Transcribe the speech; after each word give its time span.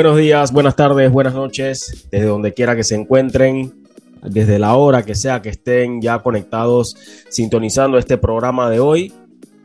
Buenos 0.00 0.16
días, 0.16 0.50
buenas 0.50 0.76
tardes, 0.76 1.12
buenas 1.12 1.34
noches, 1.34 2.08
desde 2.10 2.24
donde 2.24 2.54
quiera 2.54 2.74
que 2.74 2.84
se 2.84 2.94
encuentren, 2.94 3.84
desde 4.22 4.58
la 4.58 4.74
hora 4.74 5.02
que 5.02 5.14
sea 5.14 5.42
que 5.42 5.50
estén 5.50 6.00
ya 6.00 6.20
conectados, 6.20 6.96
sintonizando 7.28 7.98
este 7.98 8.16
programa 8.16 8.70
de 8.70 8.80
hoy. 8.80 9.12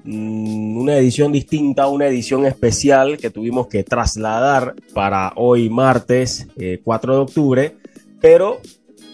Mm, 0.04 0.78
una 0.78 0.98
edición 0.98 1.32
distinta, 1.32 1.88
una 1.88 2.08
edición 2.08 2.46
especial 2.46 3.18
que 3.18 3.30
tuvimos 3.30 3.68
que 3.68 3.86
trasladar 3.86 4.76
para 4.94 5.32
hoy 5.38 5.70
martes 5.70 6.48
4 6.84 7.14
eh, 7.14 7.16
de 7.16 7.22
octubre, 7.22 7.78
pero 8.20 8.60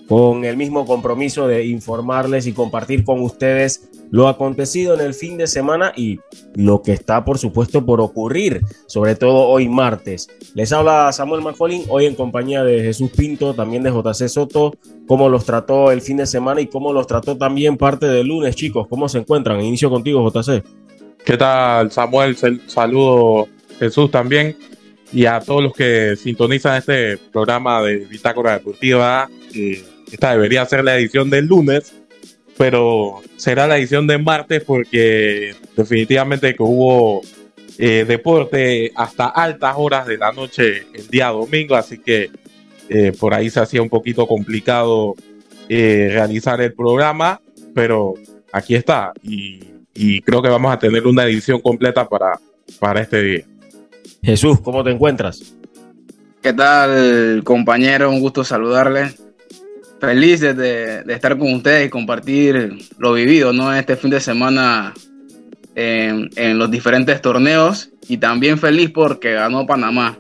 con 0.07 0.43
el 0.43 0.57
mismo 0.57 0.87
compromiso 0.87 1.47
de 1.47 1.67
informarles 1.67 2.47
y 2.47 2.53
compartir 2.53 3.03
con 3.03 3.21
ustedes 3.21 3.90
lo 4.11 4.27
acontecido 4.27 4.93
en 4.93 5.01
el 5.01 5.13
fin 5.13 5.37
de 5.37 5.47
semana 5.47 5.93
y 5.95 6.19
lo 6.53 6.81
que 6.81 6.91
está 6.91 7.25
por 7.25 7.39
supuesto 7.39 7.85
por 7.85 8.01
ocurrir, 8.01 8.61
sobre 8.85 9.15
todo 9.15 9.47
hoy 9.47 9.67
martes. 9.67 10.27
Les 10.53 10.71
habla 10.71 11.11
Samuel 11.11 11.41
McCollin, 11.41 11.85
hoy 11.89 12.05
en 12.05 12.15
compañía 12.15 12.63
de 12.63 12.83
Jesús 12.83 13.09
Pinto, 13.09 13.53
también 13.53 13.83
de 13.83 13.89
JC 13.89 14.27
Soto, 14.27 14.75
cómo 15.07 15.29
los 15.29 15.45
trató 15.45 15.91
el 15.91 16.01
fin 16.01 16.17
de 16.17 16.27
semana 16.27 16.61
y 16.61 16.67
cómo 16.67 16.93
los 16.93 17.07
trató 17.07 17.37
también 17.37 17.77
parte 17.77 18.05
del 18.05 18.27
lunes, 18.27 18.55
chicos, 18.55 18.87
¿cómo 18.87 19.07
se 19.09 19.19
encuentran? 19.19 19.61
Inicio 19.61 19.89
contigo, 19.89 20.29
JC. 20.29 20.63
¿Qué 21.25 21.37
tal, 21.37 21.91
Samuel? 21.91 22.35
Saludo 22.67 23.47
Jesús 23.79 24.11
también 24.11 24.57
y 25.13 25.25
a 25.25 25.39
todos 25.39 25.63
los 25.63 25.73
que 25.73 26.15
sintonizan 26.15 26.77
este 26.77 27.17
programa 27.17 27.81
de 27.81 27.97
Bitácora 27.97 28.53
Deportiva. 28.53 29.29
Eh, 29.53 29.83
esta 30.11 30.31
debería 30.31 30.65
ser 30.65 30.83
la 30.83 30.97
edición 30.97 31.29
del 31.29 31.45
lunes, 31.45 31.93
pero 32.61 33.23
será 33.37 33.65
la 33.65 33.79
edición 33.79 34.05
de 34.05 34.19
martes 34.19 34.63
porque 34.63 35.55
definitivamente 35.75 36.53
que 36.53 36.61
hubo 36.61 37.23
eh, 37.79 38.05
deporte 38.07 38.91
hasta 38.95 39.25
altas 39.25 39.73
horas 39.79 40.05
de 40.05 40.19
la 40.19 40.31
noche 40.31 40.85
el 40.93 41.07
día 41.07 41.29
domingo, 41.29 41.73
así 41.73 41.97
que 41.97 42.29
eh, 42.87 43.13
por 43.19 43.33
ahí 43.33 43.49
se 43.49 43.61
hacía 43.61 43.81
un 43.81 43.89
poquito 43.89 44.27
complicado 44.27 45.15
eh, 45.69 46.09
realizar 46.11 46.61
el 46.61 46.71
programa, 46.73 47.41
pero 47.73 48.13
aquí 48.51 48.75
está 48.75 49.11
y, 49.23 50.21
creo 50.21 50.43
que 50.43 50.49
vamos 50.49 50.71
a 50.71 50.77
tener 50.77 51.07
una 51.07 51.23
edición 51.23 51.61
completa 51.61 52.07
para, 52.07 52.39
para 52.79 53.01
este 53.01 53.23
día. 53.23 53.45
Jesús, 54.21 54.61
¿cómo 54.61 54.83
te 54.83 54.91
encuentras? 54.91 55.55
¿Qué 56.43 56.53
tal, 56.53 57.41
compañero? 57.43 58.11
Un 58.11 58.19
gusto 58.19 58.43
saludarle 58.43 59.15
feliz 60.01 60.41
de, 60.41 61.03
estar 61.07 61.37
con 61.37 61.53
ustedes 61.53 61.85
y 61.85 61.89
compartir 61.89 62.75
lo 62.97 63.13
vivido, 63.13 63.53
¿no? 63.53 63.73
Este 63.73 63.95
fin 63.95 64.09
de 64.09 64.19
semana 64.19 64.93
en, 65.75 66.57
los 66.57 66.71
diferentes 66.71 67.21
torneos 67.21 67.91
y 68.09 68.17
también 68.17 68.57
feliz 68.57 68.89
porque 68.89 69.33
ganó 69.33 69.67
Panamá 69.67 70.17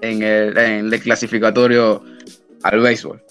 en 0.00 0.22
el, 0.22 1.00
clasificatorio 1.00 2.02
al 2.64 2.80
béisbol. 2.80 3.22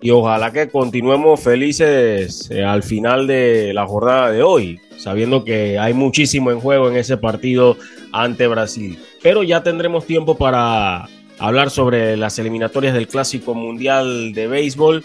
Y 0.00 0.10
ojalá 0.10 0.50
que 0.50 0.68
continuemos 0.68 1.40
felices 1.40 2.50
eh, 2.50 2.64
al 2.64 2.82
final 2.82 3.26
de 3.26 3.72
la 3.74 3.86
jornada 3.86 4.30
de 4.30 4.42
hoy, 4.42 4.80
sabiendo 4.96 5.44
que 5.44 5.78
hay 5.78 5.92
muchísimo 5.92 6.50
en 6.50 6.60
juego 6.60 6.88
en 6.88 6.96
ese 6.96 7.16
partido 7.18 7.76
ante 8.12 8.46
Brasil. 8.46 8.98
Pero 9.22 9.42
ya 9.42 9.62
tendremos 9.62 10.06
tiempo 10.06 10.36
para 10.36 11.08
hablar 11.38 11.70
sobre 11.70 12.16
las 12.16 12.38
eliminatorias 12.38 12.94
del 12.94 13.08
Clásico 13.08 13.54
Mundial 13.54 14.32
de 14.32 14.46
Béisbol. 14.46 15.04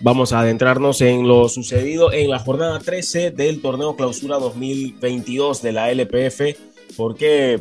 Vamos 0.00 0.32
a 0.32 0.40
adentrarnos 0.40 1.00
en 1.00 1.26
lo 1.26 1.48
sucedido 1.48 2.12
en 2.12 2.30
la 2.30 2.38
jornada 2.38 2.78
13 2.78 3.30
del 3.30 3.60
torneo 3.60 3.96
Clausura 3.96 4.38
2022 4.38 5.62
de 5.62 5.72
la 5.72 5.90
LPF, 5.90 6.56
porque 6.96 7.60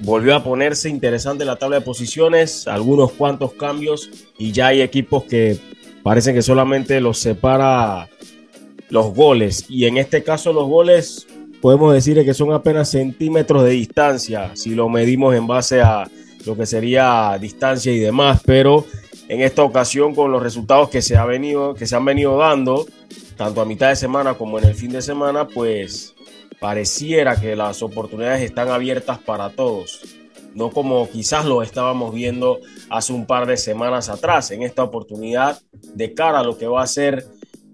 volvió 0.00 0.34
a 0.34 0.44
ponerse 0.44 0.88
interesante 0.88 1.44
la 1.44 1.56
tabla 1.56 1.76
de 1.76 1.84
posiciones, 1.84 2.66
algunos 2.66 3.12
cuantos 3.12 3.52
cambios 3.54 4.10
y 4.38 4.52
ya 4.52 4.68
hay 4.68 4.80
equipos 4.80 5.24
que 5.24 5.58
parecen 6.02 6.34
que 6.34 6.42
solamente 6.42 7.00
los 7.00 7.18
separa 7.18 8.08
los 8.88 9.14
goles 9.14 9.66
y 9.68 9.84
en 9.84 9.98
este 9.98 10.22
caso 10.22 10.52
los 10.52 10.66
goles 10.66 11.26
podemos 11.60 11.92
decir 11.92 12.22
que 12.24 12.34
son 12.34 12.52
apenas 12.52 12.90
centímetros 12.90 13.62
de 13.64 13.70
distancia 13.70 14.50
si 14.54 14.74
lo 14.74 14.88
medimos 14.88 15.34
en 15.34 15.46
base 15.46 15.82
a 15.82 16.08
lo 16.46 16.56
que 16.56 16.66
sería 16.66 17.36
distancia 17.40 17.92
y 17.92 17.98
demás, 17.98 18.40
pero 18.44 18.86
en 19.28 19.40
esta 19.40 19.62
ocasión 19.62 20.14
con 20.14 20.32
los 20.32 20.42
resultados 20.42 20.88
que 20.88 21.02
se, 21.02 21.16
ha 21.16 21.24
venido, 21.24 21.74
que 21.74 21.86
se 21.86 21.96
han 21.96 22.04
venido 22.04 22.36
dando, 22.36 22.86
tanto 23.36 23.60
a 23.60 23.64
mitad 23.64 23.88
de 23.88 23.96
semana 23.96 24.34
como 24.34 24.58
en 24.58 24.64
el 24.64 24.74
fin 24.74 24.90
de 24.90 25.02
semana, 25.02 25.46
pues 25.46 26.14
pareciera 26.58 27.40
que 27.40 27.56
las 27.56 27.82
oportunidades 27.82 28.42
están 28.42 28.68
abiertas 28.68 29.18
para 29.18 29.50
todos. 29.50 30.02
No 30.54 30.70
como 30.70 31.08
quizás 31.08 31.46
lo 31.46 31.62
estábamos 31.62 32.12
viendo 32.12 32.58
hace 32.88 33.12
un 33.12 33.24
par 33.24 33.46
de 33.46 33.56
semanas 33.56 34.08
atrás. 34.08 34.50
En 34.50 34.62
esta 34.62 34.82
oportunidad, 34.82 35.60
de 35.94 36.12
cara 36.12 36.40
a 36.40 36.44
lo 36.44 36.58
que 36.58 36.66
va 36.66 36.82
a 36.82 36.86
ser 36.86 37.24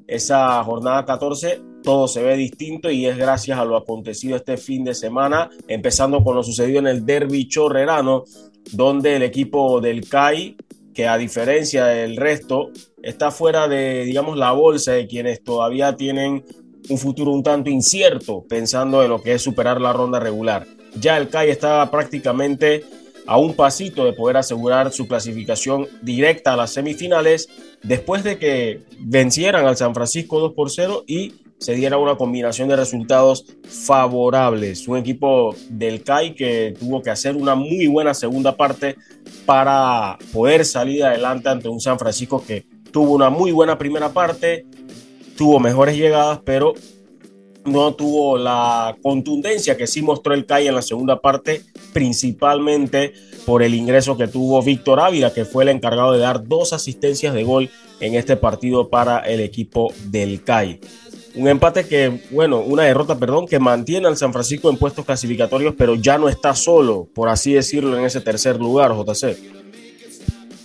esa 0.06 0.62
jornada 0.62 1.04
14, 1.04 1.60
todo 1.82 2.06
se 2.08 2.22
ve 2.22 2.36
distinto 2.36 2.90
y 2.90 3.06
es 3.06 3.16
gracias 3.16 3.58
a 3.58 3.64
lo 3.64 3.76
acontecido 3.76 4.36
este 4.36 4.56
fin 4.56 4.84
de 4.84 4.94
semana, 4.94 5.48
empezando 5.68 6.22
con 6.22 6.36
lo 6.36 6.42
sucedido 6.42 6.80
en 6.80 6.88
el 6.88 7.06
derby 7.06 7.48
chorrerano, 7.48 8.24
donde 8.72 9.16
el 9.16 9.22
equipo 9.22 9.80
del 9.80 10.08
CAI, 10.08 10.56
que 10.94 11.06
a 11.06 11.18
diferencia 11.18 11.86
del 11.86 12.16
resto, 12.16 12.70
está 13.02 13.30
fuera 13.30 13.68
de, 13.68 14.04
digamos, 14.04 14.36
la 14.36 14.52
bolsa 14.52 14.92
de 14.92 15.06
quienes 15.06 15.42
todavía 15.42 15.96
tienen 15.96 16.44
un 16.88 16.98
futuro 16.98 17.32
un 17.32 17.42
tanto 17.42 17.70
incierto, 17.70 18.44
pensando 18.48 19.02
en 19.02 19.10
lo 19.10 19.20
que 19.20 19.34
es 19.34 19.42
superar 19.42 19.80
la 19.80 19.92
ronda 19.92 20.20
regular. 20.20 20.66
Ya 20.98 21.16
el 21.18 21.28
CAI 21.28 21.50
está 21.50 21.90
prácticamente 21.90 22.84
a 23.26 23.38
un 23.38 23.54
pasito 23.54 24.04
de 24.04 24.12
poder 24.12 24.36
asegurar 24.36 24.92
su 24.92 25.08
clasificación 25.08 25.88
directa 26.00 26.54
a 26.54 26.56
las 26.56 26.72
semifinales 26.72 27.48
después 27.82 28.22
de 28.22 28.38
que 28.38 28.82
vencieran 29.00 29.66
al 29.66 29.76
San 29.76 29.94
Francisco 29.94 30.38
2 30.38 30.52
por 30.54 30.70
0 30.70 31.04
y 31.06 31.34
se 31.58 31.74
diera 31.74 31.98
una 31.98 32.16
combinación 32.16 32.68
de 32.68 32.76
resultados 32.76 33.46
favorables. 33.64 34.86
Un 34.88 34.98
equipo 34.98 35.54
del 35.70 36.02
CAI 36.02 36.34
que 36.34 36.74
tuvo 36.78 37.02
que 37.02 37.10
hacer 37.10 37.36
una 37.36 37.54
muy 37.54 37.86
buena 37.86 38.14
segunda 38.14 38.56
parte 38.56 38.96
para 39.44 40.18
poder 40.32 40.64
salir 40.64 41.04
adelante 41.04 41.48
ante 41.48 41.68
un 41.68 41.80
San 41.80 41.98
Francisco 41.98 42.44
que 42.46 42.66
tuvo 42.90 43.14
una 43.14 43.30
muy 43.30 43.52
buena 43.52 43.78
primera 43.78 44.10
parte, 44.10 44.66
tuvo 45.36 45.60
mejores 45.60 45.96
llegadas, 45.96 46.40
pero 46.44 46.74
no 47.66 47.94
tuvo 47.94 48.38
la 48.38 48.96
contundencia 49.02 49.76
que 49.76 49.86
sí 49.86 50.02
mostró 50.02 50.34
el 50.34 50.46
CAI 50.46 50.68
en 50.68 50.74
la 50.74 50.82
segunda 50.82 51.20
parte, 51.20 51.62
principalmente 51.92 53.12
por 53.44 53.62
el 53.62 53.74
ingreso 53.74 54.16
que 54.16 54.28
tuvo 54.28 54.62
Víctor 54.62 55.00
Ávila, 55.00 55.32
que 55.32 55.44
fue 55.44 55.64
el 55.64 55.70
encargado 55.70 56.12
de 56.12 56.20
dar 56.20 56.46
dos 56.46 56.72
asistencias 56.72 57.34
de 57.34 57.44
gol 57.44 57.70
en 58.00 58.14
este 58.14 58.36
partido 58.36 58.88
para 58.88 59.18
el 59.20 59.40
equipo 59.40 59.92
del 60.06 60.42
CAI. 60.42 60.80
Un 61.36 61.48
empate 61.48 61.86
que, 61.86 62.20
bueno, 62.30 62.60
una 62.60 62.84
derrota, 62.84 63.18
perdón, 63.18 63.46
que 63.46 63.58
mantiene 63.58 64.08
al 64.08 64.16
San 64.16 64.32
Francisco 64.32 64.70
en 64.70 64.78
puestos 64.78 65.04
clasificatorios, 65.04 65.74
pero 65.76 65.94
ya 65.94 66.16
no 66.16 66.30
está 66.30 66.54
solo, 66.54 67.06
por 67.14 67.28
así 67.28 67.52
decirlo, 67.52 67.96
en 67.98 68.06
ese 68.06 68.22
tercer 68.22 68.56
lugar, 68.56 68.92
JC. 68.92 69.36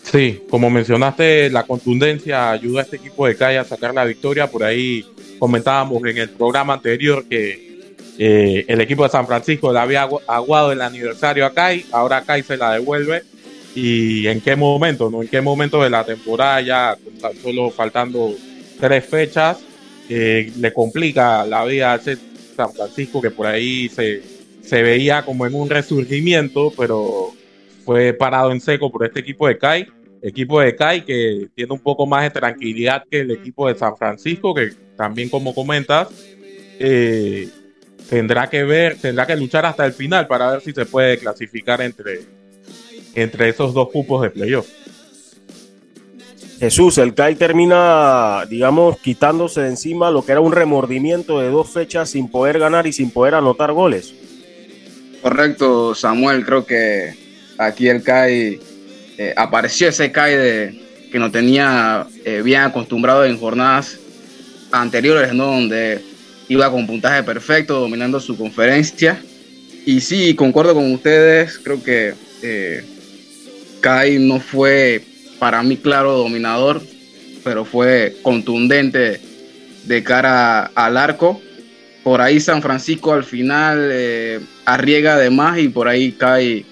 Sí, 0.03 0.41
como 0.49 0.69
mencionaste, 0.69 1.49
la 1.49 1.63
contundencia 1.63 2.51
ayuda 2.51 2.81
a 2.81 2.83
este 2.83 2.97
equipo 2.97 3.27
de 3.27 3.35
CAI 3.35 3.57
a 3.57 3.63
sacar 3.63 3.93
la 3.93 4.05
victoria. 4.05 4.47
Por 4.47 4.63
ahí 4.63 5.05
comentábamos 5.39 6.03
en 6.05 6.17
el 6.17 6.29
programa 6.29 6.73
anterior 6.73 7.25
que 7.29 7.85
eh, 8.17 8.65
el 8.67 8.81
equipo 8.81 9.03
de 9.03 9.09
San 9.09 9.27
Francisco 9.27 9.71
le 9.71 9.79
había 9.79 10.07
aguado 10.27 10.71
el 10.71 10.81
aniversario 10.81 11.45
a 11.45 11.53
CAI, 11.53 11.85
ahora 11.91 12.23
CAI 12.23 12.43
se 12.43 12.57
la 12.57 12.73
devuelve. 12.73 13.23
¿Y 13.73 14.27
en 14.27 14.41
qué 14.41 14.55
momento? 14.55 15.09
¿no? 15.09 15.21
¿En 15.21 15.29
qué 15.29 15.39
momento 15.39 15.81
de 15.81 15.89
la 15.89 16.03
temporada 16.03 16.61
ya, 16.61 16.97
solo 17.41 17.71
faltando 17.71 18.33
tres 18.79 19.05
fechas, 19.05 19.57
le 20.11 20.73
complica 20.73 21.46
la 21.46 21.63
vida 21.66 21.93
a 21.93 21.99
San 21.99 22.73
Francisco, 22.73 23.22
que 23.22 23.31
por 23.31 23.47
ahí 23.47 23.90
se, 23.90 24.22
se 24.61 24.81
veía 24.81 25.23
como 25.23 25.46
en 25.46 25.53
un 25.53 25.69
resurgimiento, 25.69 26.73
pero 26.78 27.31
fue 27.85 28.13
parado 28.13 28.52
en 28.52 28.61
seco 28.61 28.91
por 28.91 29.05
este 29.05 29.19
equipo 29.19 29.47
de 29.47 29.58
CAI. 29.58 29.87
Equipo 30.22 30.59
de 30.61 30.75
CAI 30.75 31.03
que 31.03 31.49
tiene 31.55 31.73
un 31.73 31.79
poco 31.79 32.05
más 32.05 32.23
de 32.23 32.29
tranquilidad 32.29 33.03
que 33.09 33.22
el 33.22 33.31
equipo 33.31 33.67
de 33.67 33.75
San 33.75 33.97
Francisco, 33.97 34.53
que 34.53 34.72
también 34.96 35.29
como 35.29 35.55
comentas, 35.55 36.09
eh, 36.79 37.49
tendrá 38.09 38.49
que 38.49 38.63
ver, 38.63 38.97
tendrá 38.97 39.25
que 39.25 39.35
luchar 39.35 39.66
hasta 39.66 39.85
el 39.85 39.93
final 39.93 40.28
para 40.28 40.52
ver 40.52 40.61
si 40.61 40.73
se 40.73 40.85
puede 40.85 41.17
clasificar 41.17 41.81
entre, 41.81 42.19
entre 43.16 43.49
esos 43.49 43.73
dos 43.73 43.90
cupos 43.90 44.22
de 44.22 44.29
playoff. 44.29 44.67
Jesús, 46.61 46.99
el 46.99 47.16
CAI 47.16 47.37
termina, 47.37 48.46
digamos, 48.47 48.99
quitándose 48.99 49.61
de 49.61 49.69
encima 49.69 50.11
lo 50.11 50.23
que 50.23 50.31
era 50.31 50.41
un 50.41 50.52
remordimiento 50.52 51.40
de 51.40 51.49
dos 51.49 51.72
fechas 51.72 52.11
sin 52.11 52.29
poder 52.29 52.59
ganar 52.59 52.85
y 52.85 52.93
sin 52.93 53.09
poder 53.09 53.34
anotar 53.34 53.72
goles. 53.72 54.13
Correcto, 55.23 55.96
Samuel, 55.96 56.46
creo 56.46 56.63
que 56.63 57.16
aquí 57.58 57.87
el 57.87 58.03
CAI, 58.03 58.59
eh, 59.17 59.34
apareció 59.35 59.90
ese 59.90 60.11
CAI 60.11 60.35
de, 60.35 60.81
que 61.11 61.17
no 61.17 61.31
tenía 61.31 62.05
eh, 62.25 62.43
bien 62.43 62.61
acostumbrado 62.61 63.25
en 63.25 63.40
jornadas 63.40 63.97
anteriores, 64.72 65.34
¿no? 65.34 65.47
Donde 65.47 65.99
iba 66.47 66.69
con 66.69 66.85
puntaje 66.85 67.23
perfecto, 67.23 67.79
dominando 67.79 68.19
su 68.19 68.37
conferencia. 68.37 69.19
Y 69.84 69.99
sí, 69.99 70.35
concuerdo 70.35 70.75
con 70.75 70.93
ustedes, 70.93 71.58
creo 71.58 71.81
que 71.81 72.13
eh, 72.43 72.84
Kai 73.81 74.19
no 74.19 74.40
fue 74.40 75.05
para 75.41 75.64
mí 75.64 75.76
claro 75.76 76.20
dominador, 76.20 76.84
pero 77.43 77.66
fue 77.66 78.16
contundente 78.22 79.20
de 79.85 80.03
cara 80.03 80.66
al 80.76 80.97
arco. 80.97 81.41
Por 82.03 82.22
ahí 82.22 82.40
San 82.40 82.61
Francisco 82.61 83.11
al 83.11 83.23
final 83.23 83.90
eh, 83.91 84.40
arriesga 84.66 85.17
de 85.17 85.32
más 85.32 85.58
y 85.58 85.70
por 85.70 85.88
ahí 85.88 86.11
Kai 86.11 86.64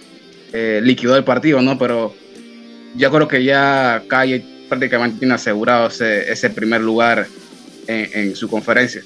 eh, 0.54 0.81
liquidó 0.83 1.18
el 1.18 1.24
partido, 1.24 1.63
¿no? 1.63 1.80
Pero 1.80 2.13
yo 2.95 3.10
creo 3.10 3.27
que 3.27 3.44
ya 3.44 4.04
Kai 4.07 4.45
prácticamente 4.69 5.18
tiene 5.18 5.33
asegurado 5.33 5.88
ese, 5.88 6.50
primer 6.51 6.81
lugar 6.81 7.25
en 7.88 8.36
su 8.36 8.48
conferencia. 8.48 9.01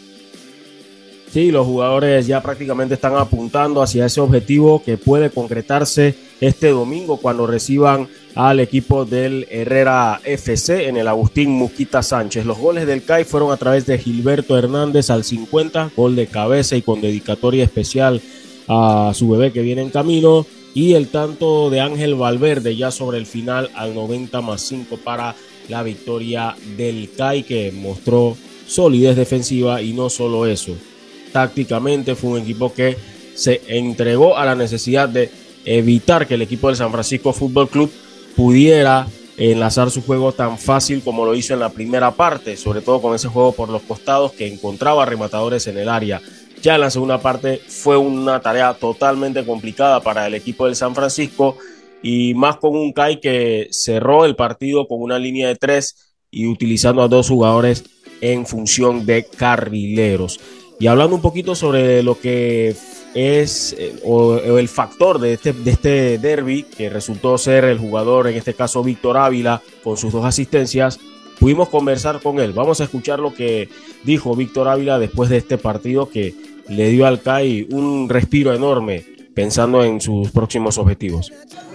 Sí, 1.34 1.52
los 1.52 1.66
jugadores 1.66 2.28
ya 2.28 2.44
prácticamente 2.44 2.94
están 2.94 3.16
apuntando 3.16 3.82
hacia 3.82 4.06
ese 4.06 4.22
objetivo 4.22 4.84
que 4.84 4.98
puede 4.98 5.32
concretarse 5.32 6.14
este 6.48 6.70
domingo 6.70 7.18
cuando 7.18 7.48
reciban 7.48 8.08
al 8.36 8.60
equipo 8.60 9.06
del 9.06 9.48
Herrera 9.50 10.20
FC 10.24 10.88
en 10.88 10.98
el 10.98 11.08
Agustín 11.08 11.52
Musquita 11.52 12.04
Sánchez. 12.04 12.46
Los 12.46 12.58
goles 12.58 12.88
del 12.88 13.04
CAI 13.04 13.24
fueron 13.24 13.52
a 13.52 13.58
través 13.58 13.86
de 13.86 13.98
Gilberto 13.98 14.58
Hernández 14.58 15.10
al 15.10 15.24
50, 15.24 15.92
gol 15.96 16.16
de 16.16 16.28
cabeza 16.28 16.76
y 16.76 16.82
con 16.82 17.02
dedicatoria 17.02 17.64
especial 17.64 18.22
a 18.68 19.12
su 19.14 19.30
bebé 19.30 19.52
que 19.52 19.62
viene 19.62 19.82
en 19.82 19.90
camino. 19.90 20.46
Y 20.74 20.94
el 20.94 21.10
tanto 21.10 21.70
de 21.70 21.82
Ángel 21.82 22.16
Valverde 22.16 22.76
ya 22.76 22.90
sobre 22.92 23.20
el 23.20 23.26
final 23.26 23.70
al 23.76 23.94
90 23.94 24.42
más 24.42 24.62
5 24.62 24.98
para 25.04 25.36
la 25.70 25.84
victoria 25.84 26.56
del 26.78 27.12
CAI 27.16 27.44
que 27.44 27.72
mostró 27.72 28.36
solidez 28.68 29.16
defensiva 29.16 29.82
y 29.82 29.94
no 29.94 30.10
solo 30.10 30.48
eso 30.48 30.76
tácticamente, 31.34 32.16
fue 32.16 32.30
un 32.30 32.38
equipo 32.44 32.72
que 32.72 32.96
se 33.36 33.62
entregó 33.68 34.38
a 34.38 34.46
la 34.46 34.56
necesidad 34.56 35.10
de 35.10 35.30
evitar 35.66 36.28
que 36.28 36.36
el 36.36 36.42
equipo 36.42 36.68
del 36.68 36.78
San 36.78 36.92
Francisco 36.92 37.34
Fútbol 37.34 37.70
Club 37.70 37.92
pudiera 38.36 39.08
enlazar 39.38 39.90
su 39.90 40.02
juego 40.04 40.32
tan 40.32 40.58
fácil 40.58 41.02
como 41.04 41.26
lo 41.26 41.36
hizo 41.36 41.54
en 41.54 41.60
la 41.60 41.70
primera 41.70 42.12
parte, 42.12 42.56
sobre 42.58 42.82
todo 42.82 43.02
con 43.02 43.16
ese 43.16 43.28
juego 43.28 43.52
por 43.54 43.70
los 43.70 43.82
costados 43.82 44.32
que 44.34 44.48
encontraba 44.48 45.06
rematadores 45.06 45.68
en 45.68 45.78
el 45.78 45.90
área. 45.90 46.22
Ya 46.62 46.76
en 46.76 46.82
la 46.82 46.90
segunda 46.90 47.20
parte 47.20 47.60
fue 47.68 47.98
una 47.98 48.40
tarea 48.40 48.74
totalmente 48.74 49.46
complicada 49.46 50.02
para 50.02 50.28
el 50.28 50.34
equipo 50.34 50.66
del 50.66 50.76
San 50.76 50.96
Francisco 50.96 51.58
y 52.02 52.34
más 52.36 52.58
con 52.58 52.76
un 52.76 52.94
Kai 52.94 53.20
que 53.20 53.68
cerró 53.72 54.26
el 54.26 54.36
partido 54.36 54.88
con 54.88 55.02
una 55.02 55.20
línea 55.20 55.48
de 55.48 55.56
tres 55.56 56.16
y 56.30 56.48
utilizando 56.48 57.02
a 57.02 57.08
dos 57.08 57.30
jugadores 57.30 57.84
en 58.22 58.46
función 58.46 59.06
de 59.06 59.26
carrileros. 59.26 60.40
Y 60.80 60.88
hablando 60.88 61.16
un 61.16 61.22
poquito 61.22 61.56
sobre 61.56 62.02
lo 62.04 62.20
que 62.20 62.76
es 63.14 63.76
eh, 63.78 63.96
o, 64.04 64.38
el 64.38 64.68
factor 64.68 65.20
de 65.20 65.34
este, 65.34 65.54
de 65.54 65.72
este 65.72 66.18
derby, 66.18 66.64
que 66.64 66.90
resultó 66.90 67.38
ser 67.38 67.66
el 67.66 67.78
jugador, 67.78 68.28
en 68.28 68.36
este 68.36 68.54
caso 68.54 68.84
Víctor 68.84 69.18
Ávila, 69.18 69.62
con 69.84 69.98
sus 69.98 70.12
dos 70.12 70.26
asistencias, 70.26 71.00
pudimos 71.40 71.70
conversar 71.70 72.22
con 72.22 72.40
él. 72.40 72.54
Vamos 72.54 72.82
a 72.82 72.86
escuchar 72.86 73.20
lo 73.20 73.34
que 73.34 73.70
dijo 74.04 74.36
Víctor 74.36 74.68
Ávila 74.68 75.00
después 75.00 75.30
de 75.30 75.38
este 75.38 75.58
partido 75.58 76.10
que 76.10 76.36
le 76.68 76.90
dio 76.90 77.06
al 77.06 77.22
CAI 77.22 77.68
un 77.72 78.10
respiro 78.10 78.54
enorme 78.54 79.06
pensando 79.34 79.84
en 79.84 80.00
sus 80.00 80.32
próximos 80.32 80.78
objetivos. 80.78 81.32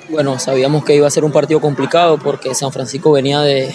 Bueno, 0.08 0.38
sabíamos 0.38 0.84
que 0.84 0.94
iba 0.94 1.06
a 1.06 1.10
ser 1.10 1.24
un 1.24 1.32
partido 1.32 1.60
complicado 1.60 2.18
porque 2.18 2.54
San 2.54 2.72
Francisco 2.72 3.12
venía 3.12 3.40
de, 3.40 3.74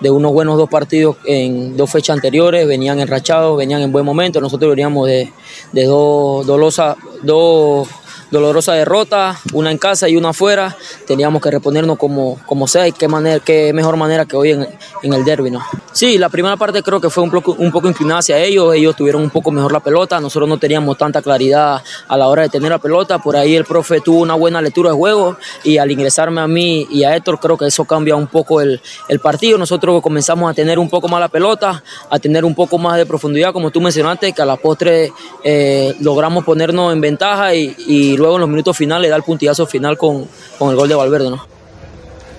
de 0.00 0.10
unos 0.10 0.32
buenos 0.32 0.56
dos 0.56 0.68
partidos 0.68 1.16
en 1.24 1.76
dos 1.76 1.90
fechas 1.90 2.14
anteriores, 2.14 2.66
venían 2.66 3.00
enrachados, 3.00 3.56
venían 3.56 3.82
en 3.82 3.92
buen 3.92 4.04
momento, 4.04 4.40
nosotros 4.40 4.70
veníamos 4.70 5.06
de, 5.06 5.32
de 5.72 5.84
dos, 5.84 6.46
dolosas, 6.46 6.96
dos 7.22 7.88
dolorosa 8.30 8.74
derrota, 8.74 9.38
una 9.52 9.70
en 9.70 9.78
casa 9.78 10.08
y 10.08 10.16
una 10.16 10.30
afuera. 10.30 10.76
Teníamos 11.06 11.42
que 11.42 11.50
reponernos 11.50 11.98
como, 11.98 12.38
como 12.46 12.66
sea 12.66 12.86
y 12.86 12.92
qué, 12.92 13.08
manera, 13.08 13.40
qué 13.40 13.72
mejor 13.72 13.96
manera 13.96 14.24
que 14.24 14.36
hoy 14.36 14.52
en, 14.52 14.68
en 15.02 15.12
el 15.12 15.24
derby. 15.24 15.50
¿no? 15.50 15.60
Sí, 15.92 16.18
la 16.18 16.28
primera 16.28 16.56
parte 16.56 16.82
creo 16.82 17.00
que 17.00 17.10
fue 17.10 17.22
un 17.22 17.30
poco, 17.30 17.56
un 17.58 17.70
poco 17.70 17.88
inclinada 17.88 18.20
hacia 18.20 18.38
ellos. 18.38 18.74
Ellos 18.74 18.94
tuvieron 18.96 19.22
un 19.22 19.30
poco 19.30 19.50
mejor 19.50 19.72
la 19.72 19.80
pelota. 19.80 20.20
Nosotros 20.20 20.48
no 20.48 20.58
teníamos 20.58 20.96
tanta 20.96 21.22
claridad 21.22 21.82
a 22.08 22.16
la 22.16 22.28
hora 22.28 22.42
de 22.42 22.48
tener 22.48 22.70
la 22.70 22.78
pelota. 22.78 23.18
Por 23.18 23.36
ahí 23.36 23.54
el 23.54 23.64
profe 23.64 24.00
tuvo 24.00 24.20
una 24.20 24.34
buena 24.34 24.62
lectura 24.62 24.90
de 24.90 24.96
juego 24.96 25.36
y 25.64 25.78
al 25.78 25.90
ingresarme 25.90 26.40
a 26.40 26.46
mí 26.46 26.86
y 26.90 27.04
a 27.04 27.16
Héctor 27.16 27.40
creo 27.40 27.56
que 27.56 27.66
eso 27.66 27.84
cambia 27.84 28.16
un 28.16 28.26
poco 28.26 28.60
el, 28.60 28.80
el 29.08 29.20
partido. 29.20 29.58
Nosotros 29.58 30.00
comenzamos 30.02 30.50
a 30.50 30.54
tener 30.54 30.78
un 30.78 30.88
poco 30.88 31.08
más 31.08 31.20
la 31.20 31.28
pelota, 31.28 31.82
a 32.08 32.18
tener 32.18 32.44
un 32.44 32.54
poco 32.54 32.78
más 32.78 32.96
de 32.96 33.06
profundidad, 33.06 33.52
como 33.52 33.70
tú 33.70 33.80
mencionaste, 33.80 34.32
que 34.32 34.42
a 34.42 34.46
la 34.46 34.56
postre 34.56 35.12
eh, 35.42 35.94
logramos 36.00 36.44
ponernos 36.44 36.92
en 36.92 37.00
ventaja 37.00 37.54
y, 37.54 37.74
y 37.86 38.16
luego 38.20 38.36
en 38.36 38.42
los 38.42 38.48
minutos 38.48 38.76
finales 38.76 39.10
da 39.10 39.16
el 39.16 39.22
puntillazo 39.22 39.66
final 39.66 39.98
con, 39.98 40.26
con 40.58 40.70
el 40.70 40.76
gol 40.76 40.88
de 40.88 40.94
Valverde, 40.94 41.30
¿no? 41.30 41.44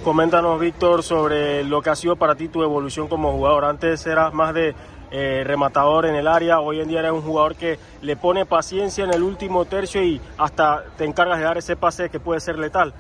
Coméntanos, 0.04 0.60
Víctor, 0.60 1.04
sobre 1.04 1.64
lo 1.64 1.82
que 1.82 1.92
ha 1.92 1.96
sido 1.96 2.16
para 2.16 2.34
ti 2.34 2.48
tu 2.48 2.64
evolución 2.64 3.08
como 3.08 3.34
jugador. 3.34 3.66
Antes 3.66 4.06
eras 4.08 4.34
más 4.34 4.54
de 4.54 4.74
eh, 5.12 5.44
rematador 5.46 6.06
en 6.06 6.16
el 6.16 6.28
área, 6.28 6.60
hoy 6.60 6.80
en 6.80 6.88
día 6.88 7.00
eres 7.00 7.12
un 7.12 7.22
jugador 7.22 7.56
que 7.56 7.78
le 8.02 8.16
pone 8.16 8.46
paciencia 8.46 9.04
en 9.04 9.14
el 9.14 9.22
último 9.22 9.66
tercio 9.66 10.02
y 10.04 10.20
hasta 10.38 10.86
te 10.98 11.04
encargas 11.04 11.38
de 11.38 11.44
dar 11.44 11.58
ese 11.58 11.76
pase 11.76 12.10
que 12.10 12.20
puede 12.20 12.40
ser 12.40 12.58
letal. 12.58 12.94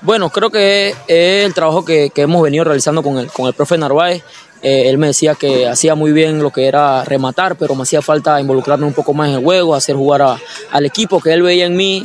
Bueno, 0.00 0.30
creo 0.30 0.50
que 0.50 0.88
es 1.06 1.44
el 1.46 1.54
trabajo 1.54 1.84
que, 1.84 2.10
que 2.10 2.22
hemos 2.22 2.42
venido 2.42 2.64
realizando 2.64 3.04
con 3.04 3.18
el, 3.18 3.30
con 3.30 3.46
el 3.46 3.54
profe 3.54 3.78
Narváez. 3.78 4.24
Eh, 4.62 4.88
él 4.88 4.98
me 4.98 5.08
decía 5.08 5.34
que 5.34 5.66
hacía 5.66 5.94
muy 5.94 6.12
bien 6.12 6.42
lo 6.42 6.50
que 6.50 6.66
era 6.66 7.04
rematar, 7.04 7.56
pero 7.56 7.74
me 7.74 7.82
hacía 7.82 8.00
falta 8.00 8.40
involucrarme 8.40 8.86
un 8.86 8.92
poco 8.92 9.12
más 9.12 9.28
en 9.28 9.34
el 9.34 9.44
juego, 9.44 9.74
hacer 9.74 9.96
jugar 9.96 10.22
a, 10.22 10.38
al 10.70 10.86
equipo 10.86 11.20
que 11.20 11.32
él 11.32 11.42
veía 11.42 11.66
en 11.66 11.76
mí 11.76 12.02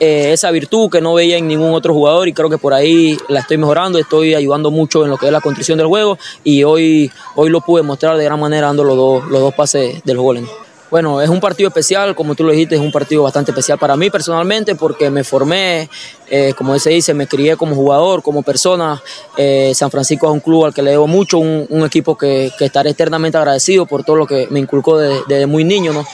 eh, 0.00 0.32
esa 0.32 0.52
virtud 0.52 0.90
que 0.90 1.00
no 1.00 1.14
veía 1.14 1.38
en 1.38 1.48
ningún 1.48 1.74
otro 1.74 1.92
jugador 1.92 2.28
y 2.28 2.32
creo 2.32 2.48
que 2.48 2.56
por 2.56 2.72
ahí 2.72 3.18
la 3.28 3.40
estoy 3.40 3.58
mejorando, 3.58 3.98
estoy 3.98 4.34
ayudando 4.34 4.70
mucho 4.70 5.02
en 5.04 5.10
lo 5.10 5.16
que 5.16 5.26
es 5.26 5.32
la 5.32 5.40
construcción 5.40 5.76
del 5.76 5.88
juego 5.88 6.18
y 6.44 6.62
hoy, 6.62 7.10
hoy 7.34 7.50
lo 7.50 7.60
pude 7.60 7.82
mostrar 7.82 8.16
de 8.16 8.24
gran 8.24 8.38
manera 8.38 8.68
dando 8.68 8.84
los 8.84 8.96
dos, 8.96 9.24
los 9.28 9.40
dos 9.40 9.54
pases 9.54 10.02
del 10.04 10.18
gol. 10.18 10.48
Bueno, 10.90 11.20
es 11.20 11.28
un 11.28 11.38
partido 11.38 11.68
especial, 11.68 12.14
como 12.14 12.34
tú 12.34 12.44
lo 12.44 12.52
dijiste, 12.52 12.74
es 12.74 12.80
un 12.80 12.90
partido 12.90 13.22
bastante 13.22 13.50
especial 13.50 13.78
para 13.78 13.94
mí 13.96 14.08
personalmente 14.08 14.74
porque 14.74 15.10
me 15.10 15.22
formé, 15.22 15.90
eh, 16.30 16.54
como 16.56 16.78
se 16.78 16.90
dice, 16.90 17.12
me 17.12 17.26
crié 17.26 17.56
como 17.56 17.74
jugador, 17.74 18.22
como 18.22 18.42
persona. 18.42 19.02
Eh, 19.36 19.72
San 19.74 19.90
Francisco 19.90 20.26
es 20.26 20.32
un 20.32 20.40
club 20.40 20.64
al 20.64 20.74
que 20.74 20.80
le 20.82 20.92
debo 20.92 21.06
mucho, 21.06 21.38
un, 21.38 21.84
equipo 21.84 22.16
que, 22.16 22.50
que, 22.58 22.66
estaré 22.66 22.90
eternamente 22.90 23.36
agradecido 23.36 23.86
por 23.86 24.02
todo 24.02 24.16
lo 24.16 24.26
que 24.26 24.46
me 24.50 24.60
inculcó 24.60 24.98
desde, 24.98 25.22
desde 25.28 25.46
muy 25.46 25.64
niño, 25.64 25.92
¿no? 25.92 26.04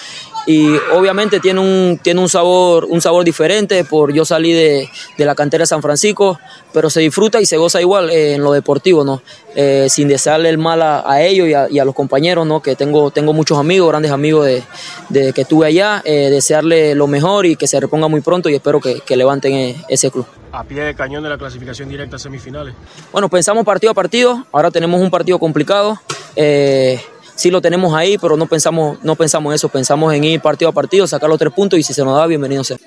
Y 0.47 0.77
obviamente 0.93 1.41
tiene 1.41 1.61
un, 1.61 1.99
tiene 2.03 2.21
un, 2.21 2.29
sabor, 2.29 2.87
un 2.89 3.01
sabor 3.01 3.25
diferente 3.25 3.85
por 3.85 4.13
yo 4.13 4.25
salí 4.25 4.53
de, 4.53 4.89
de 5.17 5.25
la 5.25 5.35
cantera 5.35 5.63
de 5.63 5.67
San 5.67 5.81
Francisco, 5.81 6.39
pero 6.73 6.91
se 6.91 7.01
disfruta 7.01 7.41
y 7.41 7.47
se 7.47 7.57
goza 7.57 7.81
igual 7.81 8.11
eh, 8.11 8.35
en 8.35 8.43
lo 8.43 8.53
deportivo, 8.53 9.05
¿no? 9.05 9.23
Eh, 9.55 9.87
sin 9.89 10.09
desearle 10.09 10.49
el 10.51 10.59
mal 10.59 10.83
a, 10.83 11.23
ellos 11.23 11.49
y 11.49 11.55
a, 11.55 11.69
y 11.71 11.79
a, 11.79 11.85
los 11.85 11.95
compañeros, 11.95 12.47
¿no? 12.47 12.61
Que 12.61 12.75
tengo, 12.77 13.11
tengo 13.11 13.33
muchos 13.33 13.59
amigos, 13.59 13.89
grandes 13.89 14.11
amigos 14.11 14.47
de, 14.47 14.63
de 15.09 15.33
que 15.33 15.43
estuve 15.43 15.67
allá, 15.67 16.03
eh, 16.05 16.29
desearle 16.31 16.95
lo 16.95 17.07
mejor 17.07 17.47
y 17.47 17.57
que 17.57 17.67
se 17.67 17.81
reponga 17.81 18.09
muy 18.09 18.21
pronto 18.21 18.49
y 18.49 18.55
espero 18.55 18.81
que, 18.81 19.01
que 19.01 19.17
levanten 19.17 19.77
ese 19.89 20.11
club. 20.11 20.27
A 20.53 20.65
pie 20.65 20.83
de 20.83 20.95
cañón 20.95 21.23
de 21.23 21.31
la 21.31 21.39
clasificación 21.39 21.89
directa 21.89 22.17
a 22.17 22.19
semifinales. 22.19 22.75
Bueno, 23.13 23.29
pensamos 23.29 23.65
partido 23.65 23.91
a 23.93 23.95
partido, 23.95 24.47
ahora 24.53 24.71
tenemos 24.71 25.01
un 25.01 25.11
partido 25.11 25.39
complicado. 25.39 26.01
Eh, 26.37 27.01
sí 27.35 27.51
lo 27.51 27.61
tenemos 27.61 27.95
ahí, 27.95 28.19
pero 28.19 28.37
no 28.37 28.47
pensamos, 28.47 28.99
no 29.03 29.17
pensamos 29.17 29.53
en 29.53 29.55
eso, 29.57 29.69
pensamos 29.69 30.13
en 30.15 30.25
ir 30.25 30.41
partido 30.41 30.71
a 30.71 30.73
partido, 30.73 31.07
sacar 31.07 31.29
los 31.29 31.39
tres 31.39 31.53
puntos 31.53 31.79
y 31.79 31.83
si 31.83 31.93
se 31.93 32.05
nos 32.05 32.17
da, 32.17 32.27
bienvenido 32.27 32.65
sea. 32.65 32.79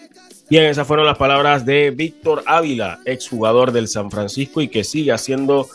Bien, 0.50 0.66
esas 0.66 0.88
fueron 0.88 1.06
las 1.06 1.18
palabras 1.18 1.66
de 1.66 1.92
Víctor 1.92 2.44
Ávila, 2.46 3.00
exjugador 3.04 3.74
del 3.74 3.90
San 3.90 4.10
Francisco 4.10 4.62
y 4.62 4.70
que 4.70 4.86
sigue 4.86 5.12
haciendo 5.12 5.68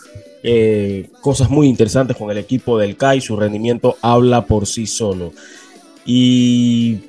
eh, 0.42 1.10
cosas 1.20 1.50
muy 1.50 1.68
interesantes 1.68 2.16
con 2.16 2.30
el 2.30 2.38
equipo 2.38 2.78
del 2.78 2.96
CAI. 2.96 3.20
Su 3.20 3.36
rendimiento 3.36 3.98
habla 4.00 4.46
por 4.46 4.66
sí 4.66 4.86
solo. 4.86 5.34
Y 6.06 7.00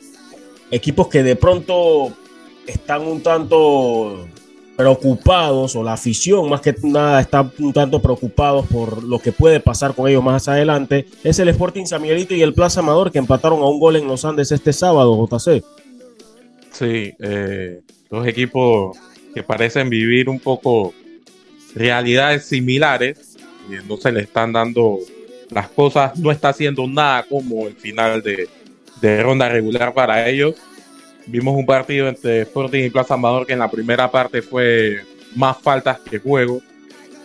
equipos 0.71 1.07
que 1.07 1.23
de 1.23 1.37
pronto 1.37 2.11
están 2.67 3.03
un 3.03 3.21
tanto 3.21 4.27
preocupados, 4.75 5.75
o 5.75 5.83
la 5.83 5.93
afición 5.93 6.49
más 6.49 6.61
que 6.61 6.75
nada 6.83 7.21
está 7.21 7.49
un 7.59 7.73
tanto 7.73 8.01
preocupados 8.01 8.65
por 8.67 9.03
lo 9.03 9.19
que 9.19 9.31
puede 9.31 9.59
pasar 9.59 9.93
con 9.93 10.07
ellos 10.09 10.23
más 10.23 10.47
adelante, 10.47 11.05
es 11.23 11.39
el 11.39 11.49
Sporting 11.49 11.85
San 11.85 12.01
Miguelito 12.01 12.33
y 12.33 12.41
el 12.41 12.53
Plaza 12.53 12.79
Amador 12.79 13.11
que 13.11 13.19
empataron 13.19 13.59
a 13.61 13.67
un 13.67 13.79
gol 13.79 13.95
en 13.95 14.07
los 14.07 14.25
Andes 14.25 14.51
este 14.51 14.73
sábado, 14.73 15.15
JC. 15.15 15.63
Sí, 16.71 17.13
eh, 17.19 17.81
dos 18.09 18.25
equipos 18.25 18.97
que 19.33 19.43
parecen 19.43 19.89
vivir 19.89 20.27
un 20.27 20.39
poco 20.39 20.93
realidades 21.75 22.45
similares 22.45 23.37
y 23.69 23.87
no 23.87 23.97
se 23.97 24.11
le 24.11 24.21
están 24.21 24.53
dando 24.53 24.97
las 25.49 25.69
cosas, 25.69 26.17
no 26.17 26.31
está 26.31 26.49
haciendo 26.49 26.87
nada 26.87 27.23
como 27.29 27.67
el 27.67 27.75
final 27.75 28.23
de, 28.23 28.49
de 29.01 29.21
ronda 29.21 29.49
regular 29.49 29.93
para 29.93 30.27
ellos 30.27 30.55
Vimos 31.25 31.55
un 31.55 31.65
partido 31.65 32.07
entre 32.07 32.41
Sporting 32.41 32.85
y 32.85 32.89
Plaza 32.89 33.13
Amador 33.13 33.45
que 33.45 33.53
en 33.53 33.59
la 33.59 33.71
primera 33.71 34.11
parte 34.11 34.41
fue 34.41 35.01
más 35.35 35.57
faltas 35.61 35.99
que 35.99 36.19
juego. 36.19 36.61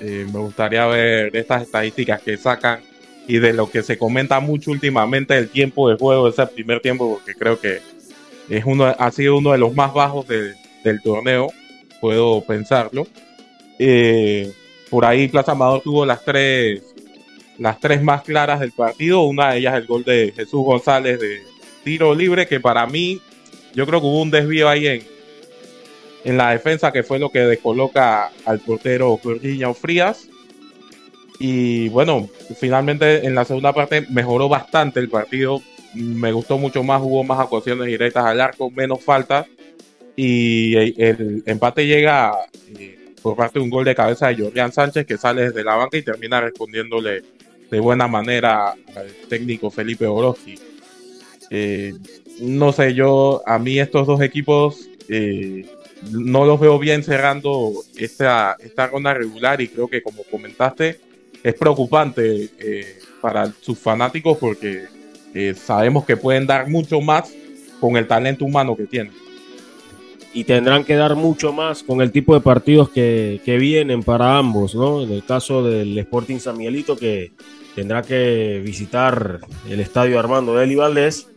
Eh, 0.01 0.27
me 0.33 0.39
gustaría 0.39 0.87
ver 0.87 1.35
estas 1.37 1.63
estadísticas 1.63 2.23
que 2.23 2.37
sacan 2.37 2.81
y 3.27 3.39
de 3.39 3.53
lo 3.53 3.71
que 3.71 3.83
se 3.83 3.99
comenta 3.99 4.41
mucho 4.41 4.71
últimamente 4.71 5.37
el 5.37 5.51
tiempo 5.51 5.91
de 5.91 5.97
juego, 5.97 6.29
ese 6.29 6.47
primer 6.47 6.81
tiempo, 6.81 7.15
porque 7.15 7.35
creo 7.35 7.61
que 7.61 7.81
es 8.49 8.65
uno, 8.65 8.87
ha 8.87 9.11
sido 9.11 9.37
uno 9.37 9.53
de 9.53 9.59
los 9.59 9.75
más 9.75 9.93
bajos 9.93 10.27
del 10.27 11.03
torneo, 11.03 11.53
puedo 12.01 12.43
pensarlo. 12.43 13.07
Eh, 13.79 14.53
por 14.91 15.05
ahí 15.05 15.29
Plaza 15.29 15.53
Amador 15.53 15.83
tuvo 15.83 16.07
las 16.07 16.25
tres, 16.25 16.83
las 17.59 17.79
tres 17.79 18.03
más 18.03 18.23
claras 18.23 18.61
del 18.61 18.73
partido. 18.73 19.23
Una 19.23 19.53
de 19.53 19.59
ellas 19.59 19.75
el 19.75 19.87
gol 19.87 20.05
de 20.05 20.33
Jesús 20.35 20.65
González 20.65 21.21
de 21.21 21.43
tiro 21.85 22.15
libre, 22.15 22.47
que 22.47 22.61
para 22.61 22.87
mí, 22.87 23.21
yo 23.75 23.87
creo 23.87 24.01
que 24.01 24.07
hubo 24.07 24.23
un 24.23 24.31
desvío 24.31 24.69
ahí 24.69 24.87
en, 24.87 25.03
en 26.25 26.37
la 26.37 26.51
defensa 26.51 26.93
que 26.93 27.03
fue 27.03 27.19
lo 27.19 27.31
que 27.31 27.41
descoloca 27.41 28.31
al 28.45 28.61
portero 28.61 29.19
Jorginho 29.23 29.75
Frías. 29.75 30.29
Y 31.39 31.89
bueno, 31.91 32.29
finalmente 32.59 33.25
en 33.25 33.35
la 33.35 33.45
segunda 33.45 33.73
parte 33.73 34.07
mejoró 34.11 34.49
bastante 34.49 35.01
el 35.01 35.09
partido. 35.09 35.63
Me 35.95 36.33
gustó 36.33 36.59
mucho 36.59 36.83
más, 36.83 37.01
hubo 37.03 37.23
más 37.25 37.39
actuaciones 37.39 37.87
directas 37.87 38.25
al 38.25 38.41
arco, 38.41 38.71
menos 38.71 39.03
faltas. 39.03 39.47
Y 40.17 40.75
el 41.01 41.45
empate 41.47 41.87
llega 41.87 42.35
eh, 42.77 43.15
por 43.23 43.37
parte 43.37 43.61
de 43.61 43.65
un 43.65 43.71
gol 43.71 43.85
de 43.85 43.95
cabeza 43.95 44.27
de 44.29 44.43
Jordián 44.43 44.73
Sánchez 44.73 45.07
que 45.07 45.17
sale 45.17 45.43
desde 45.43 45.63
la 45.63 45.77
banca 45.77 45.97
y 45.97 46.03
termina 46.03 46.41
respondiéndole 46.41 47.23
de 47.71 47.81
buena 47.81 48.09
manera 48.09 48.71
al 48.71 49.13
técnico 49.29 49.71
Felipe 49.71 50.07
Orozzi. 50.07 50.59
Eh, 51.51 51.95
no 52.41 52.73
sé, 52.73 52.95
yo, 52.95 53.43
a 53.47 53.59
mí 53.59 53.79
estos 53.79 54.07
dos 54.07 54.21
equipos 54.21 54.89
eh, 55.09 55.67
no 56.13 56.45
los 56.45 56.61
veo 56.61 56.79
bien 56.79 57.03
cerrando 57.03 57.73
esta, 57.97 58.57
esta 58.61 58.87
ronda 58.87 59.15
regular 59.15 59.61
y 59.61 59.69
creo 59.69 59.89
que 59.89 60.03
como 60.03 60.23
comentaste, 60.25 61.01
es 61.43 61.55
preocupante 61.55 62.51
eh, 62.59 62.99
para 63.21 63.53
sus 63.61 63.79
fanáticos 63.79 64.39
porque 64.39 64.87
eh, 65.35 65.55
sabemos 65.55 66.05
que 66.05 66.17
pueden 66.17 66.47
dar 66.47 66.69
mucho 66.69 67.01
más 67.01 67.33
con 67.81 67.97
el 67.97 68.07
talento 68.07 68.45
humano 68.45 68.77
que 68.77 68.87
tienen. 68.87 69.13
Y 70.35 70.45
tendrán 70.45 70.85
que 70.85 70.95
dar 70.95 71.17
mucho 71.17 71.53
más 71.53 71.83
con 71.83 72.03
el 72.03 72.13
tipo 72.13 72.35
de 72.35 72.41
partidos 72.41 72.91
que, 72.91 73.41
que 73.45 73.57
vienen 73.57 74.03
para 74.03 74.37
ambos, 74.37 74.75
¿no? 74.75 75.03
En 75.03 75.11
el 75.11 75.25
caso 75.25 75.65
del 75.65 75.97
Sporting 75.99 76.39
San 76.39 76.59
Miguelito, 76.59 76.97
que 76.97 77.33
tendrá 77.75 78.03
que 78.03 78.61
visitar 78.63 79.41
el 79.69 79.81
estadio 79.81 80.19
Armando 80.19 80.55
Deli 80.55 80.77
Valdés 80.77 81.29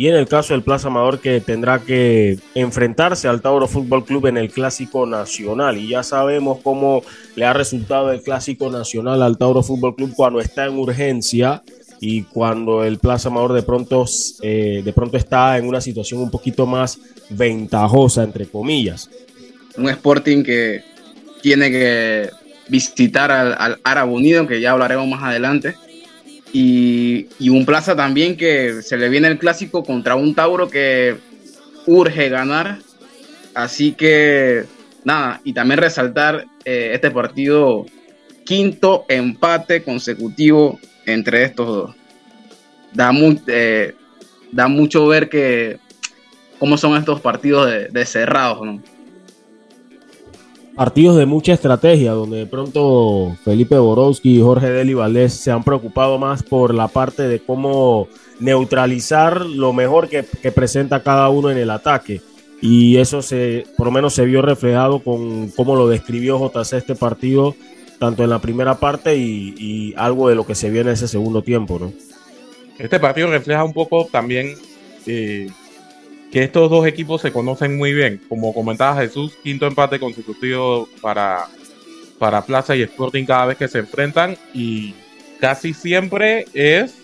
y 0.00 0.08
en 0.08 0.14
el 0.14 0.26
caso 0.26 0.54
del 0.54 0.62
Plaza 0.62 0.88
Amador 0.88 1.20
que 1.20 1.42
tendrá 1.42 1.78
que 1.78 2.38
enfrentarse 2.54 3.28
al 3.28 3.42
Tauro 3.42 3.68
Fútbol 3.68 4.06
Club 4.06 4.28
en 4.28 4.38
el 4.38 4.50
Clásico 4.50 5.04
Nacional. 5.04 5.76
Y 5.76 5.88
ya 5.88 6.02
sabemos 6.02 6.60
cómo 6.62 7.02
le 7.36 7.44
ha 7.44 7.52
resultado 7.52 8.10
el 8.10 8.22
Clásico 8.22 8.70
Nacional 8.70 9.20
al 9.22 9.36
Tauro 9.36 9.62
Fútbol 9.62 9.94
Club 9.94 10.14
cuando 10.16 10.40
está 10.40 10.64
en 10.64 10.78
urgencia 10.78 11.62
y 12.00 12.22
cuando 12.22 12.82
el 12.82 12.96
Plaza 12.96 13.28
Amador 13.28 13.52
de 13.52 13.62
pronto, 13.62 14.06
eh, 14.40 14.80
de 14.82 14.92
pronto 14.94 15.18
está 15.18 15.58
en 15.58 15.68
una 15.68 15.82
situación 15.82 16.22
un 16.22 16.30
poquito 16.30 16.64
más 16.64 16.98
ventajosa, 17.28 18.22
entre 18.22 18.46
comillas. 18.46 19.10
Un 19.76 19.90
Sporting 19.90 20.42
que 20.42 20.82
tiene 21.42 21.70
que 21.70 22.30
visitar 22.70 23.30
al, 23.30 23.54
al 23.58 23.78
Árabe 23.84 24.10
Unido, 24.10 24.46
que 24.46 24.62
ya 24.62 24.70
hablaremos 24.70 25.06
más 25.08 25.22
adelante 25.22 25.74
y, 26.52 27.48
un 27.48 27.64
Plaza 27.64 27.94
también 27.94 28.36
que 28.36 28.82
se 28.82 28.96
le 28.96 29.08
viene 29.08 29.28
el 29.28 29.38
clásico 29.38 29.82
contra 29.84 30.14
un 30.14 30.34
Tauro 30.34 30.68
que 30.68 31.16
urge 31.86 32.28
ganar. 32.28 32.78
Así 33.54 33.92
que 33.92 34.64
nada, 35.04 35.40
y 35.44 35.52
también 35.52 35.80
resaltar 35.80 36.46
eh, 36.64 36.90
este 36.94 37.10
partido, 37.10 37.86
quinto 38.44 39.04
empate 39.08 39.82
consecutivo 39.82 40.78
entre 41.06 41.44
estos 41.44 41.66
dos. 41.66 41.96
Da, 42.92 43.12
eh, 43.46 43.94
da 44.50 44.68
mucho 44.68 45.06
ver 45.06 45.28
que 45.28 45.78
cómo 46.58 46.76
son 46.76 46.96
estos 46.96 47.20
partidos 47.20 47.70
de, 47.70 47.88
de 47.88 48.06
cerrados, 48.06 48.66
¿no? 48.66 48.82
Partidos 50.80 51.18
de 51.18 51.26
mucha 51.26 51.52
estrategia, 51.52 52.12
donde 52.12 52.38
de 52.38 52.46
pronto 52.46 53.36
Felipe 53.44 53.76
Borowski 53.76 54.38
y 54.38 54.40
Jorge 54.40 54.70
Deli 54.70 54.94
Valdés 54.94 55.34
se 55.34 55.50
han 55.50 55.62
preocupado 55.62 56.16
más 56.16 56.42
por 56.42 56.72
la 56.72 56.88
parte 56.88 57.28
de 57.28 57.38
cómo 57.38 58.08
neutralizar 58.38 59.44
lo 59.44 59.74
mejor 59.74 60.08
que, 60.08 60.22
presenta 60.22 61.02
cada 61.02 61.28
uno 61.28 61.50
en 61.50 61.58
el 61.58 61.68
ataque. 61.68 62.22
Y 62.62 62.96
eso 62.96 63.20
se, 63.20 63.66
por 63.76 63.88
lo 63.88 63.92
menos 63.92 64.14
se 64.14 64.24
vio 64.24 64.40
reflejado 64.40 65.00
con 65.00 65.50
cómo 65.50 65.76
lo 65.76 65.86
describió 65.86 66.38
JC 66.38 66.72
este 66.78 66.94
partido, 66.94 67.54
tanto 67.98 68.24
en 68.24 68.30
la 68.30 68.38
primera 68.38 68.76
parte 68.76 69.18
y, 69.18 69.92
algo 69.98 70.30
de 70.30 70.34
lo 70.34 70.46
que 70.46 70.54
se 70.54 70.70
vio 70.70 70.80
en 70.80 70.88
ese 70.88 71.08
segundo 71.08 71.42
tiempo, 71.42 71.78
¿no? 71.78 71.92
Este 72.78 72.98
partido 72.98 73.28
refleja 73.28 73.64
un 73.64 73.74
poco 73.74 74.08
también 74.10 74.54
eh, 75.06 75.50
que 76.30 76.44
estos 76.44 76.70
dos 76.70 76.86
equipos 76.86 77.20
se 77.20 77.32
conocen 77.32 77.76
muy 77.76 77.92
bien. 77.92 78.20
Como 78.28 78.54
comentaba 78.54 79.00
Jesús, 79.00 79.36
quinto 79.42 79.66
empate 79.66 79.98
consecutivo 79.98 80.88
para, 81.00 81.46
para 82.18 82.44
Plaza 82.44 82.76
y 82.76 82.82
Sporting 82.82 83.24
cada 83.24 83.46
vez 83.46 83.56
que 83.56 83.68
se 83.68 83.78
enfrentan 83.78 84.36
y 84.54 84.94
casi 85.40 85.74
siempre 85.74 86.46
es 86.54 86.94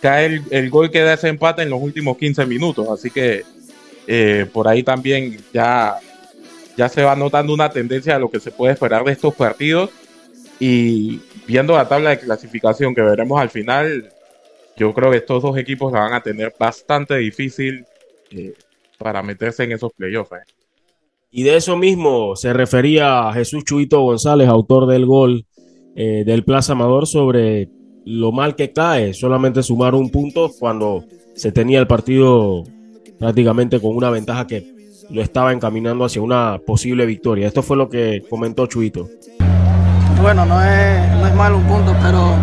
cae 0.00 0.42
el, 0.50 0.68
gol 0.68 0.90
que 0.90 1.00
da 1.00 1.14
ese 1.14 1.28
empate 1.28 1.62
en 1.62 1.70
los 1.70 1.80
últimos 1.80 2.18
15 2.18 2.44
minutos. 2.44 2.86
Así 2.90 3.10
que 3.10 3.42
eh, 4.06 4.46
por 4.52 4.68
ahí 4.68 4.82
también 4.82 5.38
ya, 5.50 5.96
ya 6.76 6.90
se 6.90 7.02
va 7.02 7.16
notando 7.16 7.54
una 7.54 7.70
tendencia 7.70 8.16
a 8.16 8.18
lo 8.18 8.30
que 8.30 8.38
se 8.38 8.50
puede 8.50 8.74
esperar 8.74 9.02
de 9.04 9.12
estos 9.12 9.34
partidos. 9.34 9.88
Y 10.60 11.22
viendo 11.46 11.74
la 11.74 11.88
tabla 11.88 12.10
de 12.10 12.18
clasificación 12.18 12.94
que 12.94 13.00
veremos 13.00 13.40
al 13.40 13.48
final, 13.48 14.10
yo 14.76 14.92
creo 14.92 15.10
que 15.10 15.16
estos 15.16 15.42
dos 15.42 15.56
equipos 15.56 15.90
la 15.90 16.00
van 16.00 16.12
a 16.12 16.22
tener 16.22 16.54
bastante 16.58 17.16
difícil 17.16 17.86
eh, 18.30 18.54
para 18.98 19.22
meterse 19.22 19.64
en 19.64 19.72
esos 19.72 19.92
playoffs. 19.92 20.32
Eh. 20.32 20.52
Y 21.30 21.42
de 21.42 21.56
eso 21.56 21.76
mismo 21.76 22.36
se 22.36 22.52
refería 22.52 23.32
Jesús 23.32 23.64
Chuito 23.64 24.00
González, 24.00 24.48
autor 24.48 24.86
del 24.86 25.04
gol 25.06 25.46
eh, 25.96 26.22
del 26.24 26.44
Plaza 26.44 26.72
Amador, 26.72 27.06
sobre 27.06 27.68
lo 28.04 28.32
mal 28.32 28.54
que 28.54 28.72
cae 28.72 29.14
solamente 29.14 29.62
sumar 29.62 29.94
un 29.94 30.10
punto 30.10 30.50
cuando 30.58 31.04
se 31.34 31.50
tenía 31.50 31.80
el 31.80 31.86
partido 31.86 32.64
prácticamente 33.18 33.80
con 33.80 33.96
una 33.96 34.10
ventaja 34.10 34.46
que 34.46 34.74
lo 35.10 35.22
estaba 35.22 35.52
encaminando 35.52 36.04
hacia 36.04 36.22
una 36.22 36.60
posible 36.64 37.06
victoria. 37.06 37.46
Esto 37.46 37.62
fue 37.62 37.76
lo 37.76 37.88
que 37.88 38.22
comentó 38.28 38.66
Chuito. 38.66 39.08
Bueno, 40.22 40.46
no 40.46 40.62
es, 40.62 41.10
no 41.16 41.26
es 41.26 41.34
mal 41.34 41.54
un 41.54 41.64
punto, 41.64 41.94
pero 42.02 42.34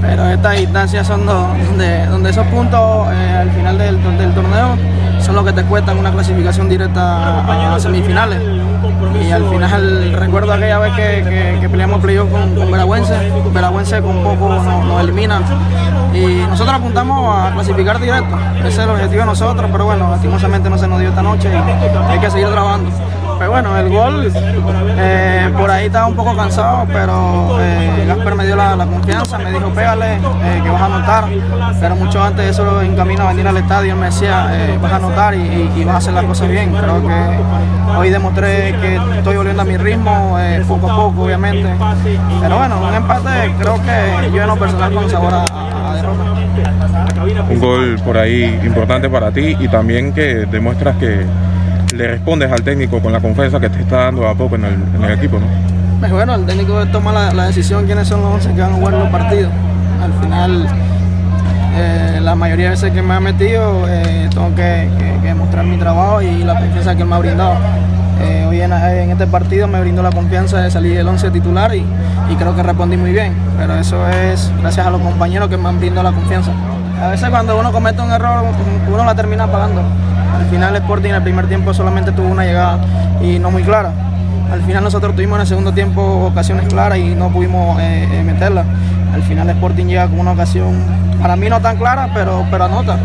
pero 0.00 0.28
estas 0.28 0.60
instancias 0.60 1.06
son 1.06 1.26
donde, 1.26 2.06
donde 2.06 2.30
esos 2.30 2.46
puntos 2.48 3.06
al 3.08 3.50
final 3.50 3.78
del, 3.78 4.18
del 4.18 4.34
torneo 4.34 4.76
son 5.28 5.36
los 5.36 5.44
que 5.44 5.52
te 5.52 5.62
cuestan 5.64 5.98
una 5.98 6.10
clasificación 6.10 6.70
directa 6.70 7.74
a, 7.74 7.78
semifinales. 7.78 8.40
Y 9.22 9.30
al 9.30 9.46
final 9.50 10.14
recuerdo 10.14 10.54
aquella 10.54 10.78
vez 10.78 10.94
que, 10.94 11.58
que, 11.60 11.68
peleamos 11.68 12.00
playoff 12.00 12.30
con, 12.30 12.54
con 12.54 12.70
Veragüense, 12.70 13.30
Veragüense 13.52 14.00
con 14.00 14.24
poco 14.24 14.48
nos, 14.48 14.86
nos 14.86 15.02
eliminan 15.02 15.42
y 16.14 16.46
nosotros 16.48 16.76
apuntamos 16.76 17.36
a 17.36 17.52
clasificar 17.52 18.00
directo, 18.00 18.38
ese 18.60 18.68
es 18.68 18.78
el 18.78 18.88
objetivo 18.88 19.20
de 19.20 19.26
nosotros, 19.26 19.68
pero 19.70 19.84
bueno, 19.84 20.10
lastimosamente 20.10 20.70
no 20.70 20.78
se 20.78 20.88
nos 20.88 20.98
dio 20.98 21.10
esta 21.10 21.22
noche 21.22 21.50
y 21.52 22.10
hay 22.10 22.18
que 22.20 22.30
seguir 22.30 22.48
trabajando. 22.48 22.90
Pero 23.38 23.50
bueno, 23.52 23.76
el 23.78 23.88
gol, 23.88 24.32
eh, 24.98 25.50
por 25.56 25.70
ahí 25.70 25.86
estaba 25.86 26.06
un 26.06 26.16
poco 26.16 26.34
cansado, 26.34 26.86
pero 26.92 27.56
eh, 27.60 28.04
Gasper 28.08 28.34
me 28.34 28.46
dio 28.46 28.56
la, 28.56 28.76
confianza, 28.76 29.38
me 29.38 29.52
dijo 29.52 29.70
pégale, 29.70 30.16
eh, 30.16 30.60
que 30.62 30.70
vas 30.70 30.82
a 30.82 30.86
anotar. 30.86 31.24
Pero 31.80 31.94
mucho 31.94 32.20
antes 32.22 32.44
de 32.44 32.50
eso, 32.50 32.82
en 32.82 32.96
camino 32.96 33.22
a 33.22 33.28
venir 33.28 33.46
al 33.46 33.56
estadio, 33.56 33.94
me 33.94 34.06
decía, 34.06 34.50
vas 34.82 34.92
a 34.92 34.96
anotar 34.96 35.34
y, 35.34 35.84
vas 35.84 35.94
a 35.94 35.98
hacer 35.98 36.14
las 36.14 36.24
cosas 36.24 36.48
bien. 36.48 36.74
Creo 36.74 37.00
que 37.06 37.96
hoy 37.96 38.10
demostré 38.10 38.74
que 38.80 39.00
estoy 39.18 39.36
volviendo 39.36 39.62
a 39.62 39.64
mi 39.64 39.76
ritmo, 39.76 40.36
poco 40.66 40.90
a 40.90 40.96
poco, 40.96 41.22
obviamente. 41.22 41.68
Pero 42.40 42.58
bueno, 42.58 42.80
un 42.80 42.94
empate 42.94 43.54
creo 43.58 43.76
que 43.76 44.30
yo 44.32 44.42
en 44.42 44.48
lo 44.48 44.56
personal 44.56 44.92
con 44.92 45.08
sabor 45.08 45.32
a 45.34 45.94
derrota. 45.94 46.24
Un 47.50 47.60
gol 47.60 48.00
por 48.04 48.18
ahí 48.18 48.60
importante 48.64 49.08
para 49.08 49.30
ti 49.30 49.56
y 49.58 49.68
también 49.68 50.12
que 50.12 50.46
demuestras 50.46 50.96
que 50.96 51.24
le 51.98 52.06
respondes 52.06 52.50
al 52.50 52.62
técnico 52.62 53.00
con 53.00 53.12
la 53.12 53.20
confianza 53.20 53.58
que 53.58 53.68
te 53.68 53.80
está 53.80 54.04
dando 54.04 54.26
a 54.28 54.34
poco 54.34 54.54
en 54.54 54.64
el, 54.64 55.10
equipo, 55.10 55.40
¿no? 55.40 55.46
Pues 55.98 56.12
bueno, 56.12 56.36
el 56.36 56.46
técnico 56.46 56.86
toma 56.86 57.32
la, 57.32 57.46
decisión 57.46 57.86
quiénes 57.86 58.06
son 58.06 58.22
los 58.22 58.34
11 58.34 58.54
que 58.54 58.60
van 58.60 58.72
a 58.72 58.74
jugar 58.76 58.94
los 58.94 59.08
partidos. 59.10 59.50
Al 60.00 60.12
final, 60.22 60.66
eh, 61.74 62.20
la 62.22 62.36
mayoría 62.36 62.66
de 62.66 62.70
veces 62.70 62.92
que 62.92 63.02
me 63.02 63.14
ha 63.14 63.20
metido, 63.20 63.84
eh, 63.88 64.28
tengo 64.30 64.54
que, 64.54 64.88
demostrar 65.24 65.64
mi 65.64 65.76
trabajo 65.76 66.22
y 66.22 66.44
la 66.44 66.54
confianza 66.54 66.94
que 66.94 67.04
me 67.04 67.16
ha 67.16 67.18
brindado. 67.18 67.56
Eh, 68.20 68.46
hoy 68.48 68.60
en, 68.60 68.72
este 68.72 69.26
partido 69.26 69.66
me 69.66 69.80
brindó 69.80 70.02
la 70.02 70.10
confianza 70.10 70.60
de 70.60 70.70
salir 70.70 70.96
del 70.96 71.06
11 71.08 71.32
titular 71.32 71.74
y, 71.74 71.84
y, 72.30 72.36
creo 72.36 72.54
que 72.54 72.62
respondí 72.62 72.96
muy 72.96 73.10
bien, 73.10 73.34
pero 73.58 73.74
eso 73.74 74.08
es 74.08 74.52
gracias 74.60 74.86
a 74.86 74.90
los 74.90 75.00
compañeros 75.00 75.48
que 75.48 75.56
me 75.56 75.68
han 75.68 75.80
brindado 75.80 76.08
la 76.10 76.14
confianza. 76.14 76.52
A 77.02 77.08
veces 77.08 77.28
cuando 77.28 77.58
uno 77.58 77.72
comete 77.72 78.00
un 78.00 78.10
error, 78.10 78.44
uno 78.88 79.04
la 79.04 79.14
termina 79.16 79.46
pagando. 79.50 79.82
Al 80.38 80.46
final 80.46 80.76
Sporting 80.76 81.10
en 81.10 81.16
el 81.16 81.22
primer 81.22 81.48
tiempo 81.48 81.74
solamente 81.74 82.12
tuvo 82.12 82.28
una 82.28 82.44
llegada 82.44 82.78
y 83.20 83.38
no 83.38 83.50
muy 83.50 83.62
clara. 83.62 83.92
Al 84.50 84.62
final 84.62 84.82
nosotros 84.82 85.14
tuvimos 85.14 85.36
en 85.36 85.40
el 85.42 85.46
segundo 85.46 85.72
tiempo 85.72 86.02
ocasiones 86.26 86.68
claras 86.68 86.98
y 86.98 87.14
no 87.14 87.28
pudimos 87.30 87.78
eh, 87.80 88.08
eh, 88.10 88.22
meterla. 88.22 88.64
Al 89.12 89.22
final 89.22 89.50
Sporting 89.50 89.86
llega 89.86 90.06
con 90.06 90.20
una 90.20 90.32
ocasión, 90.32 90.74
para 91.20 91.36
mí 91.36 91.48
no 91.48 91.60
tan 91.60 91.76
clara, 91.76 92.10
pero, 92.14 92.46
pero 92.50 92.64
anota. 92.64 92.98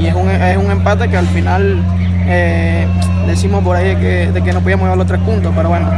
Y 0.00 0.06
es 0.06 0.14
un, 0.14 0.30
es 0.30 0.56
un 0.56 0.70
empate 0.70 1.08
que 1.08 1.16
al 1.16 1.26
final 1.26 1.82
eh, 2.26 2.88
decimos 3.26 3.62
por 3.62 3.76
ahí 3.76 3.94
de 3.94 4.42
que, 4.42 4.52
no 4.52 4.60
podíamos 4.60 4.84
llevar 4.84 4.98
los 4.98 5.06
tres 5.06 5.20
puntos, 5.20 5.52
pero 5.54 5.68
bueno, 5.68 5.88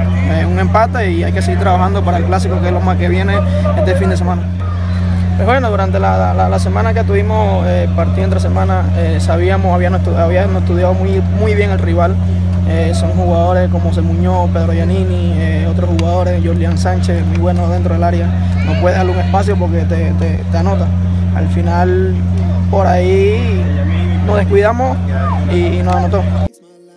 un 0.51 0.59
empate 0.59 1.11
y 1.11 1.23
hay 1.23 1.33
que 1.33 1.41
seguir 1.41 1.61
trabajando 1.61 2.03
para 2.03 2.19
el 2.19 2.25
clásico 2.25 2.61
que 2.61 2.67
es 2.67 2.73
lo 2.73 2.81
más 2.81 2.97
que 2.97 3.09
viene 3.09 3.35
este 3.79 3.95
fin 3.95 4.11
de 4.11 4.17
semana. 4.17 4.43
Pues 5.37 5.47
bueno, 5.47 5.71
durante 5.71 5.99
la, 5.99 6.59
semana 6.59 6.95
que 6.95 7.03
tuvimos 7.05 7.67
eh, 7.67 7.89
partido 7.97 8.25
entre 8.25 8.39
semana, 8.39 8.85
eh, 8.97 9.19
sabíamos, 9.19 9.75
habíamos, 9.75 10.01
estudiado 10.01 10.95
muy, 10.95 11.21
muy 11.39 11.55
bien 11.55 11.71
el 11.71 11.79
rival. 11.79 12.15
Eh, 12.69 12.93
son 12.95 13.11
jugadores 13.11 13.69
como 13.71 13.89
José 13.89 14.03
Pedro 14.53 14.73
Giannini, 14.73 15.65
otros 15.67 15.91
jugadores, 15.91 16.41
Julián 16.45 16.79
Sánchez, 16.79 17.25
muy 17.27 17.39
buenos 17.39 17.71
dentro 17.71 17.95
del 17.95 18.05
área. 18.05 18.27
No 18.65 18.81
puedes 18.81 18.97
darle 18.97 19.13
un 19.13 19.19
espacio 19.19 19.57
porque 19.57 19.81
te, 19.81 20.13
te, 20.13 20.57
anota. 20.57 20.87
Al 21.35 21.49
final, 21.49 22.15
por 22.71 22.87
ahí 22.87 23.65
nos 24.27 24.37
descuidamos 24.37 24.97
y 25.53 25.83
nos 25.83 25.95
anotó. 25.95 26.23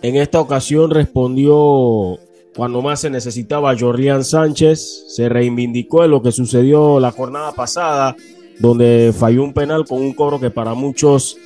En 0.02 0.16
esta 0.16 0.40
ocasión 0.40 0.90
respondió 0.90 2.18
cuando 2.56 2.80
más 2.80 3.00
se 3.00 3.10
necesitaba 3.10 3.76
Jorlián 3.78 4.24
Sánchez, 4.24 5.04
se 5.08 5.28
reivindicó 5.28 6.02
de 6.02 6.08
lo 6.08 6.22
que 6.22 6.32
sucedió 6.32 6.98
la 6.98 7.12
jornada 7.12 7.52
pasada, 7.52 8.16
donde 8.58 9.12
falló 9.16 9.44
un 9.44 9.52
penal 9.52 9.84
con 9.86 10.00
un 10.00 10.14
cobro 10.14 10.40
que 10.40 10.50
para 10.50 10.72
muchos 10.72 11.36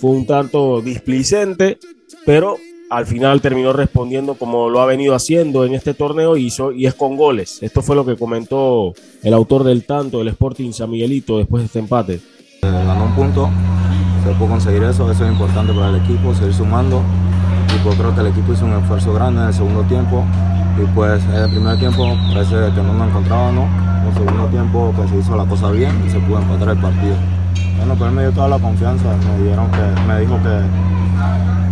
fue 0.00 0.10
un 0.10 0.26
tanto 0.26 0.80
displicente, 0.80 1.78
pero 2.26 2.56
al 2.90 3.06
final 3.06 3.40
terminó 3.40 3.72
respondiendo 3.72 4.34
como 4.34 4.68
lo 4.68 4.80
ha 4.80 4.86
venido 4.86 5.14
haciendo 5.14 5.64
en 5.64 5.74
este 5.74 5.94
torneo 5.94 6.36
y, 6.36 6.52
y 6.74 6.86
es 6.86 6.94
con 6.94 7.16
goles. 7.16 7.58
Esto 7.62 7.80
fue 7.80 7.94
lo 7.94 8.04
que 8.04 8.16
comentó 8.16 8.94
el 9.22 9.34
autor 9.34 9.62
del 9.62 9.84
tanto 9.84 10.18
del 10.18 10.28
Sporting 10.28 10.72
San 10.72 10.90
Miguelito 10.90 11.38
después 11.38 11.62
de 11.62 11.66
este 11.66 11.78
empate. 11.78 12.14
Eh, 12.14 12.20
ganó 12.62 13.04
un 13.04 13.14
punto, 13.14 13.48
se 14.24 14.32
pudo 14.32 14.48
conseguir 14.48 14.82
eso, 14.82 15.08
eso 15.10 15.24
es 15.24 15.30
importante 15.30 15.72
para 15.72 15.90
el 15.90 15.96
equipo, 15.96 16.34
seguir 16.34 16.54
sumando. 16.54 17.00
Y 17.74 17.78
pues 17.84 17.96
creo 17.96 18.14
que 18.14 18.20
el 18.22 18.26
equipo 18.28 18.52
hizo 18.52 18.64
un 18.64 18.72
esfuerzo 18.72 19.12
grande 19.12 19.42
en 19.42 19.48
el 19.48 19.54
segundo 19.54 19.82
tiempo. 19.82 20.24
Y 20.80 20.86
pues 20.94 21.24
en 21.24 21.34
el 21.34 21.50
primer 21.50 21.78
tiempo 21.78 22.16
parece 22.32 22.54
que 22.74 22.82
no 22.82 22.94
nos 22.94 23.08
encontrábamos. 23.08 23.68
En 24.02 24.08
el 24.08 24.14
segundo 24.14 24.46
tiempo 24.46 24.92
pues 24.96 25.10
se 25.10 25.16
hizo 25.16 25.36
la 25.36 25.44
cosa 25.44 25.70
bien 25.70 25.92
y 26.06 26.10
se 26.10 26.18
pudo 26.20 26.38
empatar 26.38 26.68
el 26.70 26.78
partido. 26.78 27.16
Bueno, 27.78 27.94
pues 27.94 28.10
él 28.10 28.16
me 28.16 28.22
dio 28.22 28.32
toda 28.32 28.48
la 28.48 28.58
confianza, 28.58 29.04
me, 29.04 29.44
dijeron 29.44 29.70
que, 29.70 30.00
me 30.06 30.20
dijo 30.20 30.36
que 30.42 30.88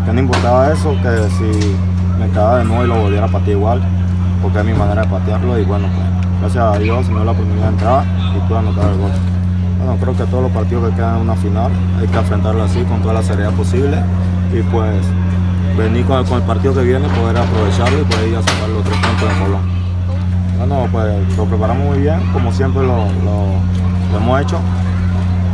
que 0.06 0.12
no 0.12 0.20
importaba 0.20 0.72
eso, 0.72 0.94
que 1.02 1.28
si 1.30 1.76
me 2.20 2.28
quedaba 2.30 2.58
de 2.58 2.64
nuevo 2.64 2.84
y 2.84 2.86
lo 2.86 3.02
volviera 3.02 3.26
a 3.26 3.28
patear 3.28 3.56
igual, 3.56 3.82
porque 4.40 4.60
es 4.60 4.64
mi 4.64 4.72
manera 4.72 5.02
de 5.02 5.08
patearlo 5.08 5.58
y 5.58 5.64
bueno, 5.64 5.88
pues 5.88 6.30
gracias 6.40 6.76
a 6.76 6.78
Dios 6.78 7.08
me 7.08 7.16
dio 7.16 7.24
la 7.24 7.32
oportunidad 7.32 7.64
de 7.64 7.72
entrar 7.72 8.04
y 8.36 8.48
pude 8.48 8.58
anotar 8.58 8.92
el 8.92 8.98
gol. 8.98 9.10
Bueno, 9.78 9.96
creo 10.00 10.16
que 10.16 10.30
todos 10.30 10.44
los 10.44 10.52
partidos 10.52 10.88
que 10.88 10.96
quedan 10.96 11.16
en 11.16 11.22
una 11.22 11.34
final 11.34 11.72
hay 12.00 12.06
que 12.06 12.16
afrontarlo 12.16 12.62
así 12.62 12.82
con 12.84 13.02
toda 13.02 13.14
la 13.14 13.22
seriedad 13.22 13.50
posible 13.52 13.98
y 14.52 14.62
pues 14.70 14.94
venir 15.76 16.04
con 16.06 16.18
el, 16.18 16.42
partido 16.42 16.74
que 16.74 16.82
viene, 16.82 17.08
poder 17.08 17.36
aprovecharlo 17.36 18.00
y 18.00 18.04
poder 18.04 18.28
ir 18.28 18.36
a 18.36 18.42
sacar 18.42 18.68
los 18.68 18.84
tres 18.84 18.98
puntos 18.98 19.28
de 19.28 19.44
Colón. 19.44 19.76
Bueno, 20.58 20.88
pues 20.90 21.36
lo 21.36 21.44
preparamos 21.44 21.86
muy 21.86 21.98
bien, 21.98 22.20
como 22.32 22.52
siempre 22.52 22.82
lo 22.82 23.04
hemos 24.16 24.40
hecho 24.40 24.58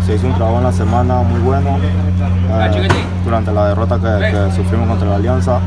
se 0.06 0.16
hizo 0.16 0.26
un 0.26 0.34
trabajo 0.34 0.58
en 0.58 0.64
la 0.64 0.72
semana 0.72 1.22
muy 1.22 1.40
bueno 1.40 1.78
eh, 1.80 2.88
durante 3.24 3.52
la 3.52 3.68
derrota 3.68 3.98
que, 3.98 4.52
sufrimos 4.54 4.88
contra 4.88 5.08
la 5.08 5.16
Alianza. 5.16 5.60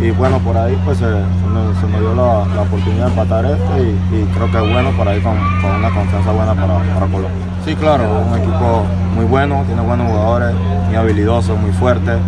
Y 0.00 0.10
bueno, 0.10 0.38
por 0.40 0.56
ahí 0.56 0.78
pues 0.84 0.98
se, 0.98 1.06
me, 1.06 2.00
dio 2.00 2.14
la, 2.14 2.60
oportunidad 2.60 3.06
de 3.06 3.10
empatar 3.10 3.44
este 3.46 3.82
y, 4.12 4.24
creo 4.34 4.50
que 4.50 4.58
es 4.58 4.72
bueno 4.72 4.90
para 4.98 5.16
ir 5.16 5.22
con, 5.22 5.36
una 5.36 5.90
confianza 5.90 6.32
buena 6.32 6.54
para, 6.54 6.78
para 6.94 7.06
Colombia. 7.06 7.30
Sí, 7.64 7.74
claro, 7.76 8.04
un 8.30 8.38
equipo 8.38 8.84
muy 9.14 9.24
bueno, 9.24 9.62
tiene 9.66 9.80
buenos 9.80 10.10
jugadores, 10.10 10.54
muy 10.86 10.96
habilidosos, 10.96 11.58
muy 11.58 11.70
fuertes. 11.72 12.18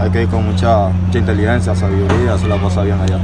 Hay 0.00 0.10
que 0.10 0.22
ir 0.22 0.28
con 0.28 0.46
mucha, 0.46 0.90
inteligencia, 1.12 1.76
sabiduría, 1.76 2.32
hacer 2.32 2.48
la 2.48 2.58
cosa 2.58 2.82
bien 2.82 2.98
allá. 2.98 3.20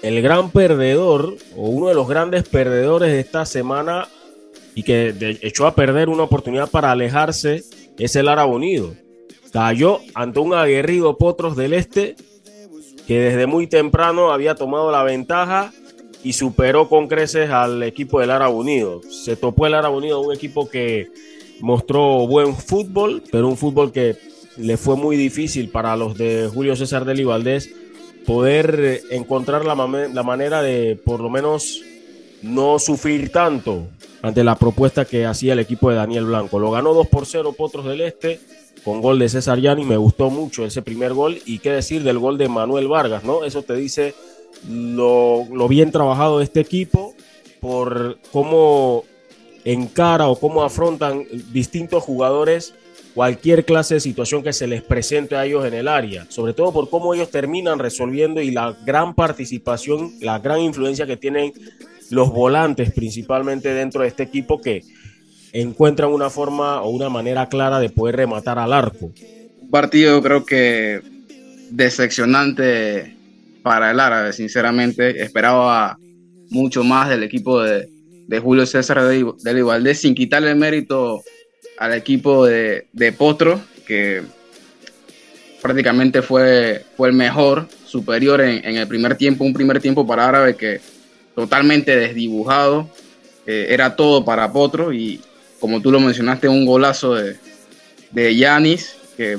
El 0.00 0.22
gran 0.22 0.50
perdedor 0.50 1.34
o 1.54 1.68
uno 1.68 1.88
de 1.88 1.94
los 1.94 2.08
grandes 2.08 2.48
perdedores 2.48 3.12
de 3.12 3.20
esta 3.20 3.44
semana 3.44 4.08
y 4.74 4.84
que 4.84 5.14
echó 5.42 5.66
a 5.66 5.74
perder 5.74 6.08
una 6.08 6.22
oportunidad 6.22 6.70
para 6.70 6.92
alejarse 6.92 7.62
es 7.98 8.16
el 8.16 8.28
Árabe 8.28 8.52
Unido. 8.52 8.94
Cayó 9.52 9.98
ante 10.14 10.40
un 10.40 10.54
aguerrido 10.54 11.18
Potros 11.18 11.56
del 11.56 11.74
Este 11.74 12.16
que 13.06 13.20
desde 13.20 13.46
muy 13.46 13.66
temprano 13.66 14.32
había 14.32 14.54
tomado 14.54 14.90
la 14.90 15.02
ventaja 15.02 15.72
y 16.24 16.32
superó 16.32 16.88
con 16.88 17.08
creces 17.08 17.50
al 17.50 17.82
equipo 17.82 18.20
del 18.20 18.30
Árabe 18.30 18.54
Unido. 18.54 19.02
Se 19.02 19.36
topó 19.36 19.66
el 19.66 19.74
Árabe 19.74 19.96
Unido, 19.96 20.20
un 20.20 20.34
equipo 20.34 20.70
que 20.70 21.10
mostró 21.60 22.26
buen 22.26 22.56
fútbol, 22.56 23.22
pero 23.30 23.46
un 23.46 23.58
fútbol 23.58 23.92
que 23.92 24.16
le 24.58 24.76
fue 24.76 24.96
muy 24.96 25.16
difícil 25.16 25.70
para 25.70 25.96
los 25.96 26.16
de 26.18 26.50
Julio 26.52 26.76
César 26.76 27.04
del 27.04 27.24
Valdés 27.24 27.70
poder 28.26 29.02
encontrar 29.10 29.64
la, 29.64 29.74
manera 29.74 30.60
de 30.60 31.00
por 31.02 31.20
lo 31.20 31.30
menos 31.30 31.80
no 32.42 32.78
sufrir 32.78 33.30
tanto 33.30 33.88
ante 34.20 34.44
la 34.44 34.56
propuesta 34.56 35.04
que 35.06 35.24
hacía 35.24 35.54
el 35.54 35.60
equipo 35.60 35.88
de 35.88 35.96
Daniel 35.96 36.26
Blanco. 36.26 36.58
Lo 36.58 36.70
ganó 36.70 36.92
2 36.92 37.06
por 37.06 37.24
0 37.24 37.54
Potros 37.56 37.86
del 37.86 38.02
Este 38.02 38.38
con 38.84 39.00
gol 39.00 39.18
de 39.18 39.28
César 39.28 39.58
Yanni. 39.60 39.84
Me 39.84 39.96
gustó 39.96 40.28
mucho 40.28 40.66
ese 40.66 40.82
primer 40.82 41.14
gol. 41.14 41.38
Y 41.46 41.60
qué 41.60 41.70
decir 41.70 42.02
del 42.02 42.18
gol 42.18 42.36
de 42.36 42.48
Manuel 42.48 42.88
Vargas, 42.88 43.24
¿no? 43.24 43.44
Eso 43.44 43.62
te 43.62 43.74
dice 43.74 44.14
lo, 44.68 45.46
bien 45.68 45.90
trabajado 45.90 46.38
de 46.38 46.44
este 46.44 46.60
equipo 46.60 47.14
por 47.60 48.18
cómo 48.30 49.04
encara 49.64 50.28
o 50.28 50.38
cómo 50.38 50.62
afrontan 50.64 51.24
distintos 51.52 52.02
jugadores 52.02 52.74
cualquier 53.14 53.64
clase 53.64 53.94
de 53.94 54.00
situación 54.00 54.42
que 54.42 54.52
se 54.52 54.66
les 54.66 54.82
presente 54.82 55.36
a 55.36 55.44
ellos 55.44 55.64
en 55.64 55.74
el 55.74 55.88
área, 55.88 56.26
sobre 56.28 56.52
todo 56.52 56.72
por 56.72 56.90
cómo 56.90 57.14
ellos 57.14 57.30
terminan 57.30 57.78
resolviendo 57.78 58.40
y 58.40 58.50
la 58.50 58.76
gran 58.84 59.14
participación, 59.14 60.12
la 60.20 60.38
gran 60.38 60.60
influencia 60.60 61.06
que 61.06 61.16
tienen 61.16 61.52
los 62.10 62.30
volantes 62.30 62.92
principalmente 62.92 63.72
dentro 63.74 64.02
de 64.02 64.08
este 64.08 64.22
equipo 64.22 64.60
que 64.60 64.82
encuentran 65.52 66.10
una 66.10 66.30
forma 66.30 66.82
o 66.82 66.90
una 66.90 67.08
manera 67.08 67.48
clara 67.48 67.80
de 67.80 67.90
poder 67.90 68.16
rematar 68.16 68.58
al 68.58 68.72
arco. 68.72 69.12
Un 69.60 69.70
partido 69.70 70.22
creo 70.22 70.44
que 70.44 71.00
decepcionante 71.70 73.16
para 73.62 73.90
el 73.90 74.00
árabe, 74.00 74.32
sinceramente. 74.32 75.22
Esperaba 75.22 75.98
mucho 76.50 76.84
más 76.84 77.08
del 77.08 77.22
equipo 77.22 77.62
de, 77.62 77.90
Julio 78.42 78.66
César 78.66 79.02
de 79.02 79.62
Valdés, 79.62 80.00
sin 80.00 80.14
quitarle 80.14 80.50
el 80.50 80.56
mérito 80.56 81.22
al 81.78 81.94
equipo 81.94 82.44
de, 82.44 82.86
Potro, 83.16 83.60
que 83.86 84.22
prácticamente 85.62 86.22
fue, 86.22 86.84
fue 86.96 87.08
el 87.08 87.14
mejor, 87.14 87.68
superior 87.84 88.40
en, 88.40 88.64
en, 88.64 88.76
el 88.76 88.86
primer 88.86 89.16
tiempo, 89.16 89.44
un 89.44 89.54
primer 89.54 89.80
tiempo 89.80 90.06
para 90.06 90.28
Árabe 90.28 90.56
que 90.56 90.80
totalmente 91.34 91.96
desdibujado. 91.96 92.88
Eh, 93.46 93.68
era 93.70 93.96
todo 93.96 94.24
para 94.24 94.52
Potro 94.52 94.92
y 94.92 95.20
como 95.60 95.80
tú 95.80 95.90
lo 95.90 96.00
mencionaste, 96.00 96.48
un 96.48 96.66
golazo 96.66 97.14
de, 97.14 97.36
de 98.10 98.36
Yanis, 98.36 98.96
que 99.16 99.38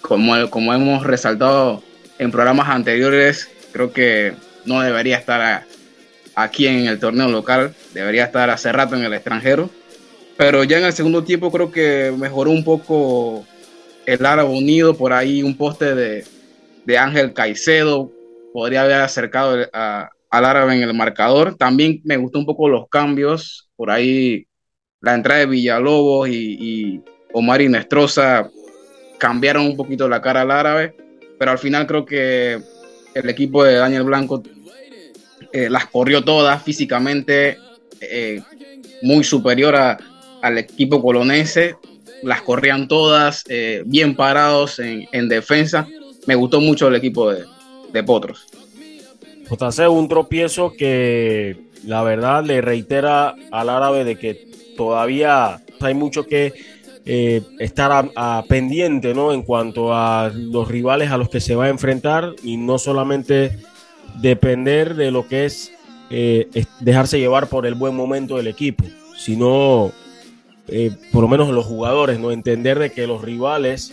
como, 0.00 0.48
como 0.50 0.72
hemos 0.74 1.04
resaltado 1.04 1.82
en 2.18 2.30
programas 2.30 2.68
anteriores, 2.68 3.48
creo 3.72 3.92
que 3.92 4.34
no 4.64 4.80
debería 4.80 5.18
estar 5.18 5.64
aquí 6.34 6.66
en 6.66 6.86
el 6.86 6.98
torneo 6.98 7.28
local, 7.28 7.74
debería 7.94 8.24
estar 8.24 8.50
hace 8.50 8.72
rato 8.72 8.96
en 8.96 9.04
el 9.04 9.14
extranjero. 9.14 9.70
Pero 10.40 10.64
ya 10.64 10.78
en 10.78 10.84
el 10.86 10.94
segundo 10.94 11.22
tiempo 11.22 11.52
creo 11.52 11.70
que 11.70 12.14
mejoró 12.16 12.50
un 12.50 12.64
poco 12.64 13.44
el 14.06 14.24
Árabe 14.24 14.48
Unido, 14.48 14.96
por 14.96 15.12
ahí 15.12 15.42
un 15.42 15.54
poste 15.54 15.94
de, 15.94 16.24
de 16.86 16.96
Ángel 16.96 17.34
Caicedo 17.34 18.10
podría 18.54 18.84
haber 18.84 19.02
acercado 19.02 19.68
a, 19.74 20.08
al 20.30 20.44
árabe 20.46 20.76
en 20.76 20.82
el 20.82 20.94
marcador. 20.94 21.56
También 21.56 22.00
me 22.04 22.16
gustó 22.16 22.38
un 22.38 22.46
poco 22.46 22.70
los 22.70 22.88
cambios, 22.88 23.68
por 23.76 23.90
ahí 23.90 24.46
la 25.02 25.14
entrada 25.14 25.40
de 25.40 25.46
Villalobos 25.46 26.30
y, 26.30 27.02
Omar 27.34 27.60
Inestrosa 27.60 28.50
cambiaron 29.18 29.66
un 29.66 29.76
poquito 29.76 30.08
la 30.08 30.22
cara 30.22 30.40
al 30.40 30.50
árabe, 30.50 30.96
pero 31.38 31.50
al 31.50 31.58
final 31.58 31.86
creo 31.86 32.06
que 32.06 32.62
el 33.12 33.28
equipo 33.28 33.62
de 33.62 33.74
Daniel 33.74 34.04
Blanco 34.04 34.42
eh, 35.52 35.68
las 35.68 35.86
corrió 35.86 36.24
todas 36.24 36.62
físicamente, 36.62 37.58
eh, 38.00 38.40
muy 39.02 39.22
superior 39.22 39.76
al 40.42 40.58
equipo 40.58 41.02
colonense, 41.02 41.76
las 42.22 42.42
corrían 42.42 42.88
todas, 42.88 43.44
eh, 43.48 43.82
bien 43.86 44.14
parados 44.14 44.78
en, 44.78 45.28
defensa. 45.28 45.86
Me 46.26 46.34
gustó 46.34 46.60
mucho 46.60 46.88
el 46.88 46.94
equipo 46.94 47.30
de, 47.30 47.44
de 47.92 48.02
Potros. 48.02 48.46
JC, 49.50 49.88
un 49.90 50.08
tropiezo 50.08 50.72
que 50.72 51.56
la 51.84 52.02
verdad 52.02 52.44
le 52.44 52.60
reitera 52.60 53.34
al 53.50 53.68
árabe 53.68 54.04
de 54.04 54.16
que 54.16 54.48
todavía 54.76 55.60
hay 55.80 55.94
mucho 55.94 56.26
que 56.26 56.52
eh, 57.06 57.42
estar 57.58 58.10
a, 58.14 58.44
pendiente 58.48 59.14
¿no? 59.14 59.32
en 59.32 59.42
cuanto 59.42 59.94
a 59.94 60.30
los 60.34 60.68
rivales 60.68 61.10
a 61.10 61.16
los 61.16 61.28
que 61.30 61.40
se 61.40 61.54
va 61.54 61.64
a 61.64 61.68
enfrentar 61.70 62.34
y 62.42 62.56
no 62.56 62.78
solamente 62.78 63.58
depender 64.20 64.94
de 64.94 65.10
lo 65.10 65.26
que 65.26 65.46
es, 65.46 65.72
eh, 66.10 66.48
dejarse 66.80 67.18
llevar 67.18 67.48
por 67.48 67.66
el 67.66 67.74
buen 67.74 67.96
momento 67.96 68.36
del 68.36 68.48
equipo, 68.48 68.84
sino 69.16 69.92
eh, 70.70 70.92
por 71.12 71.22
lo 71.22 71.28
menos 71.28 71.50
los 71.50 71.66
jugadores, 71.66 72.18
¿no? 72.18 72.30
entender 72.30 72.78
de 72.78 72.90
que 72.90 73.06
los 73.06 73.22
rivales 73.22 73.92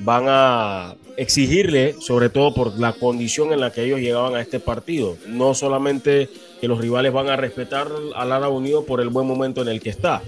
van 0.00 0.24
a 0.28 0.94
exigirle, 1.16 1.94
sobre 2.00 2.28
todo 2.28 2.54
por 2.54 2.78
la 2.78 2.92
condición 2.92 3.52
en 3.52 3.60
la 3.60 3.72
que 3.72 3.84
ellos 3.84 4.00
llegaban 4.00 4.34
a 4.34 4.40
este 4.40 4.60
partido. 4.60 5.16
No 5.26 5.54
solamente 5.54 6.28
que 6.60 6.68
los 6.68 6.80
rivales 6.80 7.12
van 7.12 7.28
a 7.28 7.36
respetar 7.36 7.88
al 8.14 8.28
Lara 8.28 8.48
Unido 8.48 8.84
por 8.84 9.00
el 9.00 9.08
buen 9.08 9.26
momento 9.26 9.62
en 9.62 9.68
el 9.68 9.80
que 9.80 9.90
está. 9.90 10.22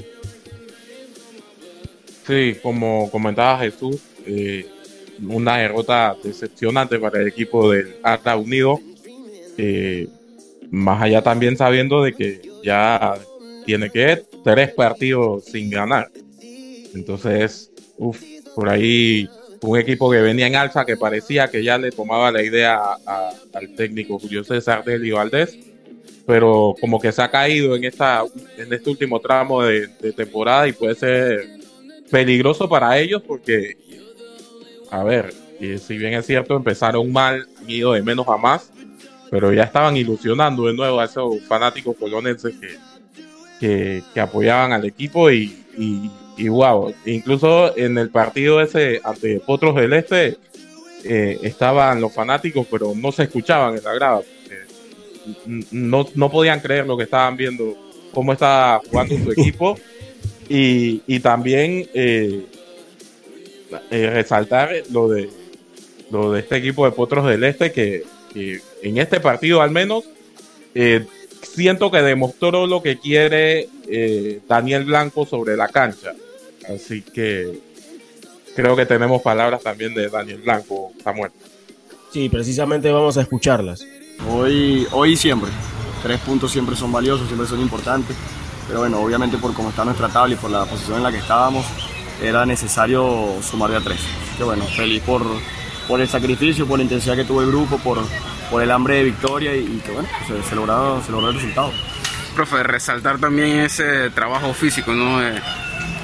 Sí, 2.26 2.56
como 2.62 3.10
comentaba 3.10 3.58
Jesús, 3.58 4.00
eh, 4.26 4.66
una 5.22 5.58
derrota 5.58 6.16
decepcionante 6.22 6.98
para 6.98 7.20
el 7.20 7.28
equipo 7.28 7.70
del 7.70 7.96
Lara 8.02 8.36
Unido. 8.36 8.80
Eh, 9.56 10.08
más 10.70 11.02
allá 11.02 11.22
también 11.22 11.56
sabiendo 11.56 12.02
de 12.02 12.14
que 12.14 12.42
ya 12.64 13.14
tiene 13.64 13.90
que 13.90 14.12
tres 14.44 14.72
partidos 14.72 15.46
sin 15.46 15.70
ganar. 15.70 16.10
Entonces, 16.94 17.72
uff, 17.96 18.22
por 18.54 18.68
ahí 18.68 19.28
un 19.62 19.78
equipo 19.78 20.10
que 20.10 20.20
venía 20.20 20.46
en 20.46 20.56
alza, 20.56 20.84
que 20.84 20.96
parecía 20.96 21.48
que 21.48 21.64
ya 21.64 21.78
le 21.78 21.90
tomaba 21.90 22.30
la 22.30 22.42
idea 22.42 22.78
al 23.06 23.74
técnico 23.74 24.18
Julio 24.18 24.44
César 24.44 24.84
del 24.84 25.10
Valdés, 25.10 25.58
pero 26.26 26.74
como 26.80 27.00
que 27.00 27.12
se 27.12 27.22
ha 27.22 27.30
caído 27.30 27.74
en, 27.74 27.84
esta, 27.84 28.24
en 28.58 28.72
este 28.72 28.90
último 28.90 29.20
tramo 29.20 29.62
de, 29.62 29.88
temporada 30.12 30.68
y 30.68 30.72
puede 30.72 30.94
ser 30.94 31.48
peligroso 32.10 32.68
para 32.68 32.98
ellos 32.98 33.22
porque, 33.26 33.76
a 34.90 35.02
ver, 35.02 35.32
si 35.78 35.96
bien 35.96 36.12
es 36.12 36.26
cierto, 36.26 36.56
empezaron 36.56 37.10
mal, 37.10 37.46
han 37.58 37.70
ido 37.70 37.92
de 37.92 38.02
menos 38.02 38.28
a 38.28 38.36
más, 38.36 38.70
pero 39.30 39.52
ya 39.52 39.62
estaban 39.62 39.96
ilusionando 39.96 40.66
de 40.66 40.74
nuevo 40.74 41.00
a 41.00 41.06
esos 41.06 41.40
fanáticos 41.48 41.96
colonenses 41.96 42.54
que, 42.60 42.76
que, 43.60 44.02
apoyaban 44.16 44.72
al 44.72 44.84
equipo 44.84 45.30
y, 45.30 45.64
y, 46.36 46.48
wow, 46.48 46.94
incluso 47.06 47.76
en 47.76 47.98
el 47.98 48.10
partido 48.10 48.60
ese 48.60 49.00
ante 49.04 49.40
Potros 49.40 49.76
del 49.76 49.92
Este 49.92 50.36
eh, 51.04 51.38
estaban 51.42 52.00
los 52.00 52.12
fanáticos, 52.12 52.66
pero 52.70 52.92
no 52.94 53.12
se 53.12 53.24
escuchaban 53.24 53.76
en 53.76 53.84
la 53.84 53.94
grada. 53.94 54.22
No, 55.70 56.06
no 56.14 56.30
podían 56.30 56.60
creer 56.60 56.86
lo 56.86 56.96
que 56.96 57.04
estaban 57.04 57.36
viendo, 57.36 57.76
cómo 58.12 58.32
estaba 58.32 58.80
jugando 58.90 59.16
su 59.18 59.32
equipo. 59.40 59.78
Y, 60.48 61.02
y 61.06 61.20
también 61.20 61.88
eh, 61.94 62.44
eh, 63.90 64.10
resaltar 64.10 64.70
lo 64.90 65.08
de, 65.08 65.30
lo 66.10 66.32
de 66.32 66.40
este 66.40 66.56
equipo 66.56 66.84
de 66.84 66.92
Potros 66.92 67.26
del 67.26 67.44
Este 67.44 67.72
que 67.72 68.04
en 68.82 68.98
este 68.98 69.20
partido 69.20 69.62
al 69.62 69.70
menos 69.70 70.04
eh, 70.74 71.06
siento 71.54 71.90
que 71.90 72.02
demostró 72.02 72.66
lo 72.66 72.82
que 72.82 72.98
quiere 72.98 73.68
eh, 73.88 74.40
Daniel 74.48 74.84
Blanco 74.84 75.24
sobre 75.26 75.56
la 75.56 75.68
cancha. 75.68 76.12
Así 76.68 77.02
que 77.02 77.60
creo 78.56 78.74
que 78.76 78.86
tenemos 78.86 79.22
palabras 79.22 79.62
también 79.62 79.94
de 79.94 80.08
Daniel 80.08 80.42
Blanco, 80.42 80.92
Samuel. 81.02 81.30
Sí, 82.12 82.28
precisamente 82.28 82.90
vamos 82.90 83.16
a 83.16 83.22
escucharlas. 83.22 83.84
Hoy, 84.30 84.86
hoy 84.92 85.16
siempre. 85.16 85.50
Tres 86.02 86.20
puntos 86.20 86.52
siempre 86.52 86.76
son 86.76 86.92
valiosos, 86.92 87.26
siempre 87.26 87.46
son 87.46 87.60
importantes. 87.60 88.16
Pero 88.66 88.80
bueno, 88.80 89.00
obviamente 89.00 89.36
por 89.36 89.52
cómo 89.52 89.70
está 89.70 89.84
nuestra 89.84 90.08
tabla 90.08 90.34
y 90.34 90.38
por 90.38 90.50
la 90.50 90.64
posición 90.64 90.98
en 90.98 91.02
la 91.02 91.12
que 91.12 91.18
estábamos, 91.18 91.66
era 92.22 92.46
necesario 92.46 93.36
sumar 93.42 93.70
de 93.70 93.76
a 93.76 93.80
tres. 93.80 94.00
Que 94.38 94.44
bueno, 94.44 94.64
feliz 94.64 95.02
por, 95.02 95.22
por 95.86 96.00
el 96.00 96.08
sacrificio, 96.08 96.66
por 96.66 96.78
la 96.78 96.84
intensidad 96.84 97.16
que 97.16 97.24
tuvo 97.24 97.42
el 97.42 97.48
grupo, 97.48 97.78
por, 97.78 97.98
por 98.50 98.62
el 98.62 98.70
hambre 98.70 98.96
de 98.96 99.04
victoria 99.04 99.54
y, 99.54 99.80
que 99.84 99.92
bueno, 99.92 100.08
se, 100.26 100.42
se, 100.42 100.54
logró, 100.54 101.02
se 101.04 101.12
logró 101.12 101.28
el 101.28 101.34
resultado. 101.34 101.72
Profe, 102.34 102.62
resaltar 102.62 103.18
también 103.18 103.60
ese 103.60 104.10
trabajo 104.10 104.52
físico, 104.54 104.92
¿no? 104.92 105.22
Eh, 105.22 105.40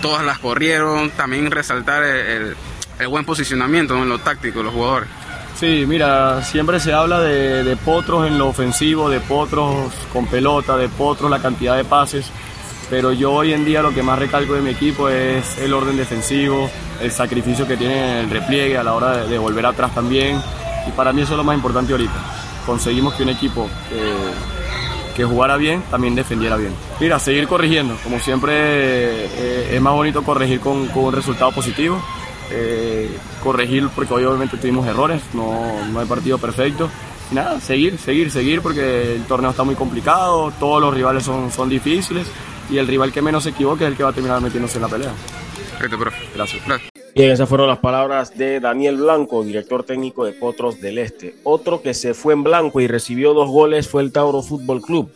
todas 0.01 0.25
las 0.25 0.39
corrieron, 0.39 1.11
también 1.11 1.51
resaltar 1.51 2.03
el, 2.05 2.57
el 2.99 3.09
buen 3.09 3.25
posicionamiento 3.25 3.97
en 3.97 4.09
lo 4.09 4.19
táctico 4.19 4.59
de 4.59 4.65
los 4.65 4.75
jugadores. 4.75 5.09
Sí, 5.59 5.85
mira, 5.87 6.43
siempre 6.43 6.81
se 6.81 6.93
habla 6.93 7.21
de, 7.21 7.65
de, 7.65 7.77
potros 7.77 8.27
en 8.27 8.39
lo 8.39 8.49
ofensivo, 8.49 9.11
de 9.11 9.21
potros 9.21 9.93
con 10.13 10.27
pelota, 10.27 10.77
de 10.77 10.89
potros 10.89 11.31
la 11.31 11.41
cantidad 11.43 11.77
de 11.77 11.85
pases, 11.85 12.31
pero 12.89 13.13
yo 13.13 13.33
hoy 13.33 13.53
en 13.53 13.65
día 13.65 13.83
lo 13.83 13.93
que 13.93 14.03
más 14.03 14.19
recalco 14.19 14.55
de 14.55 14.63
mi 14.63 14.71
equipo 14.71 15.09
es 15.09 15.59
el 15.59 15.75
orden 15.75 15.97
defensivo, 15.97 16.71
el 17.03 17.11
sacrificio 17.11 17.67
que 17.67 17.77
tiene 17.77 18.21
el 18.21 18.31
repliegue 18.31 18.79
a 18.79 18.83
la 18.83 18.95
hora 18.95 19.17
de, 19.19 19.29
de 19.29 19.39
volver 19.39 19.67
atrás 19.67 19.95
también, 19.95 20.41
y 20.87 20.91
para 20.93 21.13
mí 21.13 21.23
eso 21.23 21.33
es 21.33 21.39
lo 21.39 21.45
más 21.45 21.57
importante 21.57 21.93
ahorita. 21.93 22.15
Conseguimos 22.67 23.15
que 23.15 23.23
un 23.23 23.31
equipo 23.31 23.69
eh, 23.91 24.33
que 25.17 25.25
jugara 25.25 25.57
bien 25.57 25.83
también 25.91 26.15
defendiera 26.15 26.57
bien. 26.57 26.73
Mira, 27.01 27.19
seguir 27.19 27.49
corrigiendo. 27.49 27.97
Como 28.03 28.21
siempre 28.21 28.53
eh, 28.55 29.71
es 29.73 29.81
más 29.81 29.95
bonito 29.95 30.23
corregir 30.23 30.61
con, 30.61 30.87
con 30.89 31.05
un 31.05 31.13
resultado 31.13 31.53
positivo. 31.53 32.01
Eh, 32.53 33.09
corregir 33.45 33.89
porque 33.95 34.13
obviamente 34.13 34.57
tuvimos 34.57 34.85
errores, 34.87 35.23
no, 35.35 35.87
no 35.93 36.01
hay 36.01 36.07
partido 36.07 36.37
perfecto. 36.39 36.91
Y 37.31 37.35
nada, 37.37 37.61
seguir, 37.61 37.97
seguir, 37.99 38.31
seguir 38.31 38.61
porque 38.61 39.15
el 39.15 39.25
torneo 39.25 39.51
está 39.51 39.63
muy 39.63 39.77
complicado, 39.77 40.53
todos 40.59 40.81
los 40.81 40.93
rivales 40.93 41.23
son, 41.23 41.53
son 41.53 41.69
difíciles 41.69 42.27
y 42.69 42.79
el 42.79 42.89
rival 42.89 43.13
que 43.13 43.23
menos 43.23 43.45
se 43.45 43.51
equivoque 43.51 43.85
es 43.85 43.91
el 43.91 43.97
que 43.97 44.03
va 44.03 44.11
a 44.11 44.13
terminar 44.13 44.41
metiéndose 44.41 44.79
en 44.79 44.83
la 44.83 44.89
pelea. 44.89 45.13
Gracias. 46.35 46.65
Gracias. 46.67 47.00
Bien, 47.15 47.31
esas 47.31 47.49
fueron 47.49 47.67
las 47.67 47.81
palabras 47.81 48.39
de 48.39 48.61
Daniel 48.61 48.97
Blanco, 48.97 49.43
director 49.43 49.83
técnico 49.83 50.25
de 50.25 50.33
Potros 50.33 50.81
del 50.81 50.97
Este. 50.97 51.35
Otro 51.43 51.83
que 51.83 51.93
se 51.93 52.15
fue 52.15 52.35
en 52.35 52.45
blanco 52.45 52.81
y 52.81 52.87
recibió 52.87 53.35
dos 53.35 53.49
goles 53.49 53.89
fue 53.89 54.03
el 54.03 54.13
Tauro 54.13 54.43
Fútbol 54.43 54.81
Club. 54.81 55.11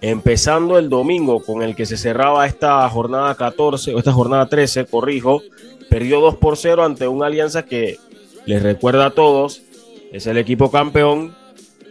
Empezando 0.00 0.78
el 0.78 0.88
domingo 0.88 1.40
con 1.40 1.62
el 1.62 1.76
que 1.76 1.86
se 1.86 1.96
cerraba 1.96 2.44
esta 2.46 2.88
jornada 2.88 3.36
14 3.36 3.94
o 3.94 3.98
esta 3.98 4.12
jornada 4.12 4.48
13, 4.48 4.86
corrijo, 4.86 5.42
perdió 5.88 6.20
2 6.20 6.36
por 6.36 6.56
0 6.56 6.84
ante 6.84 7.06
una 7.06 7.26
alianza 7.26 7.64
que 7.64 7.98
les 8.44 8.60
recuerda 8.60 9.06
a 9.06 9.10
todos, 9.10 9.62
es 10.12 10.26
el 10.26 10.38
equipo 10.38 10.72
campeón 10.72 11.36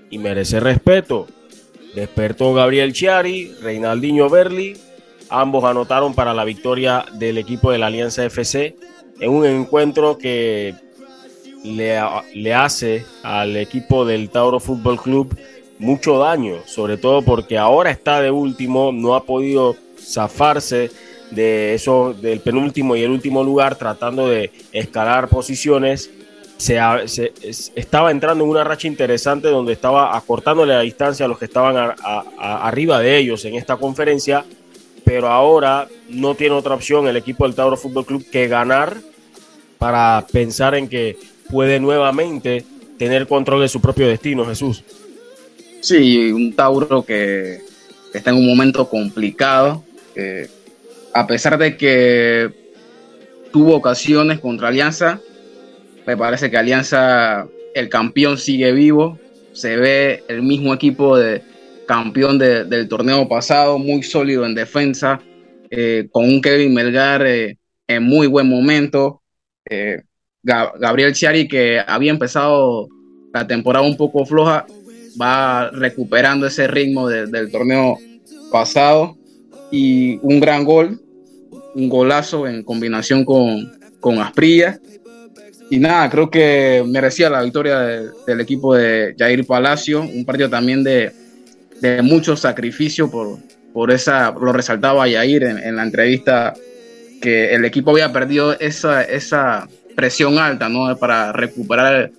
y 0.09 0.17
merece 0.17 0.59
respeto. 0.59 1.25
Despertó 1.95 2.53
Gabriel 2.53 2.91
Chiari, 2.91 3.53
Reinaldinho 3.61 4.29
Berli, 4.29 4.75
ambos 5.29 5.63
anotaron 5.63 6.13
para 6.13 6.33
la 6.33 6.43
victoria 6.43 7.05
del 7.13 7.37
equipo 7.37 7.71
de 7.71 7.77
la 7.77 7.87
Alianza 7.87 8.25
FC 8.25 8.75
en 9.19 9.29
un 9.29 9.45
encuentro 9.45 10.17
que 10.17 10.75
le, 11.63 11.99
le, 12.35 12.53
hace 12.53 13.05
al 13.23 13.57
equipo 13.57 14.05
del 14.05 14.29
Tauro 14.29 14.59
Fútbol 14.59 15.01
Club 15.01 15.37
mucho 15.79 16.17
daño, 16.19 16.57
sobre 16.65 16.97
todo 16.97 17.21
porque 17.21 17.57
ahora 17.57 17.91
está 17.91 18.21
de 18.21 18.31
último, 18.31 18.91
no 18.91 19.15
ha 19.15 19.23
podido 19.23 19.75
zafarse 19.99 20.91
de 21.31 21.73
eso, 21.73 22.13
del 22.13 22.39
penúltimo 22.39 22.95
y 22.95 23.03
el 23.03 23.11
último 23.11 23.43
lugar, 23.43 23.75
tratando 23.75 24.27
de 24.27 24.51
escalar 24.71 25.27
posiciones. 25.27 26.09
Se, 26.57 26.79
se, 27.05 27.33
estaba 27.75 28.09
entrando 28.09 28.43
en 28.43 28.49
una 28.49 28.63
racha 28.63 28.87
interesante 28.87 29.49
donde 29.49 29.73
estaba 29.73 30.17
acortándole 30.17 30.73
la 30.73 30.81
distancia 30.81 31.25
a 31.25 31.29
los 31.29 31.37
que 31.37 31.45
estaban 31.45 31.93
arriba 32.39 32.99
de 32.99 33.17
ellos 33.17 33.45
en 33.45 33.55
esta 33.55 33.77
conferencia 33.77 34.43
pero 35.07 35.29
ahora 35.29 35.87
no 36.09 36.35
tiene 36.35 36.53
otra 36.55 36.75
opción 36.75 37.07
el 37.07 37.15
equipo 37.15 37.45
del 37.45 37.55
Tauro 37.55 37.77
Fútbol 37.77 38.05
Club 38.05 38.25
que 38.29 38.49
ganar 38.49 38.97
para 39.77 40.27
pensar 40.33 40.75
en 40.75 40.89
que 40.89 41.17
puede 41.49 41.79
nuevamente 41.79 42.65
tener 42.99 43.25
control 43.25 43.61
de 43.61 43.69
su 43.69 43.79
propio 43.79 44.05
destino, 44.05 44.45
Jesús. 44.45 44.83
Sí, 45.79 46.29
un 46.33 46.53
Tauro 46.53 47.03
que 47.03 47.61
está 48.13 48.31
en 48.31 48.35
un 48.35 48.47
momento 48.47 48.89
complicado, 48.89 49.81
a 51.13 51.25
pesar 51.25 51.57
de 51.57 51.77
que 51.77 52.51
tuvo 53.53 53.75
ocasiones 53.77 54.41
contra 54.41 54.67
Alianza, 54.67 55.21
me 56.05 56.17
parece 56.17 56.51
que 56.51 56.57
Alianza, 56.57 57.47
el 57.73 57.87
campeón 57.87 58.37
sigue 58.37 58.73
vivo, 58.73 59.17
se 59.53 59.77
ve 59.77 60.25
el 60.27 60.41
mismo 60.41 60.73
equipo 60.73 61.17
de, 61.17 61.43
campeón 61.87 62.37
de, 62.37 62.65
del 62.65 62.87
torneo 62.87 63.27
pasado, 63.27 63.79
muy 63.79 64.03
sólido 64.03 64.45
en 64.45 64.53
defensa, 64.53 65.19
eh, 65.71 66.07
con 66.11 66.25
un 66.25 66.41
Kevin 66.41 66.73
Melgar 66.73 67.25
eh, 67.25 67.57
en 67.87 68.03
muy 68.03 68.27
buen 68.27 68.47
momento. 68.47 69.23
Eh, 69.67 70.03
Gabriel 70.43 71.13
Chiari, 71.13 71.47
que 71.47 71.81
había 71.85 72.11
empezado 72.11 72.87
la 73.33 73.47
temporada 73.47 73.85
un 73.85 73.97
poco 73.97 74.25
floja, 74.25 74.65
va 75.19 75.69
recuperando 75.71 76.45
ese 76.45 76.67
ritmo 76.67 77.09
de, 77.09 77.25
del 77.25 77.51
torneo 77.51 77.97
pasado 78.51 79.17
y 79.71 80.19
un 80.21 80.39
gran 80.39 80.63
gol, 80.63 81.01
un 81.75 81.89
golazo 81.89 82.47
en 82.47 82.63
combinación 82.63 83.25
con, 83.25 83.71
con 83.99 84.19
Asprilla. 84.19 84.79
Y 85.69 85.79
nada, 85.79 86.09
creo 86.09 86.29
que 86.29 86.81
merecía 86.87 87.29
la 87.29 87.41
victoria 87.41 87.79
de, 87.79 88.09
del 88.25 88.39
equipo 88.39 88.73
de 88.73 89.15
Jair 89.17 89.45
Palacio, 89.45 90.01
un 90.01 90.23
partido 90.23 90.49
también 90.49 90.81
de, 90.81 91.11
de 91.81 92.01
mucho 92.01 92.35
sacrificio 92.35 93.09
por, 93.09 93.37
por 93.73 93.91
esa, 93.91 94.31
lo 94.31 94.51
resaltaba 94.53 95.07
Yair 95.07 95.43
en, 95.43 95.75
la 95.75 95.83
entrevista, 95.83 96.53
que 97.21 97.53
el 97.53 97.65
equipo 97.65 97.91
había 97.91 98.11
perdido 98.11 98.57
esa, 98.59 99.03
esa 99.03 99.67
presión 99.95 100.39
alta, 100.39 100.69
¿no? 100.69 100.95
Para 100.97 101.31
recuperar 101.31 102.11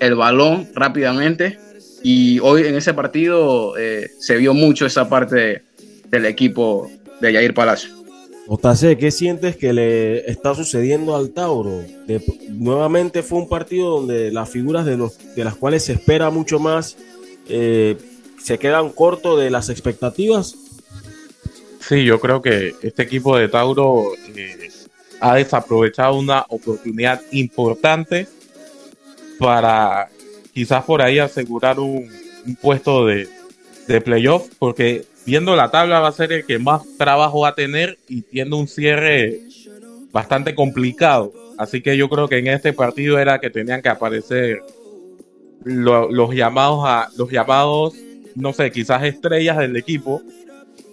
el, 0.00 0.14
balón 0.14 0.68
rápidamente. 0.74 1.58
Y 2.02 2.38
hoy 2.40 2.66
en 2.66 2.76
ese 2.76 2.94
partido 2.94 3.76
eh, 3.76 4.10
se 4.18 4.36
vio 4.36 4.54
mucho 4.54 4.86
esa 4.86 5.08
parte 5.08 5.36
de, 5.36 5.62
del 6.08 6.26
equipo 6.26 6.90
de 7.20 7.32
Yair 7.32 7.54
Palacio. 7.54 7.90
Otase, 8.48 8.96
¿qué 8.96 9.10
sientes 9.10 9.56
que 9.56 9.72
le 9.72 10.30
está 10.30 10.54
sucediendo 10.54 11.16
al 11.16 11.30
Tauro? 11.30 11.82
nuevamente 12.48 13.24
fue 13.24 13.40
un 13.40 13.48
partido 13.48 13.90
donde 13.90 14.30
las 14.30 14.48
figuras 14.48 14.86
de, 14.86 14.96
los, 14.96 15.18
de 15.34 15.42
las 15.42 15.56
cuales 15.56 15.84
se 15.84 15.94
espera 15.94 16.30
mucho 16.30 16.60
más 16.60 16.96
eh, 17.48 17.96
se 18.46 18.58
quedan 18.58 18.90
cortos 18.90 19.40
de 19.40 19.50
las 19.50 19.70
expectativas. 19.70 20.54
Sí, 21.80 22.04
yo 22.04 22.20
creo 22.20 22.40
que 22.40 22.76
este 22.80 23.02
equipo 23.02 23.36
de 23.36 23.48
Tauro 23.48 24.12
eh, 24.36 24.70
ha 25.18 25.34
desaprovechado 25.34 26.14
una 26.14 26.46
oportunidad 26.48 27.20
importante 27.32 28.28
para 29.40 30.08
quizás 30.54 30.84
por 30.84 31.02
ahí 31.02 31.18
asegurar 31.18 31.80
un, 31.80 32.08
puesto 32.62 33.04
de, 33.04 33.28
de 33.88 34.00
playoff, 34.00 34.46
porque 34.60 35.04
viendo 35.24 35.56
la 35.56 35.72
tabla 35.72 35.98
va 35.98 36.06
a 36.06 36.12
ser 36.12 36.32
el 36.32 36.46
que 36.46 36.60
más 36.60 36.82
trabajo 36.96 37.40
va 37.40 37.48
a 37.48 37.54
tener 37.56 37.98
y 38.08 38.22
tiene 38.22 38.54
un 38.54 38.68
cierre 38.68 39.40
bastante 40.12 40.54
complicado. 40.54 41.32
Así 41.58 41.82
que 41.82 41.96
yo 41.96 42.08
creo 42.08 42.28
que 42.28 42.38
en 42.38 42.46
este 42.46 42.72
partido 42.72 43.18
era 43.18 43.40
que 43.40 43.50
tenían 43.50 43.82
que 43.82 43.88
aparecer 43.88 44.62
los 45.64 46.32
llamados 46.32 46.84
a 46.84 47.08
los 47.16 47.28
llamados, 47.28 47.94
no 48.36 48.52
sé, 48.52 48.70
quizás 48.70 49.02
estrellas 49.02 49.56
del 49.56 49.76
equipo 49.76 50.22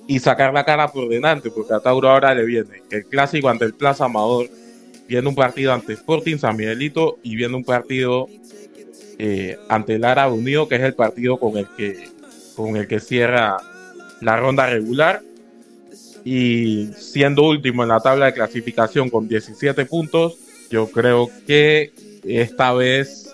y 0.08 0.19
sacar 0.19 0.53
la 0.53 0.63
cara 0.63 0.88
por 0.91 1.10
delante, 1.10 1.51
porque 1.51 1.73
a 1.73 1.79
Tauro 1.79 2.10
ahora 2.10 2.34
le 2.34 2.45
viene 2.45 2.82
el 2.89 3.06
clásico 3.06 3.49
ante 3.49 3.65
el 3.65 3.73
Plaza 3.73 4.06
Amador, 4.06 4.49
viene 5.08 5.27
un 5.27 5.36
partido 5.36 5.73
ante 5.73 5.93
Sporting 5.93 6.38
San 6.38 6.56
Miguelito 6.56 7.19
y 7.21 7.36
viene 7.36 7.56
un 7.56 7.63
partido 7.63 8.27
eh, 9.19 9.58
ante 9.69 9.95
el 9.95 10.06
Árabe 10.06 10.34
Unido, 10.34 10.67
que 10.67 10.75
es 10.75 10.82
el 10.82 10.95
partido 10.95 11.38
con 11.38 11.58
el 11.58 11.67
que 11.77 12.10
con 12.56 12.77
el 12.77 12.88
que 12.88 12.99
cierra 12.99 13.58
la 14.21 14.38
ronda 14.38 14.67
regular. 14.67 15.21
Y 16.23 16.88
siendo 16.95 17.43
último 17.43 17.84
en 17.84 17.89
la 17.89 17.99
tabla 17.99 18.27
de 18.27 18.34
clasificación 18.34 19.10
con 19.10 19.27
17 19.27 19.86
puntos, 19.86 20.38
yo 20.69 20.89
creo 20.89 21.29
que 21.45 21.91
esta 22.23 22.71
vez 22.73 23.33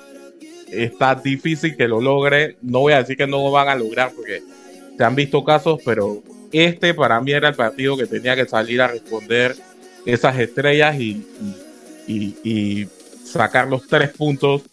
está 0.72 1.16
difícil 1.16 1.76
que 1.76 1.88
lo 1.88 2.02
logre. 2.02 2.58
No 2.62 2.80
voy 2.80 2.94
a 2.94 3.00
decir 3.00 3.18
que 3.18 3.28
no 3.28 3.44
lo 3.44 3.52
van 3.52 3.70
a 3.70 3.76
lograr 3.76 4.12
porque 4.16 4.42
se 4.98 5.04
han 5.04 5.16
visto 5.16 5.44
casos, 5.44 5.80
pero 5.84 6.22
este 6.52 6.94
para 6.94 7.22
mí 7.22 7.32
era 7.32 7.50
el 7.50 7.56
partido 7.56 7.98
que 7.98 8.06
tenía 8.06 8.36
que 8.36 8.46
salir 8.46 8.82
a 8.82 8.88
responder 8.88 9.56
esas 10.06 10.38
estrellas 10.40 11.00
y, 11.00 11.26
y, 12.08 12.88
sacar 13.24 13.68
los 13.68 13.88
tres 13.88 14.10
puntos 14.10 14.64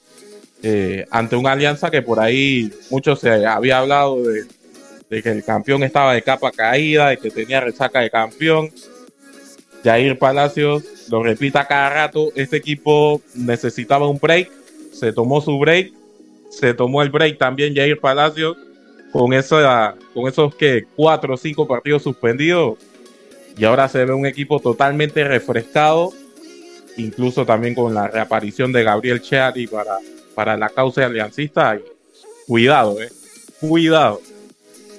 eh, 0.62 1.06
ante 1.10 1.36
una 1.36 1.52
alianza 1.52 1.90
que 1.90 2.00
por 2.00 2.18
ahí 2.18 2.72
mucho 2.88 3.14
se 3.14 3.44
había 3.44 3.76
hablado 3.76 4.22
de 4.22 4.46
de 5.08 5.22
que 5.22 5.30
el 5.30 5.44
campeón 5.44 5.82
estaba 5.82 6.14
de 6.14 6.22
capa 6.22 6.50
caída, 6.50 7.08
de 7.08 7.18
que 7.18 7.30
tenía 7.30 7.60
resaca 7.60 8.00
de 8.00 8.10
campeón. 8.10 8.70
Jair 9.84 10.18
Palacios 10.18 10.82
lo 11.10 11.22
repita 11.22 11.66
cada 11.66 11.90
rato, 11.90 12.32
este 12.34 12.56
equipo 12.56 13.22
necesitaba 13.34 14.08
un 14.08 14.18
break, 14.18 14.50
se 14.98 15.12
tomó 15.12 15.40
su 15.40 15.58
break, 15.58 15.92
se 16.50 16.74
tomó 16.74 17.02
el 17.02 17.10
break 17.10 17.38
también 17.38 17.74
Jair 17.74 18.00
Palacios 18.00 18.56
con, 19.12 19.32
esa, 19.32 19.94
con 20.14 20.28
esos 20.28 20.54
que 20.54 20.84
cuatro 20.96 21.34
o 21.34 21.36
cinco 21.36 21.66
partidos 21.66 22.02
suspendidos 22.02 22.78
y 23.56 23.64
ahora 23.64 23.88
se 23.88 24.04
ve 24.04 24.12
un 24.12 24.26
equipo 24.26 24.60
totalmente 24.60 25.24
refrescado, 25.24 26.12
incluso 26.96 27.46
también 27.46 27.74
con 27.74 27.94
la 27.94 28.08
reaparición 28.08 28.72
de 28.72 28.84
Gabriel 28.84 29.22
Cheari 29.22 29.66
para, 29.66 29.98
para 30.34 30.56
la 30.56 30.68
causa 30.68 31.06
aliancista. 31.06 31.78
cuidado, 32.46 33.00
eh, 33.00 33.08
cuidado. 33.60 34.20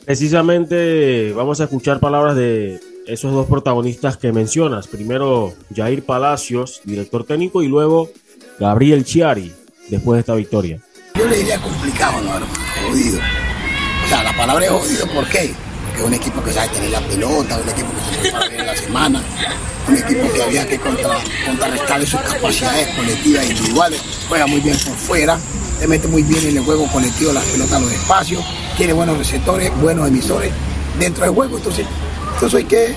Precisamente 0.06 1.34
vamos 1.34 1.60
a 1.62 1.66
escuchar 1.66 2.00
palabras 2.00 2.36
de 2.36 2.80
esos 3.06 3.32
dos 3.32 3.48
protagonistas 3.48 4.18
que 4.18 4.32
mencionas. 4.32 4.88
Primero 4.88 5.54
Jair 5.76 6.04
Palacios, 6.04 6.82
director 6.84 7.26
técnico, 7.26 7.62
y 7.62 7.68
luego 7.68 8.10
Gabriel 8.60 9.06
Chiari, 9.06 9.54
después 9.90 10.18
de 10.18 10.20
esta 10.22 10.36
victoria. 10.36 10.80
Yo 11.16 11.26
le 11.28 11.38
diría 11.38 11.60
complicado, 11.60 12.22
no, 12.22 12.32
jodido. 12.88 13.20
O 14.06 14.10
sea, 14.10 14.24
la 14.24 14.36
palabra 14.36 14.66
es 14.66 14.72
jodido, 14.72 15.08
¿por 15.08 15.28
qué? 15.30 15.54
Porque 15.86 16.02
es 16.02 16.08
un 16.08 16.14
equipo 16.14 16.44
que 16.44 16.52
sabe 16.52 16.70
tener 16.70 16.90
la 16.92 17.02
pelota, 17.02 17.58
un 17.58 17.70
equipo 17.70 17.90
que 17.94 18.16
se 18.16 18.22
prepara 18.22 18.48
bien 18.48 18.62
en 18.62 18.68
la 18.68 18.76
semana, 18.76 19.24
un 19.88 19.98
equipo 19.98 20.32
que 20.32 20.44
había 20.44 20.68
que 20.68 20.80
contra, 20.80 21.18
contrarrestarle 21.46 22.06
sus 22.06 22.20
capacidades 22.22 22.88
colectivas 22.96 23.44
e 23.46 23.50
individuales, 23.50 24.02
juega 24.28 24.48
muy 24.48 24.60
bien 24.60 24.78
por 24.78 24.96
fuera, 24.96 25.40
le 25.80 25.88
mete 25.88 26.08
muy 26.08 26.24
bien 26.24 26.46
en 26.48 26.58
el 26.58 26.64
juego 26.64 26.88
colectivo 26.88 27.34
las 27.34 27.44
pelotas 27.46 27.82
los 27.82 27.92
espacios 27.92 28.44
tiene 28.78 28.94
buenos 28.94 29.18
receptores, 29.18 29.72
buenos 29.82 30.08
emisores 30.08 30.52
dentro 31.00 31.26
del 31.26 31.34
juego. 31.34 31.58
Entonces, 31.58 31.86
entonces 32.36 32.60
hay 32.60 32.66
que 32.66 32.96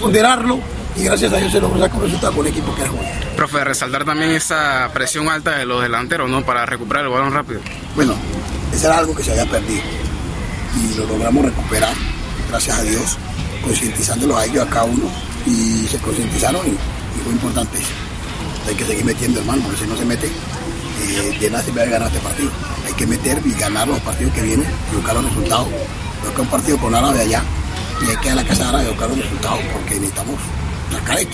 ponderarlo 0.00 0.58
y 0.96 1.02
gracias 1.04 1.32
a 1.32 1.36
Dios 1.36 1.52
se 1.52 1.60
logró 1.60 1.80
sacar 1.80 1.96
un 1.96 2.04
resultado 2.04 2.32
con 2.34 2.46
el 2.46 2.52
equipo 2.52 2.74
que 2.74 2.82
era 2.82 2.90
bueno. 2.90 3.08
Profe, 3.36 3.64
resaltar 3.64 4.04
también 4.04 4.30
esa 4.30 4.90
presión 4.92 5.28
alta 5.28 5.58
de 5.58 5.66
los 5.66 5.82
delanteros, 5.82 6.28
¿no? 6.30 6.44
Para 6.44 6.66
recuperar 6.66 7.04
el 7.04 7.10
balón 7.10 7.32
rápido. 7.32 7.60
Bueno, 7.94 8.14
eso 8.72 8.86
era 8.86 8.98
algo 8.98 9.14
que 9.14 9.22
se 9.22 9.32
había 9.32 9.46
perdido 9.46 9.82
y 10.76 10.98
lo 10.98 11.06
logramos 11.06 11.44
recuperar, 11.44 11.94
gracias 12.48 12.78
a 12.78 12.82
Dios, 12.82 13.16
concientizándolo 13.62 14.36
a 14.36 14.44
ellos, 14.44 14.66
a 14.66 14.70
cada 14.70 14.84
uno, 14.84 15.08
y 15.46 15.86
se 15.86 15.98
concientizaron 15.98 16.66
y, 16.66 16.76
fue 17.22 17.32
importante 17.32 17.78
eso. 17.78 17.88
Hay 18.68 18.74
que 18.74 18.84
seguir 18.84 19.04
metiendo 19.04 19.40
hermano, 19.40 19.62
porque 19.62 19.80
si 19.80 19.86
no 19.86 19.96
se 19.96 20.04
mete, 20.04 20.26
eh, 20.26 21.38
de 21.40 21.50
nada 21.50 21.62
se 21.62 21.72
va 21.72 21.82
a 21.82 21.86
ganar 21.86 22.08
este 22.08 22.20
partido 22.20 22.50
que 22.96 23.06
meter 23.06 23.40
y 23.44 23.52
ganar 23.54 23.88
los 23.88 23.98
partidos 24.00 24.32
que 24.34 24.42
vienen 24.42 24.66
y 24.92 24.96
buscar 24.96 25.14
los 25.14 25.24
resultados. 25.24 25.68
Creo 26.20 26.34
que 26.34 26.40
un 26.40 26.48
partido 26.48 26.78
con 26.78 26.94
Árabe 26.94 27.20
allá 27.20 27.42
y 28.04 28.10
hay 28.10 28.16
que 28.16 28.26
ir 28.26 28.32
a 28.32 28.36
la 28.36 28.44
casa 28.44 28.62
de 28.62 28.68
Árabe 28.68 28.84
y 28.84 28.88
buscar 28.88 29.08
los 29.08 29.18
resultados 29.18 29.60
porque 29.72 29.94
necesitamos 29.94 30.36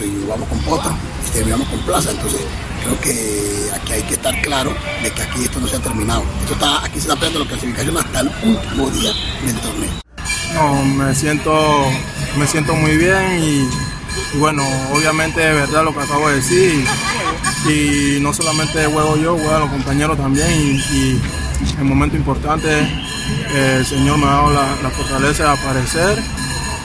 y 0.04 0.26
vamos 0.28 0.48
con 0.48 0.58
Potro 0.60 0.92
y 1.26 1.30
terminamos 1.32 1.68
con 1.68 1.78
Plaza. 1.80 2.10
Entonces 2.10 2.40
creo 2.84 3.00
que 3.00 3.70
aquí 3.74 3.92
hay 3.92 4.02
que 4.02 4.14
estar 4.14 4.40
claro 4.42 4.74
de 5.02 5.10
que 5.10 5.22
aquí 5.22 5.44
esto 5.44 5.60
no 5.60 5.66
se 5.66 5.76
ha 5.76 5.80
terminado. 5.80 6.22
Esto 6.42 6.54
está, 6.54 6.84
aquí 6.84 6.94
se 6.94 7.00
está 7.00 7.14
peleando 7.16 7.40
la 7.40 7.46
clasificación 7.46 7.96
hasta 7.96 8.20
el 8.20 8.30
último 8.42 8.90
día 8.90 9.12
del 9.44 9.56
torneo. 9.60 9.90
No, 10.54 10.84
me 10.84 11.14
siento, 11.14 11.86
me 12.36 12.46
siento 12.46 12.74
muy 12.74 12.96
bien 12.96 13.42
y, 13.42 14.38
bueno, 14.38 14.62
obviamente 14.92 15.46
es 15.48 15.54
verdad 15.54 15.84
lo 15.84 15.94
que 15.94 16.00
acabo 16.00 16.28
de 16.28 16.36
decir 16.36 16.84
y, 17.68 18.20
no 18.20 18.32
solamente 18.32 18.84
juego 18.86 19.16
yo, 19.16 19.36
juegan 19.36 19.60
los 19.60 19.70
compañeros 19.70 20.18
también 20.18 20.50
y 20.50 21.20
en 21.78 21.86
momentos 21.86 22.18
importantes 22.18 22.88
el 23.54 23.86
Señor 23.86 24.18
me 24.18 24.26
ha 24.26 24.30
dado 24.30 24.50
la, 24.82 24.90
fortaleza 24.90 25.44
de 25.44 25.50
aparecer 25.50 26.22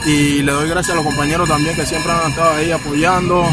y 0.05 0.41
le 0.43 0.51
doy 0.51 0.69
gracias 0.69 0.93
a 0.93 0.95
los 0.95 1.05
compañeros 1.05 1.47
también 1.47 1.75
que 1.75 1.85
siempre 1.85 2.11
han 2.11 2.29
estado 2.29 2.51
ahí 2.53 2.71
apoyando, 2.71 3.45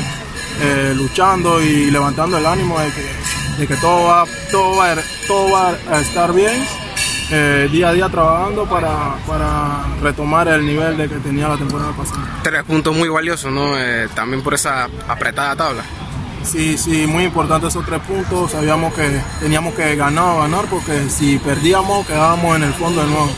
eh, 0.60 0.92
luchando 0.94 1.62
y 1.62 1.90
levantando 1.90 2.36
el 2.36 2.46
ánimo 2.46 2.78
de 2.78 2.90
que, 2.92 3.58
de 3.58 3.66
que 3.66 3.76
todo, 3.76 4.04
va, 4.04 4.24
todo, 4.50 4.76
va, 4.76 4.94
todo 5.26 5.50
va 5.50 5.74
a 5.90 6.00
estar 6.00 6.32
bien. 6.32 6.62
Eh, 7.34 7.68
día 7.72 7.88
a 7.88 7.92
día 7.94 8.08
trabajando 8.10 8.66
para, 8.66 9.16
para, 9.26 9.86
retomar 10.02 10.48
el 10.48 10.66
nivel 10.66 10.98
de 10.98 11.08
que 11.08 11.14
tenía 11.16 11.48
la 11.48 11.56
temporada 11.56 11.92
pasada. 11.92 12.40
Tres 12.42 12.62
puntos 12.64 12.94
muy 12.94 13.08
valiosos, 13.08 13.50
¿no? 13.50 13.78
Eh, 13.78 14.06
también 14.14 14.42
por 14.42 14.52
esa 14.52 14.86
apretada 15.08 15.56
tabla. 15.56 15.82
Sí, 16.44 16.76
sí, 16.76 17.06
muy 17.06 17.24
importante 17.24 17.68
esos 17.68 17.84
tres 17.86 18.00
puntos. 18.00 18.50
Sabíamos 18.50 18.92
que 18.94 19.20
teníamos 19.40 19.74
que 19.74 19.96
ganar 19.96 20.36
o 20.36 20.40
ganar 20.40 20.66
porque 20.66 21.08
si 21.08 21.38
perdíamos 21.38 22.06
quedábamos 22.06 22.56
en 22.56 22.64
el 22.64 22.74
fondo 22.74 23.02
de 23.02 23.08
nuevo. 23.08 23.30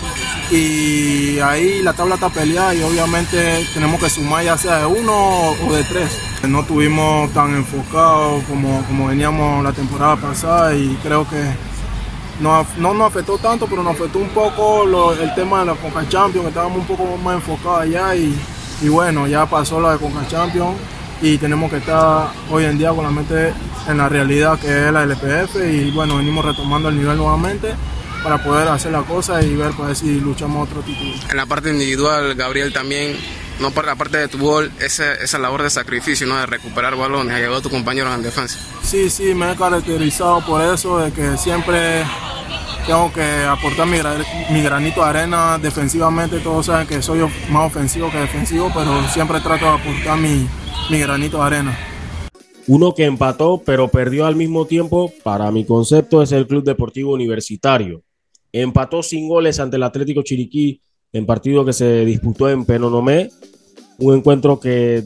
Y 0.50 1.38
ahí 1.40 1.82
la 1.82 1.92
tabla 1.92 2.16
está 2.16 2.28
peleada 2.28 2.74
y 2.74 2.82
obviamente 2.82 3.66
tenemos 3.72 4.00
que 4.00 4.10
sumar 4.10 4.44
ya 4.44 4.56
sea 4.56 4.78
de 4.78 4.86
uno 4.86 5.50
o 5.50 5.72
de 5.72 5.84
tres. 5.84 6.10
No 6.48 6.60
estuvimos 6.60 7.32
tan 7.32 7.54
enfocados 7.54 8.42
como, 8.44 8.82
como 8.86 9.08
veníamos 9.08 9.62
la 9.62 9.72
temporada 9.72 10.16
pasada 10.16 10.74
y 10.74 10.98
creo 11.02 11.28
que 11.28 11.42
no, 12.40 12.66
no 12.78 12.94
nos 12.94 13.08
afectó 13.08 13.38
tanto, 13.38 13.66
pero 13.66 13.82
nos 13.82 13.94
afectó 13.94 14.18
un 14.18 14.28
poco 14.30 15.12
el 15.12 15.34
tema 15.34 15.60
de 15.60 15.66
la 15.66 15.74
Conca 15.74 16.06
Champions, 16.08 16.42
que 16.42 16.48
estábamos 16.48 16.78
un 16.78 16.86
poco 16.86 17.16
más 17.16 17.36
enfocados 17.36 17.82
allá 17.82 18.14
y, 18.14 18.34
y 18.82 18.88
bueno, 18.88 19.26
ya 19.26 19.46
pasó 19.46 19.80
la 19.80 19.92
de 19.92 19.98
Conca 19.98 20.26
Champions 20.26 20.76
y 21.24 21.38
tenemos 21.38 21.70
que 21.70 21.78
estar 21.78 22.28
hoy 22.50 22.66
en 22.66 22.76
día 22.76 22.90
con 22.90 23.02
la 23.02 23.10
mente 23.10 23.54
en 23.88 23.96
la 23.96 24.10
realidad 24.10 24.58
que 24.60 24.88
es 24.88 24.92
la 24.92 25.04
LPF 25.04 25.56
y 25.56 25.90
bueno, 25.90 26.18
venimos 26.18 26.44
retomando 26.44 26.90
el 26.90 26.98
nivel 26.98 27.16
nuevamente 27.16 27.72
para 28.22 28.44
poder 28.44 28.68
hacer 28.68 28.92
la 28.92 29.02
cosa 29.04 29.42
y 29.42 29.56
ver 29.56 29.72
para 29.72 29.88
ver 29.88 29.96
si 29.96 30.20
luchamos 30.20 30.68
otro 30.68 30.82
título. 30.82 31.14
En 31.30 31.36
la 31.38 31.46
parte 31.46 31.70
individual, 31.70 32.34
Gabriel, 32.34 32.74
también, 32.74 33.16
no 33.58 33.70
por 33.70 33.86
la 33.86 33.96
parte 33.96 34.18
de 34.18 34.28
tu 34.28 34.38
gol, 34.38 34.70
esa, 34.80 35.14
esa 35.14 35.38
labor 35.38 35.62
de 35.62 35.70
sacrificio, 35.70 36.26
¿no? 36.26 36.36
de 36.36 36.44
recuperar 36.44 36.94
balones, 36.94 37.34
llegado 37.34 37.56
a 37.56 37.62
tu 37.62 37.70
compañero 37.70 38.12
en 38.14 38.22
defensa. 38.22 38.58
Sí, 38.82 39.08
sí, 39.08 39.34
me 39.34 39.52
he 39.52 39.56
caracterizado 39.56 40.44
por 40.44 40.60
eso, 40.60 40.98
de 40.98 41.10
que 41.10 41.38
siempre 41.38 42.04
tengo 42.86 43.10
que 43.14 43.44
aportar 43.44 43.86
mi, 43.86 43.98
mi, 44.50 44.62
granito 44.62 45.02
de 45.02 45.08
arena 45.08 45.58
defensivamente. 45.58 46.40
Todos 46.40 46.66
saben 46.66 46.86
que 46.86 47.00
soy 47.00 47.20
más 47.48 47.66
ofensivo 47.68 48.10
que 48.10 48.18
defensivo, 48.18 48.70
pero 48.74 49.08
siempre 49.08 49.40
trato 49.40 49.64
de 49.64 49.72
aportar 49.72 50.18
mi, 50.18 50.46
mi 50.90 50.98
granito 50.98 51.42
arena. 51.42 51.76
Uno 52.66 52.94
que 52.94 53.04
empató 53.04 53.62
pero 53.64 53.88
perdió 53.88 54.26
al 54.26 54.36
mismo 54.36 54.66
tiempo, 54.66 55.12
para 55.22 55.50
mi 55.50 55.64
concepto, 55.64 56.22
es 56.22 56.32
el 56.32 56.46
Club 56.46 56.64
Deportivo 56.64 57.12
Universitario. 57.12 58.02
Empató 58.52 59.02
sin 59.02 59.28
goles 59.28 59.60
ante 59.60 59.76
el 59.76 59.82
Atlético 59.82 60.22
Chiriquí 60.22 60.80
en 61.12 61.26
partido 61.26 61.64
que 61.64 61.72
se 61.72 62.04
disputó 62.04 62.50
en 62.50 62.64
Penonomé 62.64 63.30
Un 63.98 64.16
encuentro 64.16 64.58
que, 64.58 65.04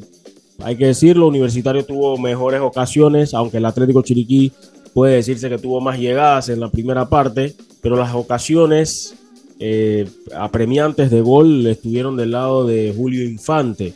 hay 0.61 0.77
que 0.77 0.87
decirlo, 0.87 1.29
Universitario 1.29 1.85
tuvo 1.85 2.19
mejores 2.19 2.61
ocasiones, 2.61 3.35
aunque 3.35 3.59
el 3.59 3.67
Atlético 3.67 4.03
Chiriquí 4.03 4.53
puede 4.93 5.17
decirse 5.17 5.49
que 5.49 5.59
tuvo 5.59 5.81
más 5.81 5.99
llegadas 5.99 6.49
en 6.49 6.61
la 6.61 6.71
primera 6.71 7.09
parte, 7.09 7.55
pero 7.81 7.97
las 7.97 8.15
ocasiones 8.15 9.15
eh, 9.61 10.09
apremiantes 10.35 11.11
de 11.11 11.21
gol 11.21 11.67
estuvieron 11.67 12.17
del 12.17 12.33
lado 12.33 12.67
de 12.67 12.93
Julio 12.97 13.23
Infante. 13.25 13.95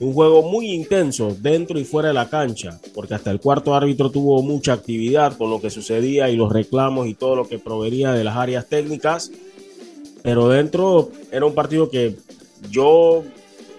Un 0.00 0.12
juego 0.12 0.42
muy 0.42 0.72
intenso 0.72 1.36
dentro 1.40 1.78
y 1.78 1.84
fuera 1.84 2.08
de 2.08 2.14
la 2.14 2.28
cancha, 2.28 2.80
porque 2.94 3.14
hasta 3.14 3.30
el 3.30 3.40
cuarto 3.40 3.74
árbitro 3.74 4.10
tuvo 4.10 4.42
mucha 4.42 4.72
actividad 4.72 5.36
con 5.36 5.50
lo 5.50 5.60
que 5.60 5.70
sucedía 5.70 6.28
y 6.28 6.36
los 6.36 6.52
reclamos 6.52 7.06
y 7.06 7.14
todo 7.14 7.36
lo 7.36 7.48
que 7.48 7.60
provenía 7.60 8.12
de 8.12 8.24
las 8.24 8.36
áreas 8.36 8.66
técnicas. 8.66 9.30
Pero 10.22 10.48
dentro 10.48 11.10
era 11.30 11.46
un 11.46 11.54
partido 11.54 11.90
que 11.90 12.16
yo 12.70 13.22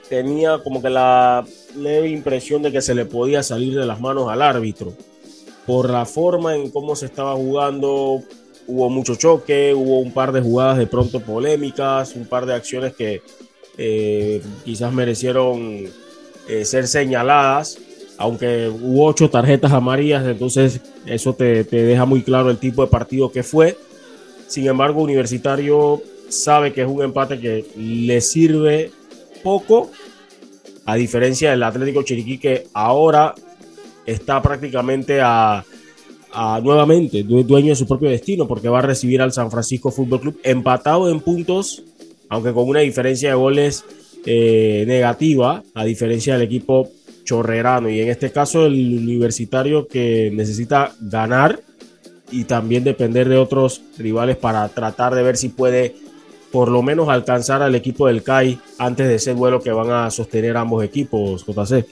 tenía 0.10 0.60
como 0.64 0.82
que 0.82 0.90
la 0.90 1.46
leve 1.76 2.10
impresión 2.10 2.62
de 2.62 2.72
que 2.72 2.82
se 2.82 2.96
le 2.96 3.06
podía 3.06 3.44
salir 3.44 3.78
de 3.78 3.86
las 3.86 4.00
manos 4.00 4.30
al 4.30 4.42
árbitro. 4.42 4.94
Por 5.66 5.90
la 5.90 6.06
forma 6.06 6.56
en 6.56 6.70
cómo 6.70 6.96
se 6.96 7.08
estaba 7.08 7.36
jugando, 7.36 8.22
hubo 8.68 8.90
mucho 8.90 9.16
choque, 9.16 9.74
hubo 9.74 10.00
un 10.00 10.14
par 10.14 10.32
de 10.32 10.42
jugadas 10.42 10.78
de 10.78 10.88
pronto 10.88 11.20
polémicas, 11.20 12.16
un 12.16 12.26
par 12.26 12.46
de 12.46 12.54
acciones 12.54 12.96
que 12.96 13.22
eh, 13.78 14.42
quizás 14.64 14.94
merecieron 14.94 15.90
eh, 16.48 16.66
ser 16.66 16.88
señaladas, 16.88 17.78
aunque 18.18 18.70
hubo 18.70 19.06
ocho 19.06 19.30
tarjetas 19.30 19.72
amarillas, 19.72 20.26
entonces 20.26 20.82
eso 21.06 21.34
te, 21.34 21.64
te 21.64 21.84
deja 21.84 22.06
muy 22.06 22.22
claro 22.22 22.50
el 22.50 22.58
tipo 22.58 22.84
de 22.84 22.92
partido 22.92 23.32
que 23.32 23.44
fue. 23.44 23.78
Sin 24.48 24.68
embargo, 24.68 25.02
Universitario 25.02 26.02
sabe 26.30 26.74
que 26.74 26.82
es 26.82 26.88
un 26.88 27.04
empate 27.04 27.40
que 27.40 27.66
le 27.78 28.22
sirve 28.22 28.92
poco, 29.44 29.92
a 30.86 30.96
diferencia 30.96 31.52
del 31.52 31.64
Atlético 31.64 32.04
Chiriquí 32.04 32.38
que 32.38 32.68
ahora 32.74 33.34
está 34.06 34.42
prácticamente 34.42 35.20
a 35.22 35.64
nuevamente 36.62 37.24
dueño 37.24 37.70
de 37.70 37.76
su 37.76 37.88
propio 37.88 38.10
destino 38.10 38.48
porque 38.48 38.68
va 38.68 38.80
a 38.80 38.82
recibir 38.82 39.22
al 39.22 39.32
San 39.32 39.50
Francisco 39.50 39.92
Fútbol 39.92 40.20
Club 40.20 40.40
empatado 40.44 41.10
en 41.10 41.22
puntos, 41.22 41.84
aunque 42.30 42.52
con 42.52 42.68
una 42.68 42.82
diferencia 42.82 43.30
de 43.30 43.36
goles 43.36 43.86
eh, 44.26 44.84
negativa, 44.88 45.64
a 45.74 45.86
diferencia 45.86 46.34
del 46.34 46.44
equipo 46.44 46.90
chorrerano. 47.24 47.90
Y 47.90 48.02
en 48.02 48.10
este 48.10 48.32
caso 48.32 48.66
el 48.66 48.74
universitario 48.74 49.88
que 49.88 50.32
necesita 50.34 50.94
ganar 51.00 51.60
y 52.32 52.46
también 52.46 52.84
depender 52.84 53.30
de 53.30 53.38
otros 53.38 53.82
rivales 53.98 54.38
para 54.38 54.68
tratar 54.70 55.16
de 55.16 55.24
ver 55.24 55.38
si 55.38 55.50
puede 55.50 55.96
por 56.52 56.70
lo 56.70 56.82
menos 56.82 57.10
alcanzar 57.10 57.62
al 57.62 57.76
equipo 57.76 58.08
del 58.08 58.24
CAI 58.24 58.58
antes 58.78 59.08
de 59.08 59.16
ese 59.16 59.34
vuelo 59.34 59.62
que 59.62 59.72
van 59.72 59.92
a 59.92 60.10
sostener 60.10 60.56
ambos 60.56 60.84
equipos, 60.84 61.46
JC. 61.46 61.86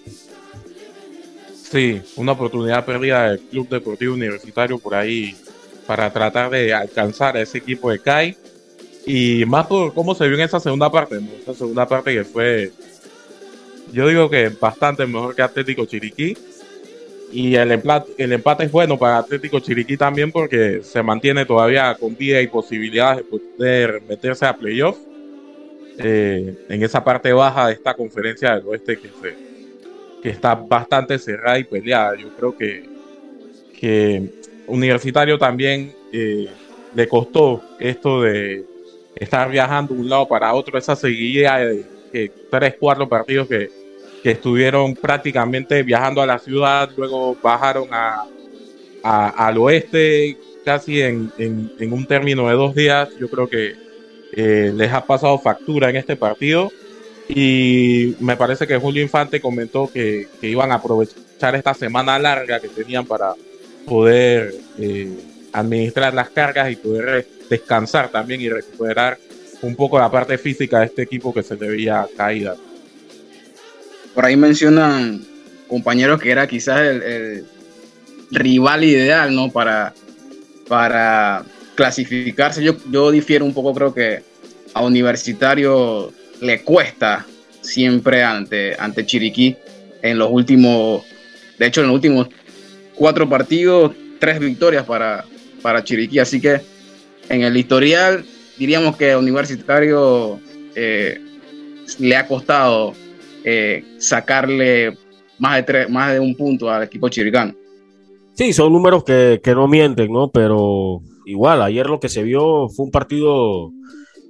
Sí, 1.69 2.01
una 2.15 2.31
oportunidad 2.31 2.85
perdida 2.85 3.29
del 3.29 3.39
Club 3.41 3.67
Deportivo 3.67 4.13
Universitario 4.13 4.79
por 4.79 4.95
ahí 4.95 5.35
para 5.85 6.11
tratar 6.13 6.49
de 6.49 6.73
alcanzar 6.73 7.35
a 7.35 7.41
ese 7.41 7.57
equipo 7.57 7.91
de 7.91 7.99
CAI. 7.99 8.37
Y 9.05 9.45
más 9.45 9.67
por 9.67 9.93
cómo 9.93 10.15
se 10.15 10.27
vio 10.27 10.37
en 10.37 10.43
esa 10.43 10.59
segunda 10.59 10.89
parte, 10.91 11.19
esa 11.41 11.53
segunda 11.53 11.87
parte 11.87 12.13
que 12.13 12.23
fue, 12.23 12.71
yo 13.91 14.07
digo 14.07 14.29
que 14.29 14.49
bastante 14.49 15.05
mejor 15.05 15.35
que 15.35 15.41
Atlético 15.41 15.85
Chiriquí. 15.85 16.37
Y 17.31 17.55
el 17.55 17.71
empate, 17.71 18.11
el 18.17 18.31
empate 18.31 18.65
es 18.65 18.71
bueno 18.71 18.97
para 18.97 19.17
Atlético 19.17 19.59
Chiriquí 19.59 19.97
también 19.97 20.31
porque 20.31 20.81
se 20.83 21.01
mantiene 21.01 21.45
todavía 21.45 21.95
con 21.95 22.15
vida 22.15 22.39
y 22.41 22.47
posibilidades 22.47 23.17
de 23.17 23.23
poder 23.23 24.03
meterse 24.07 24.45
a 24.45 24.55
playoff 24.55 24.97
eh, 25.97 26.55
en 26.69 26.83
esa 26.83 27.03
parte 27.03 27.33
baja 27.33 27.67
de 27.67 27.73
esta 27.73 27.95
conferencia 27.95 28.55
del 28.55 28.67
oeste 28.67 28.99
que 28.99 29.07
se, 29.07 29.35
que 30.21 30.29
está 30.29 30.53
bastante 30.53 31.17
cerrada 31.17 31.57
y 31.57 31.63
peleada. 31.63 32.15
Yo 32.15 32.29
creo 32.35 32.55
que, 32.55 32.87
que 33.79 34.29
Universitario 34.67 35.37
también 35.39 35.93
eh, 36.11 36.47
le 36.93 37.07
costó 37.07 37.63
esto 37.79 38.21
de 38.21 38.63
estar 39.15 39.49
viajando 39.49 39.93
de 39.93 40.01
un 40.01 40.09
lado 40.09 40.27
para 40.27 40.53
otro, 40.53 40.77
esa 40.77 40.95
seguidilla 40.95 41.57
de 41.57 42.31
tres, 42.49 42.75
cuatro 42.79 43.07
partidos 43.07 43.47
que, 43.47 43.69
que, 44.21 44.31
estuvieron 44.31 44.95
prácticamente 44.95 45.83
viajando 45.83 46.21
a 46.21 46.25
la 46.25 46.39
ciudad, 46.39 46.89
luego 46.95 47.35
bajaron 47.41 47.87
a, 47.91 48.25
al 49.03 49.57
oeste 49.57 50.37
casi 50.63 51.01
en, 51.01 51.31
en, 51.37 51.93
un 51.93 52.05
término 52.05 52.47
de 52.47 52.55
dos 52.55 52.73
días. 52.73 53.09
Yo 53.19 53.29
creo 53.29 53.47
que 53.47 53.75
eh, 54.33 54.71
les 54.73 54.91
ha 54.91 55.05
pasado 55.05 55.37
factura 55.37 55.89
en 55.89 55.97
este 55.97 56.15
partido 56.15 56.71
y 57.27 58.15
me 58.19 58.35
parece 58.35 58.65
que 58.67 58.77
Julio 58.77 59.03
Infante 59.03 59.41
comentó 59.41 59.89
que, 59.91 60.27
iban 60.41 60.71
a 60.71 60.75
aprovechar 60.75 61.55
esta 61.55 61.73
semana 61.73 62.17
larga 62.17 62.59
que 62.59 62.69
tenían 62.69 63.05
para 63.05 63.33
poder 63.85 64.53
eh, 64.79 65.11
administrar 65.53 66.13
las 66.13 66.29
cargas 66.29 66.71
y 66.71 66.75
poder 66.75 67.27
descansar 67.49 68.09
también 68.09 68.41
y 68.41 68.49
recuperar 68.49 69.17
un 69.61 69.75
poco 69.75 69.97
la 69.97 70.11
parte 70.11 70.37
física 70.37 70.79
de 70.79 70.87
este 70.87 71.03
equipo 71.03 71.33
que 71.33 71.43
se 71.43 71.55
le 71.55 71.69
veía 71.69 72.05
caída. 72.17 72.55
Por 74.13 74.25
ahí 74.25 74.35
mencionan 74.35 75.25
compañeros 75.67 76.21
que 76.21 76.31
era 76.31 76.47
quizás 76.47 76.81
el, 76.81 77.45
rival 78.31 78.83
ideal, 78.83 79.33
¿no? 79.33 79.51
Para, 79.51 79.93
para 80.67 81.43
clasificarse. 81.75 82.63
Yo, 82.63 82.75
yo 82.89 83.11
difiero 83.11 83.45
un 83.45 83.53
poco, 83.53 83.73
creo 83.73 83.93
que 83.93 84.23
a 84.73 84.83
Universitario 84.83 86.11
le 86.41 86.63
cuesta 86.63 87.25
siempre 87.61 88.23
ante, 88.23 88.75
ante 88.77 89.05
Chiriquí 89.05 89.55
en 90.01 90.17
los 90.17 90.29
últimos, 90.31 91.03
de 91.59 91.67
hecho 91.67 91.81
en 91.81 91.87
los 91.87 91.95
últimos 91.95 92.27
cuatro 92.95 93.29
partidos, 93.29 93.93
tres 94.19 94.39
victorias 94.39 94.85
para, 94.85 95.25
para 95.63 95.83
Chiriquí, 95.83 96.19
así 96.19 96.39
que 96.39 96.61
en 97.29 97.41
el 97.41 97.57
historial 97.57 98.23
diríamos 98.57 98.95
que 98.95 99.15
Universitario 99.15 100.39
eh, 100.75 101.19
le 101.97 102.15
ha 102.15 102.27
costado 102.27 102.93
eh, 103.43 103.83
sacarle 103.97 104.97
más 105.39 105.55
de, 105.55 105.63
tres, 105.63 105.89
más 105.89 106.13
de 106.13 106.19
un 106.19 106.35
punto 106.35 106.69
al 106.69 106.83
equipo 106.83 107.09
chiricano. 107.09 107.53
Sí, 108.33 108.53
son 108.53 108.71
números 108.71 109.03
que, 109.03 109.41
no 109.47 109.67
mienten, 109.67 110.11
¿no? 110.11 110.29
Pero 110.31 111.01
igual, 111.25 111.61
ayer 111.61 111.87
lo 111.87 111.99
que 111.99 112.09
se 112.09 112.23
vio 112.23 112.69
fue 112.69 112.85
un 112.85 112.91
partido 112.91 113.71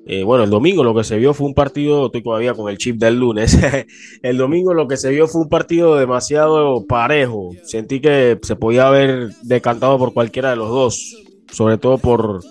eh, 0.06 0.24
bueno, 0.24 0.43
el 0.43 0.50
domingo 0.50 0.84
lo 0.84 0.93
que 0.93 1.06
se 1.06 1.17
vio 1.17 1.34
fue 1.34 1.48
un 1.48 1.54
partido, 1.54 2.08
estoy 2.08 2.22
todavía 2.22 2.54
con 2.54 2.69
el 2.69 2.78
chip 2.78 2.98
del 2.98 3.17
lunes, 3.17 3.58
el 4.22 4.38
domingo 4.38 4.74
lo 4.74 4.86
que 4.86 4.98
se 4.98 5.10
vio 5.12 5.28
fue 5.28 5.41
un 5.41 5.48
partido 5.48 5.96
demasiado 5.96 6.86
parejo, 6.86 7.52
sentí 7.63 8.02
que 8.02 8.38
se 8.41 8.58
podía 8.58 8.88
haber 8.88 9.30
decantado 9.43 9.98
por 9.98 10.13
cualquiera 10.13 10.50
de 10.50 10.58
los 10.58 10.67
dos, 10.67 11.22
sobre 11.54 11.78
todo 11.78 11.98
por, 11.98 12.42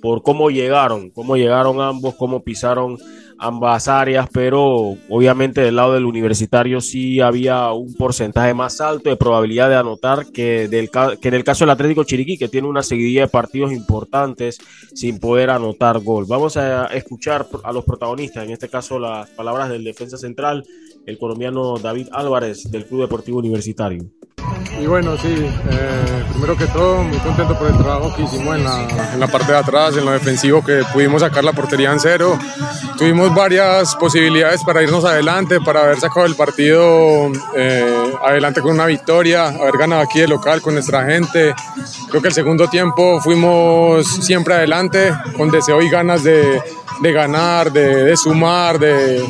por 0.00 0.22
cómo 0.22 0.50
llegaron, 0.50 1.10
cómo 1.10 1.36
llegaron 1.36 1.80
ambos, 1.80 2.14
cómo 2.14 2.42
pisaron 2.42 2.98
ambas 3.42 3.88
áreas, 3.88 4.28
pero 4.32 4.96
obviamente 5.08 5.62
del 5.62 5.74
lado 5.74 5.94
del 5.94 6.04
universitario 6.04 6.80
sí 6.80 7.20
había 7.20 7.72
un 7.72 7.92
porcentaje 7.94 8.54
más 8.54 8.80
alto 8.80 9.10
de 9.10 9.16
probabilidad 9.16 9.68
de 9.68 9.74
anotar 9.74 10.26
que, 10.26 10.68
del, 10.68 10.90
que 11.20 11.28
en 11.28 11.34
el 11.34 11.42
caso 11.42 11.64
del 11.64 11.70
Atlético 11.70 12.04
Chiriquí, 12.04 12.38
que 12.38 12.48
tiene 12.48 12.68
una 12.68 12.84
seguidilla 12.84 13.22
de 13.22 13.28
partidos 13.28 13.72
importantes 13.72 14.58
sin 14.94 15.18
poder 15.18 15.50
anotar 15.50 15.98
gol. 16.00 16.26
Vamos 16.28 16.56
a 16.56 16.86
escuchar 16.86 17.46
a 17.64 17.72
los 17.72 17.84
protagonistas, 17.84 18.44
en 18.44 18.52
este 18.52 18.68
caso 18.68 19.00
las 19.00 19.28
palabras 19.30 19.70
del 19.70 19.82
defensa 19.82 20.16
central, 20.16 20.64
el 21.06 21.18
colombiano 21.18 21.76
David 21.78 22.08
Álvarez 22.12 22.70
del 22.70 22.86
Club 22.86 23.02
Deportivo 23.02 23.38
Universitario. 23.38 24.04
Y 24.80 24.86
bueno, 24.86 25.16
sí, 25.16 25.28
eh, 25.28 26.24
primero 26.30 26.56
que 26.56 26.66
todo, 26.66 27.02
muy 27.02 27.18
contento 27.18 27.56
por 27.56 27.68
el 27.68 27.76
trabajo 27.76 28.14
que 28.16 28.22
hicimos 28.22 28.56
en 28.56 28.64
la, 28.64 29.12
en 29.12 29.20
la, 29.20 29.26
parte 29.28 29.52
de 29.52 29.58
atrás, 29.58 29.96
en 29.96 30.04
lo 30.04 30.12
defensivo, 30.12 30.64
que 30.64 30.82
pudimos 30.92 31.20
sacar 31.20 31.44
la 31.44 31.52
portería 31.52 31.92
en 31.92 32.00
cero. 32.00 32.38
Tuvimos 32.96 33.34
varias 33.34 33.94
posibilidades 33.96 34.62
para 34.64 34.82
irnos 34.82 35.04
adelante, 35.04 35.60
para 35.60 35.84
haber 35.84 36.00
sacado 36.00 36.26
el 36.26 36.34
partido 36.34 37.30
eh, 37.54 38.12
adelante 38.24 38.60
con 38.60 38.72
una 38.72 38.86
victoria, 38.86 39.48
haber 39.48 39.78
ganado 39.78 40.02
aquí 40.02 40.20
de 40.20 40.28
local 40.28 40.60
con 40.62 40.74
nuestra 40.74 41.04
gente. 41.04 41.54
Creo 42.08 42.22
que 42.22 42.28
el 42.28 42.34
segundo 42.34 42.68
tiempo 42.68 43.20
fuimos 43.20 44.06
siempre 44.06 44.54
adelante, 44.54 45.12
con 45.36 45.50
deseo 45.50 45.80
y 45.82 45.90
ganas 45.90 46.24
de, 46.24 46.60
de 47.00 47.12
ganar, 47.12 47.72
de, 47.72 48.04
de 48.04 48.16
sumar, 48.16 48.78
de 48.78 49.22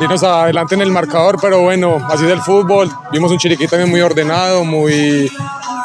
irnos 0.00 0.22
adelante 0.22 0.74
en 0.74 0.82
el 0.82 0.90
marcador, 0.90 1.19
pero 1.40 1.60
bueno, 1.60 1.98
así 2.08 2.24
es 2.24 2.30
el 2.30 2.40
fútbol. 2.40 2.90
Vimos 3.12 3.30
un 3.30 3.38
Chiriquí 3.38 3.66
también 3.66 3.90
muy 3.90 4.00
ordenado, 4.00 4.64
muy, 4.64 5.30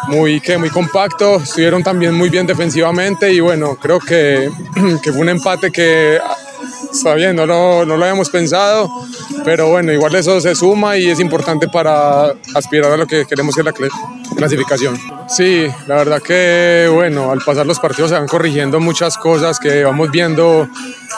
muy, 0.08 0.40
¿qué? 0.40 0.58
muy 0.58 0.70
compacto, 0.70 1.38
estuvieron 1.38 1.84
también 1.84 2.14
muy 2.14 2.30
bien 2.30 2.46
defensivamente 2.46 3.32
y 3.32 3.40
bueno, 3.40 3.76
creo 3.76 4.00
que, 4.00 4.50
que 5.04 5.12
fue 5.12 5.22
un 5.22 5.30
empate 5.30 5.72
que 5.72 6.20
está 6.92 7.14
bien, 7.16 7.36
no 7.36 7.46
lo, 7.46 7.86
no 7.86 7.98
lo 7.98 8.04
habíamos 8.04 8.30
pensado, 8.30 8.90
pero 9.44 9.70
bueno, 9.70 9.92
igual 9.92 10.16
eso 10.16 10.40
se 10.42 10.56
suma 10.56 10.98
y 10.98 11.10
es 11.10 11.20
importante 11.20 11.68
para 11.68 12.34
aspirar 12.54 12.92
a 12.92 12.98
lo 12.98 13.08
que 13.08 13.26
queremos 13.26 13.56
que 13.56 13.64
la 13.64 13.74
clasificación. 14.38 14.98
Sí, 15.28 15.68
la 15.88 15.96
verdad 15.96 16.22
que 16.22 16.90
bueno, 16.92 17.32
al 17.32 17.42
pasar 17.42 17.66
los 17.66 17.80
partidos 17.80 18.12
se 18.12 18.18
van 18.18 18.28
corrigiendo 18.28 18.80
muchas 18.80 19.18
cosas 19.18 19.60
que 19.60 19.84
vamos 19.84 20.12
viendo 20.12 20.68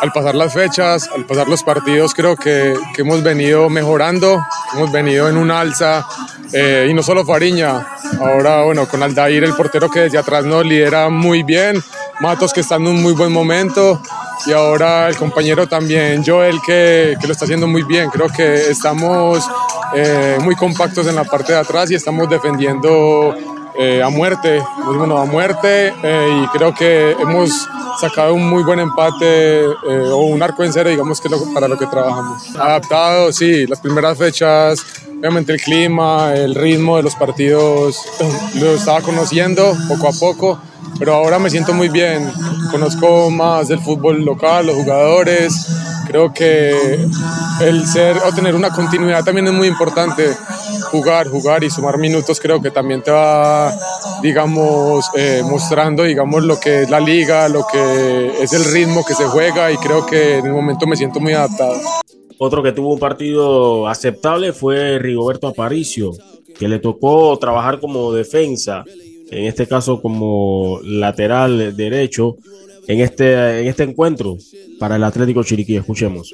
al 0.01 0.11
pasar 0.11 0.35
las 0.35 0.53
fechas, 0.53 1.09
al 1.15 1.25
pasar 1.25 1.47
los 1.47 1.63
partidos 1.63 2.13
creo 2.13 2.35
que, 2.35 2.75
que 2.95 3.01
hemos 3.01 3.23
venido 3.23 3.69
mejorando, 3.69 4.43
hemos 4.73 4.91
venido 4.91 5.29
en 5.29 5.37
un 5.37 5.51
alza 5.51 6.05
eh, 6.53 6.87
y 6.89 6.93
no 6.93 7.03
solo 7.03 7.25
Fariña, 7.25 7.85
ahora 8.19 8.63
bueno, 8.63 8.87
con 8.87 9.03
Aldair 9.03 9.43
el 9.43 9.53
portero 9.53 9.89
que 9.89 10.01
desde 10.01 10.17
atrás 10.17 10.45
nos 10.45 10.65
lidera 10.65 11.09
muy 11.09 11.43
bien, 11.43 11.83
Matos 12.19 12.53
que 12.53 12.61
está 12.61 12.75
en 12.75 12.87
un 12.87 13.01
muy 13.01 13.13
buen 13.13 13.31
momento 13.31 14.01
y 14.45 14.53
ahora 14.53 15.07
el 15.09 15.17
compañero 15.17 15.67
también 15.67 16.23
Joel 16.25 16.59
que, 16.65 17.15
que 17.19 17.27
lo 17.27 17.33
está 17.33 17.45
haciendo 17.45 17.67
muy 17.67 17.83
bien, 17.83 18.09
creo 18.09 18.27
que 18.27 18.69
estamos 18.69 19.43
eh, 19.95 20.37
muy 20.41 20.55
compactos 20.55 21.07
en 21.07 21.15
la 21.15 21.23
parte 21.23 21.53
de 21.53 21.59
atrás 21.59 21.89
y 21.91 21.95
estamos 21.95 22.29
defendiendo 22.29 23.35
eh, 23.79 24.01
a 24.01 24.09
muerte, 24.09 24.59
bueno, 24.85 25.19
a 25.19 25.25
muerte 25.25 25.93
eh, 26.01 26.41
y 26.43 26.47
creo 26.47 26.73
que 26.73 27.11
hemos 27.11 27.67
sacado 28.01 28.33
un 28.33 28.49
muy 28.49 28.63
buen 28.63 28.79
empate 28.79 29.65
eh, 29.65 30.09
o 30.11 30.17
un 30.17 30.41
arco 30.41 30.63
en 30.63 30.73
cero, 30.73 30.89
digamos 30.89 31.21
que 31.21 31.29
lo, 31.29 31.53
para 31.53 31.67
lo 31.67 31.77
que 31.77 31.85
trabajamos. 31.85 32.55
Adaptado, 32.55 33.31
sí, 33.31 33.67
las 33.67 33.79
primeras 33.79 34.17
fechas, 34.17 34.83
obviamente 35.19 35.53
el 35.53 35.61
clima, 35.61 36.33
el 36.33 36.55
ritmo 36.55 36.97
de 36.97 37.03
los 37.03 37.15
partidos, 37.15 37.97
lo 38.55 38.71
estaba 38.71 39.01
conociendo 39.01 39.75
poco 39.87 40.07
a 40.07 40.11
poco, 40.11 40.59
pero 40.99 41.15
ahora 41.15 41.39
me 41.39 41.49
siento 41.49 41.73
muy 41.73 41.89
bien, 41.89 42.31
conozco 42.71 43.29
más 43.29 43.67
del 43.67 43.79
fútbol 43.79 44.23
local, 44.23 44.67
los 44.67 44.75
jugadores, 44.75 45.67
creo 46.07 46.33
que 46.33 46.99
el 47.61 47.87
ser 47.87 48.17
o 48.17 48.33
tener 48.33 48.55
una 48.55 48.69
continuidad 48.69 49.23
también 49.23 49.47
es 49.47 49.53
muy 49.53 49.67
importante. 49.67 50.35
Jugar, 50.91 51.27
jugar 51.27 51.65
y 51.65 51.69
sumar 51.69 51.97
minutos 51.97 52.39
creo 52.39 52.61
que 52.61 52.71
también 52.71 53.03
te 53.03 53.11
va, 53.11 53.73
digamos, 54.21 55.09
eh, 55.17 55.43
mostrando, 55.43 56.03
digamos, 56.03 56.43
lo 56.43 56.57
que 56.61 56.83
es 56.83 56.89
la 56.89 57.01
liga, 57.01 57.49
lo 57.49 57.67
que 57.67 58.41
es 58.41 58.53
el 58.53 58.63
ritmo 58.63 59.03
que 59.05 59.13
se 59.13 59.25
juega 59.25 59.69
y 59.69 59.77
creo 59.77 60.05
que 60.05 60.37
en 60.37 60.45
el 60.45 60.53
momento 60.53 60.87
me 60.87 60.95
siento 60.95 61.19
muy 61.19 61.33
adaptado. 61.33 61.77
Otro 62.39 62.61
que 62.61 62.71
tuvo 62.71 62.93
un 62.93 62.99
partido 62.99 63.87
aceptable 63.87 64.53
fue 64.53 64.99
Rigoberto 64.99 65.47
Aparicio, 65.47 66.11
que 66.57 66.67
le 66.67 66.79
tocó 66.79 67.37
trabajar 67.39 67.79
como 67.79 68.11
defensa, 68.13 68.83
en 69.31 69.45
este 69.45 69.67
caso 69.67 70.01
como 70.01 70.79
lateral 70.83 71.75
derecho, 71.75 72.37
en 72.87 73.01
este, 73.01 73.61
en 73.61 73.67
este 73.67 73.83
encuentro 73.83 74.37
para 74.79 74.95
el 74.95 75.03
Atlético 75.03 75.43
Chiriquí. 75.43 75.75
Escuchemos. 75.75 76.33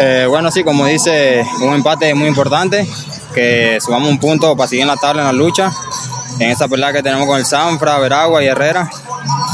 Eh, 0.00 0.26
bueno, 0.28 0.50
sí, 0.50 0.62
como 0.64 0.86
dice, 0.86 1.44
un 1.62 1.74
empate 1.74 2.14
muy 2.14 2.28
importante, 2.28 2.86
que 3.34 3.78
sumamos 3.80 4.10
un 4.10 4.18
punto 4.18 4.56
para 4.56 4.68
seguir 4.68 4.82
en 4.82 4.88
la 4.88 4.96
tabla 4.96 5.22
en 5.22 5.26
la 5.28 5.44
lucha. 5.44 5.70
En 6.40 6.50
esa 6.50 6.66
pelea 6.66 6.92
que 6.92 7.02
tenemos 7.02 7.26
con 7.26 7.38
el 7.38 7.46
Sanfra, 7.46 7.98
Veragua 8.00 8.42
y 8.42 8.46
Herrera. 8.46 8.90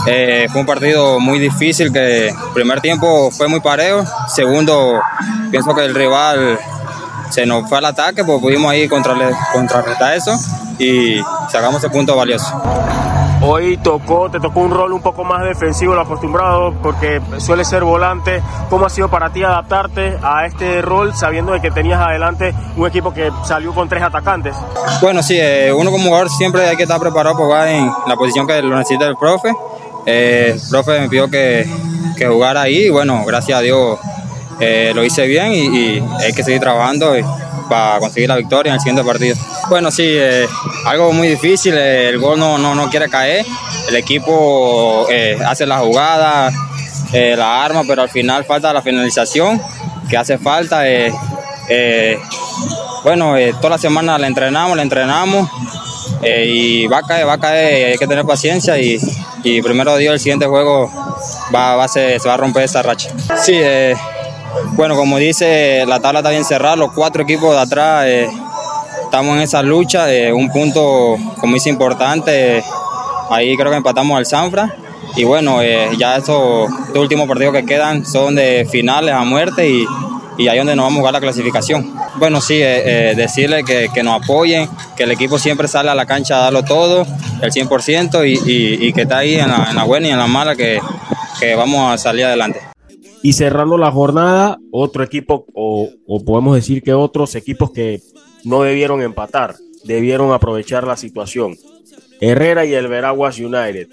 Eh, 0.07 0.49
fue 0.51 0.61
un 0.61 0.67
partido 0.67 1.21
muy 1.21 1.39
difícil 1.39 1.93
que 1.93 2.33
primer 2.55 2.81
tiempo 2.81 3.31
fue 3.31 3.49
muy 3.49 3.61
parejo, 3.61 4.05
segundo 4.29 5.01
pienso 5.51 5.75
que 5.75 5.85
el 5.85 5.95
rival 5.95 6.59
se 7.31 7.47
nos 7.47 7.69
fue 7.69 7.79
al 7.79 7.85
ataque, 7.85 8.25
pues 8.25 8.41
pudimos 8.41 8.71
ahí 8.71 8.89
contrarrestar 8.89 10.15
eso 10.15 10.33
y 10.79 11.21
sacamos 11.49 11.77
ese 11.77 11.91
punto 11.91 12.17
valioso. 12.17 12.61
Hoy 13.43 13.79
tocó, 13.79 14.31
te 14.31 14.39
tocó 14.39 14.61
un 14.61 14.71
rol 14.71 14.93
un 14.93 15.01
poco 15.01 15.25
más 15.25 15.43
defensivo 15.43 15.95
lo 15.95 16.03
acostumbrado 16.03 16.75
porque 16.83 17.23
suele 17.39 17.65
ser 17.65 17.85
volante. 17.85 18.43
¿Cómo 18.69 18.85
ha 18.85 18.91
sido 18.91 19.09
para 19.09 19.33
ti 19.33 19.43
adaptarte 19.43 20.19
a 20.23 20.45
este 20.45 20.83
rol 20.83 21.15
sabiendo 21.15 21.53
de 21.53 21.61
que 21.63 21.71
tenías 21.71 22.01
adelante 22.01 22.55
un 22.77 22.87
equipo 22.87 23.15
que 23.15 23.33
salió 23.45 23.73
con 23.73 23.89
tres 23.89 24.03
atacantes? 24.03 24.55
Bueno, 25.01 25.23
sí, 25.23 25.39
eh, 25.41 25.73
uno 25.73 25.91
como 25.91 26.05
jugador 26.05 26.29
siempre 26.29 26.69
hay 26.69 26.77
que 26.77 26.83
estar 26.83 27.01
preparado 27.01 27.35
para 27.35 27.47
jugar 27.47 27.69
en 27.69 27.91
la 28.07 28.15
posición 28.15 28.47
que 28.47 28.61
lo 28.61 28.77
necesita 28.77 29.07
el 29.07 29.17
profe. 29.17 29.51
Eh, 30.07 30.53
el 30.55 30.61
profe 30.71 31.01
me 31.01 31.09
pidió 31.09 31.31
que, 31.31 31.69
que 32.17 32.27
jugara 32.27 32.63
ahí 32.63 32.87
y 32.87 32.91
bueno, 32.91 33.25
gracias 33.25 33.59
a 33.59 33.63
Dios 33.63 33.99
eh, 34.61 34.93
lo 34.95 35.05
hice 35.05 35.27
bien 35.27 35.53
y, 35.53 36.03
hay 36.23 36.33
que 36.35 36.43
seguir 36.43 36.61
trabajando 36.61 37.15
para 37.71 38.01
conseguir 38.01 38.29
la 38.29 38.37
victoria 38.37 38.71
en 38.71 38.75
el 38.75 38.81
siguiente 38.81 39.05
partido. 39.05 39.37
Bueno, 39.71 39.91
sí, 39.91 40.05
eh, 40.07 40.47
algo 40.85 41.13
muy 41.13 41.29
difícil, 41.29 41.75
eh, 41.79 42.09
el 42.09 42.19
gol 42.19 42.39
no, 42.39 42.59
no, 42.59 42.75
no, 42.75 42.91
quiere 42.91 43.09
caer, 43.09 43.47
el 43.89 43.97
equipo 43.97 45.07
eh, 45.09 45.39
hace 45.47 45.65
la 45.65 45.79
jugada, 45.79 46.51
la 47.13 47.65
arma, 47.65 47.83
pero 47.87 48.03
al 48.03 48.11
final 48.11 48.45
falta 48.45 48.73
la 48.73 48.83
finalización, 48.83 49.63
que 50.09 50.17
hace 50.17 50.37
falta. 50.37 50.83
bueno, 53.05 53.35
toda 53.61 53.71
la 53.71 53.79
semana 53.79 54.19
la 54.19 54.27
entrenamos, 54.27 54.77
la 54.77 54.83
entrenamos 54.83 55.49
y 56.23 56.87
va 56.89 56.99
a 56.99 57.03
caer, 57.03 57.27
va 57.27 57.35
a 57.35 57.39
caer, 57.39 57.93
hay 57.93 57.99
que 57.99 58.07
tener 58.07 58.25
paciencia 58.25 58.79
y, 58.79 58.99
y 59.43 59.63
primero 59.63 59.97
Dios 59.97 60.15
el 60.15 60.21
siguiente 60.21 60.47
juego 60.47 60.91
va, 61.55 61.77
va 61.77 61.89
se 61.89 62.19
va 62.27 62.35
a 62.35 62.37
romper 62.37 62.65
esa 62.65 62.83
racha. 62.83 63.11
Sí, 63.43 63.61
bueno, 64.73 64.97
como 64.97 65.19
dice, 65.19 65.85
la 65.87 66.01
tabla 66.01 66.21
está 66.21 66.31
bien 66.31 66.45
cerrada, 66.45 66.77
los 66.77 66.93
cuatro 66.93 67.23
equipos 67.23 67.55
de 67.55 67.61
atrás 67.61 68.05
eh, 68.07 68.29
estamos 69.11 69.37
en 69.37 69.43
esa 69.43 69.61
lucha, 69.63 70.13
eh, 70.13 70.33
un 70.33 70.51
punto 70.51 71.17
como 71.39 71.55
dice 71.55 71.69
importante, 71.69 72.59
eh, 72.59 72.65
ahí 73.29 73.57
creo 73.57 73.71
que 73.71 73.77
empatamos 73.77 74.17
al 74.17 74.25
Sanfra 74.25 74.77
y 75.17 75.25
bueno, 75.25 75.61
eh, 75.63 75.91
ya 75.99 76.17
estos, 76.17 76.71
estos, 76.87 76.97
últimos 76.97 77.27
partidos 77.27 77.55
que 77.55 77.65
quedan 77.65 78.07
son 78.07 78.37
de 78.37 78.67
finales 78.71 79.13
a 79.13 79.25
muerte 79.25 79.69
y, 79.69 79.85
y 80.39 80.49
ahí 80.49 80.59
es 80.59 80.61
donde 80.61 80.77
nos 80.77 80.85
vamos 80.85 80.99
a 80.99 81.01
jugar 81.01 81.15
la 81.15 81.21
clasificación. 81.21 81.93
Bueno, 82.21 82.43
sí, 82.43 82.59
decirle 82.59 83.65
que, 83.65 83.89
que, 83.95 84.03
nos 84.03 84.23
apoyen, 84.23 84.69
que 84.95 85.05
el 85.05 85.11
equipo 85.11 85.39
siempre 85.39 85.67
sale 85.67 85.89
a 85.89 85.95
la 85.95 86.05
cancha 86.05 86.37
a 86.37 86.41
darlo 86.43 86.63
todo, 86.63 87.07
el 87.41 87.51
100% 87.51 88.29
y, 88.29 88.35
y, 88.35 88.89
y 88.89 88.93
que 88.93 89.03
está 89.03 89.19
ahí 89.19 89.37
en 89.37 89.49
la, 89.49 89.71
en 89.71 89.87
buena 89.87 90.09
y 90.09 90.11
en 90.11 90.19
la 90.19 90.27
mala, 90.27 90.55
que, 90.55 90.81
que 91.41 91.55
vamos 91.55 91.91
a 91.91 91.97
salir 91.97 92.27
adelante. 92.27 92.61
Y 93.23 93.33
cerrando 93.33 93.79
la 93.79 93.91
jornada, 93.91 94.59
otro 94.71 95.03
equipo, 95.03 95.47
o, 95.55 95.89
o, 96.07 96.23
podemos 96.23 96.55
decir 96.55 96.83
que 96.83 96.93
otros 96.93 97.35
equipos 97.37 97.71
que 97.71 98.03
no 98.45 98.65
debieron 98.65 99.01
empatar, 99.01 99.55
debieron 99.85 100.31
aprovechar 100.33 100.87
la 100.87 100.99
situación. 100.99 101.57
Herrera 102.21 102.67
y 102.67 102.75
el 102.75 102.89
Veraguas 102.89 103.39
United. 103.39 103.89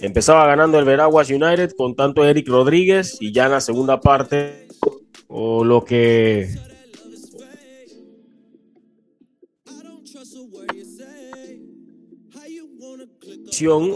Empezaba 0.00 0.46
ganando 0.46 0.78
el 0.78 0.86
Veraguas 0.86 1.28
United 1.28 1.72
con 1.76 1.94
tanto 1.94 2.24
Eric 2.24 2.48
Rodríguez 2.48 3.18
y 3.20 3.32
ya 3.32 3.44
en 3.44 3.52
la 3.52 3.60
segunda 3.60 4.00
parte, 4.00 4.66
o 5.28 5.62
lo 5.62 5.84
que 5.84 6.48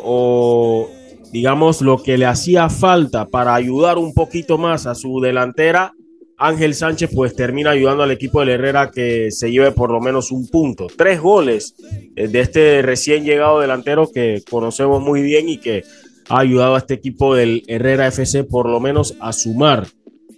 o 0.02 0.88
digamos, 1.32 1.80
lo 1.80 2.02
que 2.02 2.18
le 2.18 2.26
hacía 2.26 2.68
falta 2.68 3.26
para 3.26 3.54
ayudar 3.54 3.98
un 3.98 4.12
poquito 4.12 4.58
más 4.58 4.86
a 4.86 4.94
su 4.94 5.20
delantera, 5.20 5.94
Ángel 6.36 6.74
Sánchez 6.74 7.10
pues 7.14 7.36
termina 7.36 7.70
ayudando 7.70 8.02
al 8.02 8.10
equipo 8.10 8.40
del 8.40 8.48
Herrera 8.48 8.90
que 8.90 9.30
se 9.30 9.50
lleve 9.50 9.72
por 9.72 9.90
lo 9.90 10.00
menos 10.00 10.32
un 10.32 10.48
punto. 10.48 10.86
Tres 10.96 11.20
goles 11.20 11.74
de 12.16 12.40
este 12.40 12.82
recién 12.82 13.24
llegado 13.24 13.60
delantero 13.60 14.10
que 14.12 14.42
conocemos 14.50 15.02
muy 15.02 15.22
bien 15.22 15.48
y 15.48 15.58
que 15.58 15.84
ha 16.28 16.38
ayudado 16.38 16.76
a 16.76 16.78
este 16.78 16.94
equipo 16.94 17.34
del 17.34 17.62
Herrera 17.66 18.06
FC 18.06 18.44
por 18.44 18.68
lo 18.68 18.80
menos 18.80 19.16
a 19.20 19.32
sumar 19.32 19.86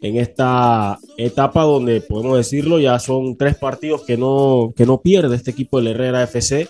en 0.01 0.16
esta 0.16 0.99
etapa 1.16 1.62
donde 1.62 2.01
podemos 2.01 2.37
decirlo 2.37 2.81
ya 2.81 2.99
son 2.99 3.37
tres 3.37 3.57
partidos 3.57 4.03
que 4.03 4.16
no, 4.16 4.73
que 4.77 4.85
no 4.85 5.01
pierde 5.01 5.37
este 5.37 5.53
equipo 5.53 5.79
del 5.79 5.95
Herrera 5.95 6.25
FC, 6.25 6.68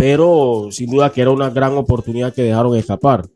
pero 0.00 0.68
sin 0.70 0.90
duda 0.90 1.12
que 1.12 1.20
era 1.20 1.30
una 1.30 1.50
gran 1.50 1.74
oportunidad 1.74 2.32
que 2.32 2.42
dejaron 2.42 2.74
escapar 2.74 3.28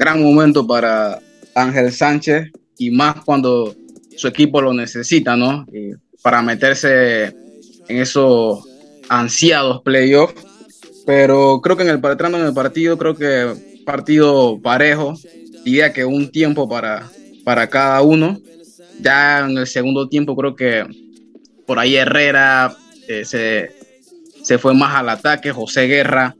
gran 0.00 0.22
momento 0.22 0.66
para 0.66 1.20
Ángel 1.54 1.92
Sánchez 1.92 2.50
y 2.78 2.90
más 2.90 3.16
cuando 3.22 3.74
su 4.16 4.28
equipo 4.28 4.62
lo 4.62 4.72
necesita, 4.72 5.36
¿no? 5.36 5.66
Y 5.70 5.92
para 6.22 6.40
meterse 6.40 7.24
en 7.86 7.98
esos 7.98 8.64
ansiados 9.10 9.82
playoffs. 9.82 10.42
Pero 11.04 11.60
creo 11.60 11.76
que 11.76 11.82
en 11.82 11.90
el 11.90 12.00
entrando 12.02 12.38
en 12.38 12.46
el 12.46 12.54
partido, 12.54 12.96
creo 12.96 13.14
que 13.14 13.82
partido 13.84 14.58
parejo, 14.62 15.12
diría 15.66 15.92
que 15.92 16.06
un 16.06 16.30
tiempo 16.30 16.66
para, 16.66 17.06
para 17.44 17.68
cada 17.68 18.00
uno. 18.00 18.40
Ya 19.02 19.40
en 19.40 19.58
el 19.58 19.66
segundo 19.66 20.08
tiempo 20.08 20.34
creo 20.34 20.56
que 20.56 20.86
por 21.66 21.78
ahí 21.78 21.96
Herrera 21.96 22.74
eh, 23.06 23.26
se, 23.26 23.70
se 24.42 24.58
fue 24.58 24.74
más 24.74 24.94
al 24.96 25.08
ataque, 25.08 25.52
José 25.52 25.86
Guerra 25.86 26.34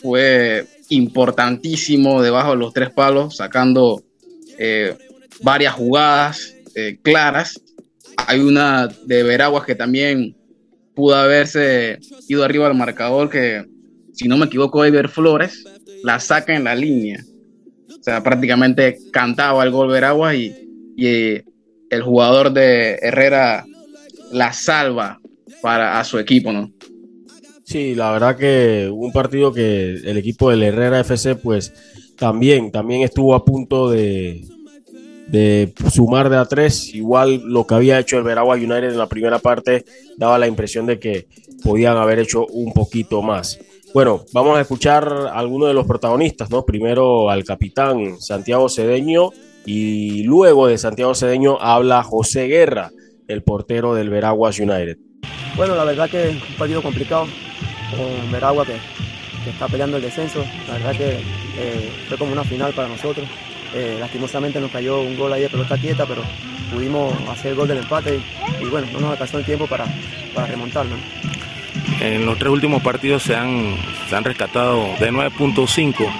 fue 0.00 0.66
importantísimo 0.88 2.22
debajo 2.22 2.50
de 2.50 2.56
los 2.56 2.72
tres 2.72 2.90
palos, 2.90 3.36
sacando 3.36 4.02
eh, 4.58 4.96
varias 5.42 5.74
jugadas 5.74 6.54
eh, 6.74 6.98
claras. 7.02 7.60
Hay 8.26 8.40
una 8.40 8.88
de 9.04 9.22
Veraguas 9.22 9.64
que 9.64 9.74
también 9.74 10.36
pudo 10.94 11.16
haberse 11.16 11.98
ido 12.28 12.44
arriba 12.44 12.66
al 12.66 12.74
marcador, 12.74 13.30
que 13.30 13.64
si 14.12 14.28
no 14.28 14.36
me 14.36 14.46
equivoco, 14.46 14.84
Ever 14.84 15.08
Flores 15.08 15.64
la 16.02 16.20
saca 16.20 16.54
en 16.54 16.64
la 16.64 16.74
línea. 16.74 17.22
O 17.88 18.02
sea, 18.02 18.22
prácticamente 18.22 18.98
cantaba 19.12 19.62
el 19.62 19.70
gol 19.70 19.88
Veraguas 19.88 20.34
y, 20.34 20.54
y 20.96 21.06
eh, 21.06 21.44
el 21.90 22.02
jugador 22.02 22.52
de 22.52 22.98
Herrera 23.02 23.64
la 24.32 24.52
salva 24.52 25.20
para 25.60 26.00
a 26.00 26.04
su 26.04 26.18
equipo, 26.18 26.52
¿no? 26.52 26.72
Sí, 27.70 27.94
la 27.94 28.10
verdad 28.10 28.36
que 28.36 28.90
un 28.92 29.12
partido 29.12 29.52
que 29.52 29.92
el 29.92 30.16
equipo 30.16 30.50
del 30.50 30.64
Herrera 30.64 30.98
FC 30.98 31.36
pues 31.36 31.72
también, 32.18 32.72
también 32.72 33.02
estuvo 33.02 33.32
a 33.32 33.44
punto 33.44 33.88
de, 33.88 34.44
de 35.28 35.72
sumar 35.88 36.30
de 36.30 36.36
a 36.36 36.46
tres. 36.46 36.92
Igual 36.92 37.42
lo 37.44 37.68
que 37.68 37.74
había 37.76 38.00
hecho 38.00 38.18
el 38.18 38.24
Veragua 38.24 38.56
United 38.56 38.90
en 38.90 38.98
la 38.98 39.06
primera 39.06 39.38
parte 39.38 39.84
daba 40.16 40.36
la 40.36 40.48
impresión 40.48 40.84
de 40.84 40.98
que 40.98 41.28
podían 41.62 41.96
haber 41.96 42.18
hecho 42.18 42.44
un 42.44 42.72
poquito 42.72 43.22
más. 43.22 43.60
Bueno, 43.94 44.24
vamos 44.32 44.58
a 44.58 44.62
escuchar 44.62 45.06
a 45.08 45.38
algunos 45.38 45.68
de 45.68 45.74
los 45.74 45.86
protagonistas, 45.86 46.50
¿no? 46.50 46.64
Primero 46.64 47.30
al 47.30 47.44
capitán 47.44 48.20
Santiago 48.20 48.68
Cedeño 48.68 49.30
y 49.64 50.24
luego 50.24 50.66
de 50.66 50.76
Santiago 50.76 51.14
Cedeño 51.14 51.56
habla 51.60 52.02
José 52.02 52.48
Guerra, 52.48 52.90
el 53.28 53.44
portero 53.44 53.94
del 53.94 54.10
Veraguas 54.10 54.58
United. 54.58 54.98
Bueno, 55.60 55.74
la 55.74 55.84
verdad 55.84 56.08
que 56.08 56.30
es 56.30 56.36
un 56.36 56.54
partido 56.56 56.80
complicado 56.80 57.28
con 57.90 58.32
Veragua 58.32 58.64
que, 58.64 58.76
que 59.44 59.50
está 59.50 59.68
peleando 59.68 59.98
el 59.98 60.02
descenso. 60.02 60.42
La 60.66 60.72
verdad 60.78 60.96
que 60.96 61.10
eh, 61.58 61.92
fue 62.08 62.16
como 62.16 62.32
una 62.32 62.44
final 62.44 62.72
para 62.72 62.88
nosotros. 62.88 63.28
Eh, 63.74 63.98
lastimosamente 64.00 64.58
nos 64.58 64.70
cayó 64.70 65.02
un 65.02 65.18
gol 65.18 65.30
ahí 65.34 65.42
de 65.42 65.50
pelota 65.50 65.76
quieta, 65.76 66.06
pero 66.06 66.22
pudimos 66.72 67.12
hacer 67.28 67.50
el 67.50 67.56
gol 67.58 67.68
del 67.68 67.76
empate 67.76 68.20
y, 68.58 68.64
bueno, 68.70 68.86
no 68.94 69.00
nos 69.00 69.10
alcanzó 69.10 69.36
el 69.36 69.44
tiempo 69.44 69.66
para, 69.66 69.84
para 70.34 70.46
remontarlo. 70.46 70.96
En 72.00 72.24
los 72.24 72.38
tres 72.38 72.50
últimos 72.50 72.82
partidos 72.82 73.22
se 73.22 73.36
han, 73.36 73.76
se 74.08 74.16
han 74.16 74.24
rescatado 74.24 74.78
de 74.98 75.12
9.5. 75.12 76.10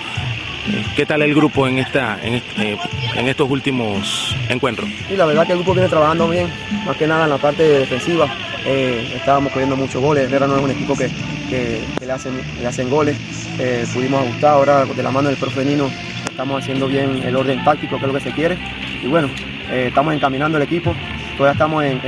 ¿Qué 0.94 1.06
tal 1.06 1.22
el 1.22 1.34
grupo 1.34 1.66
en, 1.66 1.78
esta, 1.78 2.18
en, 2.22 2.42
en, 2.56 3.28
estos 3.28 3.50
últimos 3.50 4.36
encuentros? 4.48 4.88
Y 5.10 5.16
la 5.16 5.26
verdad 5.26 5.46
que 5.46 5.52
el 5.52 5.58
grupo 5.58 5.74
viene 5.74 5.88
trabajando 5.88 6.28
bien, 6.28 6.48
más 6.84 6.96
que 6.96 7.06
nada 7.06 7.24
en 7.24 7.30
la 7.30 7.38
parte 7.38 7.62
defensiva. 7.62 8.28
Eh, 8.66 9.12
estábamos 9.16 9.52
cogiendo 9.52 9.76
muchos 9.76 10.02
goles. 10.02 10.24
Herrera 10.24 10.46
no 10.46 10.56
es 10.56 10.62
un 10.62 10.70
equipo 10.70 10.94
que, 10.96 11.08
que, 11.48 11.80
le, 12.04 12.12
hacen, 12.12 12.40
le 12.60 12.66
hacen 12.66 12.90
goles. 12.90 13.16
Eh, 13.58 13.86
pudimos 13.92 14.22
ajustar 14.22 14.52
ahora 14.52 14.84
de 14.84 15.02
la 15.02 15.10
mano 15.10 15.28
del 15.28 15.38
profe 15.38 15.64
Nino. 15.64 15.90
Estamos 16.28 16.62
haciendo 16.62 16.86
bien 16.86 17.22
el 17.22 17.36
orden 17.36 17.62
táctico, 17.64 17.98
que 17.98 18.02
es 18.02 18.12
lo 18.12 18.18
que 18.18 18.24
se 18.24 18.32
quiere. 18.32 18.58
Y 19.02 19.08
bueno, 19.08 19.30
eh, 19.70 19.86
estamos 19.88 20.14
encaminando 20.14 20.58
el 20.58 20.64
equipo. 20.64 20.94
Todavía 21.36 21.52
estamos 21.52 21.84
en, 21.84 22.00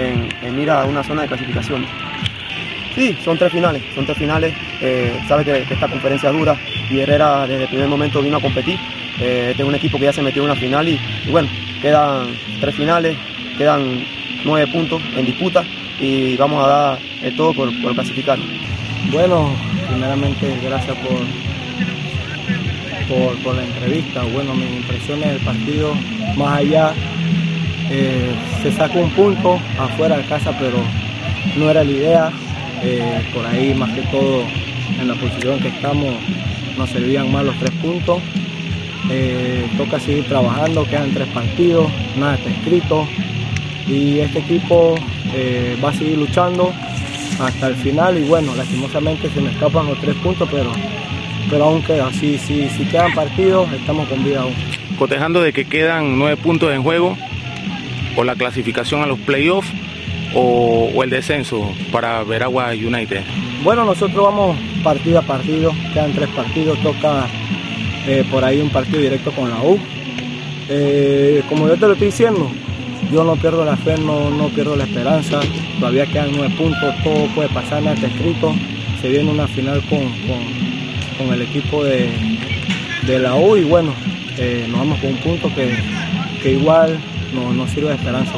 en 0.42 0.56
mira 0.56 0.82
a 0.82 0.84
una 0.84 1.02
zona 1.02 1.22
de 1.22 1.28
clasificación. 1.28 1.86
Sí, 2.94 3.16
son 3.24 3.38
tres 3.38 3.52
finales, 3.52 3.82
son 3.94 4.04
tres 4.04 4.18
finales. 4.18 4.54
Eh, 4.80 5.12
sabe 5.26 5.44
que, 5.44 5.72
esta 5.72 5.88
conferencia 5.88 6.30
dura 6.30 6.56
y 6.90 7.00
Herrera 7.00 7.46
desde 7.46 7.64
el 7.64 7.68
primer 7.68 7.88
momento 7.88 8.20
vino 8.20 8.36
a 8.36 8.40
competir. 8.40 8.78
Eh, 9.20 9.48
este 9.50 9.62
es 9.62 9.68
un 9.68 9.74
equipo 9.74 9.98
que 9.98 10.04
ya 10.04 10.12
se 10.12 10.22
metió 10.22 10.42
en 10.42 10.50
una 10.50 10.60
final 10.60 10.88
y, 10.88 10.98
bueno, 11.30 11.48
quedan 11.80 12.28
tres 12.60 12.74
finales, 12.74 13.16
quedan 13.56 14.04
nueve 14.44 14.70
puntos 14.70 15.00
en 15.16 15.24
disputa 15.24 15.64
y 16.00 16.36
vamos 16.36 16.64
a 16.64 16.68
dar 16.68 16.98
todo 17.36 17.54
por, 17.54 17.70
clasificar. 17.94 18.38
Bueno, 19.10 19.54
primeramente 19.88 20.58
gracias 20.62 20.96
por, 20.98 21.18
por, 23.08 23.36
por, 23.42 23.54
la 23.54 23.64
entrevista. 23.64 24.22
Bueno, 24.22 24.54
mis 24.54 24.70
impresiones 24.70 25.28
del 25.28 25.40
partido, 25.40 25.94
más 26.36 26.58
allá, 26.58 26.92
eh, 27.90 28.32
se 28.62 28.72
sacó 28.72 29.00
un 29.00 29.10
punto 29.10 29.60
afuera 29.78 30.16
de 30.16 30.24
casa, 30.24 30.56
pero 30.58 30.78
no 31.56 31.70
era 31.70 31.84
la 31.84 31.90
idea. 31.90 32.32
Eh, 32.84 33.22
por 33.32 33.46
ahí 33.46 33.74
más 33.74 33.92
que 33.94 34.02
todo 34.02 34.44
en 35.00 35.08
la 35.08 35.14
posición 35.14 35.60
que 35.60 35.68
estamos 35.68 36.14
nos 36.76 36.90
servían 36.90 37.30
más 37.30 37.44
los 37.44 37.56
tres 37.58 37.70
puntos. 37.82 38.20
Eh, 39.10 39.66
toca 39.76 39.98
seguir 39.98 40.24
trabajando, 40.24 40.84
quedan 40.84 41.12
tres 41.12 41.28
partidos, 41.28 41.90
nada 42.16 42.34
está 42.34 42.50
escrito 42.50 43.06
y 43.86 44.20
este 44.20 44.38
equipo 44.38 44.94
eh, 45.34 45.76
va 45.84 45.90
a 45.90 45.92
seguir 45.92 46.18
luchando 46.18 46.72
hasta 47.40 47.66
el 47.68 47.74
final 47.74 48.16
y 48.18 48.22
bueno, 48.22 48.54
lastimosamente 48.54 49.28
se 49.30 49.40
me 49.40 49.50
escapan 49.50 49.86
los 49.86 50.00
tres 50.00 50.14
puntos, 50.16 50.48
pero, 50.50 50.70
pero 51.50 51.64
aún 51.64 51.82
queda, 51.82 52.12
si, 52.12 52.38
si, 52.38 52.68
si 52.68 52.84
quedan 52.84 53.12
partidos 53.12 53.72
estamos 53.72 54.08
con 54.08 54.24
vida 54.24 54.42
aún. 54.42 54.54
Cotejando 54.98 55.42
de 55.42 55.52
que 55.52 55.64
quedan 55.64 56.18
nueve 56.18 56.36
puntos 56.36 56.72
en 56.72 56.82
juego 56.82 57.16
por 58.14 58.24
la 58.24 58.36
clasificación 58.36 59.02
a 59.02 59.06
los 59.06 59.18
playoffs, 59.18 59.68
o, 60.34 61.02
el 61.02 61.10
descenso 61.10 61.72
para 61.90 62.22
Veragua 62.24 62.70
United? 62.70 63.22
Bueno, 63.62 63.84
nosotros 63.84 64.24
vamos 64.24 64.56
partido 64.82 65.18
a 65.18 65.22
partido, 65.22 65.72
quedan 65.92 66.12
tres 66.12 66.28
partidos, 66.30 66.78
toca 66.82 67.26
eh, 68.06 68.24
por 68.30 68.44
ahí 68.44 68.60
un 68.60 68.70
partido 68.70 69.00
directo 69.00 69.30
con 69.32 69.50
la 69.50 69.62
U. 69.62 69.78
Eh, 70.68 71.42
como 71.48 71.68
yo 71.68 71.76
te 71.76 71.86
lo 71.86 71.92
estoy 71.92 72.08
diciendo, 72.08 72.50
yo 73.12 73.24
no 73.24 73.36
pierdo 73.36 73.64
la 73.64 73.76
fe, 73.76 73.96
no, 73.98 74.30
no 74.30 74.48
pierdo 74.48 74.76
la 74.76 74.84
esperanza, 74.84 75.40
todavía 75.78 76.06
quedan 76.06 76.32
nueve 76.32 76.54
puntos, 76.56 76.94
todo 77.02 77.26
puede 77.34 77.48
pasar, 77.50 77.82
nada 77.82 77.94
está 77.94 78.06
escrito, 78.06 78.54
se 79.00 79.08
viene 79.08 79.30
una 79.30 79.46
final 79.48 79.82
con, 79.88 80.00
con, 80.00 81.18
con 81.18 81.34
el 81.34 81.42
equipo 81.42 81.84
de, 81.84 82.10
de, 83.06 83.18
la 83.18 83.34
U 83.34 83.56
y 83.56 83.64
bueno, 83.64 83.92
eh, 84.38 84.66
nos 84.68 84.78
vamos 84.78 84.98
con 85.00 85.10
un 85.10 85.18
punto 85.18 85.54
que, 85.54 85.74
que 86.42 86.52
igual 86.52 86.98
nos 87.34 87.54
no 87.54 87.66
sirve 87.68 87.88
de 87.88 87.96
esperanza. 87.96 88.32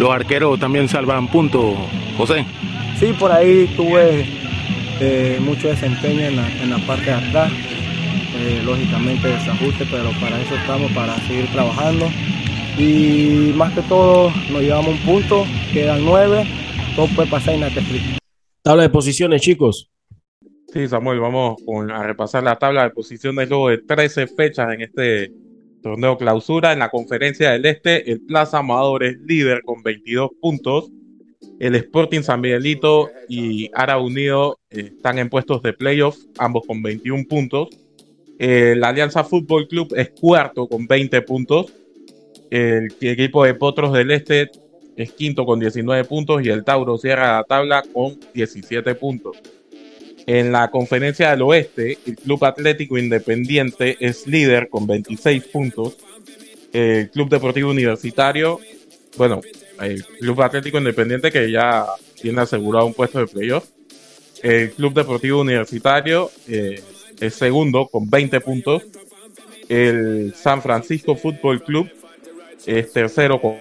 ¿Los 0.00 0.08
arqueros 0.08 0.58
también 0.58 0.88
salvan 0.88 1.28
puntos, 1.28 1.74
José? 2.16 2.46
Sí, 2.98 3.12
por 3.18 3.30
ahí 3.30 3.70
tuve 3.76 4.24
eh, 4.98 5.38
mucho 5.42 5.68
desempeño 5.68 6.22
en 6.22 6.36
la, 6.36 6.50
en 6.62 6.70
la, 6.70 6.78
parte 6.86 7.04
de 7.04 7.12
atrás, 7.12 7.52
eh, 8.38 8.62
lógicamente 8.64 9.28
desajuste, 9.28 9.84
pero 9.90 10.10
para 10.18 10.40
eso 10.40 10.54
estamos, 10.54 10.90
para 10.92 11.14
seguir 11.26 11.52
trabajando. 11.52 12.06
Y 12.78 13.52
más 13.54 13.74
que 13.74 13.82
todo 13.82 14.32
nos 14.50 14.62
llevamos 14.62 14.94
un 14.94 15.00
punto, 15.00 15.44
quedan 15.70 16.02
nueve, 16.02 16.46
todo 16.96 17.06
puede 17.08 17.28
pasar 17.28 17.56
en 17.56 17.60
la 17.60 17.70
Tabla 18.62 18.84
de 18.84 18.88
posiciones, 18.88 19.42
chicos. 19.42 19.90
Sí, 20.72 20.88
Samuel, 20.88 21.20
vamos 21.20 21.56
a 21.92 22.02
repasar 22.04 22.42
la 22.42 22.56
tabla 22.56 22.84
de 22.84 22.90
posiciones 22.90 23.50
luego 23.50 23.68
de 23.68 23.78
13 23.78 24.28
fechas 24.28 24.72
en 24.72 24.80
este 24.80 25.30
torneo 25.82 26.16
clausura 26.16 26.72
en 26.72 26.78
la 26.78 26.90
conferencia 26.90 27.50
del 27.50 27.66
Este. 27.66 28.10
El 28.10 28.20
Plaza 28.20 28.58
Amador 28.58 29.02
líder 29.02 29.62
con 29.62 29.82
22 29.82 30.30
puntos. 30.40 30.90
El 31.58 31.74
Sporting 31.74 32.22
San 32.22 32.40
Miguelito 32.40 33.10
y 33.28 33.70
Ara 33.74 33.98
Unido 33.98 34.58
están 34.70 35.18
en 35.18 35.28
puestos 35.28 35.62
de 35.62 35.72
playoff, 35.72 36.16
ambos 36.38 36.64
con 36.66 36.82
21 36.82 37.24
puntos. 37.28 37.68
La 38.38 38.88
Alianza 38.88 39.24
Fútbol 39.24 39.68
Club 39.68 39.92
es 39.94 40.10
cuarto 40.10 40.66
con 40.66 40.86
20 40.86 41.20
puntos. 41.22 41.72
El, 42.50 42.88
el 43.00 43.08
equipo 43.08 43.44
de 43.44 43.54
Potros 43.54 43.92
del 43.92 44.10
Este 44.10 44.50
es 44.96 45.12
quinto 45.12 45.44
con 45.44 45.60
19 45.60 46.04
puntos 46.04 46.44
y 46.44 46.48
el 46.48 46.64
Tauro 46.64 46.98
cierra 46.98 47.36
la 47.38 47.44
tabla 47.44 47.82
con 47.92 48.18
17 48.34 48.94
puntos. 48.94 49.36
En 50.26 50.52
la 50.52 50.70
conferencia 50.70 51.30
del 51.30 51.42
oeste, 51.42 51.98
el 52.06 52.16
Club 52.16 52.44
Atlético 52.44 52.98
Independiente 52.98 53.96
es 54.00 54.26
líder 54.26 54.68
con 54.68 54.86
26 54.86 55.44
puntos. 55.44 55.96
El 56.72 57.10
Club 57.10 57.28
Deportivo 57.28 57.70
Universitario, 57.70 58.60
bueno, 59.16 59.40
el 59.80 60.04
Club 60.04 60.42
Atlético 60.42 60.78
Independiente 60.78 61.32
que 61.32 61.50
ya 61.50 61.86
tiene 62.20 62.42
asegurado 62.42 62.86
un 62.86 62.94
puesto 62.94 63.18
de 63.18 63.26
playoff. 63.26 63.68
El 64.42 64.70
Club 64.72 64.94
Deportivo 64.94 65.40
Universitario 65.40 66.30
eh, 66.48 66.82
es 67.18 67.34
segundo 67.34 67.88
con 67.88 68.08
20 68.08 68.40
puntos. 68.40 68.84
El 69.68 70.34
San 70.34 70.62
Francisco 70.62 71.16
Fútbol 71.16 71.62
Club 71.62 71.90
es 72.66 72.92
tercero 72.92 73.40
con 73.40 73.56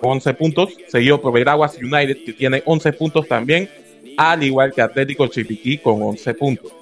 11 0.00 0.34
puntos, 0.34 0.70
seguido 0.88 1.20
por 1.20 1.32
Veraguas 1.32 1.76
United 1.76 2.24
que 2.24 2.32
tiene 2.34 2.62
11 2.64 2.92
puntos 2.92 3.26
también 3.26 3.68
al 4.16 4.42
igual 4.42 4.72
que 4.72 4.82
Atlético 4.82 5.26
Chiriquí 5.26 5.78
con 5.78 6.02
11 6.02 6.34
puntos. 6.34 6.72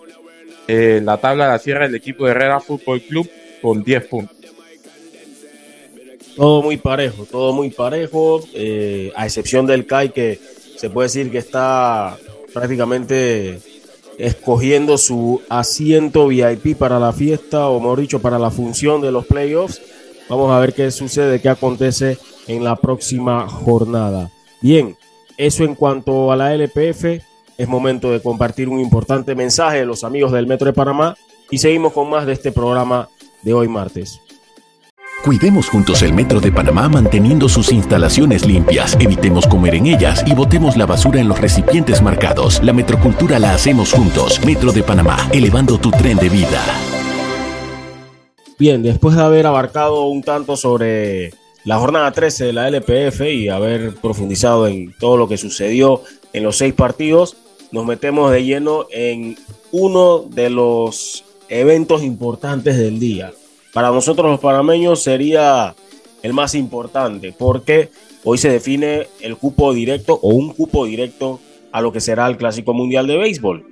Eh, 0.68 1.00
la 1.02 1.16
tabla 1.18 1.48
la 1.48 1.58
cierra 1.58 1.86
el 1.86 1.94
equipo 1.94 2.24
de 2.24 2.30
Herrera 2.30 2.60
Fútbol 2.60 3.00
Club 3.02 3.28
con 3.60 3.82
10 3.82 4.06
puntos. 4.06 4.36
Todo 6.36 6.62
muy 6.62 6.78
parejo, 6.78 7.26
todo 7.26 7.52
muy 7.52 7.70
parejo, 7.70 8.42
eh, 8.54 9.12
a 9.14 9.26
excepción 9.26 9.66
del 9.66 9.86
CAI 9.86 10.10
que 10.10 10.40
se 10.76 10.88
puede 10.88 11.06
decir 11.06 11.30
que 11.30 11.38
está 11.38 12.16
prácticamente 12.54 13.60
escogiendo 14.18 14.98
su 14.98 15.42
asiento 15.48 16.28
VIP 16.28 16.76
para 16.76 16.98
la 16.98 17.12
fiesta 17.12 17.68
o 17.68 17.80
mejor 17.80 18.00
dicho 18.00 18.20
para 18.20 18.38
la 18.38 18.50
función 18.50 19.00
de 19.02 19.12
los 19.12 19.26
playoffs. 19.26 19.80
Vamos 20.28 20.50
a 20.50 20.58
ver 20.60 20.72
qué 20.72 20.90
sucede, 20.90 21.40
qué 21.40 21.48
acontece 21.48 22.18
en 22.46 22.64
la 22.64 22.76
próxima 22.76 23.48
jornada. 23.48 24.30
Bien, 24.60 24.96
eso 25.36 25.64
en 25.64 25.74
cuanto 25.74 26.32
a 26.32 26.36
la 26.36 26.54
LPF. 26.54 27.22
Es 27.58 27.68
momento 27.68 28.10
de 28.10 28.22
compartir 28.22 28.68
un 28.68 28.80
importante 28.80 29.34
mensaje 29.34 29.78
de 29.78 29.86
los 29.86 30.04
amigos 30.04 30.32
del 30.32 30.46
Metro 30.46 30.66
de 30.66 30.72
Panamá 30.72 31.16
y 31.50 31.58
seguimos 31.58 31.92
con 31.92 32.08
más 32.08 32.26
de 32.26 32.32
este 32.32 32.50
programa 32.50 33.08
de 33.42 33.54
hoy 33.54 33.68
martes. 33.68 34.20
Cuidemos 35.24 35.68
juntos 35.68 36.02
el 36.02 36.12
Metro 36.12 36.40
de 36.40 36.50
Panamá 36.50 36.88
manteniendo 36.88 37.48
sus 37.48 37.70
instalaciones 37.70 38.44
limpias, 38.44 38.96
evitemos 38.98 39.46
comer 39.46 39.76
en 39.76 39.86
ellas 39.86 40.24
y 40.26 40.34
botemos 40.34 40.76
la 40.76 40.84
basura 40.84 41.20
en 41.20 41.28
los 41.28 41.40
recipientes 41.40 42.02
marcados. 42.02 42.60
La 42.64 42.72
metrocultura 42.72 43.38
la 43.38 43.54
hacemos 43.54 43.92
juntos. 43.92 44.44
Metro 44.44 44.72
de 44.72 44.82
Panamá, 44.82 45.28
elevando 45.32 45.78
tu 45.78 45.92
tren 45.92 46.16
de 46.16 46.28
vida. 46.28 46.60
Bien, 48.58 48.82
después 48.82 49.14
de 49.14 49.22
haber 49.22 49.46
abarcado 49.46 50.06
un 50.06 50.22
tanto 50.22 50.56
sobre 50.56 51.32
la 51.64 51.78
jornada 51.78 52.10
13 52.10 52.46
de 52.46 52.52
la 52.52 52.68
LPF 52.68 53.20
y 53.22 53.48
haber 53.48 53.94
profundizado 53.94 54.66
en 54.66 54.92
todo 54.98 55.16
lo 55.16 55.28
que 55.28 55.36
sucedió 55.36 56.02
en 56.32 56.42
los 56.42 56.56
seis 56.56 56.74
partidos, 56.74 57.36
nos 57.70 57.86
metemos 57.86 58.32
de 58.32 58.44
lleno 58.44 58.86
en 58.90 59.36
uno 59.70 60.20
de 60.20 60.50
los 60.50 61.24
eventos 61.48 62.02
importantes 62.02 62.76
del 62.78 62.98
día. 62.98 63.32
Para 63.72 63.90
nosotros 63.90 64.30
los 64.30 64.40
panameños 64.40 65.02
sería 65.02 65.74
el 66.22 66.32
más 66.32 66.54
importante 66.54 67.34
porque 67.36 67.90
hoy 68.24 68.38
se 68.38 68.50
define 68.50 69.06
el 69.20 69.36
cupo 69.36 69.72
directo 69.72 70.18
o 70.22 70.30
un 70.30 70.52
cupo 70.52 70.84
directo 70.84 71.40
a 71.72 71.80
lo 71.80 71.92
que 71.92 72.00
será 72.00 72.26
el 72.26 72.36
Clásico 72.36 72.74
Mundial 72.74 73.06
de 73.06 73.16
Béisbol. 73.16 73.66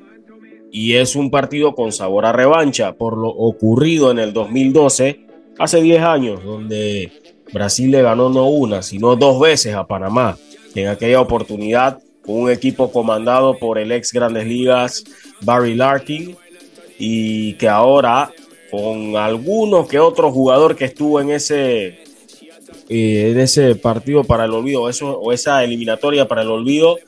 Y 0.73 0.95
es 0.95 1.17
un 1.17 1.31
partido 1.31 1.75
con 1.75 1.93
sabor 1.93 2.25
a 2.25 2.33
revancha 2.33 2.93
por 2.93 3.19
lo 3.19 3.29
ocurrido 3.29 4.11
en 4.11 4.21
el 4.21 4.33
2012, 4.33 5.27
hace 5.59 5.83
10 5.83 6.03
años, 6.03 6.45
donde 6.45 7.13
Brasil 7.53 7.91
le 7.91 8.03
ganó 8.03 8.29
no 8.29 8.49
una, 8.49 8.83
sino 8.83 9.17
dos 9.17 9.41
veces 9.41 9.75
a 9.75 9.87
Panamá. 9.87 10.37
En 10.75 10.89
aquella 10.89 11.21
oportunidad, 11.21 11.99
un 12.27 12.51
equipo 12.51 12.93
comandado 12.93 13.59
por 13.59 13.79
el 13.79 13.93
ex 13.93 14.13
Grandes 14.13 14.47
Ligas 14.47 15.05
Barry 15.41 15.75
Larkin, 15.75 16.37
y 16.99 17.55
que 17.55 17.69
ahora, 17.69 18.31
con 18.71 19.17
alguno 19.17 19.89
que 19.89 19.99
otro 19.99 20.31
jugador 20.31 20.77
que 20.77 20.85
estuvo 20.85 21.21
en 21.21 21.31
ese, 21.31 22.05
eh, 22.89 23.31
en 23.33 23.41
ese 23.41 23.75
partido 23.75 24.23
para 24.23 24.45
el 24.45 24.53
olvido, 24.53 24.89
eso, 24.89 25.19
o 25.19 25.33
esa 25.33 25.65
eliminatoria 25.65 26.29
para 26.29 26.43
el 26.43 26.49
olvido, 26.49 26.99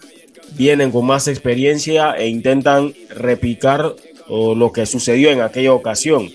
vienen 0.56 0.90
con 0.90 1.06
más 1.06 1.28
experiencia 1.28 2.12
e 2.12 2.28
intentan 2.28 2.94
replicar 3.10 3.94
lo 4.28 4.72
que 4.72 4.86
sucedió 4.86 5.30
en 5.30 5.42
aquella 5.42 5.74
ocasión. 5.74 6.30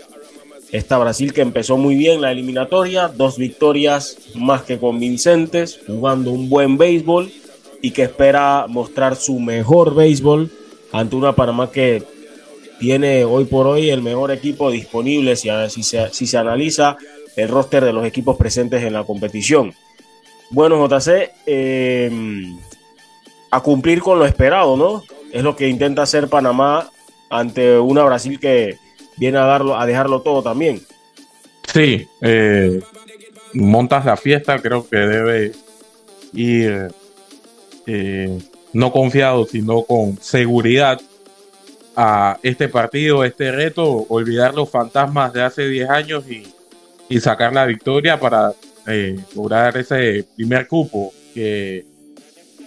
Esta 0.71 0.97
Brasil 0.97 1.33
que 1.33 1.41
empezó 1.41 1.77
muy 1.77 1.95
bien 1.95 2.21
la 2.21 2.31
eliminatoria, 2.31 3.07
dos 3.07 3.37
victorias 3.37 4.17
más 4.35 4.63
que 4.63 4.77
convincentes, 4.77 5.79
jugando 5.87 6.31
un 6.31 6.49
buen 6.49 6.77
béisbol 6.77 7.31
y 7.81 7.91
que 7.91 8.03
espera 8.03 8.65
mostrar 8.67 9.15
su 9.15 9.39
mejor 9.39 9.95
béisbol 9.95 10.51
ante 10.91 11.15
una 11.15 11.33
Panamá 11.33 11.71
que 11.71 12.03
tiene 12.79 13.23
hoy 13.23 13.45
por 13.45 13.65
hoy 13.65 13.89
el 13.89 14.01
mejor 14.01 14.31
equipo 14.31 14.69
disponible 14.69 15.35
si, 15.35 15.49
se, 15.83 16.13
si 16.13 16.27
se 16.27 16.37
analiza 16.37 16.97
el 17.35 17.47
roster 17.47 17.85
de 17.85 17.93
los 17.93 18.05
equipos 18.05 18.35
presentes 18.35 18.83
en 18.83 18.93
la 18.93 19.03
competición. 19.03 19.73
Bueno, 20.49 20.85
JC, 20.87 21.31
eh, 21.45 22.11
a 23.51 23.61
cumplir 23.61 24.01
con 24.01 24.19
lo 24.19 24.25
esperado, 24.25 24.75
¿no? 24.75 25.03
Es 25.31 25.43
lo 25.43 25.55
que 25.55 25.67
intenta 25.67 26.01
hacer 26.01 26.27
Panamá 26.27 26.89
ante 27.29 27.79
una 27.79 28.03
Brasil 28.03 28.39
que 28.39 28.77
viene 29.17 29.37
a, 29.37 29.45
darlo, 29.45 29.77
a 29.77 29.85
dejarlo 29.85 30.21
todo 30.21 30.41
también. 30.41 30.81
Sí, 31.71 32.07
eh, 32.21 32.81
montas 33.53 34.05
la 34.05 34.17
fiesta, 34.17 34.59
creo 34.59 34.87
que 34.87 34.97
debe 34.97 35.51
ir 36.33 36.87
eh, 37.85 38.39
no 38.73 38.91
confiado, 38.91 39.45
sino 39.45 39.83
con 39.83 40.17
seguridad 40.21 40.99
a 41.95 42.37
este 42.43 42.69
partido, 42.69 43.23
este 43.23 43.51
reto, 43.51 44.05
olvidar 44.09 44.53
los 44.53 44.69
fantasmas 44.69 45.33
de 45.33 45.41
hace 45.41 45.67
10 45.67 45.89
años 45.89 46.23
y, 46.29 46.53
sacar 47.19 47.53
la 47.53 47.65
victoria 47.65 48.19
para 48.19 48.53
eh, 48.85 49.17
lograr 49.33 49.75
ese 49.77 50.25
primer 50.35 50.67
cupo 50.67 51.13
que 51.33 51.85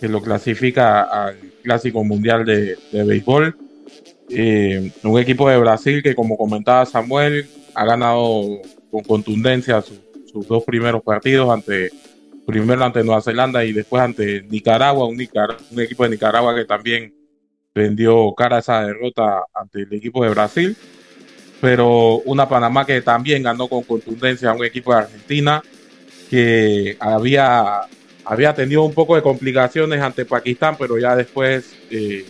que 0.00 0.08
lo 0.08 0.22
clasifica 0.22 1.02
al 1.02 1.36
Clásico 1.62 2.02
Mundial 2.02 2.44
de, 2.46 2.78
Béisbol. 2.90 3.54
Eh, 4.30 4.92
un 5.02 5.18
equipo 5.18 5.48
de 5.48 5.58
Brasil 5.58 6.02
que, 6.02 6.14
como 6.14 6.36
comentaba 6.36 6.86
Samuel, 6.86 7.48
ha 7.74 7.84
ganado 7.84 8.60
con 8.90 9.02
contundencia 9.02 9.82
sus 9.82 10.46
dos 10.46 10.64
primeros 10.64 11.02
partidos 11.02 11.50
ante 11.50 11.90
primero 12.46 12.84
ante 12.84 13.04
Nueva 13.04 13.22
Zelanda 13.22 13.64
y 13.64 13.72
después 13.72 14.02
ante 14.02 14.42
Nicaragua, 14.42 15.06
un, 15.06 15.20
equipo 15.20 16.04
de 16.04 16.10
Nicaragua 16.10 16.54
que 16.54 16.64
también 16.64 17.14
vendió 17.74 18.32
cara 18.36 18.56
a 18.56 18.60
esa 18.60 18.84
derrota 18.84 19.44
ante 19.54 19.82
el 19.82 19.92
equipo 19.92 20.24
de 20.24 20.30
Brasil, 20.30 20.76
pero 21.60 22.18
una 22.24 22.48
Panamá 22.48 22.84
que 22.84 23.00
también 23.02 23.42
ganó 23.42 23.68
con 23.68 23.82
contundencia 23.84 24.50
a 24.50 24.54
un 24.54 24.64
equipo 24.64 24.92
de 24.92 25.00
Argentina 25.00 25.62
que 26.28 26.96
había 26.98 27.82
había 28.24 28.54
tenido 28.54 28.84
un 28.84 28.94
poco 28.94 29.16
de 29.16 29.22
complicaciones 29.22 30.00
ante 30.00 30.24
Pakistán, 30.24 30.76
pero 30.78 30.98
ya 30.98 31.16
después 31.16 31.74
eh, 31.90 32.24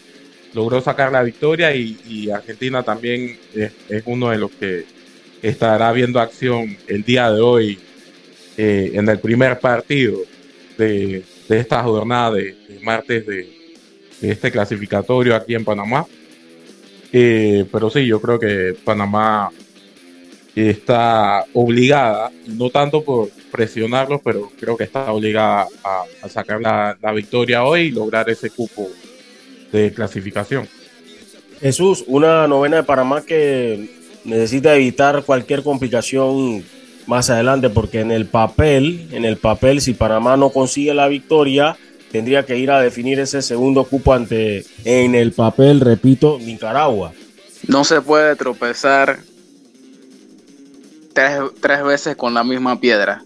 logró 0.54 0.80
sacar 0.80 1.12
la 1.12 1.22
victoria 1.22 1.74
y, 1.74 2.30
Argentina 2.30 2.82
también 2.82 3.38
es, 3.54 3.72
uno 4.06 4.30
de 4.30 4.38
los 4.38 4.50
que 4.50 4.84
estará 5.42 5.92
viendo 5.92 6.20
acción 6.20 6.76
el 6.86 7.02
día 7.02 7.30
de 7.30 7.40
hoy 7.40 7.78
eh, 8.56 8.92
en 8.94 9.08
el 9.08 9.18
primer 9.18 9.58
partido 9.58 10.18
de, 10.76 11.22
esta 11.48 11.82
jornada 11.82 12.32
de, 12.32 12.56
martes 12.82 13.26
de, 13.26 13.60
este 14.22 14.50
clasificatorio 14.50 15.34
aquí 15.34 15.54
en 15.54 15.64
Panamá. 15.64 16.06
Eh, 17.12 17.64
pero 17.72 17.90
sí, 17.90 18.06
yo 18.06 18.20
creo 18.20 18.38
que 18.38 18.76
Panamá 18.84 19.50
está 20.54 21.44
obligada, 21.54 22.30
no 22.46 22.70
tanto 22.70 23.02
por 23.02 23.30
presionarlos, 23.50 24.20
pero 24.22 24.50
creo 24.58 24.76
que 24.76 24.84
está 24.84 25.10
obligada 25.12 25.66
a, 26.22 26.28
sacar 26.28 26.60
la, 26.60 27.12
victoria 27.12 27.64
hoy 27.64 27.82
y 27.82 27.90
lograr 27.90 28.28
ese 28.28 28.50
cupo 28.50 28.88
de 29.72 29.92
clasificación. 29.92 30.68
Jesús, 31.60 32.04
una 32.06 32.46
novena 32.46 32.78
de 32.78 32.82
Panamá 32.84 33.22
que 33.22 33.90
necesita 34.24 34.74
evitar 34.74 35.24
cualquier 35.24 35.62
complicación 35.62 36.64
más 37.06 37.28
adelante, 37.30 37.70
porque 37.70 38.00
en 38.00 38.10
el 38.10 38.26
papel, 38.26 39.08
en 39.12 39.24
el 39.24 39.36
papel, 39.36 39.80
si 39.80 39.94
Panamá 39.94 40.36
no 40.36 40.50
consigue 40.50 40.94
la 40.94 41.08
victoria, 41.08 41.76
tendría 42.10 42.44
que 42.44 42.56
ir 42.56 42.70
a 42.70 42.80
definir 42.80 43.20
ese 43.20 43.42
segundo 43.42 43.84
cupo 43.84 44.14
ante, 44.14 44.64
en 44.84 45.14
el 45.14 45.32
papel, 45.32 45.80
repito, 45.80 46.38
Nicaragua. 46.38 47.12
No 47.66 47.84
se 47.84 48.00
puede 48.00 48.36
tropezar 48.36 49.20
tres, 51.12 51.82
veces 51.84 52.16
con 52.16 52.34
la 52.34 52.44
misma 52.44 52.80
piedra. 52.80 53.22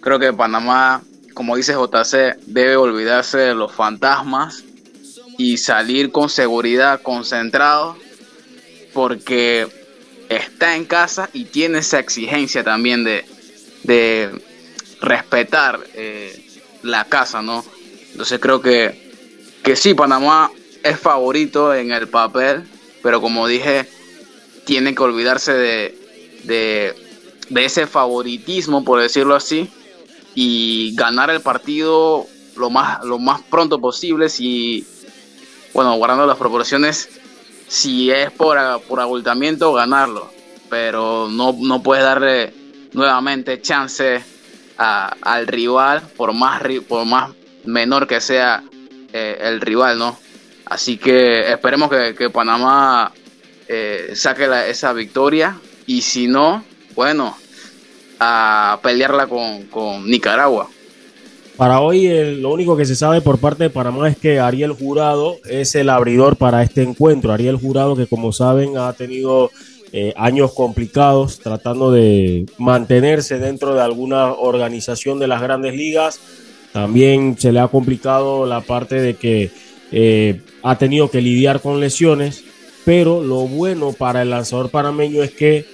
Creo 0.00 0.18
que 0.18 0.32
Panamá, 0.32 1.02
como 1.34 1.56
dice 1.56 1.74
JC, 1.74 2.38
debe 2.46 2.76
olvidarse 2.76 3.38
de 3.38 3.54
los 3.54 3.72
fantasmas 3.72 4.64
y 5.38 5.58
salir 5.58 6.12
con 6.12 6.28
seguridad, 6.28 7.02
concentrado, 7.02 7.96
porque 8.92 9.68
está 10.28 10.76
en 10.76 10.84
casa 10.84 11.28
y 11.32 11.44
tiene 11.44 11.78
esa 11.78 11.98
exigencia 11.98 12.64
también 12.64 13.04
de, 13.04 13.24
de 13.82 14.30
respetar 15.00 15.80
eh, 15.94 16.46
la 16.82 17.04
casa, 17.04 17.42
¿no? 17.42 17.64
Entonces 18.10 18.40
creo 18.40 18.60
que, 18.60 19.12
que 19.62 19.76
sí, 19.76 19.94
Panamá 19.94 20.50
es 20.82 20.98
favorito 20.98 21.74
en 21.74 21.92
el 21.92 22.08
papel, 22.08 22.64
pero 23.02 23.20
como 23.20 23.46
dije, 23.46 23.86
tiene 24.64 24.94
que 24.94 25.02
olvidarse 25.02 25.52
de, 25.52 25.98
de, 26.44 27.64
ese 27.64 27.86
favoritismo, 27.86 28.84
por 28.84 29.00
decirlo 29.00 29.34
así, 29.34 29.70
y 30.34 30.94
ganar 30.96 31.30
el 31.30 31.40
partido 31.40 32.26
lo 32.56 32.70
más, 32.70 33.04
lo 33.04 33.18
más 33.18 33.42
pronto 33.42 33.80
posible, 33.80 34.28
si, 34.28 34.86
bueno, 35.76 35.94
guardando 35.96 36.24
las 36.24 36.38
proporciones, 36.38 37.10
si 37.68 38.10
es 38.10 38.30
por, 38.30 38.56
por 38.88 38.98
abultamiento, 38.98 39.74
ganarlo, 39.74 40.30
pero 40.70 41.28
no, 41.30 41.54
no 41.60 41.82
puedes 41.82 42.02
darle 42.02 42.54
nuevamente 42.94 43.60
chance 43.60 44.24
al 44.78 45.46
rival, 45.46 46.00
por 46.16 46.32
más, 46.32 46.62
por 46.88 47.04
más 47.04 47.32
menor 47.66 48.06
que 48.06 48.22
sea 48.22 48.62
eh, 49.12 49.36
el 49.38 49.60
rival, 49.60 49.98
¿no? 49.98 50.18
Así 50.64 50.96
que 50.96 51.52
esperemos 51.52 51.90
que, 51.90 52.30
Panamá 52.30 53.12
eh, 53.68 54.12
saque 54.14 54.48
esa 54.70 54.94
victoria 54.94 55.58
y 55.84 56.00
si 56.00 56.26
no, 56.26 56.64
bueno, 56.94 57.36
a 58.18 58.80
pelearla 58.82 59.26
con, 59.26 60.08
Nicaragua. 60.08 60.70
Para 61.56 61.80
hoy 61.80 62.36
lo 62.36 62.52
único 62.52 62.76
que 62.76 62.84
se 62.84 62.94
sabe 62.94 63.22
por 63.22 63.38
parte 63.38 63.64
de 63.64 63.70
Panamá 63.70 64.10
es 64.10 64.18
que 64.18 64.38
Ariel 64.38 64.72
Jurado 64.72 65.38
es 65.48 65.74
el 65.74 65.88
abridor 65.88 66.36
para 66.36 66.62
este 66.62 66.82
encuentro. 66.82 67.32
Ariel 67.32 67.56
Jurado 67.56 67.96
que 67.96 68.06
como 68.06 68.30
saben 68.30 68.76
ha 68.76 68.92
tenido 68.92 69.50
eh, 69.90 70.12
años 70.16 70.52
complicados 70.52 71.38
tratando 71.38 71.90
de 71.90 72.44
mantenerse 72.58 73.38
dentro 73.38 73.74
de 73.74 73.80
alguna 73.80 74.34
organización 74.34 75.18
de 75.18 75.28
las 75.28 75.40
grandes 75.40 75.74
ligas. 75.74 76.20
También 76.74 77.38
se 77.38 77.52
le 77.52 77.60
ha 77.60 77.68
complicado 77.68 78.44
la 78.44 78.60
parte 78.60 78.96
de 79.00 79.14
que 79.14 79.50
eh, 79.92 80.42
ha 80.62 80.76
tenido 80.76 81.10
que 81.10 81.22
lidiar 81.22 81.62
con 81.62 81.80
lesiones. 81.80 82.44
Pero 82.84 83.22
lo 83.22 83.48
bueno 83.48 83.94
para 83.94 84.20
el 84.20 84.28
lanzador 84.28 84.68
panameño 84.68 85.22
es 85.22 85.30
que 85.30 85.64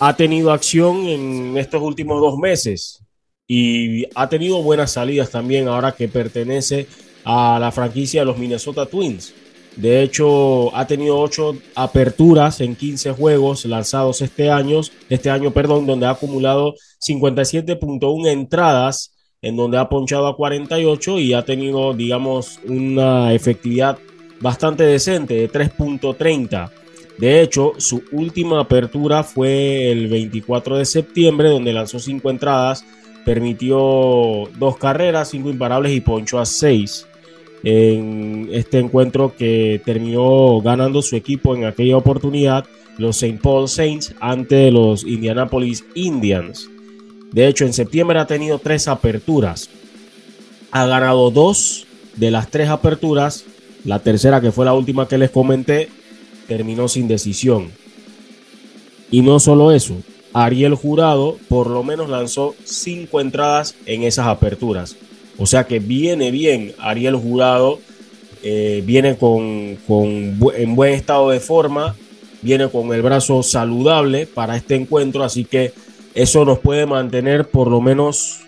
ha 0.00 0.16
tenido 0.16 0.50
acción 0.50 1.06
en 1.06 1.58
estos 1.58 1.82
últimos 1.82 2.22
dos 2.22 2.38
meses 2.38 3.05
y 3.48 4.04
ha 4.14 4.28
tenido 4.28 4.62
buenas 4.62 4.92
salidas 4.92 5.30
también 5.30 5.68
ahora 5.68 5.92
que 5.92 6.08
pertenece 6.08 6.86
a 7.24 7.58
la 7.60 7.72
franquicia 7.72 8.20
de 8.20 8.26
los 8.26 8.38
Minnesota 8.38 8.86
Twins. 8.86 9.34
De 9.76 10.02
hecho, 10.02 10.74
ha 10.74 10.86
tenido 10.86 11.18
ocho 11.18 11.56
aperturas 11.74 12.60
en 12.62 12.76
15 12.76 13.12
juegos 13.12 13.66
lanzados 13.66 14.22
este 14.22 14.50
año, 14.50 14.80
este 15.10 15.28
año, 15.28 15.50
perdón, 15.52 15.86
donde 15.86 16.06
ha 16.06 16.10
acumulado 16.10 16.74
57.1 17.06 18.28
entradas, 18.28 19.12
en 19.42 19.54
donde 19.54 19.76
ha 19.76 19.88
ponchado 19.88 20.26
a 20.28 20.36
48 20.36 21.18
y 21.18 21.34
ha 21.34 21.44
tenido, 21.44 21.92
digamos, 21.92 22.58
una 22.66 23.34
efectividad 23.34 23.98
bastante 24.40 24.84
decente 24.84 25.34
de 25.34 25.50
3.30. 25.50 26.70
De 27.18 27.42
hecho, 27.42 27.72
su 27.76 28.02
última 28.12 28.60
apertura 28.60 29.22
fue 29.24 29.90
el 29.90 30.08
24 30.08 30.78
de 30.78 30.84
septiembre, 30.86 31.50
donde 31.50 31.72
lanzó 31.72 31.98
cinco 31.98 32.30
entradas, 32.30 32.84
permitió 33.26 34.48
dos 34.56 34.76
carreras, 34.78 35.30
cinco 35.30 35.50
imparables 35.50 35.92
y 35.92 36.00
ponchó 36.00 36.38
a 36.38 36.46
seis 36.46 37.08
en 37.64 38.48
este 38.52 38.78
encuentro 38.78 39.34
que 39.36 39.82
terminó 39.84 40.60
ganando 40.60 41.02
su 41.02 41.16
equipo 41.16 41.56
en 41.56 41.64
aquella 41.64 41.96
oportunidad, 41.96 42.66
los 42.98 43.20
St. 43.20 43.40
Paul 43.42 43.68
Saints, 43.68 44.14
ante 44.20 44.70
los 44.70 45.02
Indianapolis 45.02 45.84
Indians. 45.96 46.70
De 47.32 47.48
hecho, 47.48 47.64
en 47.64 47.72
septiembre 47.72 48.20
ha 48.20 48.28
tenido 48.28 48.60
tres 48.60 48.86
aperturas. 48.86 49.70
Ha 50.70 50.86
ganado 50.86 51.32
dos 51.32 51.88
de 52.14 52.30
las 52.30 52.48
tres 52.48 52.68
aperturas. 52.68 53.44
La 53.84 53.98
tercera, 53.98 54.40
que 54.40 54.52
fue 54.52 54.64
la 54.64 54.74
última 54.74 55.08
que 55.08 55.18
les 55.18 55.30
comenté, 55.30 55.88
terminó 56.46 56.86
sin 56.86 57.08
decisión. 57.08 57.72
Y 59.10 59.22
no 59.22 59.40
solo 59.40 59.72
eso, 59.72 59.96
Ariel 60.36 60.74
Jurado 60.74 61.38
por 61.48 61.70
lo 61.70 61.82
menos 61.82 62.10
lanzó 62.10 62.54
cinco 62.62 63.22
entradas 63.22 63.74
en 63.86 64.02
esas 64.02 64.26
aperturas. 64.26 64.94
O 65.38 65.46
sea 65.46 65.64
que 65.64 65.78
viene 65.78 66.30
bien 66.30 66.74
Ariel 66.78 67.16
Jurado, 67.16 67.78
eh, 68.42 68.82
viene 68.84 69.16
con, 69.16 69.78
en 69.88 70.76
buen 70.76 70.92
estado 70.92 71.30
de 71.30 71.40
forma, 71.40 71.96
viene 72.42 72.68
con 72.68 72.92
el 72.92 73.00
brazo 73.00 73.42
saludable 73.42 74.26
para 74.26 74.58
este 74.58 74.74
encuentro, 74.74 75.24
así 75.24 75.46
que 75.46 75.72
eso 76.14 76.44
nos 76.44 76.58
puede 76.58 76.84
mantener 76.84 77.48
por 77.48 77.68
lo 77.68 77.80
menos 77.80 78.40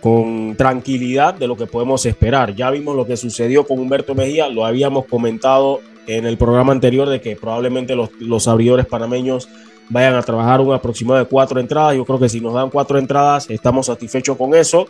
con 0.00 0.56
tranquilidad 0.56 1.34
de 1.34 1.46
lo 1.46 1.56
que 1.56 1.66
podemos 1.66 2.04
esperar. 2.04 2.56
Ya 2.56 2.68
vimos 2.72 2.96
lo 2.96 3.06
que 3.06 3.16
sucedió 3.16 3.64
con 3.64 3.78
Humberto 3.78 4.16
Mejía, 4.16 4.48
lo 4.48 4.66
habíamos 4.66 5.06
comentado 5.06 5.82
en 6.08 6.26
el 6.26 6.36
programa 6.36 6.72
anterior 6.72 7.08
de 7.08 7.20
que 7.20 7.36
probablemente 7.36 7.94
los, 7.94 8.10
los 8.18 8.48
abridores 8.48 8.86
panameños 8.86 9.48
vayan 9.88 10.14
a 10.14 10.22
trabajar 10.22 10.60
un 10.60 10.72
aproximado 10.72 11.18
de 11.18 11.26
cuatro 11.26 11.60
entradas. 11.60 11.96
Yo 11.96 12.04
creo 12.04 12.18
que 12.18 12.28
si 12.28 12.40
nos 12.40 12.54
dan 12.54 12.70
cuatro 12.70 12.98
entradas 12.98 13.48
estamos 13.50 13.86
satisfechos 13.86 14.36
con 14.36 14.54
eso, 14.54 14.86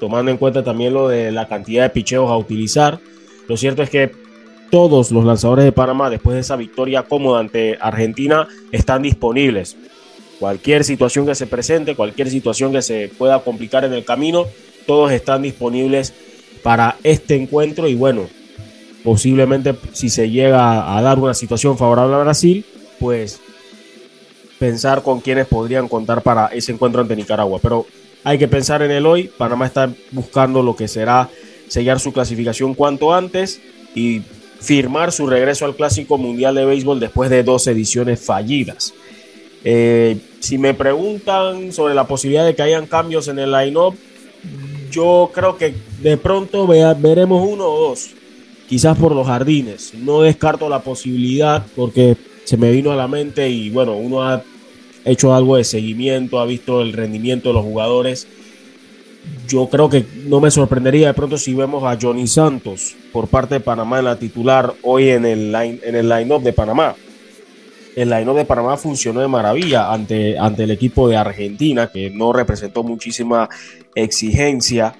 tomando 0.00 0.30
en 0.30 0.36
cuenta 0.36 0.62
también 0.62 0.94
lo 0.94 1.08
de 1.08 1.32
la 1.32 1.48
cantidad 1.48 1.84
de 1.84 1.90
picheos 1.90 2.30
a 2.30 2.36
utilizar. 2.36 2.98
Lo 3.48 3.56
cierto 3.56 3.82
es 3.82 3.90
que 3.90 4.12
todos 4.70 5.10
los 5.10 5.24
lanzadores 5.24 5.64
de 5.64 5.72
Panamá, 5.72 6.08
después 6.08 6.34
de 6.34 6.40
esa 6.40 6.56
victoria 6.56 7.02
cómoda 7.02 7.40
ante 7.40 7.76
Argentina, 7.80 8.48
están 8.72 9.02
disponibles. 9.02 9.76
Cualquier 10.40 10.82
situación 10.84 11.26
que 11.26 11.34
se 11.34 11.46
presente, 11.46 11.94
cualquier 11.94 12.30
situación 12.30 12.72
que 12.72 12.82
se 12.82 13.10
pueda 13.16 13.40
complicar 13.40 13.84
en 13.84 13.92
el 13.92 14.04
camino, 14.04 14.46
todos 14.86 15.12
están 15.12 15.42
disponibles 15.42 16.14
para 16.62 16.96
este 17.02 17.36
encuentro 17.36 17.86
y 17.86 17.94
bueno, 17.94 18.22
posiblemente 19.04 19.74
si 19.92 20.08
se 20.08 20.30
llega 20.30 20.96
a 20.96 21.02
dar 21.02 21.18
una 21.18 21.34
situación 21.34 21.76
favorable 21.76 22.14
a 22.14 22.20
Brasil, 22.20 22.64
pues 22.98 23.40
pensar 24.62 25.02
con 25.02 25.20
quienes 25.20 25.48
podrían 25.48 25.88
contar 25.88 26.22
para 26.22 26.46
ese 26.46 26.70
encuentro 26.70 27.00
ante 27.00 27.16
Nicaragua. 27.16 27.58
Pero 27.60 27.84
hay 28.22 28.38
que 28.38 28.46
pensar 28.46 28.80
en 28.82 28.92
el 28.92 29.04
hoy. 29.06 29.28
Panamá 29.36 29.66
está 29.66 29.90
buscando 30.12 30.62
lo 30.62 30.76
que 30.76 30.86
será 30.86 31.28
sellar 31.66 31.98
su 31.98 32.12
clasificación 32.12 32.74
cuanto 32.74 33.12
antes 33.12 33.60
y 33.96 34.22
firmar 34.60 35.10
su 35.10 35.26
regreso 35.26 35.64
al 35.64 35.74
Clásico 35.74 36.16
Mundial 36.16 36.54
de 36.54 36.64
Béisbol 36.64 37.00
después 37.00 37.28
de 37.28 37.42
dos 37.42 37.66
ediciones 37.66 38.24
fallidas. 38.24 38.94
Eh, 39.64 40.18
si 40.38 40.58
me 40.58 40.74
preguntan 40.74 41.72
sobre 41.72 41.94
la 41.94 42.06
posibilidad 42.06 42.46
de 42.46 42.54
que 42.54 42.62
hayan 42.62 42.86
cambios 42.86 43.26
en 43.26 43.40
el 43.40 43.50
line-up, 43.50 43.96
yo 44.92 45.32
creo 45.34 45.56
que 45.56 45.74
de 46.00 46.16
pronto 46.18 46.68
veremos 46.68 47.48
uno 47.48 47.66
o 47.66 47.88
dos 47.88 48.10
quizás 48.68 48.96
por 48.96 49.12
los 49.12 49.26
jardines. 49.26 49.92
No 49.94 50.22
descarto 50.22 50.68
la 50.68 50.78
posibilidad 50.78 51.66
porque 51.74 52.16
se 52.44 52.56
me 52.56 52.70
vino 52.70 52.92
a 52.92 52.96
la 52.96 53.08
mente 53.08 53.48
y 53.48 53.70
bueno, 53.70 53.96
uno 53.96 54.22
ha 54.22 54.44
hecho 55.04 55.34
algo 55.34 55.56
de 55.56 55.64
seguimiento, 55.64 56.38
ha 56.40 56.46
visto 56.46 56.80
el 56.82 56.92
rendimiento 56.92 57.48
de 57.48 57.54
los 57.54 57.64
jugadores. 57.64 58.26
Yo 59.48 59.68
creo 59.68 59.88
que 59.88 60.04
no 60.26 60.40
me 60.40 60.50
sorprendería 60.50 61.08
de 61.08 61.14
pronto 61.14 61.38
si 61.38 61.54
vemos 61.54 61.84
a 61.84 61.98
Johnny 62.00 62.26
Santos 62.26 62.94
por 63.12 63.28
parte 63.28 63.54
de 63.54 63.60
Panamá 63.60 63.98
en 63.98 64.06
la 64.06 64.18
titular 64.18 64.74
hoy 64.82 65.10
en 65.10 65.24
el 65.24 65.52
line, 65.52 65.80
en 65.82 65.94
el 65.94 66.08
line-up 66.08 66.42
de 66.42 66.52
Panamá. 66.52 66.96
El 67.94 68.10
line-up 68.10 68.36
de 68.36 68.44
Panamá 68.44 68.76
funcionó 68.76 69.20
de 69.20 69.28
maravilla 69.28 69.92
ante, 69.92 70.38
ante 70.38 70.64
el 70.64 70.70
equipo 70.70 71.08
de 71.08 71.16
Argentina, 71.16 71.88
que 71.92 72.10
no 72.10 72.32
representó 72.32 72.82
muchísima 72.82 73.48
exigencia 73.94 74.94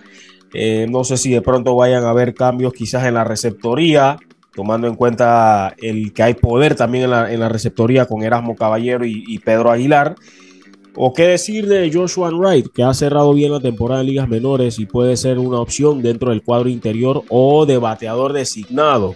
eh, 0.54 0.86
no 0.88 1.04
sé 1.04 1.16
si 1.16 1.30
de 1.30 1.40
pronto 1.40 1.74
vayan 1.74 2.04
a 2.04 2.10
haber 2.10 2.34
cambios 2.34 2.72
quizás 2.72 3.04
en 3.06 3.14
la 3.14 3.24
receptoría, 3.24 4.18
tomando 4.54 4.86
en 4.86 4.94
cuenta 4.94 5.74
el 5.78 6.12
que 6.12 6.22
hay 6.22 6.34
poder 6.34 6.74
también 6.74 7.04
en 7.04 7.40
la, 7.40 7.48
receptoría 7.48 8.06
con 8.06 8.22
Erasmo 8.22 8.56
Caballero 8.56 9.04
y, 9.04 9.38
Pedro 9.38 9.70
Aguilar. 9.70 10.14
O 10.94 11.14
qué 11.14 11.26
decir 11.26 11.68
de 11.68 11.90
Joshua 11.90 12.30
Wright, 12.30 12.66
que 12.74 12.82
ha 12.82 12.92
cerrado 12.92 13.32
bien 13.32 13.50
la 13.50 13.60
temporada 13.60 14.02
en 14.02 14.08
ligas 14.08 14.28
menores 14.28 14.78
y 14.78 14.84
puede 14.84 15.16
ser 15.16 15.38
una 15.38 15.58
opción 15.58 16.02
dentro 16.02 16.30
del 16.30 16.42
cuadro 16.42 16.68
interior 16.68 17.22
o 17.30 17.64
de 17.64 17.78
bateador 17.78 18.34
designado. 18.34 19.14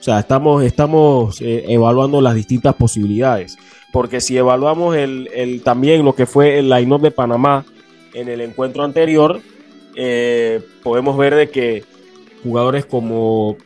O 0.00 0.02
sea, 0.02 0.18
estamos, 0.18 0.64
estamos 0.64 1.40
eh, 1.40 1.64
evaluando 1.68 2.20
las 2.20 2.34
distintas 2.34 2.74
posibilidades. 2.74 3.56
Porque 3.92 4.20
si 4.20 4.36
evaluamos 4.36 4.96
el, 4.96 5.28
el, 5.32 5.62
también 5.62 6.04
lo 6.04 6.16
que 6.16 6.26
fue 6.26 6.58
el 6.58 6.68
line 6.68 6.98
de 6.98 7.12
Panamá 7.12 7.64
en 8.14 8.28
el 8.28 8.40
encuentro 8.40 8.82
anterior, 8.82 9.40
eh, 9.94 10.60
podemos 10.82 11.16
ver 11.16 11.34
de 11.34 11.50
que 11.50 11.84
jugadores 12.42 12.86
como 12.86 13.56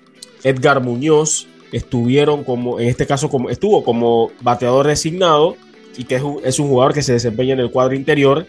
Edgar 0.47 0.81
Muñoz 0.81 1.49
estuvieron 1.73 2.45
como, 2.45 2.79
en 2.79 2.87
este 2.87 3.05
caso, 3.05 3.29
como, 3.29 3.51
estuvo 3.51 3.83
como 3.83 4.31
bateador 4.43 4.87
designado 4.87 5.57
y 5.97 6.05
que 6.05 6.15
es 6.45 6.59
un, 6.61 6.69
jugador 6.69 6.95
que 6.95 7.03
se 7.03 7.15
desempeña 7.15 7.55
en 7.55 7.61
el 7.61 7.73
cuadro 7.73 7.97
interior. 7.97 8.47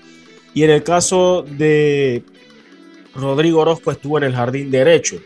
Y 0.54 0.62
en 0.62 0.70
el 0.70 0.84
caso 0.84 1.43
de 1.50 2.22
Rodrigo 3.16 3.62
Orozco 3.62 3.89
estuvo 3.89 4.20
en 4.20 4.26
el 4.26 4.36
jardín 4.36 4.70
derecho. 4.70 5.18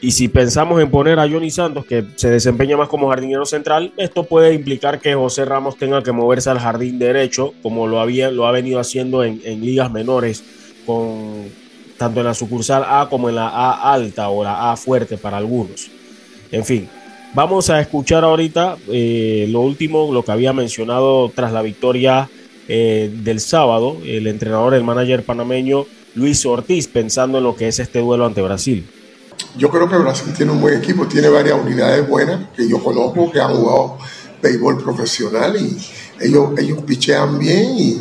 Y 0.00 0.10
si 0.10 0.26
pensamos 0.26 0.82
en 0.82 0.90
poner 0.90 1.20
a 1.20 1.28
Johnny 1.28 1.50
Santos, 1.50 1.86
que 1.86 2.04
se 2.16 2.30
desempeña 2.30 2.76
más 2.76 2.88
como 2.88 3.08
jardinero 3.08 3.46
central, 3.46 3.92
esto 3.96 4.24
puede 4.24 4.54
implicar 4.54 5.00
que 5.00 5.14
José 5.14 5.44
Ramos 5.44 5.76
tenga 5.76 6.02
que 6.02 6.10
moverse 6.10 6.50
al 6.50 6.58
jardín 6.58 6.98
derecho, 6.98 7.54
como 7.62 7.86
lo, 7.86 8.00
había, 8.00 8.32
lo 8.32 8.48
ha 8.48 8.50
venido 8.50 8.80
haciendo 8.80 9.22
en, 9.22 9.40
en 9.44 9.60
ligas 9.60 9.92
menores 9.92 10.42
con 10.84 11.44
tanto 11.98 12.20
en 12.20 12.26
la 12.26 12.34
sucursal 12.34 12.84
A 12.86 13.08
como 13.08 13.28
en 13.28 13.36
la 13.36 13.48
A 13.48 13.92
alta 13.92 14.28
o 14.28 14.44
la 14.44 14.72
A 14.72 14.76
fuerte 14.76 15.16
para 15.16 15.36
algunos. 15.36 15.90
En 16.52 16.64
fin, 16.64 16.88
vamos 17.34 17.70
a 17.70 17.80
escuchar 17.80 18.24
ahorita 18.24 18.76
eh, 18.88 19.46
lo 19.50 19.60
último, 19.60 20.12
lo 20.12 20.24
que 20.24 20.32
había 20.32 20.52
mencionado 20.52 21.30
tras 21.34 21.52
la 21.52 21.62
victoria 21.62 22.28
eh, 22.68 23.10
del 23.22 23.40
sábado, 23.40 23.96
el 24.04 24.26
entrenador, 24.26 24.74
el 24.74 24.84
manager 24.84 25.22
panameño 25.24 25.86
Luis 26.14 26.44
Ortiz, 26.46 26.88
pensando 26.88 27.38
en 27.38 27.44
lo 27.44 27.54
que 27.54 27.68
es 27.68 27.78
este 27.78 28.00
duelo 28.00 28.26
ante 28.26 28.42
Brasil. 28.42 28.88
Yo 29.56 29.70
creo 29.70 29.88
que 29.88 29.96
Brasil 29.96 30.32
tiene 30.36 30.52
un 30.52 30.60
buen 30.60 30.78
equipo, 30.78 31.06
tiene 31.06 31.28
varias 31.28 31.58
unidades 31.60 32.08
buenas 32.08 32.48
que 32.56 32.68
yo 32.68 32.82
conozco, 32.82 33.30
que 33.30 33.40
han 33.40 33.54
jugado 33.54 33.98
béisbol 34.42 34.82
profesional 34.82 35.56
y 35.56 35.76
ellos, 36.24 36.50
ellos 36.58 36.82
pichean 36.84 37.38
bien 37.38 37.76
y 37.76 38.00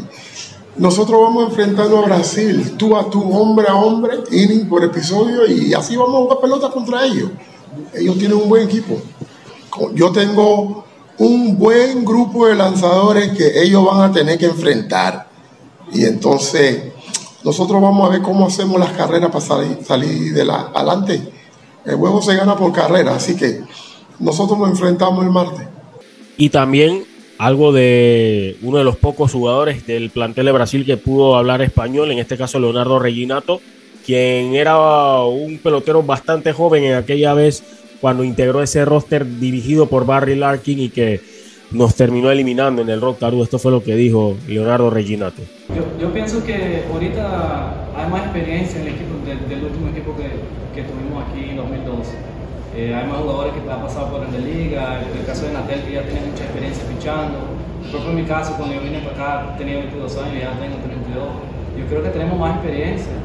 nosotros 0.77 1.21
vamos 1.21 1.49
enfrentando 1.49 1.99
a 1.99 2.05
Brasil, 2.05 2.75
tú 2.77 2.95
a 2.95 3.09
tú, 3.09 3.21
hombre 3.31 3.67
a 3.67 3.75
hombre, 3.75 4.17
inning 4.31 4.67
por 4.67 4.83
episodio, 4.83 5.45
y 5.47 5.73
así 5.73 5.95
vamos 5.95 6.15
a 6.15 6.23
jugar 6.23 6.39
pelota 6.39 6.69
contra 6.69 7.05
ellos. 7.05 7.31
Ellos 7.93 8.17
tienen 8.17 8.37
un 8.37 8.49
buen 8.49 8.63
equipo. 8.63 9.01
Yo 9.93 10.11
tengo 10.11 10.85
un 11.17 11.57
buen 11.57 12.03
grupo 12.03 12.47
de 12.47 12.55
lanzadores 12.55 13.37
que 13.37 13.61
ellos 13.61 13.85
van 13.85 14.09
a 14.09 14.11
tener 14.11 14.37
que 14.37 14.47
enfrentar. 14.47 15.27
Y 15.93 16.03
entonces 16.05 16.93
nosotros 17.43 17.81
vamos 17.81 18.07
a 18.07 18.11
ver 18.11 18.21
cómo 18.21 18.47
hacemos 18.47 18.79
las 18.79 18.91
carreras 18.91 19.31
para 19.31 19.83
salir, 19.83 20.33
de 20.33 20.45
la, 20.45 20.71
adelante. 20.73 21.31
El 21.85 21.95
juego 21.95 22.21
se 22.21 22.35
gana 22.35 22.55
por 22.57 22.73
carrera, 22.73 23.15
así 23.15 23.35
que 23.35 23.61
nosotros 24.19 24.57
nos 24.57 24.69
enfrentamos 24.69 25.23
el 25.23 25.31
martes. 25.31 25.67
Y 26.37 26.49
también 26.49 27.05
algo 27.37 27.71
de 27.71 28.55
uno 28.61 28.77
de 28.77 28.83
los 28.83 28.97
pocos 28.97 29.31
jugadores 29.31 29.85
del 29.85 30.09
plantel 30.09 30.45
de 30.45 30.51
Brasil 30.51 30.85
que 30.85 30.97
pudo 30.97 31.35
hablar 31.35 31.61
español, 31.61 32.11
en 32.11 32.19
este 32.19 32.37
caso 32.37 32.59
Leonardo 32.59 32.99
Reginato, 32.99 33.61
quien 34.05 34.55
era 34.55 35.23
un 35.23 35.57
pelotero 35.57 36.03
bastante 36.03 36.53
joven 36.53 36.83
en 36.83 36.93
aquella 36.93 37.33
vez 37.33 37.63
cuando 37.99 38.23
integró 38.23 38.61
ese 38.61 38.85
roster 38.85 39.25
dirigido 39.39 39.87
por 39.87 40.05
Barry 40.05 40.35
Larkin 40.35 40.79
y 40.79 40.89
que 40.89 41.19
nos 41.71 41.95
terminó 41.95 42.29
eliminando 42.31 42.81
en 42.81 42.89
el 42.89 43.01
Rock 43.01 43.19
Caru. 43.19 43.43
Esto 43.43 43.59
fue 43.59 43.71
lo 43.71 43.83
que 43.83 43.95
dijo 43.95 44.37
Leonardo 44.47 44.89
Reginato. 44.89 45.41
Yo, 45.99 46.13
pienso 46.13 46.43
que 46.45 46.83
ahorita 46.91 47.89
hay 47.97 48.09
más 48.11 48.23
experiencia 48.25 48.79
en 48.79 48.87
el 48.87 48.93
equipo 48.93 49.15
del, 49.25 49.63
último 49.63 49.89
equipo 49.89 50.15
que, 50.15 50.79
que 50.79 50.87
tuvimos 50.87 51.23
aquí 51.27 51.49
en 51.49 51.57
2012 51.57 52.11
hay 52.93 53.07
más 53.07 53.17
jugadores 53.17 53.53
que 53.53 53.71
han 53.71 53.81
pasado 53.81 54.11
por 54.11 54.21
la 54.21 54.37
liga, 54.37 55.01
en 55.01 55.17
el 55.17 55.25
caso 55.25 55.45
de 55.45 55.53
Natel 55.53 55.81
que 55.83 55.93
ya 55.93 56.03
tiene 56.03 56.21
mucha 56.27 56.43
experiencia 56.43 56.83
fichando. 56.85 57.39
Por 57.79 58.01
ejemplo, 58.01 58.09
en 58.11 58.15
mi 58.15 58.25
caso, 58.25 58.53
cuando 58.57 58.75
yo 58.75 58.81
vine 58.81 58.99
para 58.99 59.15
acá 59.15 59.57
tenía 59.57 59.77
22 59.77 60.17
años 60.17 60.35
y 60.35 60.39
ya 60.39 60.51
tengo 60.59 60.77
32. 60.83 61.23
Yo 61.79 61.85
creo 61.87 62.03
que 62.03 62.09
tenemos 62.09 62.37
más 62.37 62.55
experiencia 62.55 63.15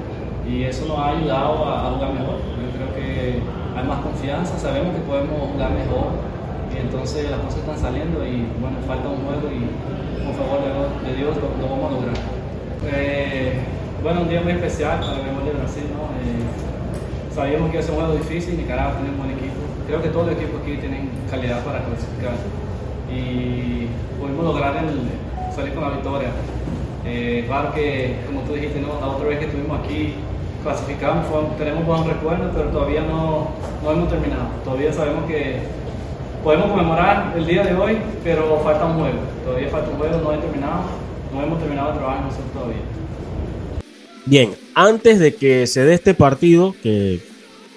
y 0.47 0.65
eso 0.65 0.87
nos 0.87 0.99
ha 0.99 1.11
ayudado 1.11 1.65
a, 1.67 1.91
jugar 1.91 2.13
mejor. 2.13 2.37
Yo 2.39 2.69
creo 2.75 2.91
que 2.95 3.43
hay 3.77 3.85
más 3.87 4.01
confianza, 4.01 4.59
sabemos 4.59 4.95
que 4.95 5.03
podemos 5.03 5.51
jugar 5.53 5.71
mejor 5.73 6.15
y 6.71 6.79
entonces 6.79 7.31
las 7.31 7.41
cosas 7.41 7.61
están 7.61 7.79
saliendo 7.79 8.25
y 8.27 8.47
bueno, 8.61 8.79
falta 8.87 9.09
un 9.09 9.23
juego 9.27 9.51
y 9.51 9.67
por 10.25 10.35
favor 10.35 10.59
de, 10.63 11.17
Dios 11.17 11.35
lo, 11.37 11.69
vamos 11.69 11.91
a 11.91 11.95
lograr. 11.95 12.17
Eh, 12.93 13.59
bueno, 14.03 14.23
un 14.23 14.29
día 14.29 14.41
muy 14.41 14.53
especial 14.53 15.01
para 15.01 15.13
el 15.15 15.23
béisbol 15.23 15.45
de 15.45 15.53
Brasil, 15.53 15.85
¿no? 15.93 16.09
Eh, 16.23 16.80
sabíamos 17.35 17.71
que 17.71 17.79
es 17.79 17.89
un 17.89 17.97
juego 17.97 18.15
difícil, 18.15 18.57
Nicaragua 18.57 18.95
tiene 18.95 19.11
un 19.11 19.19
buen 19.19 19.31
equipo, 19.31 19.61
creo 19.87 20.03
que 20.03 20.09
todos 20.09 20.27
los 20.27 20.37
equipos 20.37 20.61
aquí 20.63 20.77
tienen 20.77 21.11
calidad 21.31 21.65
para 21.65 21.85
clasificar 21.85 22.35
y 23.13 23.87
pudimos 24.21 24.45
lograr 24.45 24.77
el, 24.77 25.55
salir 25.55 25.75
con 25.75 25.83
la 25.83 25.91
victoria. 25.91 26.29
Eh, 27.05 27.45
claro 27.47 27.73
que, 27.73 28.17
como 28.27 28.43
tú 28.43 28.53
dijiste, 28.53 28.81
¿no? 28.81 29.01
la 29.01 29.09
otra 29.09 29.29
vez 29.29 29.39
que 29.39 29.47
estuvimos 29.47 29.81
aquí 29.81 30.15
clasificamos, 30.63 31.25
tenemos 31.57 31.87
buenos 31.87 32.07
recuerdos, 32.07 32.51
pero 32.55 32.69
todavía 32.69 33.03
no, 33.03 33.49
no 33.83 33.91
hemos 33.91 34.09
terminado. 34.09 34.49
Todavía 34.65 34.93
sabemos 34.93 35.25
que 35.25 35.61
podemos 36.45 36.71
conmemorar 36.71 37.33
el 37.37 37.47
día 37.47 37.65
de 37.65 37.75
hoy, 37.75 37.99
pero 38.23 38.61
falta 38.61 38.85
un 38.85 39.01
juego. 39.01 39.19
Todavía 39.45 39.69
falta 39.69 39.91
un 39.91 39.97
juego, 39.97 40.19
no 40.19 40.33
he 40.33 40.39
terminado, 40.39 40.83
no 41.33 41.43
hemos 41.43 41.59
terminado 41.59 41.93
de 41.93 41.99
trabajar 41.99 42.25
nosotros 42.25 42.53
todavía. 42.53 42.83
Bien, 44.27 44.55
antes 44.75 45.19
de 45.19 45.35
que 45.35 45.67
se 45.67 45.85
dé 45.85 45.95
este 45.95 46.15
partido, 46.15 46.75
que 46.83 47.21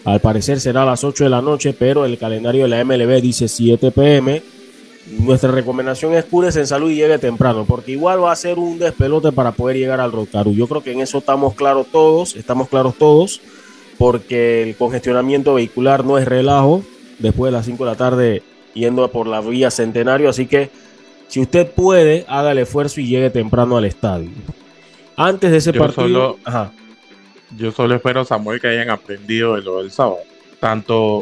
al 0.05 0.19
parecer 0.19 0.59
será 0.59 0.83
a 0.83 0.85
las 0.85 1.03
8 1.03 1.23
de 1.23 1.29
la 1.29 1.41
noche, 1.41 1.73
pero 1.77 2.05
el 2.05 2.17
calendario 2.17 2.63
de 2.63 2.69
la 2.69 2.83
MLB 2.83 3.21
dice 3.21 3.47
7 3.47 3.91
pm, 3.91 4.41
nuestra 5.19 5.51
recomendación 5.51 6.13
es 6.13 6.25
cúrese 6.25 6.59
en 6.59 6.67
salud 6.67 6.89
y 6.89 6.95
llegue 6.95 7.17
temprano, 7.19 7.65
porque 7.65 7.91
igual 7.91 8.23
va 8.23 8.31
a 8.31 8.35
ser 8.35 8.57
un 8.57 8.79
despelote 8.79 9.31
para 9.31 9.51
poder 9.51 9.77
llegar 9.77 9.99
al 9.99 10.11
Rotaru. 10.11 10.53
Yo 10.53 10.67
creo 10.67 10.83
que 10.83 10.91
en 10.91 11.01
eso 11.01 11.19
estamos 11.19 11.55
claros 11.55 11.87
todos, 11.91 12.35
estamos 12.35 12.69
claros 12.69 12.95
todos, 12.97 13.41
porque 13.97 14.63
el 14.63 14.75
congestionamiento 14.75 15.53
vehicular 15.53 16.05
no 16.05 16.17
es 16.17 16.25
relajo 16.25 16.83
después 17.19 17.51
de 17.51 17.57
las 17.57 17.65
5 17.65 17.83
de 17.85 17.91
la 17.91 17.97
tarde 17.97 18.43
yendo 18.73 19.09
por 19.11 19.27
la 19.27 19.39
vía 19.41 19.71
Centenario, 19.71 20.29
así 20.29 20.47
que 20.47 20.69
si 21.27 21.39
usted 21.39 21.71
puede, 21.71 22.25
haga 22.27 22.51
el 22.51 22.59
esfuerzo 22.59 23.01
y 23.01 23.07
llegue 23.07 23.29
temprano 23.29 23.77
al 23.77 23.85
estadio. 23.85 24.29
Antes 25.15 25.51
de 25.51 25.57
ese 25.57 25.73
partido... 25.73 26.37
yo 27.57 27.71
solo 27.71 27.95
espero, 27.95 28.25
Samuel, 28.25 28.59
que 28.59 28.67
hayan 28.67 28.89
aprendido 28.89 29.55
de 29.55 29.61
lo 29.61 29.81
del 29.81 29.91
sábado, 29.91 30.19
tanto 30.59 31.21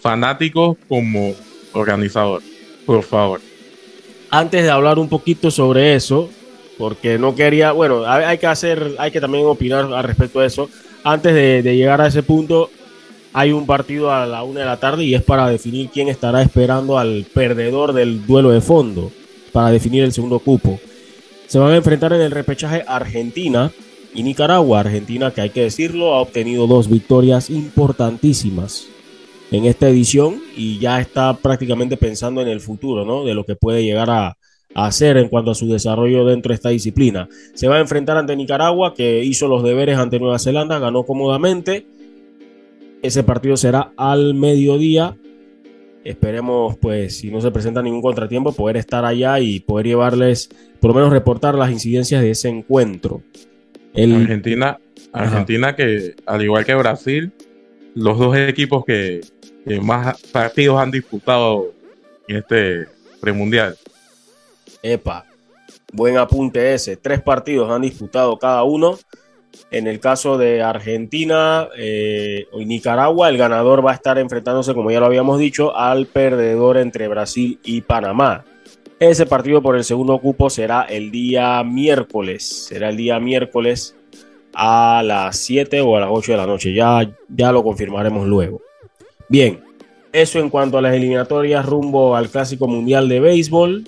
fanáticos 0.00 0.76
como 0.88 1.34
organizadores. 1.72 2.48
Por 2.84 3.02
favor. 3.02 3.40
Antes 4.30 4.62
de 4.62 4.70
hablar 4.70 4.98
un 4.98 5.08
poquito 5.08 5.50
sobre 5.50 5.94
eso, 5.94 6.30
porque 6.78 7.18
no 7.18 7.34
quería, 7.34 7.72
bueno, 7.72 8.04
hay 8.06 8.38
que 8.38 8.46
hacer, 8.46 8.94
hay 8.98 9.10
que 9.10 9.20
también 9.20 9.46
opinar 9.46 9.92
al 9.92 10.04
respecto 10.04 10.40
de 10.40 10.46
eso. 10.46 10.68
Antes 11.04 11.34
de, 11.34 11.62
llegar 11.62 12.00
a 12.00 12.08
ese 12.08 12.22
punto, 12.22 12.70
hay 13.32 13.52
un 13.52 13.66
partido 13.66 14.12
a 14.12 14.26
la 14.26 14.42
una 14.42 14.60
de 14.60 14.66
la 14.66 14.78
tarde 14.78 15.04
y 15.04 15.14
es 15.14 15.22
para 15.22 15.48
definir 15.48 15.90
quién 15.90 16.08
estará 16.08 16.42
esperando 16.42 16.98
al 16.98 17.26
perdedor 17.32 17.92
del 17.92 18.26
duelo 18.26 18.50
de 18.50 18.60
fondo, 18.60 19.10
para 19.52 19.70
definir 19.70 20.04
el 20.04 20.12
segundo 20.12 20.38
cupo. 20.38 20.78
Se 21.46 21.58
van 21.58 21.72
a 21.72 21.76
enfrentar 21.76 22.12
en 22.12 22.20
el 22.20 22.30
repechaje 22.30 22.84
Argentina 22.86 23.70
y 24.16 24.22
Nicaragua. 24.22 24.80
Argentina, 24.80 25.30
que 25.30 25.42
hay 25.42 25.50
que 25.50 25.62
decirlo, 25.62 26.14
ha 26.14 26.20
obtenido 26.20 26.66
dos 26.66 26.88
victorias 26.88 27.50
importantísimas 27.50 28.88
en 29.52 29.66
esta 29.66 29.88
edición 29.88 30.40
y 30.56 30.78
ya 30.78 31.00
está 31.00 31.36
prácticamente 31.36 31.96
pensando 31.96 32.40
en 32.40 32.48
el 32.48 32.60
futuro, 32.60 33.04
¿no? 33.04 33.24
De 33.24 33.34
lo 33.34 33.44
que 33.44 33.54
puede 33.54 33.84
llegar 33.84 34.10
a, 34.10 34.36
hacer 34.74 35.16
en 35.16 35.28
cuanto 35.28 35.52
a 35.52 35.54
su 35.54 35.68
desarrollo 35.68 36.26
dentro 36.26 36.50
de 36.50 36.56
esta 36.56 36.68
disciplina. 36.68 37.30
Se 37.54 37.66
va 37.66 37.76
a 37.76 37.80
enfrentar 37.80 38.18
ante 38.18 38.36
Nicaragua, 38.36 38.92
que 38.92 39.24
hizo 39.24 39.48
los 39.48 39.62
deberes 39.62 39.96
ante 39.96 40.18
Nueva 40.18 40.38
Zelanda, 40.38 40.78
ganó 40.78 41.04
cómodamente. 41.04 41.86
Ese 43.00 43.22
partido 43.22 43.56
será 43.56 43.92
al 43.96 44.34
mediodía. 44.34 45.16
Esperemos, 46.04 46.76
pues, 46.76 47.16
si 47.16 47.30
no 47.30 47.40
se 47.40 47.50
presenta 47.50 47.80
ningún 47.80 48.02
contratiempo, 48.02 48.52
poder 48.52 48.76
estar 48.76 49.06
allá 49.06 49.40
y 49.40 49.60
poder 49.60 49.86
llevarles, 49.86 50.50
por 50.78 50.90
lo 50.90 50.94
menos 50.94 51.10
reportar 51.10 51.54
las 51.54 51.70
incidencias 51.70 52.20
de 52.20 52.32
ese 52.32 52.50
encuentro. 52.50 53.22
Argentina, 53.96 54.78
Argentina 55.12 55.74
que, 55.74 56.14
al 56.26 56.42
igual 56.42 56.64
que 56.64 56.74
Brasil, 56.74 57.32
los 57.94 58.18
dos 58.18 58.36
equipos 58.36 58.84
que, 58.84 59.20
más 59.82 60.20
partidos 60.30 60.80
han 60.80 60.92
disputado 60.92 61.72
en 62.28 62.36
este 62.36 62.86
premundial. 63.20 63.76
Epa, 64.82 65.24
buen 65.92 66.16
apunte 66.18 66.74
ese. 66.74 66.96
Tres 66.96 67.20
partidos 67.20 67.70
han 67.70 67.82
disputado 67.82 68.38
cada 68.38 68.62
uno. 68.62 68.96
En 69.70 69.86
el 69.86 69.98
caso 69.98 70.36
de 70.38 70.62
Argentina 70.62 71.68
eh, 71.76 72.46
y 72.52 72.64
Nicaragua, 72.66 73.28
el 73.28 73.38
ganador 73.38 73.84
va 73.84 73.92
a 73.92 73.94
estar 73.94 74.18
enfrentándose, 74.18 74.74
como 74.74 74.90
ya 74.90 75.00
lo 75.00 75.06
habíamos 75.06 75.38
dicho, 75.40 75.74
al 75.74 76.06
perdedor 76.06 76.76
entre 76.76 77.08
Brasil 77.08 77.58
y 77.64 77.80
Panamá. 77.80 78.44
Ese 78.98 79.26
partido 79.26 79.60
por 79.60 79.76
el 79.76 79.84
segundo 79.84 80.18
cupo 80.18 80.48
será 80.48 80.82
el 80.82 81.10
día 81.10 81.62
miércoles. 81.62 82.66
Será 82.68 82.88
el 82.88 82.96
día 82.96 83.20
miércoles 83.20 83.94
a 84.54 85.02
las 85.04 85.36
7 85.36 85.82
o 85.82 85.96
a 85.96 86.00
las 86.00 86.08
8 86.10 86.32
de 86.32 86.38
la 86.38 86.46
noche. 86.46 86.72
Ya, 86.72 87.10
ya 87.28 87.52
lo 87.52 87.62
confirmaremos 87.62 88.26
luego. 88.26 88.62
Bien, 89.28 89.60
eso 90.12 90.38
en 90.38 90.48
cuanto 90.48 90.78
a 90.78 90.82
las 90.82 90.94
eliminatorias 90.94 91.66
rumbo 91.66 92.16
al 92.16 92.30
Clásico 92.30 92.66
Mundial 92.66 93.08
de 93.08 93.20
Béisbol. 93.20 93.84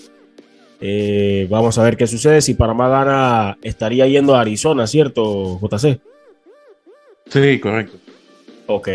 Eh, 0.81 1.47
vamos 1.49 1.79
a 1.79 1.83
ver 1.83 1.97
qué 1.97 2.07
sucede. 2.07 2.43
Si 2.43 2.53
Panamá 2.53 2.89
gana, 2.91 3.59
estaría 3.63 4.07
yendo 4.07 4.35
a 4.35 4.43
Arizona, 4.43 4.87
¿cierto, 4.87 5.59
JC? 5.59 5.99
Sí, 7.31 7.59
correcto. 7.61 7.97
Ok. 8.67 8.89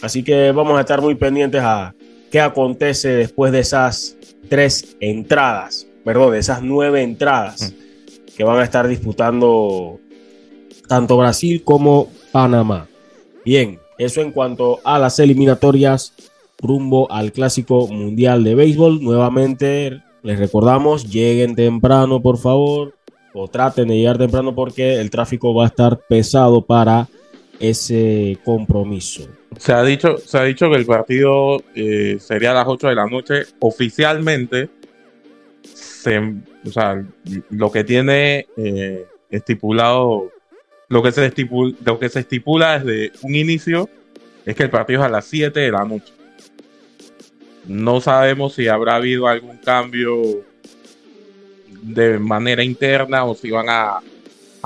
Así 0.00 0.22
que 0.22 0.50
vamos 0.52 0.78
a 0.78 0.80
estar 0.80 1.02
muy 1.02 1.14
pendientes 1.14 1.60
a 1.62 1.94
qué 2.30 2.40
acontece 2.40 3.10
después 3.10 3.52
de 3.52 3.60
esas 3.60 4.16
tres 4.48 4.96
entradas, 5.00 5.86
perdón, 6.04 6.32
de 6.32 6.38
esas 6.38 6.62
nueve 6.62 7.02
entradas 7.02 7.72
mm. 7.72 8.34
que 8.36 8.44
van 8.44 8.58
a 8.58 8.64
estar 8.64 8.86
disputando 8.88 10.00
tanto 10.88 11.16
Brasil 11.16 11.62
como 11.64 12.08
Panamá. 12.32 12.86
Bien, 13.44 13.78
eso 13.98 14.20
en 14.20 14.32
cuanto 14.32 14.80
a 14.84 14.98
las 14.98 15.18
eliminatorias 15.18 16.12
rumbo 16.58 17.10
al 17.10 17.32
Clásico 17.32 17.86
Mundial 17.88 18.44
de 18.44 18.54
Béisbol. 18.54 19.02
Nuevamente 19.02 20.02
les 20.22 20.38
recordamos, 20.38 21.10
lleguen 21.10 21.54
temprano 21.54 22.20
por 22.20 22.38
favor 22.38 22.94
o 23.34 23.48
traten 23.48 23.88
de 23.88 23.96
llegar 23.96 24.18
temprano 24.18 24.54
porque 24.54 25.00
el 25.00 25.10
tráfico 25.10 25.54
va 25.54 25.64
a 25.64 25.68
estar 25.68 26.00
pesado 26.08 26.62
para 26.62 27.08
ese 27.60 28.38
compromiso. 28.44 29.28
Se 29.58 29.72
ha 29.72 29.82
dicho, 29.82 30.18
se 30.18 30.38
ha 30.38 30.42
dicho 30.42 30.70
que 30.70 30.76
el 30.76 30.86
partido 30.86 31.62
eh, 31.74 32.18
sería 32.20 32.50
a 32.50 32.54
las 32.54 32.66
8 32.66 32.88
de 32.88 32.94
la 32.94 33.06
noche. 33.06 33.42
Oficialmente, 33.58 34.68
o 36.64 36.70
sea, 36.70 37.04
lo 37.50 37.72
que 37.72 37.84
tiene 37.84 38.46
eh, 38.56 39.06
estipulado 39.30 40.30
lo 40.88 41.02
que, 41.02 41.12
se 41.12 41.26
estipula, 41.26 41.74
lo 41.84 41.98
que 41.98 42.08
se 42.08 42.20
estipula 42.20 42.78
desde 42.78 43.12
un 43.22 43.34
inicio 43.34 43.88
es 44.44 44.54
que 44.54 44.62
el 44.62 44.70
partido 44.70 45.00
es 45.00 45.06
a 45.06 45.08
las 45.08 45.24
7 45.24 45.58
de 45.58 45.70
la 45.72 45.84
noche. 45.84 46.12
No 47.66 48.00
sabemos 48.00 48.54
si 48.54 48.68
habrá 48.68 48.96
habido 48.96 49.26
algún 49.26 49.56
cambio 49.56 50.44
de 51.82 52.18
manera 52.18 52.62
interna 52.62 53.24
o 53.24 53.34
si 53.34 53.50
van 53.50 53.66
a, 53.68 54.00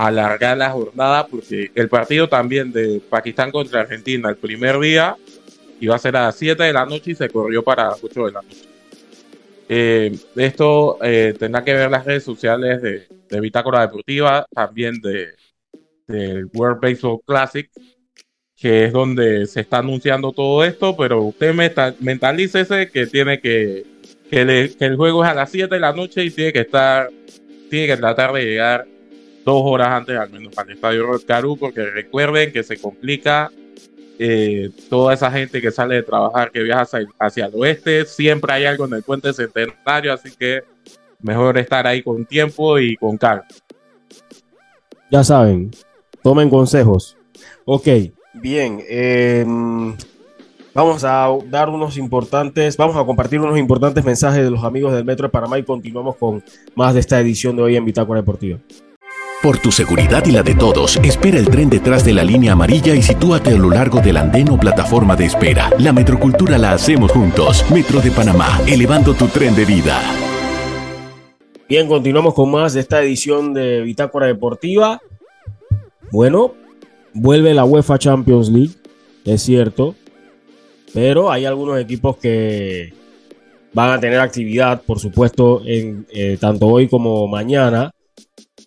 alargar 0.07 0.57
la 0.57 0.71
jornada, 0.71 1.27
porque 1.27 1.71
el 1.75 1.89
partido 1.89 2.29
también 2.29 2.73
de 2.73 3.01
Pakistán 3.09 3.51
contra 3.51 3.83
Argentina 3.83 4.31
el 4.31 4.37
primer 4.37 4.79
día 4.79 5.17
iba 5.79 5.95
a 5.95 5.99
ser 5.99 6.17
a 6.17 6.23
las 6.23 6.37
7 6.37 6.63
de 6.63 6.73
la 6.73 6.87
noche 6.87 7.11
y 7.11 7.15
se 7.15 7.29
corrió 7.29 7.63
para 7.63 7.89
las 7.89 8.03
8 8.03 8.27
de 8.27 8.33
la 8.33 8.43
noche. 8.43 8.65
Eh, 9.69 10.19
esto 10.37 10.99
eh, 11.03 11.35
tendrá 11.39 11.63
que 11.63 11.75
ver 11.75 11.91
las 11.91 12.05
redes 12.05 12.25
sociales 12.25 12.81
de, 12.83 13.07
de 13.29 13.41
Bitácora 13.41 13.83
Deportiva, 13.83 14.47
también 14.55 15.01
de, 15.01 15.35
del 16.07 16.47
World 16.53 16.81
Baseball 16.81 17.21
Classic, 17.27 17.71
que 18.57 18.87
es 18.87 18.93
donde 18.93 19.47
se 19.47 19.61
está 19.61 19.79
anunciando 19.79 20.33
todo 20.33 20.65
esto, 20.65 20.97
pero 20.97 21.23
usted 21.23 21.55
mentalícese 22.01 22.91
que 22.91 23.07
tiene 23.07 23.41
que, 23.41 23.87
que, 24.31 24.75
el 24.79 24.97
juego 24.97 25.25
es 25.25 25.31
a 25.31 25.35
las 25.35 25.51
7 25.51 25.75
de 25.75 25.81
la 25.81 25.93
noche 25.93 26.25
y 26.25 26.31
tiene 26.31 26.53
que 26.53 26.61
estar, 26.61 27.11
tiene 27.69 27.87
que 27.87 27.97
tratar 27.97 28.33
de 28.33 28.45
llegar 28.45 28.87
dos 29.51 29.63
horas 29.65 29.89
antes 29.89 30.17
al 30.17 30.31
menos 30.31 30.57
al 30.57 30.71
estadio 30.71 31.07
Caru, 31.27 31.57
porque 31.57 31.85
recuerden 31.85 32.53
que 32.53 32.63
se 32.63 32.79
complica 32.79 33.51
eh, 34.19 34.71
toda 34.89 35.15
esa 35.15 35.31
gente 35.31 35.63
que 35.63 35.71
sale 35.71 35.97
de 35.97 36.03
trabajar, 36.03 36.51
que 36.51 36.63
viaja 36.63 36.83
hacia, 36.83 37.07
hacia, 37.19 37.47
el 37.47 37.55
oeste, 37.55 38.05
siempre 38.05 38.53
hay 38.53 38.67
algo 38.67 38.85
en 38.85 38.95
el 38.95 39.03
puente 39.03 39.33
centenario, 39.33 40.13
así 40.13 40.31
que 40.39 40.63
mejor 41.21 41.57
estar 41.59 41.87
ahí 41.87 42.03
con 42.03 42.27
tiempo 42.27 42.79
y 42.79 42.97
con 42.97 43.17
calma. 43.17 43.47
Ya 45.11 45.25
saben, 45.25 45.71
tomen 46.23 46.51
consejos. 46.51 47.17
Ok, 47.65 47.89
bien. 48.35 48.83
Em, 48.89 49.97
vamos 50.75 51.03
a 51.05 51.29
dar 51.47 51.71
unos 51.71 51.97
importantes, 51.97 52.77
vamos 52.77 52.97
a 52.97 53.05
compartir 53.05 53.41
unos 53.41 53.59
importantes 53.59 54.05
mensajes 54.05 54.45
de 54.45 54.51
los 54.51 54.63
amigos 54.65 54.93
del 54.93 55.05
Metro 55.05 55.29
de 55.29 55.33
Panamá 55.33 55.59
y 55.59 55.65
continuamos 55.65 56.17
con 56.17 56.45
más 56.75 56.95
de 56.95 57.01
esta 57.01 57.19
edición 57.19 57.57
de 57.57 57.63
hoy 57.63 57.77
en 57.77 57.85
Bitácora 57.87 58.21
Deportiva. 58.21 58.59
Por 59.43 59.57
tu 59.57 59.73
seguridad 59.73 60.23
y 60.27 60.33
la 60.33 60.43
de 60.43 60.55
todos, 60.55 60.99
espera 60.99 61.39
el 61.39 61.49
tren 61.49 61.71
detrás 61.71 62.05
de 62.05 62.13
la 62.13 62.23
línea 62.23 62.53
amarilla 62.53 62.95
y 62.95 63.01
sitúate 63.01 63.55
a 63.55 63.57
lo 63.57 63.71
largo 63.71 63.99
del 64.03 64.19
andén 64.19 64.51
o 64.51 64.61
plataforma 64.61 65.17
de 65.17 65.25
espera. 65.25 65.71
La 65.79 65.95
metrocultura 65.95 66.59
la 66.59 66.73
hacemos 66.73 67.11
juntos. 67.11 67.65
Metro 67.73 68.03
de 68.03 68.11
Panamá, 68.11 68.61
elevando 68.67 69.15
tu 69.15 69.29
tren 69.29 69.57
de 69.57 69.65
vida. 69.65 69.99
Bien, 71.67 71.89
continuamos 71.89 72.35
con 72.35 72.51
más 72.51 72.75
de 72.75 72.81
esta 72.81 73.03
edición 73.03 73.55
de 73.55 73.81
Bitácora 73.81 74.27
Deportiva. 74.27 75.01
Bueno, 76.13 76.53
vuelve 77.15 77.55
la 77.55 77.65
UEFA 77.65 77.99
Champions 77.99 78.51
League, 78.51 78.75
es 79.25 79.41
cierto, 79.41 79.95
pero 80.93 81.33
hay 81.33 81.47
algunos 81.47 81.81
equipos 81.81 82.19
que 82.19 82.93
van 83.73 83.89
a 83.89 84.01
tener 84.01 84.21
actividad, 84.21 84.83
por 84.83 84.99
supuesto, 84.99 85.63
eh, 85.65 86.37
tanto 86.39 86.67
hoy 86.67 86.89
como 86.89 87.27
mañana. 87.27 87.91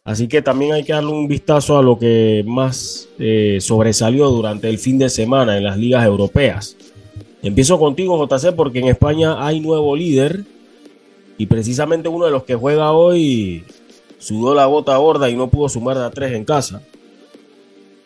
Así 0.06 0.28
que 0.28 0.42
también 0.42 0.74
hay 0.74 0.84
que 0.84 0.92
darle 0.92 1.12
un 1.12 1.30
vistazo 1.30 1.78
a 1.78 1.82
lo 1.82 1.98
que 1.98 2.44
más 2.46 3.08
eh, 3.20 3.60
sobresalió 3.62 4.28
durante 4.30 4.70
el 4.70 4.78
fin 4.78 4.98
de 4.98 5.08
semana 5.10 5.58
en 5.58 5.64
las 5.64 5.78
ligas 5.78 6.06
europeas. 6.06 6.76
Empiezo 7.42 7.80
contigo, 7.80 8.28
JC, 8.28 8.54
porque 8.54 8.80
en 8.80 8.90
España 8.90 9.46
hay 9.46 9.62
nuevo 9.62 9.96
líder 9.96 10.44
y 11.38 11.46
precisamente 11.46 12.10
uno 12.10 12.26
de 12.26 12.32
los 12.32 12.44
que 12.44 12.56
juega 12.56 12.92
hoy 12.92 13.64
sudó 14.20 14.54
la 14.54 14.66
gota 14.66 14.98
gorda 14.98 15.30
y 15.30 15.38
no 15.38 15.50
pudo 15.50 15.70
sumar 15.70 15.98
de 15.98 16.06
a 16.06 16.12
tres 16.12 16.34
en 16.34 16.44
casa. 16.44 16.82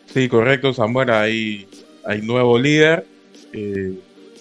Sí, 0.06 0.28
correcto, 0.28 0.72
Samuel. 0.72 1.10
Hay, 1.10 1.66
hay 2.04 2.22
nuevo 2.22 2.58
líder. 2.58 3.06
Eh, 3.52 3.94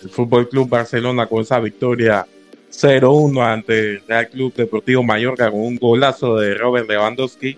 el 0.04 0.10
Fútbol 0.10 0.48
Club 0.48 0.70
Barcelona 0.70 1.26
con 1.26 1.42
esa 1.42 1.60
victoria 1.60 2.28
0-1 2.72 3.42
ante 3.44 3.80
el 3.80 4.02
Real 4.08 4.30
Club 4.30 4.54
Deportivo 4.54 5.04
Mallorca 5.04 5.50
con 5.50 5.62
un 5.62 5.78
golazo 5.78 6.38
de 6.38 6.54
Robert 6.56 6.90
Lewandowski. 6.90 7.58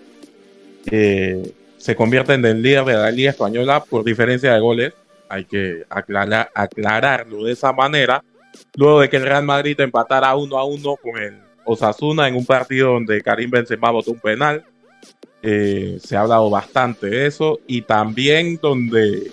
Se 1.80 1.96
convierte 1.96 2.34
en 2.34 2.44
el 2.44 2.60
líder 2.60 2.84
de 2.84 2.92
la 2.92 3.10
Liga 3.10 3.30
Española 3.30 3.82
por 3.82 4.04
diferencia 4.04 4.52
de 4.52 4.60
goles. 4.60 4.92
Hay 5.30 5.46
que 5.46 5.84
aclarar, 5.88 6.50
aclararlo 6.54 7.44
de 7.44 7.52
esa 7.52 7.72
manera. 7.72 8.22
Luego 8.76 9.00
de 9.00 9.08
que 9.08 9.16
el 9.16 9.22
Real 9.22 9.44
Madrid 9.44 9.80
empatara 9.80 10.36
1 10.36 10.58
a 10.58 10.64
1 10.64 10.96
con 10.96 11.18
el 11.18 11.38
Osasuna 11.64 12.28
en 12.28 12.34
un 12.34 12.44
partido 12.44 12.92
donde 12.92 13.22
Karim 13.22 13.50
Benzema 13.50 13.90
votó 13.90 14.10
un 14.10 14.20
penal. 14.20 14.62
Eh, 15.42 15.98
se 16.02 16.16
ha 16.16 16.20
hablado 16.20 16.50
bastante 16.50 17.06
de 17.06 17.26
eso. 17.26 17.60
Y 17.66 17.82
también 17.82 18.58
donde 18.60 19.30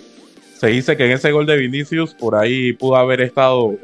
se 0.58 0.68
dice 0.68 0.96
que 0.96 1.04
en 1.04 1.12
ese 1.12 1.32
gol 1.32 1.44
de 1.44 1.56
Vinicius 1.58 2.14
por 2.14 2.34
ahí 2.34 2.72
pudo 2.72 2.96
haber 2.96 3.20
estado 3.20 3.76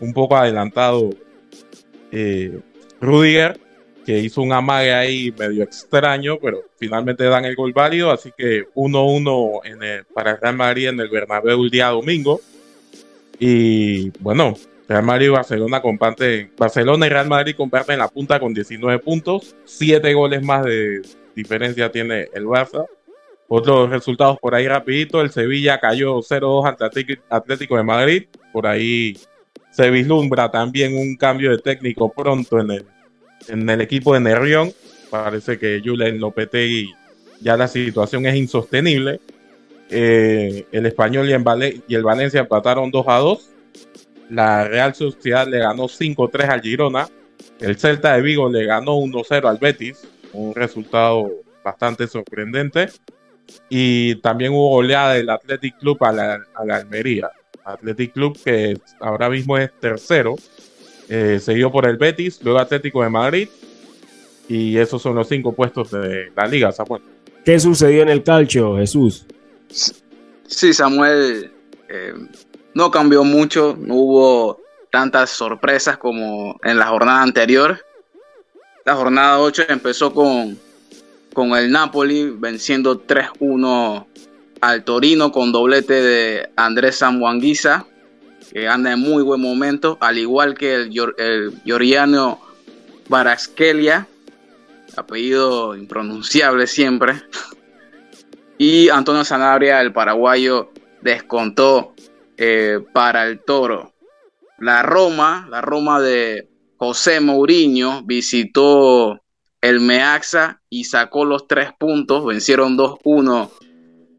un 0.00 0.12
poco 0.12 0.36
adelantado 0.36 1.10
eh, 2.12 2.60
Rudiger, 3.00 3.58
que 4.04 4.18
hizo 4.18 4.40
un 4.40 4.52
amague 4.52 4.94
ahí 4.94 5.34
medio 5.36 5.64
extraño, 5.64 6.38
pero 6.40 6.62
finalmente 6.78 7.24
dan 7.24 7.44
el 7.44 7.56
gol 7.56 7.72
válido, 7.72 8.12
así 8.12 8.30
que 8.36 8.68
1-1 8.74 10.06
para 10.14 10.36
Real 10.36 10.56
Madrid 10.56 10.88
en 10.88 11.00
el 11.00 11.08
Bernabéu 11.08 11.64
el 11.64 11.70
día 11.70 11.88
domingo. 11.88 12.40
Y 13.38 14.10
bueno, 14.20 14.54
Real 14.88 15.02
Madrid 15.02 15.26
y 15.26 15.30
Barcelona 15.30 15.82
comparten, 15.82 16.52
Barcelona 16.56 17.06
y 17.06 17.08
Real 17.10 17.28
Madrid 17.28 17.56
comparten 17.56 17.98
la 17.98 18.08
punta 18.08 18.38
con 18.38 18.54
19 18.54 19.00
puntos, 19.00 19.56
7 19.64 20.14
goles 20.14 20.42
más 20.42 20.64
de 20.64 21.02
diferencia 21.34 21.90
tiene 21.90 22.28
el 22.32 22.44
Barça. 22.44 22.86
Otros 23.48 23.90
resultados 23.90 24.38
por 24.38 24.54
ahí 24.54 24.66
rapidito, 24.66 25.20
el 25.20 25.30
Sevilla 25.30 25.78
cayó 25.78 26.18
0-2 26.18 26.66
ante 26.68 27.20
Atlético 27.28 27.76
de 27.76 27.82
Madrid, 27.82 28.24
por 28.52 28.66
ahí 28.66 29.16
se 29.70 29.90
vislumbra 29.90 30.50
también 30.50 30.96
un 30.96 31.16
cambio 31.16 31.50
de 31.50 31.58
técnico 31.58 32.10
pronto 32.12 32.60
en 32.60 32.70
el, 32.70 32.86
en 33.48 33.68
el 33.68 33.80
equipo 33.80 34.14
de 34.14 34.20
Nerrión. 34.20 34.72
Parece 35.10 35.58
que 35.58 35.82
Julen 35.84 36.18
Lopetegui 36.18 36.90
ya 37.40 37.56
la 37.56 37.68
situación 37.68 38.26
es 38.26 38.34
insostenible. 38.36 39.20
Eh, 39.90 40.66
el 40.72 40.86
Español 40.86 41.28
y 41.28 41.32
el, 41.32 41.82
y 41.86 41.94
el 41.94 42.02
Valencia 42.02 42.40
empataron 42.40 42.90
2 42.90 43.04
a 43.08 43.18
2. 43.18 43.50
La 44.30 44.64
Real 44.64 44.94
Sociedad 44.94 45.46
le 45.46 45.58
ganó 45.58 45.84
5-3 45.84 46.48
al 46.48 46.62
Girona. 46.62 47.08
El 47.60 47.78
Celta 47.78 48.14
de 48.14 48.22
Vigo 48.22 48.50
le 48.50 48.64
ganó 48.64 48.96
1-0 48.96 49.48
al 49.48 49.58
Betis. 49.58 50.06
Un 50.32 50.54
resultado 50.54 51.30
bastante 51.64 52.06
sorprendente. 52.06 52.88
Y 53.68 54.16
también 54.16 54.52
hubo 54.52 54.70
goleada 54.70 55.14
del 55.14 55.30
Athletic 55.30 55.78
Club 55.78 56.02
a 56.02 56.12
la, 56.12 56.40
a 56.54 56.64
la 56.64 56.76
Almería. 56.76 57.30
Athletic 57.66 58.12
Club, 58.12 58.38
que 58.42 58.78
ahora 59.00 59.28
mismo 59.28 59.58
es 59.58 59.70
tercero, 59.80 60.36
eh, 61.08 61.38
seguido 61.42 61.70
por 61.70 61.86
el 61.86 61.96
Betis, 61.96 62.40
luego 62.42 62.58
Atlético 62.58 63.02
de 63.02 63.10
Madrid, 63.10 63.48
y 64.48 64.76
esos 64.78 65.02
son 65.02 65.16
los 65.16 65.28
cinco 65.28 65.52
puestos 65.52 65.90
de 65.90 66.32
la 66.34 66.46
liga, 66.46 66.72
Samuel. 66.72 67.02
¿Qué 67.44 67.58
sucedió 67.58 68.02
en 68.02 68.08
el 68.08 68.22
calcio, 68.22 68.76
Jesús? 68.76 69.26
Sí, 69.68 70.72
Samuel, 70.72 71.52
eh, 71.88 72.14
no 72.74 72.90
cambió 72.90 73.24
mucho, 73.24 73.76
no 73.78 73.94
hubo 73.94 74.60
tantas 74.90 75.30
sorpresas 75.30 75.98
como 75.98 76.58
en 76.62 76.78
la 76.78 76.86
jornada 76.86 77.22
anterior. 77.22 77.78
La 78.84 78.94
jornada 78.94 79.40
8 79.40 79.64
empezó 79.68 80.12
con, 80.12 80.56
con 81.32 81.50
el 81.54 81.70
Napoli 81.70 82.30
venciendo 82.30 83.04
3-1 83.04 84.06
al 84.66 84.82
Torino 84.82 85.30
con 85.30 85.52
doblete 85.52 85.94
de 86.02 86.50
Andrés 86.56 86.96
Sambuanguisa, 86.96 87.86
que 88.52 88.66
anda 88.66 88.92
en 88.92 88.98
muy 88.98 89.22
buen 89.22 89.40
momento, 89.40 89.96
al 90.00 90.18
igual 90.18 90.58
que 90.58 90.74
el, 90.74 91.14
el 91.18 91.62
Gioriano 91.64 92.40
apellido 94.96 95.76
impronunciable 95.76 96.66
siempre. 96.66 97.14
Y 98.58 98.88
Antonio 98.88 99.22
Sanabria, 99.22 99.82
el 99.82 99.92
paraguayo, 99.92 100.70
descontó 101.02 101.92
eh, 102.38 102.80
para 102.94 103.26
el 103.26 103.40
toro. 103.40 103.92
La 104.56 104.82
Roma, 104.82 105.46
la 105.50 105.60
Roma 105.60 106.00
de 106.00 106.48
José 106.78 107.20
Mourinho, 107.20 108.02
visitó 108.06 109.20
el 109.60 109.80
Meaxa 109.80 110.62
y 110.70 110.84
sacó 110.84 111.26
los 111.26 111.46
tres 111.46 111.68
puntos, 111.78 112.24
vencieron 112.24 112.78
2-1 112.78 113.50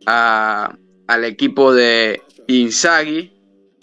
al 0.07 1.23
equipo 1.25 1.73
de 1.73 2.21
Inzaghi. 2.47 3.33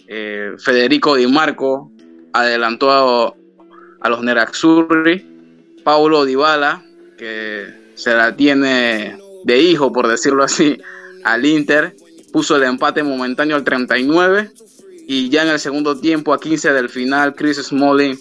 Eh, 0.07 0.53
Federico 0.57 1.15
Di 1.15 1.27
Marco 1.27 1.91
adelantó 2.33 3.35
a, 4.01 4.09
los 4.09 4.23
Nerazzurri. 4.23 5.33
Paulo 5.83 6.25
Dybala, 6.25 6.83
que 7.17 7.91
se 7.93 8.13
la 8.15 8.35
tiene 8.35 9.17
de 9.43 9.59
hijo, 9.59 9.91
por 9.91 10.07
decirlo 10.07 10.43
así, 10.43 10.79
al 11.23 11.45
Inter, 11.45 11.95
puso 12.33 12.55
el 12.55 12.63
empate 12.63 13.03
momentáneo 13.03 13.55
al 13.55 13.63
39 13.63 14.51
y 15.07 15.29
ya 15.29 15.43
en 15.43 15.49
el 15.49 15.59
segundo 15.59 15.99
tiempo, 15.99 16.33
a 16.33 16.39
15 16.39 16.73
del 16.73 16.89
final, 16.89 17.35
Chris 17.35 17.57
Smalling 17.57 18.17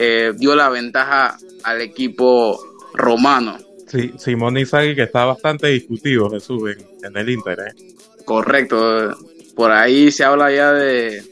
eh, 0.00 0.32
dio 0.36 0.56
la 0.56 0.68
ventaja 0.68 1.38
al 1.62 1.80
equipo 1.80 2.58
romano. 2.94 3.56
Sí, 3.86 4.12
Simón 4.18 4.58
Inzaghi 4.58 4.94
que 4.94 5.04
está 5.04 5.24
bastante 5.24 5.68
discutido, 5.68 6.28
Jesús, 6.30 6.70
en, 7.02 7.16
el 7.16 7.30
Inter. 7.30 7.58
¿eh? 7.60 7.94
Correcto. 8.24 9.16
Por 9.54 9.70
ahí 9.70 10.10
se 10.10 10.24
habla 10.24 10.52
ya 10.52 10.72
de, 10.72 11.22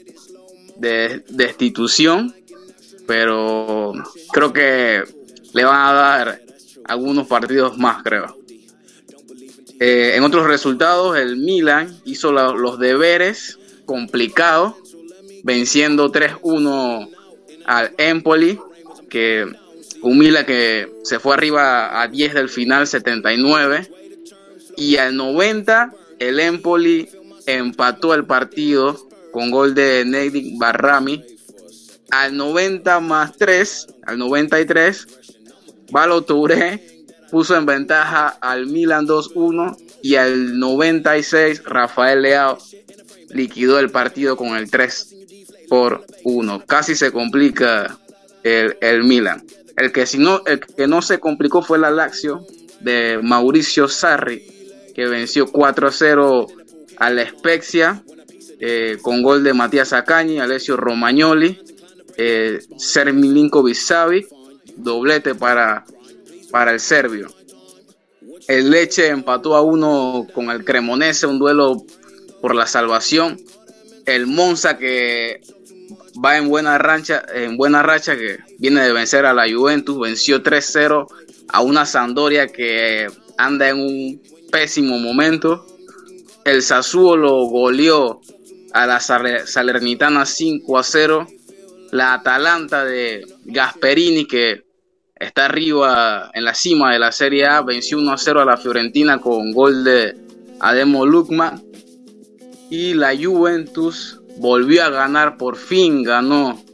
de 0.77 1.23
destitución, 1.29 2.33
pero 3.05 3.93
creo 4.31 4.53
que 4.53 5.03
le 5.53 5.63
van 5.63 5.89
a 5.89 5.93
dar 5.93 6.41
algunos 6.85 7.27
partidos 7.27 7.77
más, 7.77 8.03
creo. 8.03 8.37
Eh, 9.79 10.13
en 10.15 10.23
otros 10.23 10.47
resultados, 10.47 11.17
el 11.17 11.35
Milan 11.37 11.99
hizo 12.05 12.31
los 12.31 12.79
deberes 12.79 13.59
complicados, 13.85 14.75
venciendo 15.43 16.11
3-1 16.11 17.09
al 17.65 17.93
Empoli, 17.97 18.59
que 19.09 19.45
un 20.05 20.19
que 20.45 20.87
se 21.03 21.19
fue 21.19 21.33
arriba 21.33 22.01
a 22.01 22.07
10 22.07 22.35
del 22.35 22.49
final, 22.49 22.85
79. 22.85 23.89
Y 24.77 24.97
al 24.97 25.15
90, 25.15 25.93
el 26.19 26.39
Empoli 26.39 27.09
empató 27.47 28.13
el 28.13 28.25
partido 28.25 28.99
con 29.31 29.49
gol 29.49 29.73
de 29.73 30.05
Nedik 30.05 30.59
Barrami. 30.59 31.23
Al 32.11 32.37
90 32.37 32.99
más 32.99 33.35
3, 33.35 33.87
al 34.05 34.19
93, 34.19 35.07
Balo 35.89 36.21
Touré 36.21 37.05
puso 37.31 37.55
en 37.55 37.65
ventaja 37.65 38.27
al 38.27 38.67
Milan 38.67 39.07
2-1 39.07 39.75
y 40.03 40.15
al 40.15 40.59
96 40.59 41.63
Rafael 41.63 42.21
Leao 42.21 42.59
liquidó 43.29 43.79
el 43.79 43.89
partido 43.89 44.37
con 44.37 44.55
el 44.55 44.69
3 44.69 45.15
por 45.67 46.05
1. 46.23 46.63
Casi 46.67 46.95
se 46.95 47.11
complica 47.11 47.97
el, 48.43 48.77
el 48.81 49.03
Milan. 49.03 49.43
El 49.77 49.91
que, 49.91 50.05
si 50.05 50.17
no, 50.17 50.41
el 50.45 50.59
que 50.59 50.87
no 50.87 51.01
se 51.01 51.19
complicó 51.19 51.61
fue 51.61 51.77
la 51.77 51.91
Lazio 51.91 52.45
de 52.79 53.19
Mauricio 53.21 53.87
Sarri, 53.87 54.45
que 54.93 55.07
venció 55.07 55.47
4-0 55.47 56.47
a 56.97 57.09
la 57.09 57.29
Spezia 57.29 58.03
eh, 58.59 58.97
con 59.01 59.21
gol 59.21 59.43
de 59.43 59.53
Matías 59.53 59.91
Acañi, 59.91 60.39
Alessio 60.39 60.77
Romagnoli, 60.77 61.59
eh, 62.17 62.59
Sermilinko 62.77 63.65
Savic, 63.73 64.27
doblete 64.77 65.35
para, 65.35 65.83
para 66.51 66.71
el 66.71 66.79
serbio. 66.79 67.27
El 68.47 68.69
Leche 68.69 69.07
empató 69.07 69.55
a 69.55 69.61
uno 69.61 70.27
con 70.33 70.51
el 70.51 70.63
Cremonese, 70.63 71.27
un 71.27 71.39
duelo 71.39 71.83
por 72.41 72.55
la 72.55 72.67
salvación. 72.67 73.37
El 74.05 74.27
Monza 74.27 74.77
que 74.77 75.41
va 76.23 76.37
en 76.37 76.47
buena 76.47 76.77
racha, 76.77 77.25
en 77.33 77.57
buena 77.57 77.81
racha 77.81 78.15
que 78.15 78.37
viene 78.57 78.81
de 78.81 78.93
vencer 78.93 79.25
a 79.25 79.33
la 79.33 79.45
Juventus, 79.51 79.99
venció 79.99 80.41
3-0 80.41 81.07
a 81.49 81.61
una 81.61 81.85
Sampdoria 81.85 82.47
que 82.47 83.07
anda 83.37 83.69
en 83.69 83.79
un 83.79 84.21
pésimo 84.51 84.97
momento. 84.97 85.65
El 86.43 86.61
Sassuolo 86.61 87.45
goleó 87.45 88.21
a 88.73 88.85
la 88.85 88.99
Salernitana 88.99 90.25
5 90.25 90.83
0. 90.83 91.27
La 91.91 92.13
Atalanta 92.13 92.83
de 92.83 93.25
Gasperini 93.45 94.25
que 94.25 94.65
está 95.15 95.45
arriba 95.45 96.29
en 96.33 96.43
la 96.43 96.53
cima 96.53 96.91
de 96.91 96.99
la 96.99 97.11
Serie 97.11 97.45
A, 97.45 97.61
venció 97.61 97.97
1 97.97 98.17
0 98.17 98.41
a 98.41 98.45
la 98.45 98.57
Fiorentina 98.57 99.19
con 99.19 99.51
gol 99.53 99.83
de 99.83 100.15
Ademo 100.59 101.05
Lukman. 101.05 101.63
Y 102.69 102.95
la 102.95 103.15
Juventus 103.15 104.19
volvió 104.37 104.83
a 104.83 104.89
ganar, 104.89 105.37
por 105.37 105.55
fin 105.55 106.03
ganó 106.03 106.64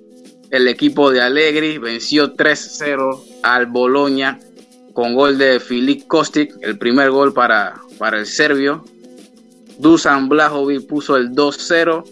el 0.52 0.68
equipo 0.68 1.12
de 1.12 1.22
Allegri, 1.22 1.78
venció 1.78 2.36
3-0 2.36 3.24
al 3.41 3.66
Boloña 3.68 4.39
con 4.93 5.16
gol 5.16 5.38
de 5.38 5.60
Filip 5.60 6.06
Kostic, 6.08 6.54
el 6.62 6.78
primer 6.78 7.10
gol 7.12 7.34
para, 7.34 7.82
para 7.97 8.20
el 8.20 8.26
serbio. 8.26 8.84
Dusan 9.80 10.28
Blajovic 10.28 10.86
puso 10.86 11.16
el 11.16 11.32
2-0 11.32 12.04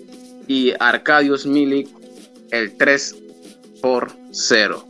y 0.47 0.73
Arkadiusz 0.79 1.45
Milik 1.45 1.89
el 2.51 2.77
3 2.77 3.15
por 3.81 4.11
0. 4.31 4.87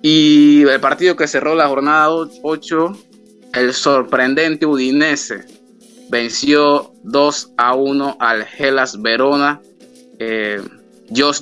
Y 0.00 0.62
el 0.62 0.80
partido 0.80 1.16
que 1.16 1.26
cerró 1.26 1.56
la 1.56 1.68
jornada 1.68 2.08
8, 2.10 2.92
el 3.54 3.74
sorprendente 3.74 4.64
Udinese 4.64 5.44
venció 6.08 6.92
2 7.02 7.52
a 7.56 7.74
1 7.74 8.16
al 8.20 8.46
Hellas 8.56 9.02
Verona 9.02 9.60
eh, 10.18 10.62
Josh 11.14 11.40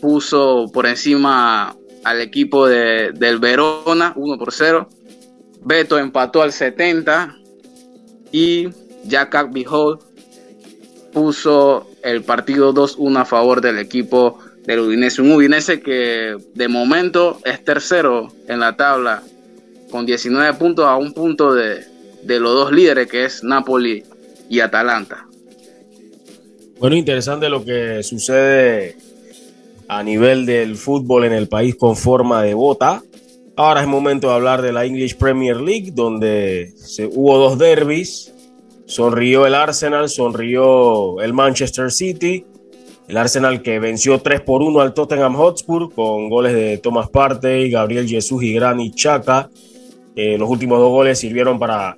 puso 0.00 0.70
por 0.72 0.86
encima 0.86 1.74
al 2.04 2.20
equipo 2.20 2.66
de, 2.66 3.12
del 3.12 3.38
Verona 3.38 4.12
1 4.16 4.38
por 4.38 4.52
0. 4.52 4.88
Beto 5.62 5.98
empató 5.98 6.42
al 6.42 6.52
70 6.52 7.36
y 8.32 8.68
Jack 9.04 9.52
Behold 9.52 10.00
puso 11.12 11.88
el 12.02 12.22
partido 12.22 12.72
2-1 12.72 13.20
a 13.20 13.24
favor 13.24 13.60
del 13.60 13.78
equipo 13.78 14.38
del 14.64 14.80
Udinese. 14.80 15.22
Un 15.22 15.32
Udinese 15.32 15.80
que 15.80 16.36
de 16.54 16.68
momento 16.68 17.38
es 17.44 17.64
tercero 17.64 18.28
en 18.46 18.60
la 18.60 18.76
tabla 18.76 19.22
con 19.90 20.06
19 20.06 20.54
puntos 20.54 20.86
a 20.86 20.96
un 20.96 21.12
punto 21.12 21.54
de, 21.54 21.84
de 22.22 22.40
los 22.40 22.52
dos 22.52 22.72
líderes 22.72 23.08
que 23.08 23.24
es 23.24 23.42
Napoli 23.42 24.04
y 24.48 24.60
Atalanta. 24.60 25.26
Bueno, 26.78 26.94
interesante 26.94 27.48
lo 27.48 27.64
que 27.64 28.02
sucede 28.02 28.96
a 29.88 30.02
nivel 30.02 30.44
del 30.46 30.76
fútbol 30.76 31.24
en 31.24 31.32
el 31.32 31.48
país 31.48 31.74
con 31.74 31.96
forma 31.96 32.42
de 32.42 32.54
bota. 32.54 33.02
Ahora 33.56 33.80
es 33.80 33.88
momento 33.88 34.28
de 34.28 34.34
hablar 34.34 34.62
de 34.62 34.72
la 34.72 34.84
English 34.84 35.16
Premier 35.16 35.56
League, 35.56 35.90
donde 35.92 36.72
se, 36.76 37.06
hubo 37.06 37.38
dos 37.38 37.58
derbis. 37.58 38.32
Sonrió 38.86 39.46
el 39.46 39.54
Arsenal, 39.54 40.08
sonrió 40.08 41.20
el 41.20 41.32
Manchester 41.32 41.90
City. 41.90 42.44
El 43.08 43.16
Arsenal 43.16 43.62
que 43.62 43.78
venció 43.78 44.20
3 44.20 44.42
por 44.42 44.62
1 44.62 44.80
al 44.80 44.92
Tottenham 44.92 45.34
Hotspur 45.34 45.92
con 45.92 46.28
goles 46.28 46.52
de 46.52 46.76
Thomas 46.78 47.08
Partey, 47.08 47.70
Gabriel 47.70 48.06
Jesús 48.06 48.42
y 48.42 48.52
Granit 48.52 48.94
Chaka. 48.94 49.50
Eh, 50.14 50.36
los 50.36 50.50
últimos 50.50 50.78
dos 50.78 50.90
goles 50.90 51.18
sirvieron 51.18 51.58
para 51.58 51.96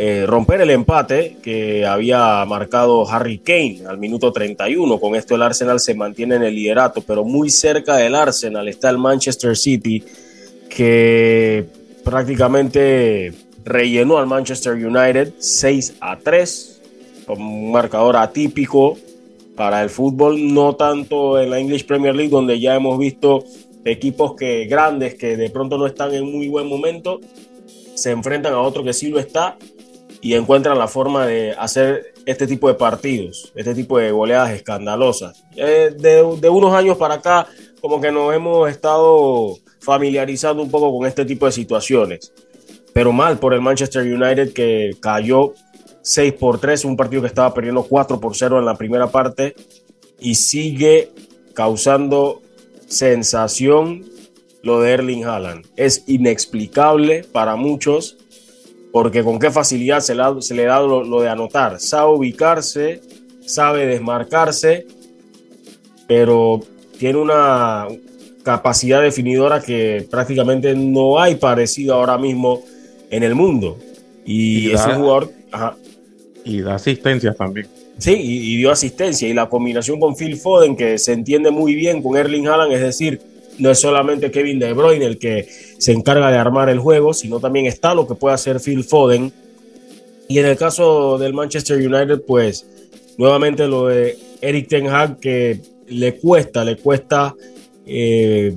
eh, 0.00 0.26
romper 0.26 0.60
el 0.60 0.70
empate 0.70 1.38
que 1.42 1.84
había 1.84 2.44
marcado 2.44 3.10
Harry 3.10 3.38
Kane 3.38 3.80
al 3.88 3.98
minuto 3.98 4.30
31. 4.30 5.00
Con 5.00 5.16
esto 5.16 5.34
el 5.34 5.42
Arsenal 5.42 5.80
se 5.80 5.96
mantiene 5.96 6.36
en 6.36 6.44
el 6.44 6.54
liderato, 6.54 7.02
pero 7.04 7.24
muy 7.24 7.50
cerca 7.50 7.96
del 7.96 8.14
Arsenal 8.14 8.68
está 8.68 8.90
el 8.90 8.98
Manchester 8.98 9.56
City 9.56 10.04
que 10.70 11.66
prácticamente 12.04 13.32
rellenó 13.64 14.18
al 14.18 14.28
Manchester 14.28 14.74
United 14.74 15.32
6 15.36 15.94
a 16.00 16.16
3, 16.16 16.80
un 17.30 17.72
marcador 17.72 18.18
atípico 18.18 18.96
para 19.56 19.82
el 19.82 19.90
fútbol, 19.90 20.54
no 20.54 20.76
tanto 20.76 21.40
en 21.40 21.50
la 21.50 21.58
English 21.58 21.84
Premier 21.84 22.14
League 22.14 22.30
donde 22.30 22.60
ya 22.60 22.76
hemos 22.76 22.96
visto 23.00 23.42
equipos 23.84 24.36
que 24.36 24.66
grandes 24.66 25.16
que 25.16 25.36
de 25.36 25.50
pronto 25.50 25.76
no 25.76 25.88
están 25.88 26.14
en 26.14 26.30
muy 26.30 26.46
buen 26.46 26.68
momento 26.68 27.18
se 27.94 28.12
enfrentan 28.12 28.52
a 28.52 28.60
otro 28.60 28.84
que 28.84 28.92
sí 28.92 29.08
lo 29.08 29.18
está 29.18 29.56
y 30.20 30.34
encuentran 30.34 30.78
la 30.78 30.88
forma 30.88 31.26
de 31.26 31.52
hacer 31.58 32.14
este 32.26 32.46
tipo 32.46 32.68
de 32.68 32.74
partidos, 32.74 33.52
este 33.54 33.74
tipo 33.74 33.98
de 33.98 34.10
goleadas 34.10 34.50
escandalosas. 34.50 35.44
Eh, 35.56 35.94
de, 35.96 36.48
unos 36.50 36.74
años 36.74 36.96
para 36.96 37.14
acá, 37.14 37.46
como 37.80 38.00
que 38.00 38.10
nos 38.10 38.34
hemos 38.34 38.68
estado 38.68 39.56
familiarizando 39.80 40.62
un 40.62 40.70
poco 40.70 40.96
con 40.96 41.06
este 41.06 41.24
tipo 41.24 41.46
de 41.46 41.52
situaciones. 41.52 42.32
Pero 42.92 43.12
mal 43.12 43.38
por 43.38 43.54
el 43.54 43.60
Manchester 43.60 44.02
United 44.02 44.52
que 44.52 44.96
cayó 45.00 45.54
6 46.02 46.32
por 46.34 46.58
3, 46.58 46.84
un 46.84 46.96
partido 46.96 47.22
que 47.22 47.28
estaba 47.28 47.54
perdiendo 47.54 47.84
4 47.84 48.18
por 48.18 48.36
0 48.36 48.58
en 48.58 48.64
la 48.64 48.74
primera 48.74 49.06
parte 49.08 49.54
y 50.18 50.34
sigue 50.34 51.12
causando 51.54 52.42
sensación 52.88 54.04
lo 54.62 54.80
de 54.80 54.92
Erling 54.92 55.24
Haaland. 55.24 55.66
Es 55.76 56.04
inexplicable 56.08 57.24
para 57.30 57.56
muchos 57.56 58.16
porque 58.92 59.22
con 59.22 59.38
qué 59.38 59.50
facilidad 59.50 60.00
se, 60.00 60.14
le 60.14 60.64
da 60.64 60.80
lo, 60.80 61.20
de 61.20 61.28
anotar. 61.28 61.80
Sabe 61.80 62.12
ubicarse, 62.12 63.00
sabe 63.44 63.86
desmarcarse, 63.86 64.86
pero 66.06 66.60
tiene 66.98 67.18
una 67.18 67.86
capacidad 68.42 69.02
definidora 69.02 69.60
que 69.60 70.06
prácticamente 70.10 70.74
no 70.74 71.20
hay 71.20 71.34
parecido 71.34 71.94
ahora 71.94 72.16
mismo 72.16 72.62
en 73.10 73.22
el 73.22 73.34
mundo. 73.34 73.78
Y, 74.24 74.70
ese 74.70 74.94
jugador... 74.94 75.30
Y 76.44 76.60
da 76.60 76.76
asistencia 76.76 77.34
también. 77.34 77.66
Sí, 77.98 78.12
y, 78.14 78.54
y, 78.54 78.56
dio 78.56 78.70
asistencia. 78.70 79.28
Y 79.28 79.34
la 79.34 79.48
combinación 79.48 80.00
con 80.00 80.16
Phil 80.16 80.36
Foden, 80.36 80.76
que 80.76 80.98
se 80.98 81.12
entiende 81.12 81.50
muy 81.50 81.74
bien 81.74 82.02
con 82.02 82.16
Erling 82.16 82.46
Haaland, 82.46 82.72
es 82.72 82.80
decir, 82.80 83.20
no 83.58 83.70
es 83.70 83.78
solamente 83.78 84.30
Kevin 84.30 84.58
De 84.58 84.72
Bruyne 84.72 85.04
el 85.04 85.18
que 85.18 85.48
se 85.78 85.92
encarga 85.92 86.30
de 86.30 86.38
armar 86.38 86.68
el 86.68 86.78
juego, 86.78 87.12
sino 87.14 87.40
también 87.40 87.66
está 87.66 87.94
lo 87.94 88.06
que 88.06 88.14
puede 88.14 88.34
hacer 88.34 88.60
Phil 88.60 88.84
Foden. 88.84 89.32
Y 90.28 90.38
en 90.38 90.46
el 90.46 90.56
caso 90.56 91.18
del 91.18 91.32
Manchester 91.34 91.76
United, 91.76 92.22
pues 92.26 92.66
nuevamente 93.16 93.66
lo 93.66 93.86
de 93.86 94.16
Eric 94.40 94.68
Ten 94.68 94.86
Hag 94.88 95.18
que 95.18 95.60
le 95.88 96.18
cuesta, 96.18 96.64
le 96.64 96.76
cuesta 96.76 97.34
eh, 97.86 98.54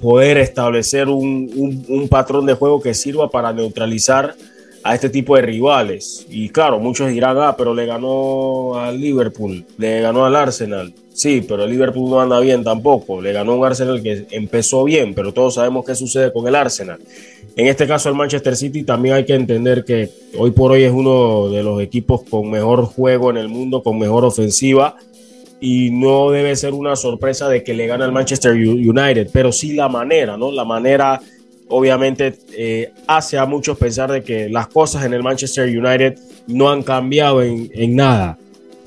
poder 0.00 0.38
establecer 0.38 1.08
un, 1.08 1.84
un, 1.88 2.08
patrón 2.08 2.44
de 2.46 2.54
juego 2.54 2.80
que 2.80 2.92
sirva 2.92 3.30
para 3.30 3.52
neutralizar 3.52 4.34
a 4.82 4.94
este 4.94 5.08
tipo 5.08 5.36
de 5.36 5.42
rivales. 5.42 6.26
Y 6.28 6.50
claro, 6.50 6.78
muchos 6.78 7.10
dirán, 7.10 7.38
ah, 7.38 7.54
pero 7.56 7.72
le 7.74 7.86
ganó 7.86 8.78
al 8.78 9.00
Liverpool, 9.00 9.64
le 9.78 10.00
ganó 10.00 10.26
al 10.26 10.36
Arsenal. 10.36 10.92
Sí, 11.14 11.44
pero 11.46 11.62
el 11.62 11.70
Liverpool 11.70 12.10
no 12.10 12.20
anda 12.20 12.40
bien 12.40 12.64
tampoco. 12.64 13.22
Le 13.22 13.32
ganó 13.32 13.54
un 13.54 13.64
Arsenal 13.64 14.02
que 14.02 14.26
empezó 14.32 14.82
bien, 14.82 15.14
pero 15.14 15.32
todos 15.32 15.54
sabemos 15.54 15.84
qué 15.86 15.94
sucede 15.94 16.32
con 16.32 16.46
el 16.48 16.56
Arsenal. 16.56 16.98
En 17.56 17.68
este 17.68 17.86
caso, 17.86 18.08
el 18.08 18.16
Manchester 18.16 18.56
City 18.56 18.82
también 18.82 19.14
hay 19.14 19.24
que 19.24 19.34
entender 19.34 19.84
que 19.84 20.10
hoy 20.36 20.50
por 20.50 20.72
hoy 20.72 20.82
es 20.82 20.90
uno 20.90 21.48
de 21.50 21.62
los 21.62 21.80
equipos 21.80 22.24
con 22.28 22.50
mejor 22.50 22.84
juego 22.86 23.30
en 23.30 23.36
el 23.36 23.48
mundo, 23.48 23.80
con 23.84 23.96
mejor 23.96 24.24
ofensiva. 24.24 24.96
Y 25.60 25.90
no 25.90 26.32
debe 26.32 26.56
ser 26.56 26.74
una 26.74 26.96
sorpresa 26.96 27.48
de 27.48 27.62
que 27.62 27.74
le 27.74 27.86
gane 27.86 28.02
al 28.02 28.12
Manchester 28.12 28.52
United, 28.52 29.30
pero 29.32 29.52
sí 29.52 29.72
la 29.72 29.88
manera, 29.88 30.36
¿no? 30.36 30.50
La 30.50 30.64
manera 30.64 31.20
obviamente 31.68 32.34
eh, 32.56 32.92
hace 33.06 33.38
a 33.38 33.46
muchos 33.46 33.78
pensar 33.78 34.10
de 34.10 34.22
que 34.22 34.48
las 34.48 34.66
cosas 34.66 35.04
en 35.04 35.14
el 35.14 35.22
Manchester 35.22 35.66
United 35.68 36.18
no 36.48 36.70
han 36.70 36.82
cambiado 36.82 37.42
en, 37.42 37.96
nada. 37.96 38.36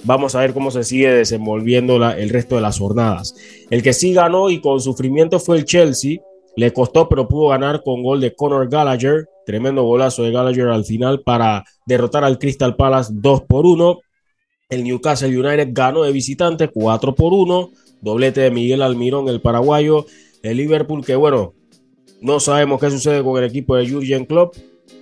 Vamos 0.04 0.36
a 0.36 0.42
ver 0.42 0.54
cómo 0.54 0.72
se 0.72 0.84
sigue 0.84 1.12
desenvolviendo 1.12 1.96
el 2.12 2.30
resto 2.30 2.56
de 2.56 2.62
las 2.62 2.80
jornadas. 2.80 3.36
El 3.70 3.84
que 3.84 3.94
sí 3.94 4.14
ganó 4.14 4.50
y 4.50 4.62
con 4.62 4.80
sufrimiento 4.80 5.40
fue 5.40 5.58
el 5.58 5.66
Chelsea. 5.66 6.20
Le 6.56 6.72
costó, 6.72 7.08
pero 7.10 7.28
pudo 7.28 7.50
ganar 7.50 7.84
con 7.84 8.04
gol 8.04 8.22
de 8.22 8.34
Conor 8.34 8.70
Gallagher. 8.70 9.28
Tremendo 9.46 9.84
golazo 9.84 10.24
de 10.24 10.32
Gallagher 10.32 10.68
al 10.68 10.86
final 10.86 11.22
para 11.22 11.64
derrotar 11.86 12.24
al 12.24 12.38
Crystal 12.40 12.76
Palace 12.76 13.12
2 13.14 13.44
por 13.44 13.66
1. 13.66 14.00
El 14.70 14.84
Newcastle 14.84 15.38
United 15.38 15.70
ganó 15.72 16.04
de 16.04 16.12
visitante 16.12 16.68
4 16.68 17.16
por 17.16 17.34
1. 17.34 17.70
Doblete 18.02 18.42
de 18.42 18.52
Miguel 18.52 18.82
Almirón, 18.82 19.28
el 19.30 19.42
paraguayo. 19.42 20.06
El 20.44 20.58
Liverpool, 20.58 21.06
que 21.06 21.16
bueno, 21.16 21.54
no 22.22 22.40
sabemos 22.40 22.80
qué 22.80 22.90
sucede 22.90 23.24
con 23.24 23.38
el 23.38 23.50
equipo 23.50 23.76
de 23.76 23.90
Jurgen 23.90 24.26
Klopp. 24.26 24.56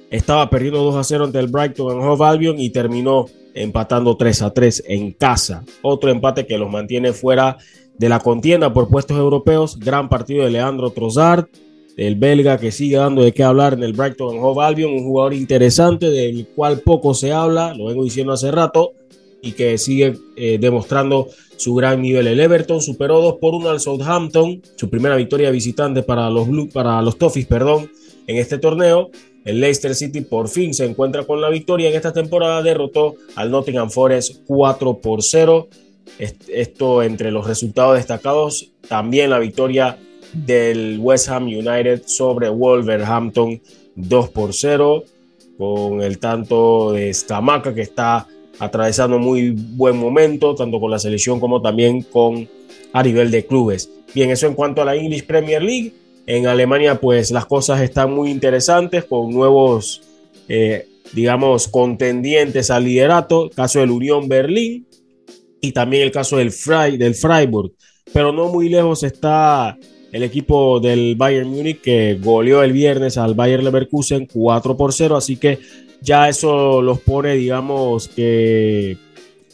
Estaba 0.10 0.50
perdiendo 0.50 0.84
2 0.84 0.96
a 0.96 1.04
0 1.04 1.26
ante 1.26 1.40
el 1.40 1.48
Brighton 1.48 1.98
en 1.98 2.08
Hove 2.08 2.26
Albion 2.26 2.60
y 2.60 2.70
terminó 2.70 3.26
empatando 3.56 4.16
3 4.18 4.42
a 4.44 4.54
3 4.54 4.84
en 4.88 5.12
casa. 5.12 5.64
Otro 5.82 6.12
empate 6.12 6.46
que 6.46 6.58
los 6.58 6.70
mantiene 6.70 7.14
fuera 7.14 7.58
de 7.98 8.10
la 8.10 8.20
contienda 8.20 8.72
por 8.74 8.90
puestos 8.90 9.18
europeos. 9.18 9.80
Gran 9.80 10.10
partido 10.10 10.44
de 10.44 10.52
Leandro 10.52 10.92
Trossard. 10.92 11.46
el 11.98 12.16
belga 12.18 12.58
que 12.58 12.74
sigue 12.74 12.98
dando 12.98 13.24
de 13.24 13.32
qué 13.32 13.44
hablar 13.44 13.74
en 13.74 13.84
el 13.84 13.94
Brighton 13.94 14.38
Hove 14.40 14.66
Albion, 14.66 14.92
un 14.92 15.06
jugador 15.06 15.34
interesante 15.34 16.10
del 16.10 16.46
cual 16.48 16.82
poco 16.82 17.14
se 17.14 17.32
habla, 17.32 17.74
lo 17.74 17.86
vengo 17.86 18.04
diciendo 18.04 18.34
hace 18.34 18.52
rato, 18.52 18.92
y 19.42 19.54
que 19.54 19.78
sigue 19.78 20.18
eh, 20.36 20.58
demostrando 20.60 21.30
su 21.56 21.74
gran 21.74 22.02
nivel. 22.02 22.28
El 22.28 22.42
Everton 22.42 22.82
superó 22.82 23.22
2 23.22 23.36
por 23.40 23.54
1 23.54 23.70
al 23.70 23.80
Southampton, 23.80 24.62
su 24.76 24.90
primera 24.90 25.16
victoria 25.16 25.52
visitante 25.52 26.04
para 26.04 26.30
los, 26.30 26.50
Blue, 26.50 26.68
para 26.68 27.02
los 27.02 27.18
Toffees 27.18 27.46
perdón, 27.46 27.90
en 28.28 28.38
este 28.38 28.58
torneo. 28.58 29.10
El 29.46 29.62
Leicester 29.62 29.94
City 29.94 30.22
por 30.22 30.50
fin 30.50 30.74
se 30.74 30.86
encuentra 30.86 31.24
con 31.24 31.40
la 31.40 31.50
victoria 31.50 31.90
en 31.90 31.96
esta 31.96 32.12
temporada, 32.12 32.64
derrotó 32.64 33.16
al 33.36 33.52
Nottingham 33.52 33.92
Forest 33.92 34.42
4 34.48 34.98
por 34.98 35.22
0. 35.22 35.68
Esto 36.48 37.04
entre 37.04 37.32
los 37.32 37.48
resultados 37.48 37.96
destacados, 37.96 38.72
también 38.90 39.30
la 39.30 39.40
victoria 39.40 39.98
del 40.34 40.98
West 41.00 41.30
Ham 41.30 41.46
United 41.46 42.04
sobre 42.08 42.50
Wolverhampton 42.50 43.62
2 43.96 44.30
por 44.30 44.54
0, 44.54 45.04
con 45.58 46.02
el 46.02 46.18
tanto 46.18 46.92
de 46.92 47.14
Scamaca 47.14 47.74
que 47.74 47.82
está 47.82 48.28
atravesando 48.58 49.20
muy 49.20 49.52
buen 49.52 49.98
momento, 49.98 50.56
tanto 50.56 50.80
con 50.80 50.90
la 50.90 51.00
selección 51.00 51.40
como 51.40 51.62
también 51.62 52.02
con 52.02 52.48
a 52.94 53.04
nivel 53.04 53.30
de 53.30 53.46
clubes. 53.46 53.90
Bien, 54.14 54.32
eso 54.32 54.48
en 54.48 54.56
cuanto 54.56 54.82
a 54.82 54.86
la 54.86 54.96
English 54.96 55.26
Premier 55.26 55.62
League. 55.62 55.94
En 56.28 56.48
Alemania, 56.48 57.00
pues 57.00 57.32
las 57.32 57.46
cosas 57.46 57.82
están 57.82 58.12
muy 58.12 58.32
interesantes 58.32 59.06
con 59.06 59.32
nuevos, 59.32 60.02
eh, 60.48 60.88
digamos, 61.14 61.68
contendientes 61.68 62.72
al 62.72 62.86
liderato. 62.86 63.50
Caso 63.56 63.80
del 63.80 63.92
Unión 63.92 64.28
Berlín 64.28 64.88
y 65.62 65.72
también 65.72 66.04
el 66.04 66.12
caso 66.12 66.38
del, 66.38 66.52
del 66.98 67.16
Freiburg. 67.16 67.74
Pero 68.12 68.32
no 68.32 68.50
muy 68.50 68.70
lejos 68.70 69.04
está 69.04 69.78
el 70.12 70.24
equipo 70.24 70.80
del 70.80 71.16
Bayern 71.16 71.50
Múnich 71.50 71.82
que 71.82 72.18
goleó 72.22 72.64
el 72.64 72.72
viernes 72.72 73.18
al 73.18 73.34
Bayern 73.34 73.64
Leverkusen 73.64 74.28
4 74.32 74.78
por 74.78 74.94
0. 74.94 75.18
Así 75.18 75.38
que 75.38 75.60
ya 76.02 76.30
eso 76.30 76.82
los 76.82 77.02
pone, 77.02 77.36
digamos, 77.36 78.08
que 78.08 78.98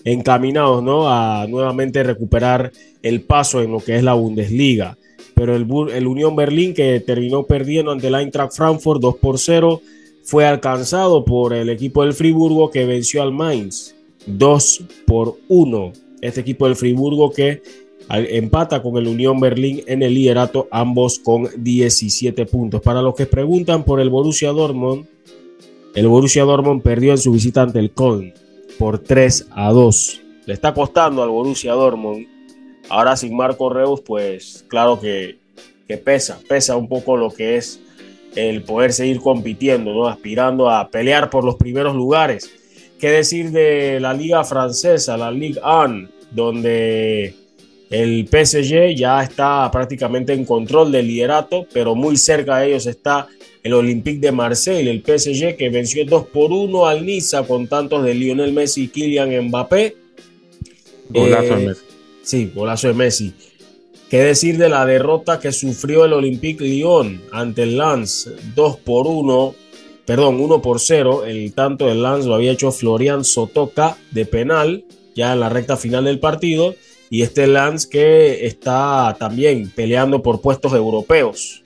encaminados, 0.03 0.83
¿no? 0.83 1.09
A 1.09 1.47
nuevamente 1.47 2.03
recuperar 2.03 2.71
el 3.01 3.21
paso 3.21 3.61
en 3.61 3.71
lo 3.71 3.79
que 3.79 3.95
es 3.95 4.03
la 4.03 4.13
Bundesliga. 4.13 4.97
Pero 5.41 5.55
el, 5.55 6.05
Unión 6.05 6.35
Berlín, 6.35 6.75
que 6.75 6.99
terminó 6.99 7.47
perdiendo 7.47 7.91
ante 7.91 8.09
el 8.09 8.13
Eintracht 8.13 8.55
Frankfurt 8.55 9.01
2 9.01 9.15
por 9.15 9.39
0, 9.39 9.81
fue 10.23 10.45
alcanzado 10.45 11.25
por 11.25 11.55
el 11.55 11.71
equipo 11.71 12.03
del 12.03 12.13
Friburgo 12.13 12.69
que 12.69 12.85
venció 12.85 13.23
al 13.23 13.31
Mainz 13.31 13.95
2 14.27 14.83
por 15.07 15.39
1. 15.47 15.93
Este 16.21 16.41
equipo 16.41 16.67
del 16.67 16.75
Friburgo 16.75 17.31
que 17.31 17.63
empata 18.07 18.83
con 18.83 18.97
el 18.97 19.07
Unión 19.07 19.39
Berlín 19.39 19.81
en 19.87 20.03
el 20.03 20.13
liderato, 20.13 20.67
ambos 20.69 21.17
con 21.17 21.47
17 21.57 22.45
puntos. 22.45 22.79
Para 22.79 23.01
los 23.01 23.15
que 23.15 23.25
preguntan 23.25 23.83
por 23.83 23.99
el 23.99 24.11
Borussia 24.11 24.51
Dortmund, 24.51 25.07
el 25.95 26.07
Borussia 26.07 26.43
Dortmund 26.43 26.83
perdió 26.83 27.13
en 27.13 27.17
su 27.17 27.31
visita 27.31 27.63
ante 27.63 27.79
el 27.79 27.89
Köln 27.89 28.31
por 28.77 28.99
3 28.99 29.47
a 29.49 29.71
2. 29.71 30.21
Le 30.45 30.53
está 30.53 30.71
costando 30.71 31.23
al 31.23 31.29
Borussia 31.29 31.73
Dortmund. 31.73 32.27
Ahora 32.91 33.15
sin 33.15 33.33
Marco 33.33 33.69
Reus, 33.69 34.01
pues 34.01 34.65
claro 34.67 34.99
que, 34.99 35.37
que 35.87 35.97
pesa, 35.97 36.39
pesa 36.45 36.75
un 36.75 36.89
poco 36.89 37.15
lo 37.15 37.31
que 37.31 37.55
es 37.55 37.79
el 38.35 38.63
poder 38.63 38.91
seguir 38.91 39.21
compitiendo, 39.21 39.93
¿no? 39.93 40.07
aspirando 40.07 40.69
a 40.69 40.89
pelear 40.89 41.29
por 41.29 41.45
los 41.45 41.55
primeros 41.55 41.95
lugares. 41.95 42.51
¿Qué 42.99 43.09
decir 43.09 43.51
de 43.51 44.01
la 44.01 44.13
liga 44.13 44.43
francesa, 44.43 45.15
la 45.15 45.31
Ligue 45.31 45.61
1, 45.63 46.09
donde 46.31 47.33
el 47.89 48.27
PSG 48.27 48.93
ya 48.93 49.23
está 49.23 49.71
prácticamente 49.71 50.33
en 50.33 50.43
control 50.43 50.91
del 50.91 51.07
liderato, 51.07 51.65
pero 51.73 51.95
muy 51.95 52.17
cerca 52.17 52.57
de 52.57 52.67
ellos 52.67 52.87
está 52.87 53.25
el 53.63 53.73
Olympique 53.73 54.19
de 54.19 54.33
Marseille, 54.33 54.89
el 54.89 55.01
PSG 55.01 55.55
que 55.55 55.69
venció 55.69 56.03
2 56.05 56.25
por 56.27 56.51
1 56.51 56.87
al 56.87 57.05
Niza 57.05 57.43
con 57.43 57.67
tantos 57.67 58.03
de 58.03 58.15
Lionel 58.15 58.51
Messi 58.51 58.83
y 58.83 58.87
Kylian 58.89 59.47
Mbappé. 59.47 59.95
Golazo 61.09 61.53
eh, 61.53 61.65
Messi. 61.67 61.90
Sí, 62.23 62.51
golazo 62.53 62.87
de 62.87 62.93
Messi. 62.93 63.33
¿Qué 64.09 64.23
decir 64.23 64.57
de 64.57 64.69
la 64.69 64.85
derrota 64.85 65.39
que 65.39 65.51
sufrió 65.51 66.05
el 66.05 66.13
Olympique 66.13 66.63
Lyon 66.63 67.21
ante 67.31 67.63
el 67.63 67.77
Lens 67.77 68.29
2 68.55 68.77
por 68.77 69.07
1? 69.07 69.55
Perdón, 70.05 70.39
1 70.39 70.61
por 70.61 70.79
0. 70.79 71.25
El 71.25 71.53
tanto 71.53 71.87
del 71.87 72.03
Lens 72.03 72.25
lo 72.25 72.35
había 72.35 72.51
hecho 72.51 72.71
Florian 72.71 73.23
Sotoka 73.23 73.97
de 74.11 74.25
penal 74.25 74.83
ya 75.15 75.33
en 75.33 75.39
la 75.39 75.49
recta 75.49 75.77
final 75.77 76.03
del 76.03 76.19
partido. 76.19 76.75
Y 77.09 77.21
este 77.23 77.47
Lens 77.47 77.87
que 77.87 78.45
está 78.45 79.15
también 79.17 79.71
peleando 79.73 80.21
por 80.21 80.41
puestos 80.41 80.73
europeos 80.73 81.61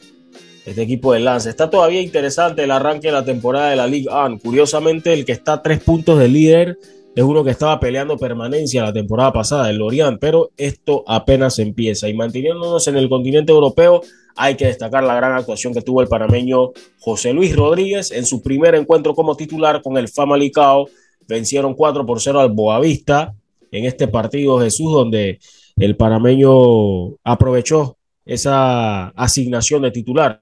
este 0.65 0.81
equipo 0.81 1.13
de 1.13 1.19
Lance. 1.19 1.49
Está 1.49 1.69
todavía 1.69 2.01
interesante 2.01 2.63
el 2.63 2.71
arranque 2.71 3.07
de 3.07 3.13
la 3.13 3.23
temporada 3.23 3.69
de 3.69 3.75
la 3.75 3.87
Ligue 3.87 4.09
1. 4.09 4.39
Curiosamente, 4.39 5.13
el 5.13 5.25
que 5.25 5.31
está 5.31 5.53
a 5.53 5.61
tres 5.61 5.79
puntos 5.79 6.17
de 6.19 6.27
líder 6.27 6.79
es 7.15 7.23
uno 7.23 7.43
que 7.43 7.51
estaba 7.51 7.79
peleando 7.79 8.17
permanencia 8.17 8.83
la 8.83 8.93
temporada 8.93 9.31
pasada, 9.31 9.69
el 9.69 9.77
Lorient, 9.77 10.19
pero 10.19 10.51
esto 10.57 11.03
apenas 11.07 11.59
empieza. 11.59 12.09
Y 12.09 12.13
manteniéndonos 12.13 12.87
en 12.87 12.97
el 12.97 13.09
continente 13.09 13.51
europeo, 13.51 14.01
hay 14.35 14.55
que 14.55 14.67
destacar 14.67 15.03
la 15.03 15.15
gran 15.15 15.33
actuación 15.33 15.73
que 15.73 15.81
tuvo 15.81 16.01
el 16.01 16.07
panameño 16.07 16.71
José 16.99 17.31
Luis 17.31 17.55
Rodríguez 17.55 18.11
en 18.11 18.25
su 18.25 18.41
primer 18.43 18.75
encuentro 18.75 19.15
como 19.15 19.35
titular 19.35 19.81
con 19.81 19.97
el 19.97 20.09
Famalicao. 20.09 20.87
Vencieron 21.27 21.73
4 21.73 22.05
por 22.05 22.21
0 22.21 22.39
al 22.41 22.51
Boavista 22.51 23.33
en 23.71 23.85
este 23.85 24.07
partido, 24.07 24.59
Jesús, 24.59 24.91
donde 24.91 25.39
el 25.77 25.95
panameño 25.95 27.15
aprovechó 27.23 27.97
esa 28.25 29.07
asignación 29.09 29.81
de 29.83 29.91
titular 29.91 30.41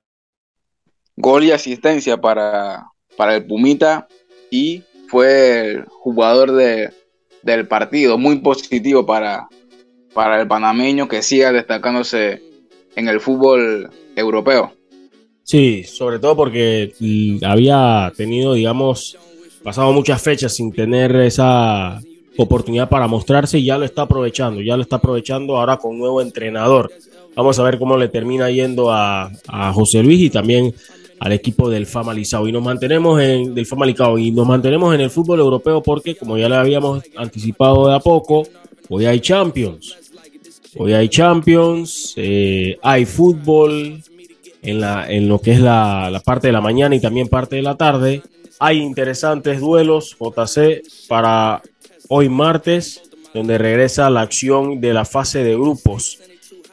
gol 1.16 1.44
y 1.44 1.52
asistencia 1.52 2.18
para, 2.18 2.88
para 3.18 3.36
el 3.36 3.45
Pumita 3.45 4.08
y 4.50 4.84
fue 5.14 5.85
jugador 5.90 6.53
de, 6.53 6.90
del 7.44 7.68
partido, 7.68 8.18
muy 8.18 8.40
positivo 8.40 9.06
para, 9.06 9.48
para 10.11 10.41
el 10.41 10.48
panameño 10.48 11.07
que 11.07 11.22
siga 11.22 11.52
destacándose 11.52 12.41
en 12.95 13.07
el 13.07 13.19
fútbol 13.19 13.91
europeo. 14.15 14.73
Sí, 15.44 15.84
sobre 15.84 16.18
todo 16.18 16.35
porque 16.35 16.94
había 17.45 18.11
tenido, 18.18 18.56
digamos, 18.56 19.15
pasado 19.64 19.94
muchas 19.94 20.19
fechas 20.19 20.56
sin 20.56 20.72
tener 20.73 21.15
esa 21.18 22.02
oportunidad 22.35 22.90
para 22.90 23.07
mostrarse 23.07 23.60
y 23.60 23.65
ya 23.65 23.77
lo 23.77 23.85
está 23.85 24.03
aprovechando, 24.03 24.61
ya 24.61 24.76
lo 24.76 24.81
está 24.81 24.95
aprovechando 24.95 25.57
ahora 25.57 25.77
con 25.77 25.99
nuevo 25.99 26.23
entrenador. 26.23 26.91
Vamos 27.35 27.60
a 27.60 27.64
ver 27.64 27.77
cómo 27.77 27.98
le 27.98 28.07
termina 28.07 28.49
yendo 28.49 28.91
a, 28.91 29.31
a 29.48 29.73
José 29.73 30.02
Luis 30.02 30.22
y 30.22 30.31
también 30.31 30.73
al 31.24 31.32
equipo 31.32 31.70
del 31.70 31.86
Famalizado. 31.86 32.50
Y 32.50 32.52
nos 32.52 32.62
mantenemos 32.62 33.22
en 33.22 33.56
del 33.56 33.66
Famalicao 33.66 34.18
y 34.18 34.32
nos 34.32 34.45
mantenemos 34.45 34.94
en 34.94 35.00
el 35.00 35.10
fútbol 35.10 35.40
europeo 35.40 35.82
porque, 35.82 36.16
como 36.16 36.38
ya 36.38 36.50
le 36.50 36.56
habíamos 36.56 37.02
anticipado 37.16 37.88
de 37.88 37.95
a 37.95 38.00
poco, 38.00 38.44
hoy 38.90 39.06
hay 39.06 39.22
Champions. 39.22 39.98
Hoy 40.76 40.91
hay 40.91 41.08
Champions, 41.08 42.14
eh, 42.18 42.78
hay 42.82 43.06
fútbol 43.06 44.04
en, 44.62 44.82
la, 44.82 45.10
en 45.10 45.30
lo 45.30 45.40
que 45.40 45.54
es 45.54 45.62
la, 45.62 46.10
la 46.12 46.20
parte 46.20 46.48
de 46.48 46.54
la 46.54 46.62
mañana 46.62 46.94
y 46.94 47.00
también 47.00 47.30
parte 47.30 47.56
de 47.56 47.62
la 47.62 47.76
tarde. 47.76 48.22
Hay 48.60 48.80
interesantes 48.80 49.62
duelos 49.62 50.18
JC 50.20 50.82
para 51.08 51.62
hoy 52.10 52.28
martes, 52.28 53.02
donde 53.34 53.58
regresa 53.58 54.10
la 54.10 54.22
acción 54.22 54.82
de 54.82 54.94
la 54.94 55.06
fase 55.06 55.41
de 55.45 55.56
grupos 55.56 56.20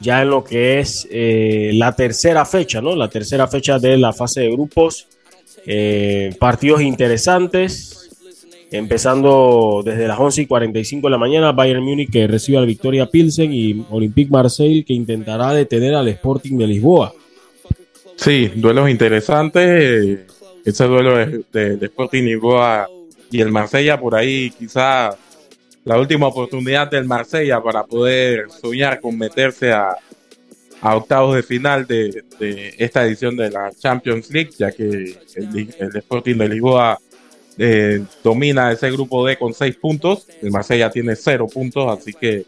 ya 0.00 0.22
en 0.22 0.30
lo 0.30 0.42
que 0.42 0.80
es 0.80 1.06
eh, 1.10 1.70
la 1.74 1.94
tercera 1.94 2.44
fecha, 2.44 2.80
¿no? 2.80 2.96
La 2.96 3.08
tercera 3.08 3.46
fecha 3.46 3.78
de 3.78 3.96
la 3.96 4.12
fase 4.12 4.40
de 4.40 4.50
grupos. 4.50 5.06
Eh, 5.66 6.34
partidos 6.38 6.80
interesantes, 6.80 8.10
empezando 8.70 9.82
desde 9.84 10.08
las 10.08 10.18
11 10.18 10.42
y 10.42 10.46
45 10.46 11.06
de 11.06 11.10
la 11.10 11.18
mañana, 11.18 11.52
Bayern 11.52 11.82
Múnich 11.82 12.10
que 12.10 12.26
recibe 12.26 12.58
al 12.58 12.66
Victoria 12.66 13.06
Pilsen 13.06 13.52
y 13.52 13.84
Olympique 13.90 14.30
Marseille 14.30 14.84
que 14.84 14.94
intentará 14.94 15.52
detener 15.52 15.94
al 15.94 16.08
Sporting 16.08 16.56
de 16.56 16.66
Lisboa. 16.66 17.12
Sí, 18.16 18.50
duelos 18.54 18.88
interesantes. 18.88 20.20
Ese 20.64 20.84
duelo 20.84 21.16
de, 21.16 21.44
de, 21.52 21.76
de 21.76 21.86
Sporting 21.86 22.22
Lisboa 22.22 22.88
y 23.30 23.40
el 23.40 23.50
Marsella 23.50 23.98
por 23.98 24.14
ahí 24.14 24.50
quizá 24.50 25.16
la 25.84 25.98
última 25.98 26.26
oportunidad 26.26 26.90
del 26.90 27.04
Marsella 27.04 27.62
para 27.62 27.84
poder 27.84 28.50
soñar 28.50 29.00
con 29.00 29.16
meterse 29.16 29.72
a, 29.72 29.96
octavos 30.82 31.36
de 31.36 31.42
final 31.42 31.86
de, 31.86 32.24
esta 32.78 33.04
edición 33.04 33.36
de 33.36 33.50
la 33.50 33.70
Champions 33.70 34.30
League, 34.30 34.50
ya 34.56 34.72
que 34.72 34.84
el, 35.36 35.96
Sporting 35.96 36.36
de 36.36 36.48
Lisboa 36.48 36.98
eh, 37.58 38.02
domina 38.24 38.72
ese 38.72 38.90
grupo 38.90 39.26
D 39.26 39.36
con 39.36 39.52
seis 39.52 39.76
puntos, 39.76 40.26
el 40.40 40.50
Marsella 40.50 40.90
tiene 40.90 41.16
cero 41.16 41.46
puntos, 41.52 41.98
así 41.98 42.14
que 42.14 42.46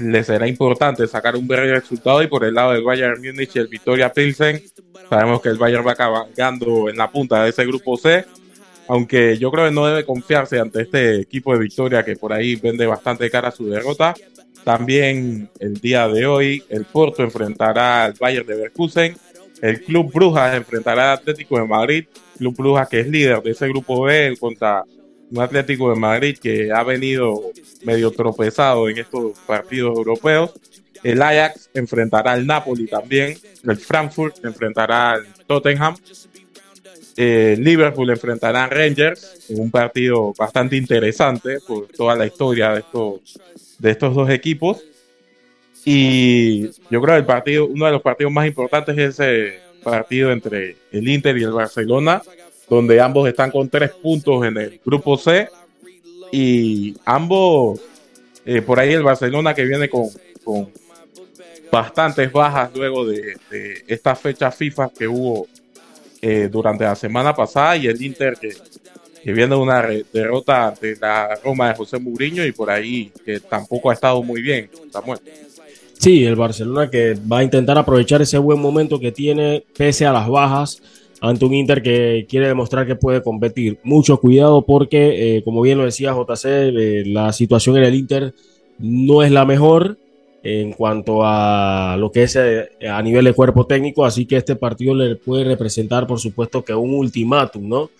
le 0.00 0.24
será 0.24 0.48
importante 0.48 1.06
sacar 1.06 1.36
un 1.36 1.46
buen 1.46 1.60
resultado. 1.60 2.22
Y 2.22 2.28
por 2.28 2.44
el 2.44 2.54
lado 2.54 2.72
del 2.72 2.82
Bayern 2.82 3.20
Múnich 3.20 3.54
y 3.56 3.58
el 3.58 3.68
Victoria 3.68 4.10
Pilsen, 4.10 4.62
sabemos 5.10 5.42
que 5.42 5.50
el 5.50 5.58
Bayern 5.58 5.86
va 5.86 5.94
cabalgando 5.94 6.88
en 6.88 6.96
la 6.96 7.10
punta 7.10 7.44
de 7.44 7.50
ese 7.50 7.64
grupo 7.66 7.96
C 7.96 8.24
aunque 8.88 9.38
yo 9.38 9.50
creo 9.50 9.66
que 9.66 9.74
no 9.74 9.86
debe 9.86 10.04
confiarse 10.04 10.58
ante 10.58 10.82
este 10.82 11.20
equipo 11.20 11.52
de 11.52 11.60
Victoria 11.60 12.04
que 12.04 12.16
por 12.16 12.32
ahí 12.32 12.56
vende 12.56 12.86
bastante 12.86 13.30
cara 13.30 13.50
su 13.50 13.66
derrota. 13.66 14.14
También 14.64 15.50
el 15.58 15.74
día 15.74 16.08
de 16.08 16.26
hoy 16.26 16.64
el 16.68 16.84
Porto 16.84 17.22
enfrentará 17.22 18.04
al 18.04 18.14
Bayern 18.18 18.46
de 18.46 18.54
Leverkusen 18.54 19.16
el 19.64 19.80
Club 19.80 20.12
Brujas 20.12 20.54
enfrentará 20.54 21.12
al 21.12 21.18
Atlético 21.18 21.58
de 21.58 21.66
Madrid. 21.66 22.04
Club 22.36 22.54
Brujas 22.54 22.86
que 22.86 23.00
es 23.00 23.08
líder 23.08 23.42
de 23.42 23.52
ese 23.52 23.66
grupo 23.68 24.02
B 24.02 24.36
contra 24.38 24.84
un 25.30 25.40
Atlético 25.40 25.88
de 25.88 25.96
Madrid 25.96 26.36
que 26.36 26.70
ha 26.70 26.82
venido 26.82 27.50
medio 27.82 28.10
tropezado 28.10 28.88
en 28.90 28.98
estos 28.98 29.38
partidos 29.46 29.96
europeos. 29.96 30.52
El 31.02 31.22
Ajax 31.22 31.70
enfrentará 31.72 32.32
al 32.32 32.46
Napoli 32.46 32.86
también. 32.86 33.38
El 33.62 33.76
Frankfurt 33.78 34.44
enfrentará 34.44 35.12
al 35.12 35.26
Tottenham. 35.46 35.96
Eh, 37.16 37.56
Liverpool 37.58 38.10
enfrentará 38.10 38.64
a 38.64 38.68
Rangers 38.68 39.48
en 39.48 39.60
un 39.60 39.70
partido 39.70 40.32
bastante 40.36 40.76
interesante 40.76 41.58
por 41.66 41.86
toda 41.86 42.16
la 42.16 42.26
historia 42.26 42.70
de 42.72 42.80
estos, 42.80 43.38
de 43.78 43.90
estos 43.90 44.14
dos 44.14 44.30
equipos. 44.30 44.82
Y 45.84 46.68
yo 46.90 47.00
creo 47.00 47.14
que 47.14 47.16
el 47.16 47.26
partido, 47.26 47.66
uno 47.66 47.86
de 47.86 47.92
los 47.92 48.02
partidos 48.02 48.32
más 48.32 48.46
importantes 48.46 48.96
es 48.98 49.20
ese 49.20 49.60
partido 49.82 50.32
entre 50.32 50.76
el 50.90 51.06
Inter 51.06 51.36
y 51.36 51.44
el 51.44 51.52
Barcelona, 51.52 52.22
donde 52.68 53.00
ambos 53.00 53.28
están 53.28 53.50
con 53.50 53.68
tres 53.68 53.90
puntos 53.90 54.44
en 54.44 54.56
el 54.56 54.80
grupo 54.84 55.16
C. 55.16 55.48
Y 56.32 56.96
ambos, 57.04 57.80
eh, 58.44 58.62
por 58.62 58.80
ahí 58.80 58.92
el 58.92 59.02
Barcelona 59.02 59.54
que 59.54 59.64
viene 59.64 59.88
con, 59.88 60.08
con 60.42 60.68
bastantes 61.70 62.32
bajas 62.32 62.70
luego 62.74 63.06
de, 63.06 63.36
de 63.50 63.84
esta 63.86 64.16
fecha 64.16 64.50
FIFA 64.50 64.90
que 64.98 65.06
hubo 65.06 65.46
eh, 66.26 66.48
durante 66.50 66.84
la 66.84 66.94
semana 66.94 67.34
pasada 67.34 67.76
y 67.76 67.86
el 67.86 68.00
Inter 68.00 68.38
que, 68.40 68.48
que 69.22 69.32
viene 69.34 69.54
de 69.54 69.60
una 69.60 69.86
derrota 70.10 70.68
ante 70.68 70.96
la 70.96 71.38
Roma 71.44 71.68
de 71.68 71.74
José 71.74 71.98
Mourinho 71.98 72.46
y 72.46 72.52
por 72.52 72.70
ahí 72.70 73.12
que 73.26 73.40
tampoco 73.40 73.90
ha 73.90 73.92
estado 73.92 74.22
muy 74.22 74.40
bien, 74.40 74.70
Samuel. 74.90 75.18
Sí, 75.98 76.24
el 76.24 76.34
Barcelona 76.34 76.88
que 76.88 77.14
va 77.30 77.40
a 77.40 77.44
intentar 77.44 77.76
aprovechar 77.76 78.22
ese 78.22 78.38
buen 78.38 78.58
momento 78.58 78.98
que 78.98 79.12
tiene 79.12 79.66
pese 79.76 80.06
a 80.06 80.14
las 80.14 80.26
bajas 80.26 80.80
ante 81.20 81.44
un 81.44 81.52
Inter 81.52 81.82
que 81.82 82.24
quiere 82.26 82.48
demostrar 82.48 82.86
que 82.86 82.96
puede 82.96 83.22
competir. 83.22 83.78
Mucho 83.82 84.16
cuidado 84.16 84.62
porque, 84.62 85.36
eh, 85.36 85.44
como 85.44 85.60
bien 85.60 85.76
lo 85.76 85.84
decía 85.84 86.14
JC, 86.14 86.44
eh, 86.46 87.02
la 87.04 87.34
situación 87.34 87.76
en 87.76 87.84
el 87.84 87.94
Inter 87.94 88.34
no 88.78 89.22
es 89.22 89.30
la 89.30 89.44
mejor 89.44 89.98
en 90.44 90.72
cuanto 90.72 91.22
a 91.24 91.96
lo 91.98 92.12
que 92.12 92.24
es 92.24 92.36
eh, 92.36 92.68
a 92.86 93.00
nivel 93.00 93.24
de 93.24 93.32
cuerpo 93.32 93.66
técnico, 93.66 94.04
así 94.04 94.26
que 94.26 94.36
este 94.36 94.56
partido 94.56 94.94
le 94.94 95.16
puede 95.16 95.42
representar, 95.44 96.06
por 96.06 96.20
supuesto, 96.20 96.62
que 96.62 96.74
un 96.74 96.92
ultimátum, 96.92 97.66
¿no? 97.66 97.90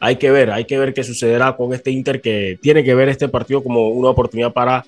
Hay 0.00 0.16
que 0.16 0.30
ver, 0.30 0.50
hay 0.50 0.66
que 0.66 0.78
ver 0.78 0.92
qué 0.92 1.02
sucederá 1.02 1.56
con 1.56 1.72
este 1.72 1.90
Inter 1.90 2.20
que 2.20 2.58
tiene 2.60 2.84
que 2.84 2.94
ver 2.94 3.08
este 3.08 3.28
partido 3.28 3.62
como 3.62 3.88
una 3.88 4.10
oportunidad 4.10 4.52
para 4.52 4.84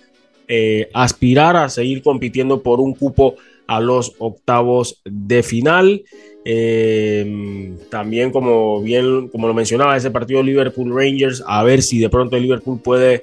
eh, 0.46 0.90
aspirar 0.92 1.56
a 1.56 1.70
seguir 1.70 2.02
compitiendo 2.02 2.62
por 2.62 2.80
un 2.80 2.92
cupo 2.92 3.36
a 3.66 3.80
los 3.80 4.12
octavos 4.18 5.00
de 5.04 5.42
final. 5.42 6.02
Eh, 6.44 7.72
también, 7.88 8.30
como 8.30 8.82
bien, 8.82 9.28
como 9.28 9.48
lo 9.48 9.54
mencionaba, 9.54 9.96
ese 9.96 10.10
partido 10.10 10.42
Liverpool 10.42 10.94
Rangers, 10.94 11.42
a 11.46 11.62
ver 11.62 11.80
si 11.80 11.98
de 11.98 12.10
pronto 12.10 12.36
el 12.36 12.42
Liverpool 12.42 12.78
puede 12.82 13.22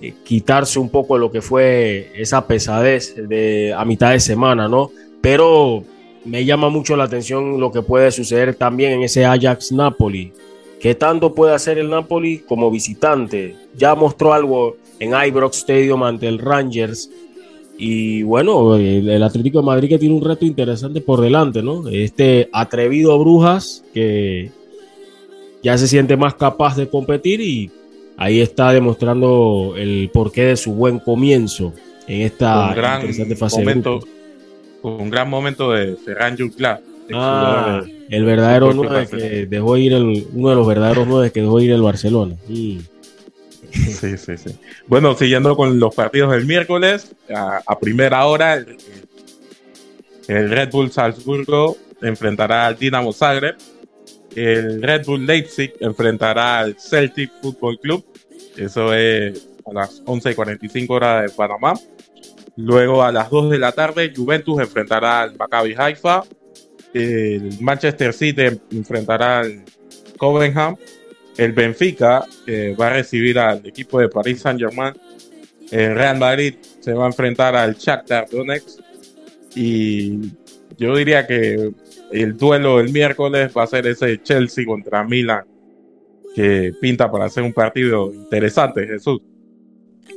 eh, 0.00 0.14
quitarse 0.24 0.78
un 0.78 0.88
poco 0.88 1.18
lo 1.18 1.30
que 1.30 1.40
fue 1.40 2.10
esa 2.16 2.46
pesadez 2.46 3.14
de 3.16 3.72
a 3.72 3.84
mitad 3.84 4.12
de 4.12 4.20
semana, 4.20 4.68
¿no? 4.68 4.90
Pero 5.20 5.84
me 6.24 6.44
llama 6.44 6.68
mucho 6.68 6.96
la 6.96 7.04
atención 7.04 7.60
lo 7.60 7.70
que 7.70 7.82
puede 7.82 8.10
suceder 8.10 8.54
también 8.54 8.92
en 8.92 9.02
ese 9.02 9.24
Ajax 9.24 9.72
Napoli. 9.72 10.32
¿Qué 10.80 10.94
tanto 10.94 11.34
puede 11.34 11.54
hacer 11.54 11.78
el 11.78 11.88
Napoli 11.88 12.40
como 12.40 12.70
visitante? 12.70 13.56
Ya 13.76 13.94
mostró 13.94 14.32
algo 14.32 14.76
en 14.98 15.12
Ibrox 15.14 15.58
Stadium 15.58 16.02
ante 16.02 16.28
el 16.28 16.38
Rangers. 16.38 17.10
Y 17.78 18.22
bueno, 18.22 18.76
el, 18.76 19.22
Atlético 19.22 19.60
de 19.60 19.66
Madrid 19.66 19.88
que 19.88 19.98
tiene 19.98 20.14
un 20.14 20.24
reto 20.24 20.44
interesante 20.44 21.00
por 21.00 21.20
delante, 21.20 21.62
¿no? 21.62 21.88
Este 21.88 22.48
atrevido 22.52 23.18
Brujas 23.18 23.82
que 23.92 24.52
ya 25.62 25.76
se 25.78 25.88
siente 25.88 26.16
más 26.16 26.34
capaz 26.34 26.76
de 26.76 26.88
competir 26.88 27.40
y 27.40 27.70
ahí 28.16 28.40
está 28.40 28.72
demostrando 28.72 29.74
el 29.76 30.10
porqué 30.12 30.44
de 30.46 30.56
su 30.56 30.72
buen 30.72 30.98
comienzo 30.98 31.72
en 32.06 32.22
esta 32.22 32.68
un 32.68 32.74
gran 32.74 33.00
interesante 33.00 33.36
fase 33.36 33.58
momento, 33.58 34.00
de 34.00 34.88
un 34.88 35.10
gran 35.10 35.28
momento 35.28 35.72
de 35.72 35.96
Ferran 35.96 36.36
Jutla. 36.36 36.80
Ah, 37.12 37.82
el 38.08 38.24
verdadero 38.24 38.72
9 38.72 39.08
que 39.08 39.46
dejó 39.46 39.76
ir 39.76 39.92
el, 39.92 40.26
uno 40.32 40.50
de 40.50 40.54
los 40.56 40.66
verdaderos 40.66 41.06
9 41.06 41.32
que 41.32 41.40
dejó 41.42 41.60
ir 41.60 41.72
el 41.72 41.82
Barcelona. 41.82 42.36
Sí, 43.74 44.16
sí, 44.16 44.36
sí. 44.36 44.56
Bueno, 44.86 45.14
siguiendo 45.14 45.56
con 45.56 45.78
los 45.78 45.94
partidos 45.94 46.32
del 46.32 46.46
miércoles, 46.46 47.14
a, 47.34 47.60
a 47.66 47.78
primera 47.78 48.24
hora, 48.26 48.54
el, 48.54 48.76
el, 50.28 50.50
Red 50.50 50.70
Bull 50.70 50.90
Salzburgo 50.90 51.76
enfrentará 52.00 52.66
al 52.66 52.78
Dinamo 52.78 53.12
Zagreb. 53.12 53.56
El 54.34 54.82
Red 54.82 55.06
Bull 55.06 55.26
Leipzig 55.26 55.74
enfrentará 55.80 56.60
al 56.60 56.76
Celtic 56.78 57.30
Football 57.40 57.78
Club. 57.80 58.04
Eso 58.56 58.92
es 58.94 59.48
a 59.66 59.72
las 59.72 60.04
11.45 60.04 60.90
horas 60.90 61.22
de 61.22 61.36
Panamá. 61.36 61.74
Luego 62.56 63.02
a 63.02 63.12
las 63.12 63.30
2 63.30 63.50
de 63.50 63.58
la 63.58 63.72
tarde, 63.72 64.12
Juventus 64.14 64.60
enfrentará 64.60 65.22
al 65.22 65.36
Maccabi 65.36 65.74
Haifa. 65.76 66.22
El 66.92 67.60
Manchester 67.60 68.12
City 68.12 68.60
enfrentará 68.70 69.40
al 69.40 69.64
Covenham 70.16 70.76
el 71.36 71.52
Benfica 71.52 72.24
eh, 72.46 72.76
va 72.78 72.88
a 72.88 72.90
recibir 72.90 73.38
al 73.38 73.66
equipo 73.66 73.98
de 73.98 74.08
Paris 74.08 74.40
Saint 74.40 74.58
Germain. 74.58 74.94
El 75.70 75.94
Real 75.94 76.18
Madrid 76.18 76.54
se 76.80 76.92
va 76.92 77.04
a 77.04 77.06
enfrentar 77.08 77.56
al 77.56 77.74
Shakhtar 77.74 78.28
Donetsk. 78.30 78.80
Y 79.56 80.32
yo 80.76 80.96
diría 80.96 81.26
que 81.26 81.72
el 82.12 82.36
duelo 82.36 82.78
del 82.78 82.92
miércoles 82.92 83.52
va 83.56 83.64
a 83.64 83.66
ser 83.66 83.86
ese 83.86 84.22
Chelsea 84.22 84.64
contra 84.64 85.04
Milan, 85.04 85.44
que 86.34 86.72
pinta 86.80 87.10
para 87.10 87.26
hacer 87.26 87.42
un 87.42 87.52
partido 87.52 88.12
interesante, 88.12 88.86
Jesús. 88.86 89.20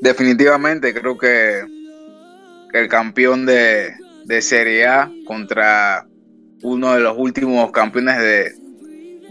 Definitivamente, 0.02 0.94
creo 0.94 1.18
que 1.18 1.62
el 2.74 2.88
campeón 2.88 3.46
de, 3.46 3.94
de 4.26 4.42
Serie 4.42 4.86
A 4.86 5.12
contra 5.26 6.06
uno 6.64 6.94
de 6.94 7.00
los 7.00 7.18
últimos 7.18 7.72
campeones 7.72 8.18
de, 8.20 8.52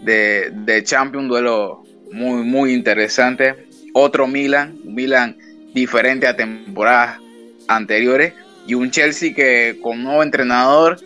de, 0.03 0.51
de 0.65 0.83
Champions, 0.83 1.27
duelo 1.27 1.83
muy, 2.11 2.43
muy 2.43 2.73
interesante. 2.73 3.67
Otro 3.93 4.27
Milan, 4.27 4.77
Milan 4.83 5.37
diferente 5.73 6.27
a 6.27 6.35
temporadas 6.35 7.19
anteriores. 7.67 8.33
Y 8.65 8.73
un 8.73 8.91
Chelsea 8.91 9.33
que 9.33 9.79
con 9.81 10.03
nuevo 10.03 10.23
entrenador, 10.23 10.97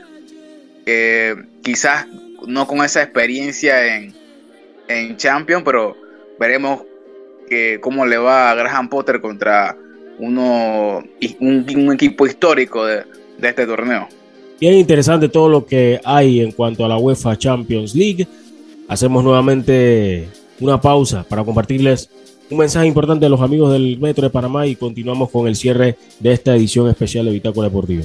quizás 1.62 2.08
no 2.48 2.68
con 2.68 2.84
esa 2.84 3.03
experiencia 3.03 3.95
en, 3.95 4.14
en 4.88 5.18
Champions, 5.18 5.64
pero 5.64 5.95
veremos 6.40 6.82
cómo 7.82 8.06
le 8.06 8.18
va 8.18 8.56
Graham 8.56 8.90
Potter 8.90 9.20
contra 9.22 9.78
uno, 10.20 11.03
un, 11.40 11.66
un 11.76 11.94
equipo 11.94 12.26
histórico 12.26 12.86
de, 12.86 13.03
de 13.38 13.49
este 13.49 13.66
torneo. 13.66 14.08
Bien 14.60 14.76
interesante 14.76 15.28
todo 15.28 15.49
lo 15.49 15.66
que 15.66 15.99
hay 16.06 16.40
en 16.40 16.52
cuanto 16.52 16.86
a 16.86 16.88
la 16.88 16.98
UEFA 16.98 17.38
Champions 17.38 17.95
League. 17.95 18.28
Hacemos 18.88 19.24
nuevamente 19.24 20.28
una 20.60 20.80
pausa 20.80 21.24
para 21.24 21.44
compartirles 21.44 22.10
un 22.52 22.60
mensaje 22.60 22.86
importante 22.86 23.26
a 23.26 23.30
los 23.30 23.41
amigos 23.41 23.72
del 23.74 23.98
Metro 23.99 24.24
de 24.24 24.30
Panamá 24.30 24.68
y 24.68 24.76
continuamos 24.76 25.32
con 25.32 25.48
el 25.48 25.56
cierre 25.56 25.98
de 26.20 26.34
esta 26.34 26.56
edición 26.56 26.90
especial 26.90 27.26
de 27.26 27.32
Bitácora 27.32 27.70
Deportiva. 27.70 28.03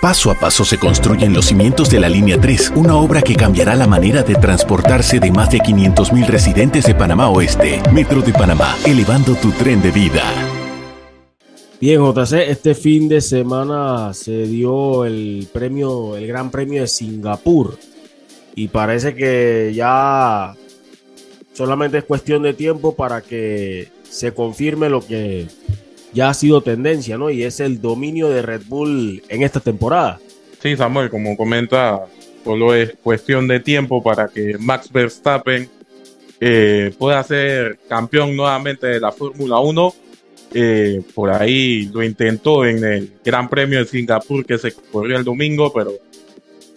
Paso 0.00 0.30
a 0.30 0.34
paso 0.34 0.64
se 0.64 0.78
construyen 0.78 1.34
los 1.34 1.44
cimientos 1.44 1.90
de 1.90 2.00
la 2.00 2.08
Línea 2.08 2.40
3, 2.40 2.72
una 2.74 2.96
obra 2.96 3.20
que 3.20 3.36
cambiará 3.36 3.74
la 3.76 3.86
manera 3.86 4.22
de 4.22 4.34
transportarse 4.34 5.20
de 5.20 5.30
más 5.30 5.50
de 5.50 5.58
500.000 5.58 6.26
residentes 6.26 6.86
de 6.86 6.94
Panamá 6.94 7.28
Oeste. 7.28 7.82
Metro 7.92 8.22
de 8.22 8.32
Panamá, 8.32 8.78
elevando 8.86 9.34
tu 9.34 9.52
tren 9.52 9.82
de 9.82 9.90
vida. 9.90 10.22
Bien, 11.82 12.00
JC, 12.00 12.48
este 12.48 12.74
fin 12.74 13.10
de 13.10 13.20
semana 13.20 14.14
se 14.14 14.46
dio 14.46 15.04
el 15.04 15.46
premio, 15.52 16.16
el 16.16 16.26
Gran 16.26 16.50
Premio 16.50 16.80
de 16.80 16.88
Singapur. 16.88 17.76
Y 18.54 18.68
parece 18.68 19.14
que 19.14 19.70
ya 19.74 20.54
solamente 21.52 21.98
es 21.98 22.04
cuestión 22.04 22.42
de 22.42 22.54
tiempo 22.54 22.94
para 22.94 23.20
que 23.20 23.88
se 24.08 24.32
confirme 24.32 24.88
lo 24.88 25.06
que 25.06 25.46
ya 26.12 26.30
ha 26.30 26.34
sido 26.34 26.60
tendencia, 26.60 27.16
¿no? 27.16 27.30
Y 27.30 27.42
es 27.44 27.60
el 27.60 27.80
dominio 27.80 28.28
de 28.28 28.42
Red 28.42 28.62
Bull 28.66 29.22
en 29.28 29.42
esta 29.42 29.60
temporada. 29.60 30.18
Sí, 30.60 30.76
Samuel, 30.76 31.10
como 31.10 31.36
comenta, 31.36 32.06
solo 32.44 32.74
es 32.74 32.94
cuestión 33.02 33.48
de 33.48 33.60
tiempo 33.60 34.02
para 34.02 34.28
que 34.28 34.56
Max 34.58 34.90
Verstappen 34.92 35.68
eh, 36.40 36.92
pueda 36.98 37.22
ser 37.22 37.78
campeón 37.88 38.36
nuevamente 38.36 38.86
de 38.86 39.00
la 39.00 39.12
Fórmula 39.12 39.60
1. 39.60 39.94
Eh, 40.52 41.02
por 41.14 41.30
ahí 41.30 41.88
lo 41.92 42.02
intentó 42.02 42.66
en 42.66 42.82
el 42.82 43.12
Gran 43.24 43.48
Premio 43.48 43.78
de 43.78 43.86
Singapur 43.86 44.44
que 44.44 44.58
se 44.58 44.72
corrió 44.72 45.16
el 45.16 45.24
domingo, 45.24 45.72
pero 45.72 45.92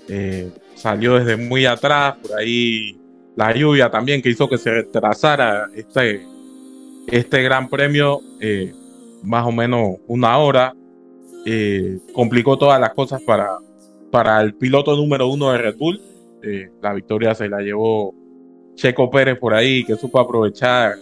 eh, 0.07 0.51
salió 0.76 1.15
desde 1.18 1.38
muy 1.38 1.65
atrás. 1.65 2.15
Por 2.22 2.39
ahí 2.39 2.97
la 3.35 3.53
lluvia 3.55 3.89
también 3.89 4.22
que 4.22 4.30
hizo 4.30 4.47
que 4.47 4.60
se 4.60 4.69
retrasara 4.69 5.69
este, 5.76 6.23
este 7.07 7.41
Gran 7.41 7.68
Premio 7.68 8.22
más 9.23 9.45
o 9.45 9.51
menos 9.51 9.97
una 10.07 10.37
hora. 10.37 10.75
Eh, 11.45 11.99
complicó 12.13 12.57
todas 12.57 12.79
las 12.79 12.93
cosas 12.93 13.21
para, 13.21 13.57
para 14.11 14.41
el 14.41 14.55
piloto 14.55 14.95
número 14.95 15.27
uno 15.27 15.51
de 15.51 15.57
Red 15.57 15.77
Bull. 15.77 16.01
Eh, 16.41 16.69
la 16.81 16.93
victoria 16.93 17.33
se 17.33 17.49
la 17.49 17.61
llevó 17.61 18.13
Checo 18.75 19.09
Pérez 19.09 19.37
por 19.39 19.53
ahí, 19.53 19.83
que 19.85 19.95
supo 19.95 20.19
aprovechar 20.19 20.95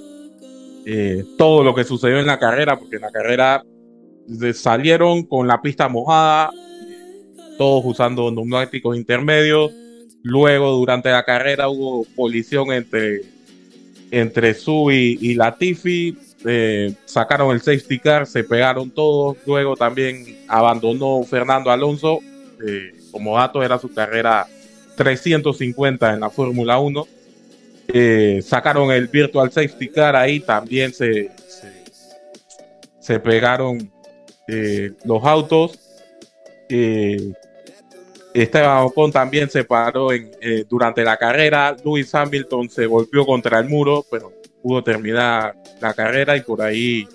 eh, 0.85 1.23
todo 1.37 1.63
lo 1.63 1.75
que 1.75 1.83
sucedió 1.83 2.19
en 2.19 2.25
la 2.25 2.39
carrera, 2.39 2.77
porque 2.77 2.95
en 2.97 3.01
la 3.03 3.11
carrera 3.11 3.63
salieron 4.53 5.23
con 5.23 5.47
la 5.47 5.61
pista 5.61 5.89
mojada, 5.89 6.51
todos 7.57 7.83
usando 7.85 8.31
neumáticos 8.31 8.95
intermedios. 8.95 9.71
Luego, 10.23 10.71
durante 10.71 11.09
la 11.09 11.23
carrera, 11.23 11.69
hubo 11.69 12.05
colisión 12.15 12.71
entre, 12.71 13.21
entre 14.11 14.53
Sui 14.53 15.17
y 15.19 15.33
Latifi. 15.33 16.15
Eh, 16.45 16.95
sacaron 17.05 17.51
el 17.51 17.61
safety 17.61 17.99
car, 17.99 18.25
se 18.25 18.43
pegaron 18.43 18.89
todos. 18.89 19.37
Luego 19.45 19.75
también 19.75 20.43
abandonó 20.47 21.23
Fernando 21.23 21.71
Alonso. 21.71 22.19
Eh, 22.65 22.93
como 23.11 23.37
dato, 23.37 23.63
era 23.63 23.77
su 23.77 23.93
carrera 23.93 24.47
350 24.95 26.13
en 26.13 26.19
la 26.19 26.29
Fórmula 26.29 26.79
1. 26.79 27.07
Eh, 27.93 28.41
sacaron 28.43 28.91
el 28.91 29.07
Virtual 29.07 29.51
Safety 29.51 29.89
Car 29.89 30.15
ahí, 30.15 30.39
también 30.39 30.93
se, 30.93 31.29
se, 32.99 33.19
pegaron 33.19 33.91
los 35.03 35.25
autos. 35.25 35.77
Esteban 38.33 38.85
Ocon 38.85 39.11
también 39.11 39.49
se 39.49 39.65
paró 39.65 40.13
en, 40.13 40.31
durante 40.69 41.03
la 41.03 41.17
carrera. 41.17 41.75
Lewis 41.83 42.13
Hamilton 42.15 42.69
se 42.69 42.85
golpeó 42.85 43.25
contra 43.25 43.59
el 43.59 43.67
muro, 43.67 44.05
pero 44.09 44.40
pudo 44.61 44.83
terminar 44.83 45.55
la 45.79 45.93
carrera 45.93 46.37
y 46.37 46.41
por 46.41 46.61
ahí 46.61 47.07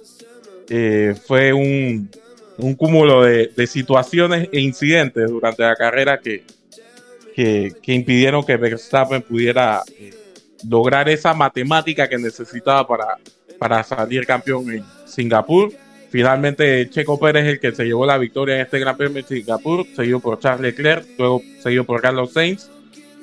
eh, 0.68 1.14
fue 1.27 1.52
un, 1.52 2.10
un 2.59 2.74
cúmulo 2.74 3.23
de, 3.23 3.66
situaciones 3.66 4.48
e 4.52 4.60
incidentes 4.60 5.31
durante 5.31 5.62
la 5.62 5.77
carrera 5.77 6.20
que, 6.20 6.44
que, 7.35 7.73
impidieron 7.86 8.44
que 8.44 8.56
Verstappen 8.56 9.23
pudiera 9.23 9.82
eh, 9.98 10.10
lograr 10.68 11.09
esa 11.09 11.35
matemática 11.35 12.09
que 12.09 12.18
necesitaba 12.18 12.86
para, 12.86 13.18
para 13.59 13.82
salir 13.82 14.27
campeón 14.27 14.70
en 14.70 14.85
Singapur. 15.06 15.73
Finalmente 16.10 16.89
Checo 16.89 17.18
Pérez 17.18 17.47
el 17.47 17.60
que 17.60 17.73
se 17.73 17.85
llevó 17.85 18.06
la 18.06 18.16
victoria 18.16 18.56
en 18.56 18.60
este 18.62 18.78
Gran 18.78 18.97
Premio 18.97 19.23
de 19.23 19.28
Singapur, 19.28 19.86
seguido 19.94 20.20
por 20.20 20.39
Charles 20.39 20.62
Leclerc, 20.62 21.06
luego 21.18 21.43
seguido 21.60 21.85
por 21.85 22.01
Carlos 22.01 22.32
Sainz. 22.32 22.70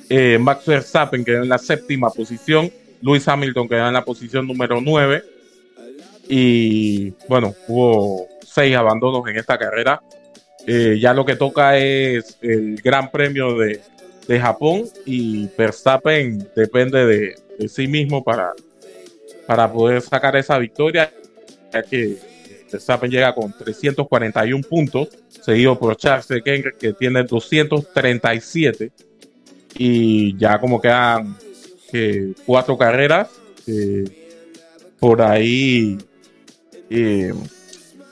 Eh, 0.10 0.38
Max 0.40 0.66
Verstappen 0.66 1.26
quedó 1.26 1.42
en 1.42 1.50
la 1.50 1.58
séptima 1.58 2.10
posición 2.10 2.70
Lewis 3.04 3.28
Hamilton 3.28 3.68
queda 3.68 3.90
en 3.90 3.94
la 3.94 4.06
posición 4.06 4.48
número 4.48 4.80
9. 4.80 5.24
Y 6.30 7.12
bueno, 7.28 7.54
hubo 7.68 8.28
seis 8.48 8.76
abandonos 8.76 9.28
en 9.28 9.38
esta 9.38 9.58
carrera. 9.58 10.02
Eh, 10.66 10.98
ya 11.00 11.14
lo 11.14 11.26
que 11.26 11.36
toca 11.36 11.78
es 11.78 12.38
el 12.42 12.82
Gran 12.82 13.12
Premio 13.12 13.58
de, 13.58 13.82
Japón 14.40 14.86
y 15.06 15.50
Verstappen 15.58 16.48
depende 16.56 17.06
de, 17.06 17.68
sí 17.68 17.88
mismo 17.88 18.24
para, 18.24 18.54
para 19.46 19.72
poder 19.72 20.02
sacar 20.02 20.38
esa 20.38 20.58
victoria, 20.58 21.12
ya 21.74 21.84
que 21.84 22.18
Verstappen 22.72 23.12
llega 23.12 23.36
con 23.36 23.52
341 23.52 24.64
puntos, 24.64 25.10
seguido 25.28 25.78
por 25.78 25.98
Charles 25.98 26.30
Leclerc 26.30 26.78
que 26.78 26.94
tiene 26.94 27.24
237 27.24 28.92
y 29.78 30.38
ya 30.38 30.58
como 30.58 30.80
quedan 30.80 31.36
cuatro 32.46 32.78
carreras. 32.78 33.30
por 35.00 35.22
ahí 35.22 35.98
eh, 36.90 37.34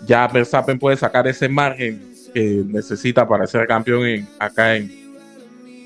ya 0.05 0.27
Verstappen 0.27 0.79
puede 0.79 0.97
sacar 0.97 1.27
ese 1.27 1.47
margen 1.47 2.01
que 2.33 2.63
necesita 2.65 3.27
para 3.27 3.45
ser 3.45 3.67
campeón 3.67 4.05
en, 4.05 4.27
acá 4.39 4.75
en, 4.75 4.91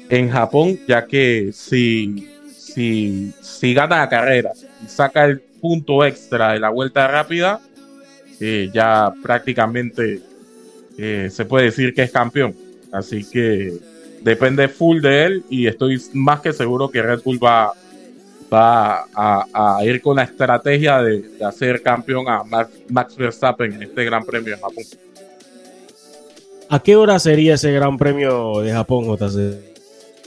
en 0.10 0.30
Japón, 0.30 0.80
ya 0.88 1.06
que 1.06 1.50
si, 1.54 2.30
si, 2.56 3.34
si 3.42 3.74
gana 3.74 4.00
la 4.00 4.10
carrera 4.10 4.52
y 4.84 4.88
saca 4.88 5.26
el 5.26 5.42
punto 5.42 6.06
extra 6.06 6.54
de 6.54 6.60
la 6.60 6.70
vuelta 6.70 7.08
rápida, 7.08 7.60
eh, 8.40 8.70
ya 8.74 9.12
prácticamente 9.22 10.22
eh, 10.98 11.30
se 11.32 11.46
puede 11.46 11.66
decir 11.66 11.94
que 11.94 12.04
es 12.04 12.12
campeón. 12.12 12.56
Así 12.92 13.26
que 13.30 13.74
depende 14.22 14.70
full 14.70 15.02
de 15.02 15.26
él 15.26 15.44
y 15.50 15.68
estoy 15.68 16.02
más 16.14 16.40
que 16.40 16.54
seguro 16.54 16.90
que 16.90 17.02
Red 17.02 17.22
Bull 17.24 17.44
va, 17.44 17.74
va 18.56 19.06
a, 19.14 19.80
ir 19.84 20.02
con 20.02 20.16
la 20.16 20.24
estrategia 20.24 21.02
de, 21.02 21.24
hacer 21.46 21.82
campeón 21.82 22.28
a 22.30 22.44
Max, 22.44 23.16
Verstappen 23.18 23.74
en 23.74 23.84
este 23.84 24.06
Gran 24.06 24.24
Premio 24.24 24.56
de 24.56 24.62
Japón. 24.62 24.84
¿A 26.70 26.80
qué 26.80 26.96
hora 26.96 27.20
sería 27.20 27.56
ese 27.56 27.72
Gran 27.72 27.98
Premio 27.98 28.62
de 28.62 28.72
Japón, 28.72 29.06
JC? 29.06 29.76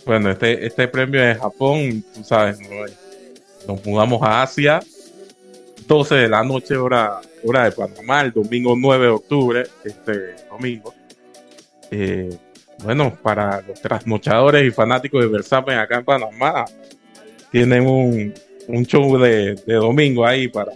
Bueno, 0.05 0.31
este, 0.31 0.67
este 0.67 0.89
premio 0.89 1.21
de 1.21 1.35
Japón, 1.35 2.03
tú 2.15 2.25
sabes, 2.25 2.59
nos 3.67 3.85
mudamos 3.85 4.23
a 4.23 4.43
Asia, 4.43 4.81
12 5.87 6.15
de 6.15 6.29
la 6.29 6.43
noche, 6.45 6.77
hora, 6.77 7.21
hora 7.45 7.65
de 7.65 7.73
Panamá, 7.73 8.23
el 8.23 8.33
domingo 8.33 8.75
9 8.77 9.05
de 9.05 9.11
octubre, 9.11 9.67
este 9.85 10.37
domingo. 10.51 10.95
Eh, 11.91 12.39
bueno, 12.83 13.19
para 13.23 13.61
los 13.63 13.81
trasnochadores 13.83 14.67
y 14.67 14.71
fanáticos 14.71 15.21
de 15.21 15.29
Verstappen 15.29 15.79
acá 15.79 15.99
en 15.99 16.05
Panamá, 16.05 16.65
tienen 17.51 17.87
un, 17.87 18.35
un 18.69 18.87
show 18.87 19.19
de, 19.19 19.55
domingo 19.66 20.27
ahí 20.27 20.49
para, 20.49 20.73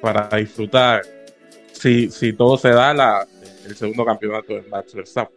para 0.00 0.28
disfrutar. 0.36 1.02
Si, 1.72 2.10
si 2.10 2.32
todo 2.32 2.56
se 2.56 2.70
da, 2.70 2.94
la, 2.94 3.26
el 3.66 3.74
segundo 3.74 4.04
campeonato 4.04 4.54
de 4.54 4.62
Max 4.62 4.94
Verstappen. 4.94 5.36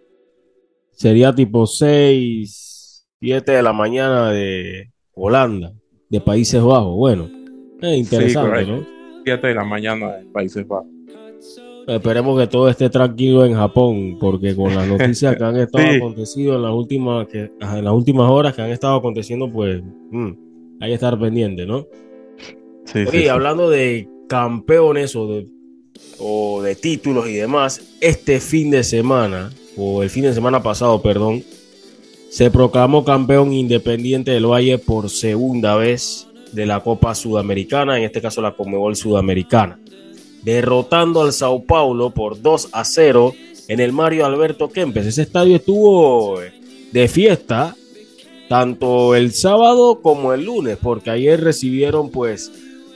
Sería 0.91 1.33
tipo 1.33 1.67
6, 1.67 3.07
7 3.19 3.51
de 3.51 3.63
la 3.63 3.73
mañana 3.73 4.31
de 4.31 4.91
Holanda, 5.13 5.73
de 6.09 6.21
Países 6.21 6.61
Bajos. 6.61 6.95
Bueno, 6.95 7.29
es 7.81 7.97
interesante, 7.97 8.65
¿no? 8.65 8.85
7 9.23 9.47
de 9.47 9.53
la 9.53 9.63
mañana 9.63 10.17
de 10.17 10.25
Países 10.25 10.67
Bajos. 10.67 10.87
Esperemos 11.87 12.37
que 12.37 12.47
todo 12.47 12.67
esté 12.67 12.89
tranquilo 12.89 13.45
en 13.45 13.53
Japón, 13.53 14.17
porque 14.19 14.53
con 14.53 14.75
las 14.75 14.85
noticias 14.87 15.37
que 15.37 15.43
han 15.43 15.55
estado 15.57 15.87
aconteciendo 15.87 16.55
en 16.55 16.61
las 16.63 16.73
últimas 16.73 17.27
que, 17.27 17.51
en 17.61 17.85
las 17.85 17.93
últimas 17.93 18.29
horas 18.29 18.53
que 18.53 18.61
han 18.61 18.71
estado 18.71 18.97
aconteciendo, 18.97 19.49
pues 19.49 19.81
mm, 20.11 20.46
hay 20.79 20.89
que 20.89 20.95
estar 20.95 21.19
pendiente, 21.19 21.65
¿no? 21.65 21.87
Sí, 22.85 23.05
sí, 23.11 23.27
hablando 23.27 23.69
de 23.69 24.07
campeones 24.29 25.15
o 25.15 25.27
de, 25.27 25.47
o 26.19 26.61
de 26.61 26.75
títulos 26.75 27.27
y 27.27 27.33
demás, 27.33 27.81
este 28.01 28.39
fin 28.39 28.71
de 28.71 28.83
semana, 28.83 29.51
o 29.75 30.03
el 30.03 30.09
fin 30.09 30.23
de 30.23 30.33
semana 30.33 30.63
pasado, 30.63 31.01
perdón, 31.01 31.43
se 32.29 32.51
proclamó 32.51 33.03
campeón 33.03 33.53
independiente 33.53 34.31
del 34.31 34.45
Valle 34.45 34.77
por 34.77 35.09
segunda 35.09 35.75
vez 35.75 36.27
de 36.51 36.65
la 36.65 36.81
Copa 36.81 37.15
Sudamericana, 37.15 37.97
en 37.97 38.03
este 38.03 38.21
caso 38.21 38.41
la 38.41 38.55
Comebol 38.55 38.95
Sudamericana, 38.95 39.79
derrotando 40.43 41.21
al 41.21 41.33
Sao 41.33 41.63
Paulo 41.63 42.11
por 42.11 42.41
2 42.41 42.69
a 42.71 42.85
0 42.85 43.33
en 43.67 43.79
el 43.79 43.91
Mario 43.91 44.25
Alberto 44.25 44.69
Kempes. 44.69 45.05
Ese 45.05 45.23
estadio 45.23 45.55
estuvo 45.57 46.39
de 46.91 47.07
fiesta 47.07 47.75
tanto 48.47 49.15
el 49.15 49.31
sábado 49.31 50.01
como 50.01 50.33
el 50.33 50.45
lunes, 50.45 50.77
porque 50.81 51.09
ayer 51.09 51.41
recibieron 51.41 52.09
pues 52.11 52.51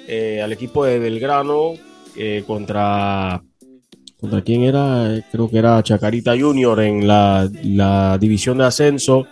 eh, 0.07 0.41
al 0.41 0.52
equipo 0.52 0.86
de 0.86 0.99
Belgrano 0.99 1.73
eh, 2.15 2.44
contra 2.45 3.44
contra 4.19 4.44
quién 4.44 4.61
era, 4.61 5.23
creo 5.32 5.49
que 5.49 5.57
era 5.57 5.82
Chacarita 5.82 6.40
Junior 6.40 6.80
en 6.82 7.07
la, 7.07 7.49
la 7.64 8.19
división 8.19 8.60
de 8.60 8.65
ascenso 8.65 9.26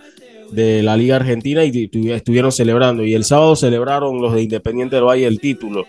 de 0.51 0.81
la 0.81 0.97
Liga 0.97 1.17
Argentina 1.17 1.63
y 1.63 1.89
estuvieron 2.11 2.51
celebrando. 2.51 3.03
Y 3.05 3.13
el 3.13 3.23
sábado 3.23 3.55
celebraron 3.55 4.19
los 4.19 4.33
de 4.33 4.41
Independiente 4.41 4.95
del 4.95 5.05
Valle 5.05 5.27
el 5.27 5.39
título. 5.39 5.85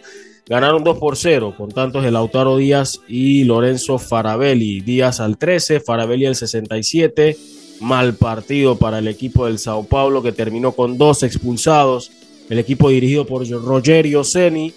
Ganaron 0.46 0.82
2 0.82 0.98
por 0.98 1.16
0 1.16 1.54
con 1.56 1.70
tantos 1.70 2.02
de 2.02 2.10
Lautaro 2.10 2.56
Díaz 2.56 3.00
y 3.08 3.44
Lorenzo 3.44 3.98
Farabelli. 3.98 4.80
Díaz 4.80 5.20
al 5.20 5.38
13, 5.38 5.80
Farabelli 5.80 6.26
al 6.26 6.34
67, 6.34 7.36
mal 7.80 8.14
partido 8.14 8.76
para 8.76 8.98
el 8.98 9.08
equipo 9.08 9.46
del 9.46 9.58
Sao 9.58 9.84
Paulo 9.84 10.22
que 10.22 10.32
terminó 10.32 10.72
con 10.72 10.98
dos 10.98 11.22
expulsados. 11.22 12.12
El 12.48 12.58
equipo 12.58 12.90
dirigido 12.90 13.26
por 13.26 13.48
Rogerio 13.48 14.22
Ceni. 14.24 14.72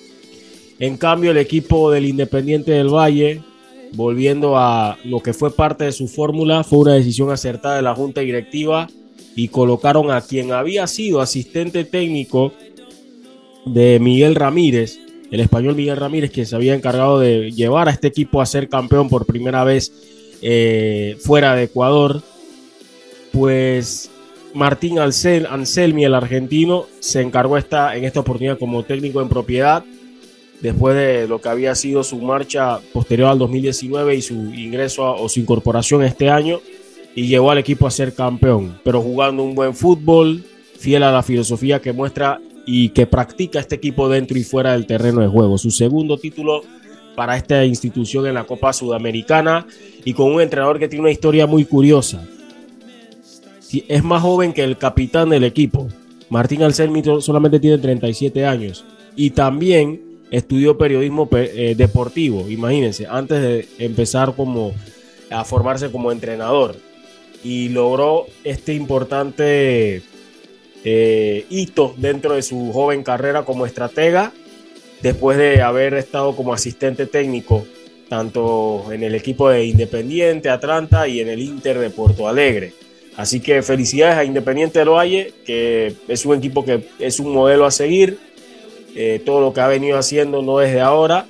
En 0.79 0.97
cambio, 0.97 1.31
el 1.31 1.37
equipo 1.37 1.91
del 1.91 2.05
Independiente 2.05 2.71
del 2.71 2.93
Valle, 2.93 3.41
volviendo 3.93 4.57
a 4.57 4.97
lo 5.03 5.19
que 5.21 5.33
fue 5.33 5.51
parte 5.51 5.85
de 5.85 5.91
su 5.91 6.07
fórmula, 6.07 6.63
fue 6.63 6.79
una 6.79 6.93
decisión 6.93 7.31
acertada 7.31 7.75
de 7.75 7.81
la 7.81 7.95
Junta 7.95 8.21
Directiva 8.21 8.87
y 9.35 9.47
colocaron 9.47 10.11
a 10.11 10.21
quien 10.21 10.51
había 10.51 10.87
sido 10.87 11.21
asistente 11.21 11.83
técnico 11.83 12.53
de 13.65 13.99
Miguel 13.99 14.35
Ramírez, 14.35 14.99
el 15.31 15.39
español 15.39 15.75
Miguel 15.75 15.97
Ramírez, 15.97 16.31
que 16.31 16.45
se 16.45 16.55
había 16.55 16.75
encargado 16.75 17.19
de 17.19 17.51
llevar 17.51 17.87
a 17.87 17.91
este 17.91 18.07
equipo 18.07 18.41
a 18.41 18.45
ser 18.45 18.69
campeón 18.69 19.09
por 19.09 19.25
primera 19.25 19.63
vez 19.63 19.91
eh, 20.41 21.17
fuera 21.21 21.55
de 21.55 21.63
Ecuador 21.63 22.21
pues 23.33 24.11
Martín 24.53 24.99
Anselmi, 24.99 26.05
el 26.05 26.13
argentino, 26.13 26.85
se 26.99 27.21
encargó 27.21 27.57
esta, 27.57 27.97
en 27.97 28.05
esta 28.05 28.19
oportunidad 28.19 28.59
como 28.59 28.83
técnico 28.83 29.21
en 29.21 29.27
propiedad, 29.27 29.83
después 30.61 30.95
de 30.95 31.27
lo 31.27 31.41
que 31.41 31.49
había 31.49 31.73
sido 31.73 32.03
su 32.03 32.17
marcha 32.17 32.79
posterior 32.93 33.29
al 33.29 33.39
2019 33.39 34.15
y 34.15 34.21
su 34.21 34.35
ingreso 34.35 35.15
o 35.15 35.27
su 35.27 35.39
incorporación 35.39 36.03
este 36.03 36.29
año, 36.29 36.61
y 37.15 37.25
llevó 37.25 37.49
al 37.49 37.57
equipo 37.57 37.87
a 37.87 37.91
ser 37.91 38.13
campeón, 38.13 38.79
pero 38.83 39.01
jugando 39.01 39.43
un 39.43 39.55
buen 39.55 39.73
fútbol, 39.73 40.43
fiel 40.77 41.01
a 41.01 41.11
la 41.11 41.23
filosofía 41.23 41.81
que 41.81 41.91
muestra 41.91 42.39
y 42.67 42.89
que 42.89 43.07
practica 43.07 43.59
este 43.59 43.75
equipo 43.75 44.09
dentro 44.09 44.37
y 44.37 44.43
fuera 44.43 44.73
del 44.73 44.85
terreno 44.85 45.21
de 45.21 45.27
juego. 45.27 45.57
Su 45.57 45.71
segundo 45.71 46.17
título 46.17 46.61
para 47.15 47.35
esta 47.35 47.65
institución 47.65 48.27
en 48.27 48.35
la 48.35 48.43
Copa 48.43 48.73
Sudamericana 48.73 49.65
y 50.05 50.13
con 50.13 50.31
un 50.31 50.41
entrenador 50.41 50.77
que 50.77 50.87
tiene 50.87 51.01
una 51.01 51.11
historia 51.11 51.47
muy 51.47 51.65
curiosa. 51.65 52.27
Es 53.87 54.03
más 54.03 54.21
joven 54.21 54.53
que 54.53 54.63
el 54.63 54.77
capitán 54.77 55.29
del 55.29 55.43
equipo. 55.43 55.87
Martín 56.29 56.63
Alcelmi 56.63 57.03
solamente 57.19 57.59
tiene 57.59 57.77
37 57.77 58.45
años 58.45 58.85
y 59.15 59.31
también 59.31 60.01
estudió 60.31 60.77
periodismo 60.77 61.29
eh, 61.31 61.75
deportivo, 61.77 62.49
imagínense, 62.49 63.05
antes 63.07 63.41
de 63.41 63.67
empezar 63.77 64.33
como 64.35 64.73
a 65.29 65.43
formarse 65.45 65.91
como 65.91 66.11
entrenador 66.11 66.75
y 67.43 67.69
logró 67.69 68.25
este 68.43 68.73
importante 68.73 70.01
eh, 70.83 71.45
hito 71.49 71.93
dentro 71.97 72.33
de 72.35 72.41
su 72.41 72.71
joven 72.71 73.03
carrera 73.03 73.43
como 73.45 73.65
estratega 73.65 74.31
después 75.01 75.37
de 75.37 75.61
haber 75.61 75.93
estado 75.93 76.35
como 76.35 76.53
asistente 76.53 77.05
técnico 77.05 77.65
tanto 78.09 78.91
en 78.91 79.03
el 79.03 79.15
equipo 79.15 79.49
de 79.49 79.65
Independiente, 79.65 80.49
Atlanta 80.49 81.07
y 81.07 81.19
en 81.19 81.29
el 81.29 81.41
Inter 81.41 81.79
de 81.79 81.89
Porto 81.89 82.27
Alegre. 82.27 82.73
Así 83.15 83.39
que 83.39 83.61
felicidades 83.61 84.17
a 84.17 84.23
Independiente 84.23 84.79
del 84.79 84.89
Valle, 84.89 85.33
que 85.45 85.95
es 86.07 86.25
un 86.25 86.35
equipo 86.35 86.65
que 86.65 86.87
es 86.99 87.19
un 87.19 87.31
modelo 87.31 87.65
a 87.65 87.71
seguir. 87.71 88.17
Eh, 88.95 89.21
todo 89.25 89.41
lo 89.41 89.53
que 89.53 89.61
ha 89.61 89.67
venido 89.67 89.97
haciendo 89.97 90.41
no 90.41 90.61
es 90.61 90.73
de 90.73 90.81
ahora. 90.81 91.25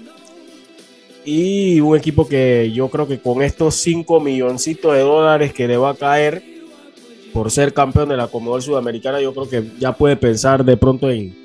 Y 1.25 1.79
un 1.79 1.97
equipo 1.97 2.27
que 2.27 2.71
yo 2.73 2.89
creo 2.89 3.07
que 3.07 3.19
con 3.19 3.41
estos 3.41 3.75
5 3.75 4.19
milloncitos 4.19 4.93
de 4.93 5.01
dólares 5.01 5.53
que 5.53 5.67
le 5.67 5.77
va 5.77 5.91
a 5.91 5.95
caer 5.95 6.43
por 7.33 7.49
ser 7.49 7.73
campeón 7.73 8.09
de 8.09 8.17
la 8.17 8.27
Comodoro 8.27 8.61
Sudamericana, 8.61 9.21
yo 9.21 9.33
creo 9.33 9.49
que 9.49 9.63
ya 9.79 9.93
puede 9.93 10.15
pensar 10.15 10.63
de 10.63 10.77
pronto 10.77 11.09
en 11.09 11.35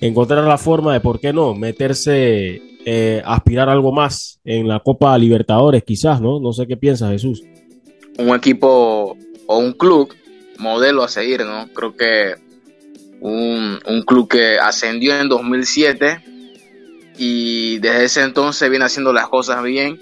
encontrar 0.00 0.44
la 0.44 0.58
forma 0.58 0.92
de, 0.92 1.00
¿por 1.00 1.18
qué 1.18 1.32
no?, 1.32 1.54
meterse, 1.54 2.62
eh, 2.84 3.22
aspirar 3.24 3.68
algo 3.68 3.92
más 3.92 4.40
en 4.44 4.68
la 4.68 4.80
Copa 4.80 5.16
Libertadores, 5.18 5.82
quizás, 5.84 6.20
¿no? 6.20 6.38
No 6.38 6.52
sé 6.52 6.66
qué 6.66 6.76
piensas, 6.76 7.10
Jesús. 7.10 7.42
Un 8.18 8.34
equipo 8.34 9.16
o 9.52 9.58
un 9.58 9.72
club 9.72 10.14
modelo 10.58 11.02
a 11.02 11.08
seguir, 11.08 11.44
¿no? 11.44 11.68
Creo 11.74 11.94
que 11.94 12.36
un, 13.20 13.78
un 13.86 14.02
club 14.02 14.28
que 14.28 14.58
ascendió 14.58 15.14
en 15.20 15.28
2007 15.28 16.24
y 17.18 17.78
desde 17.78 18.04
ese 18.04 18.22
entonces 18.22 18.70
viene 18.70 18.86
haciendo 18.86 19.12
las 19.12 19.28
cosas 19.28 19.62
bien. 19.62 20.00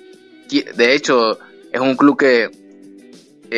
De 0.48 0.94
hecho, 0.94 1.38
es 1.72 1.80
un 1.80 1.96
club 1.96 2.16
que 2.16 2.50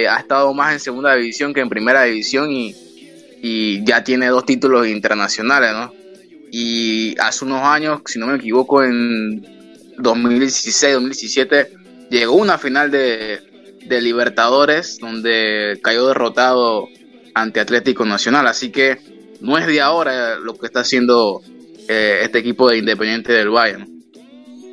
ha 0.08 0.18
estado 0.18 0.54
más 0.54 0.72
en 0.72 0.80
segunda 0.80 1.14
división 1.14 1.52
que 1.52 1.60
en 1.60 1.68
primera 1.68 2.04
división 2.04 2.50
y, 2.50 2.74
y, 3.42 3.84
ya 3.84 4.02
tiene 4.02 4.28
dos 4.28 4.46
títulos 4.46 4.86
internacionales, 4.88 5.72
¿no? 5.72 5.92
Y 6.50 7.14
hace 7.18 7.44
unos 7.44 7.62
años, 7.62 8.00
si 8.06 8.18
no 8.18 8.26
me 8.26 8.36
equivoco, 8.36 8.82
en 8.82 9.42
2016, 9.98 10.94
2017, 10.94 11.72
llegó 12.10 12.34
una 12.34 12.58
final 12.58 12.90
de, 12.90 13.51
de 13.86 14.00
Libertadores 14.00 14.98
donde 15.00 15.78
cayó 15.82 16.08
derrotado 16.08 16.88
ante 17.34 17.60
Atlético 17.60 18.04
Nacional. 18.04 18.46
Así 18.46 18.70
que 18.70 18.98
no 19.40 19.58
es 19.58 19.66
de 19.66 19.80
ahora 19.80 20.36
lo 20.38 20.54
que 20.54 20.66
está 20.66 20.80
haciendo 20.80 21.40
eh, 21.88 22.20
este 22.22 22.38
equipo 22.38 22.68
de 22.68 22.78
Independiente 22.78 23.32
del 23.32 23.50
Valle. 23.50 23.86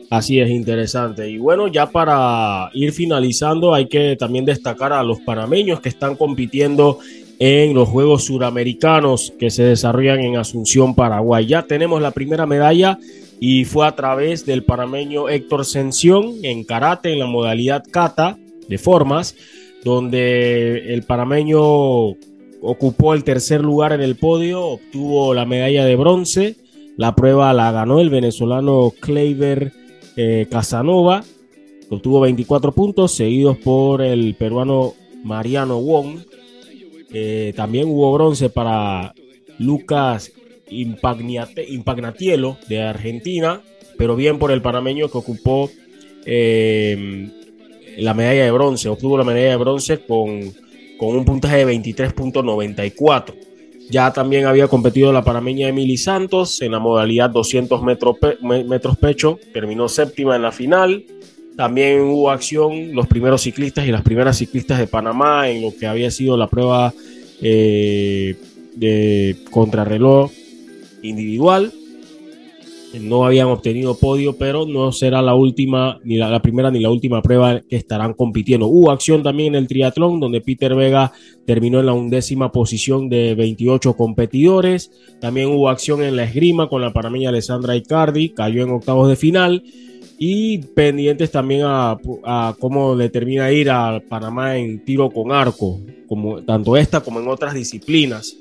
Así 0.10 0.40
es, 0.40 0.50
interesante. 0.50 1.30
Y 1.30 1.38
bueno, 1.38 1.68
ya 1.68 1.92
para 1.92 2.70
ir 2.74 2.92
finalizando, 2.92 3.74
hay 3.74 3.88
que 3.88 4.16
también 4.16 4.46
destacar 4.46 4.92
a 4.92 5.04
los 5.04 5.20
panameños 5.20 5.82
que 5.82 5.90
están 5.90 6.16
compitiendo 6.16 7.00
en 7.38 7.74
los 7.74 7.88
Juegos 7.88 8.26
Suramericanos 8.26 9.34
que 9.40 9.50
se 9.50 9.64
desarrollan 9.64 10.20
en 10.22 10.38
Asunción, 10.38 10.96
Paraguay. 10.96 11.46
Ya 11.46 11.64
tenemos 11.64 12.02
la 12.02 12.12
primera 12.12 12.46
medalla 12.48 12.98
y 13.40 13.66
fue 13.66 13.88
a 13.88 13.96
través 13.96 14.46
del 14.46 14.64
panameño 14.64 15.30
Héctor 15.30 15.64
Sención 15.64 16.34
en 16.44 16.64
karate 16.64 17.14
en 17.14 17.20
la 17.20 17.28
modalidad 17.28 17.84
kata 17.90 18.38
de 18.70 18.78
formas, 18.78 19.36
donde 19.84 20.94
el 20.94 21.04
panameño 21.04 21.60
ocupó 22.62 23.14
el 23.14 23.24
tercer 23.24 23.62
lugar 23.62 23.94
en 23.94 24.02
el 24.02 24.16
podio, 24.16 24.66
obtuvo 24.66 25.34
la 25.34 25.46
medalla 25.46 25.84
de 25.86 25.96
bronce. 25.96 26.56
La 26.96 27.16
prueba 27.16 27.54
la 27.54 27.72
ganó 27.72 28.00
el 28.00 28.10
venezolano 28.10 28.94
Kleiber 29.00 29.72
eh, 30.16 30.48
Casanova, 30.50 31.24
obtuvo 31.90 32.20
24 32.22 32.74
puntos, 32.74 33.14
seguidos 33.14 33.58
por 33.58 34.02
el 34.02 34.36
peruano 34.36 34.94
Mariano 35.24 35.82
Wong. 35.82 36.20
También 37.56 37.88
hubo 37.90 38.14
bronce 38.14 38.50
para 38.50 39.16
Lucas 39.58 40.32
Impagnatielo 40.70 42.58
de 42.68 42.82
Argentina, 42.82 43.62
pero 43.98 44.16
bien 44.16 44.38
por 44.38 44.52
el 44.52 44.62
panameño 44.62 45.10
que 45.10 45.18
ocupó 45.18 45.70
eh, 46.26 47.30
la 48.02 48.14
medalla 48.14 48.46
de 48.46 48.52
bronce, 48.52 48.90
obtuvo 48.90 49.18
la 49.18 49.24
medalla 49.24 49.52
de 49.52 49.56
bronce 49.58 50.00
con, 50.00 50.54
con 50.98 51.16
un 51.16 51.26
puntaje 51.26 51.66
de 51.66 51.74
23.94. 51.74 53.34
Ya 53.90 54.14
también 54.14 54.46
había 54.46 54.68
competido 54.68 55.12
la 55.12 55.24
parameña 55.24 55.68
Emily 55.68 55.98
Santos 55.98 56.62
en 56.62 56.72
la 56.72 56.80
modalidad 56.80 57.30
200 57.32 57.82
metros, 57.82 58.18
metros 58.42 58.98
pecho, 58.98 59.40
terminó 59.52 59.90
séptima 59.90 60.36
en 60.36 60.44
la 60.44 60.52
final. 60.52 61.04
También 61.58 62.02
hubo 62.02 62.30
acción 62.30 62.94
los 62.94 63.08
primeros 63.08 63.42
ciclistas 63.42 63.88
y 63.88 63.92
las 63.92 64.04
primeras 64.04 64.38
ciclistas 64.38 64.78
de 64.78 64.88
Panamá 64.88 65.50
en 65.50 65.64
lo 65.64 65.76
que 65.76 65.88
había 65.88 66.12
sido 66.12 66.38
la 66.38 66.48
prueba 66.48 66.94
eh, 67.42 68.36
de 68.76 69.38
contrarreloj 69.50 70.32
individual 71.02 71.74
no 72.98 73.26
habían 73.26 73.48
obtenido 73.48 73.96
podio, 73.98 74.38
pero 74.38 74.66
no 74.66 74.92
será 74.92 75.22
la 75.22 75.36
última, 75.36 76.00
ni 76.04 76.18
la, 76.18 76.42
primera 76.42 76.72
ni 76.72 76.80
la 76.80 76.90
última 76.90 77.22
prueba 77.22 77.62
que 77.62 77.76
estarán 77.76 78.14
compitiendo. 78.14 78.68
Hubo 78.68 78.90
acción 78.90 79.22
también 79.22 79.54
en 79.54 79.62
el 79.62 79.68
triatlón, 79.68 80.20
donde 80.20 80.42
Peter 80.42 80.74
Vega 80.74 81.12
terminó 81.46 81.80
en 81.80 81.86
la 81.86 81.94
undécima 81.94 82.52
posición 82.52 83.08
de 83.10 83.36
28 83.36 83.94
competidores. 83.94 84.92
También 85.20 85.50
hubo 85.50 85.70
acción 85.70 86.02
en 86.02 86.16
la 86.16 86.24
esgrima 86.24 86.68
con 86.68 86.82
la 86.82 86.92
parameña 86.92 87.30
Alessandra 87.30 87.76
Icardi, 87.76 88.30
cayó 88.30 88.64
en 88.64 88.72
octavos 88.72 89.08
de 89.08 89.16
final. 89.16 89.64
Y 90.22 90.58
pendientes 90.58 91.32
también 91.32 91.62
a, 91.64 91.98
cómo 92.60 92.94
le 92.94 93.10
termina 93.10 93.52
ir 93.52 93.70
a 93.70 94.02
Panamá 94.10 94.58
en 94.58 94.84
tiro 94.84 95.10
con 95.10 95.32
arco, 95.32 95.80
como 96.08 96.44
tanto 96.44 96.76
esta 96.76 97.00
como 97.00 97.22
en 97.22 97.28
otras 97.30 97.54
disciplinas, 97.54 98.36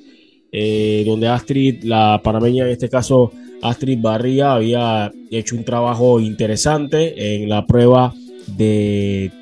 eh, 0.51 1.05
donde 1.07 1.29
Astrid, 1.29 1.85
la 1.85 2.21
panameña 2.25 2.65
en 2.65 2.71
este 2.71 2.89
caso, 2.89 3.31
Astrid 3.63 3.99
Barría 4.01 4.53
había 4.53 5.13
hecho 5.31 5.57
un 5.57 5.65
trabajo 5.65 6.21
interesante 6.21 7.35
en 7.35 7.49
la 7.49 7.67
prueba 7.67 8.15
de 8.47 9.33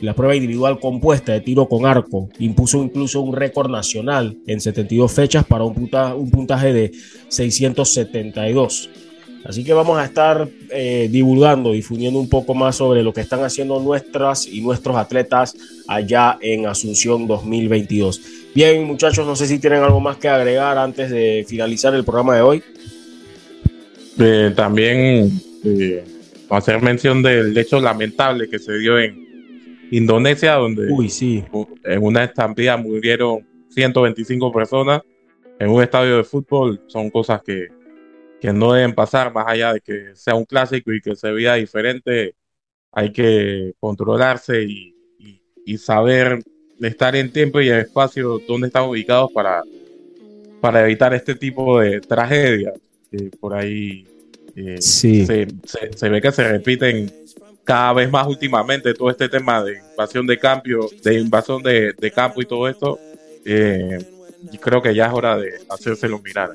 la 0.00 0.14
prueba 0.14 0.34
individual 0.34 0.80
compuesta 0.80 1.32
de 1.32 1.40
tiro 1.40 1.68
con 1.68 1.86
arco. 1.86 2.28
Impuso 2.40 2.82
incluso 2.82 3.20
un 3.20 3.34
récord 3.34 3.70
nacional 3.70 4.36
en 4.46 4.60
72 4.60 5.12
fechas 5.12 5.44
para 5.44 5.64
un, 5.64 5.88
un 6.16 6.30
puntaje 6.30 6.72
de 6.72 6.92
672. 7.28 8.90
Así 9.44 9.64
que 9.64 9.72
vamos 9.72 9.98
a 9.98 10.04
estar 10.04 10.48
eh, 10.70 11.08
divulgando, 11.10 11.72
difundiendo 11.72 12.18
un 12.18 12.28
poco 12.28 12.54
más 12.54 12.76
sobre 12.76 13.02
lo 13.02 13.12
que 13.12 13.22
están 13.22 13.42
haciendo 13.42 13.80
nuestras 13.80 14.46
y 14.46 14.60
nuestros 14.60 14.96
atletas 14.96 15.56
allá 15.88 16.38
en 16.40 16.66
Asunción 16.66 17.26
2022. 17.26 18.20
Bien, 18.54 18.84
muchachos, 18.84 19.26
no 19.26 19.34
sé 19.34 19.48
si 19.48 19.58
tienen 19.58 19.82
algo 19.82 19.98
más 19.98 20.16
que 20.16 20.28
agregar 20.28 20.78
antes 20.78 21.10
de 21.10 21.44
finalizar 21.48 21.94
el 21.94 22.04
programa 22.04 22.36
de 22.36 22.42
hoy. 22.42 22.62
Eh, 24.18 24.52
también 24.54 25.30
eh, 25.64 26.04
hacer 26.50 26.82
mención 26.82 27.22
del 27.22 27.56
hecho 27.56 27.80
lamentable 27.80 28.48
que 28.48 28.58
se 28.58 28.76
dio 28.78 28.98
en 28.98 29.88
Indonesia, 29.90 30.54
donde 30.54 30.88
en 31.84 32.02
una 32.02 32.24
estampida 32.24 32.76
murieron 32.76 33.46
125 33.70 34.52
personas 34.52 35.02
en 35.58 35.70
un 35.70 35.82
estadio 35.82 36.18
de 36.18 36.24
fútbol. 36.24 36.82
Son 36.88 37.10
cosas 37.10 37.42
que, 37.42 37.68
que 38.40 38.52
no 38.52 38.72
deben 38.72 38.94
pasar, 38.94 39.32
más 39.32 39.46
allá 39.48 39.74
de 39.74 39.80
que 39.80 40.14
sea 40.14 40.34
un 40.34 40.44
clásico 40.44 40.92
y 40.92 41.00
que 41.00 41.16
se 41.16 41.30
vea 41.30 41.54
diferente. 41.54 42.34
Hay 42.90 43.12
que 43.12 43.72
controlarse 43.80 44.62
y, 44.62 44.94
y, 45.64 45.78
saber 45.78 46.40
estar 46.80 47.16
en 47.16 47.32
tiempo 47.32 47.60
y 47.60 47.70
en 47.70 47.76
espacio 47.76 48.38
donde 48.46 48.66
están 48.66 48.84
ubicados 48.84 49.30
para, 49.32 49.62
para 50.60 50.84
evitar 50.84 51.14
este 51.14 51.34
tipo 51.34 51.80
de 51.80 52.00
tragedias 52.00 52.74
por 53.40 53.54
ahí 53.54 54.06
eh, 54.54 54.80
se, 54.80 55.24
ve 56.08 56.20
que 56.20 56.32
se 56.32 56.48
repiten 56.48 57.10
cada 57.64 57.92
vez 57.94 58.10
más 58.10 58.26
últimamente 58.26 58.92
todo 58.92 59.10
este 59.10 59.28
tema 59.28 59.62
de 59.62 59.78
invasión 59.90 60.26
de 60.26 60.38
cambio, 60.38 60.88
de 61.02 61.20
invasión 61.20 61.62
de, 61.62 62.12
campo 62.14 62.42
y 62.42 62.46
todo 62.46 62.68
esto. 62.68 62.98
Eh, 63.44 63.98
y 64.52 64.58
creo 64.58 64.82
que 64.82 64.94
ya 64.94 65.06
es 65.06 65.12
hora 65.12 65.36
de 65.36 65.52
hacérselo 65.68 66.18
mirar. 66.18 66.50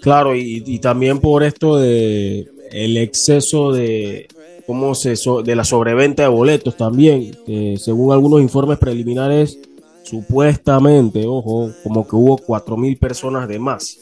Claro, 0.00 0.34
y, 0.34 0.78
también 0.80 1.20
por 1.20 1.42
esto 1.42 1.78
de 1.78 2.48
el 2.72 2.96
exceso 2.96 3.72
de 3.72 4.26
cómo 4.66 4.94
se 4.94 5.14
de 5.44 5.56
la 5.56 5.64
sobreventa 5.64 6.22
de 6.22 6.28
boletos 6.28 6.76
también, 6.76 7.36
según 7.78 8.12
algunos 8.12 8.40
informes 8.40 8.78
preliminares 8.78 9.58
supuestamente, 10.02 11.24
ojo, 11.26 11.70
como 11.82 12.06
que 12.06 12.16
hubo 12.16 12.36
cuatro 12.38 12.76
mil 12.76 12.96
personas 12.96 13.48
de 13.48 13.58
más 13.58 13.98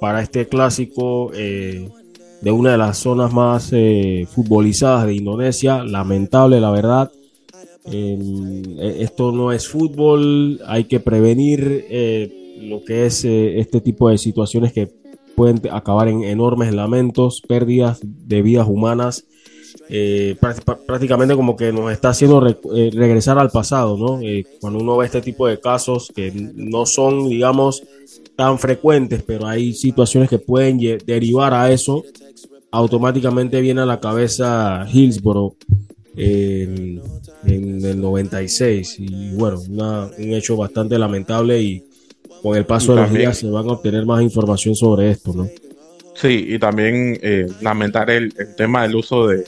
para 0.00 0.22
este 0.22 0.48
clásico 0.48 1.30
eh, 1.34 1.88
de 2.40 2.50
una 2.50 2.72
de 2.72 2.78
las 2.78 2.98
zonas 2.98 3.32
más 3.32 3.68
eh, 3.72 4.26
futbolizadas 4.28 5.06
de 5.06 5.14
Indonesia. 5.14 5.84
Lamentable, 5.84 6.60
la 6.60 6.70
verdad. 6.70 7.12
Eh, 7.92 8.96
esto 8.98 9.30
no 9.32 9.52
es 9.52 9.68
fútbol, 9.68 10.60
hay 10.66 10.84
que 10.84 11.00
prevenir 11.00 11.86
lo 12.60 12.84
que 12.84 13.06
es 13.06 13.24
este 13.24 13.80
tipo 13.80 14.10
de 14.10 14.18
situaciones 14.18 14.72
que 14.72 14.90
pueden 15.34 15.62
acabar 15.70 16.08
en 16.08 16.24
enormes 16.24 16.74
lamentos, 16.74 17.42
pérdidas 17.46 18.00
de 18.02 18.42
vidas 18.42 18.68
humanas. 18.68 19.24
prácticamente 20.86 21.34
como 21.34 21.56
que 21.56 21.72
nos 21.72 21.90
está 21.90 22.10
haciendo 22.10 22.40
regresar 22.40 23.38
al 23.38 23.50
pasado, 23.50 23.96
¿no? 23.96 24.20
cuando 24.60 24.78
uno 24.78 24.98
ve 24.98 25.06
este 25.06 25.22
tipo 25.22 25.46
de 25.46 25.58
casos 25.58 26.12
que 26.14 26.30
no 26.54 26.84
son, 26.84 27.28
digamos, 27.30 27.82
tan 28.40 28.58
frecuentes, 28.58 29.22
pero 29.22 29.46
hay 29.46 29.74
situaciones 29.74 30.30
que 30.30 30.38
pueden 30.38 30.78
derivar 31.04 31.52
a 31.52 31.70
eso, 31.70 32.02
automáticamente 32.70 33.60
viene 33.60 33.82
a 33.82 33.84
la 33.84 34.00
cabeza 34.00 34.86
Hillsborough 34.90 35.56
en, 36.16 37.02
el 37.44 38.00
96. 38.00 38.96
Y 38.98 39.34
bueno, 39.34 39.60
un 39.60 40.32
hecho 40.32 40.56
bastante 40.56 40.98
lamentable 40.98 41.60
y 41.60 41.84
con 42.42 42.56
el 42.56 42.64
paso 42.64 42.94
de 42.94 43.02
los 43.02 43.12
días 43.12 43.36
se 43.36 43.50
van 43.50 43.68
a 43.68 43.72
obtener 43.72 44.06
más 44.06 44.22
información 44.22 44.74
sobre 44.74 45.10
esto, 45.10 45.34
¿no? 45.34 45.46
Sí, 46.14 46.46
y 46.48 46.58
también 46.58 47.18
eh, 47.20 47.46
lamentar 47.60 48.08
el, 48.08 48.32
tema 48.56 48.84
del 48.84 48.96
uso 48.96 49.26
de, 49.26 49.44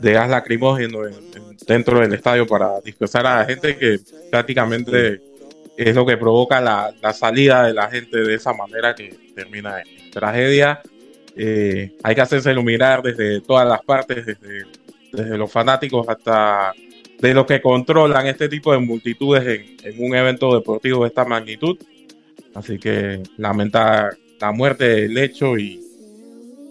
de 0.00 0.12
gas 0.12 0.28
lacrimógeno 0.28 0.98
dentro 1.66 2.00
del 2.00 2.12
estadio 2.12 2.46
para 2.46 2.78
dispersar 2.82 3.26
a 3.26 3.38
la 3.38 3.46
gente 3.46 3.78
que 3.78 4.00
prácticamente 4.30 5.22
es 5.76 5.94
lo 5.94 6.06
que 6.06 6.16
provoca 6.16 6.60
la, 6.60 7.12
salida 7.12 7.66
de 7.66 7.74
la 7.74 7.90
gente 7.90 8.18
de 8.18 8.34
esa 8.34 8.52
manera 8.52 8.94
que 8.94 9.14
termina 9.34 9.80
en 9.80 10.10
tragedia. 10.10 10.80
Eh, 11.36 11.92
hay 12.02 12.14
que 12.14 12.20
hacerse 12.20 12.50
iluminar 12.50 13.02
desde 13.02 13.40
todas 13.42 13.68
las 13.68 13.82
partes, 13.82 14.24
desde, 14.24 14.64
desde 15.12 15.36
los 15.36 15.52
fanáticos 15.52 16.08
hasta 16.08 16.72
de 17.20 17.34
los 17.34 17.46
que 17.46 17.60
controlan 17.60 18.26
este 18.26 18.48
tipo 18.48 18.72
de 18.72 18.78
multitudes 18.78 19.76
en, 19.82 20.04
un 20.04 20.14
evento 20.14 20.54
deportivo 20.54 21.02
de 21.02 21.08
esta 21.08 21.24
magnitud. 21.24 21.78
Así 22.54 22.78
que 22.78 23.22
lamentar 23.36 24.16
la 24.40 24.52
muerte 24.52 24.88
del 24.88 25.18
hecho 25.18 25.58
y, 25.58 25.82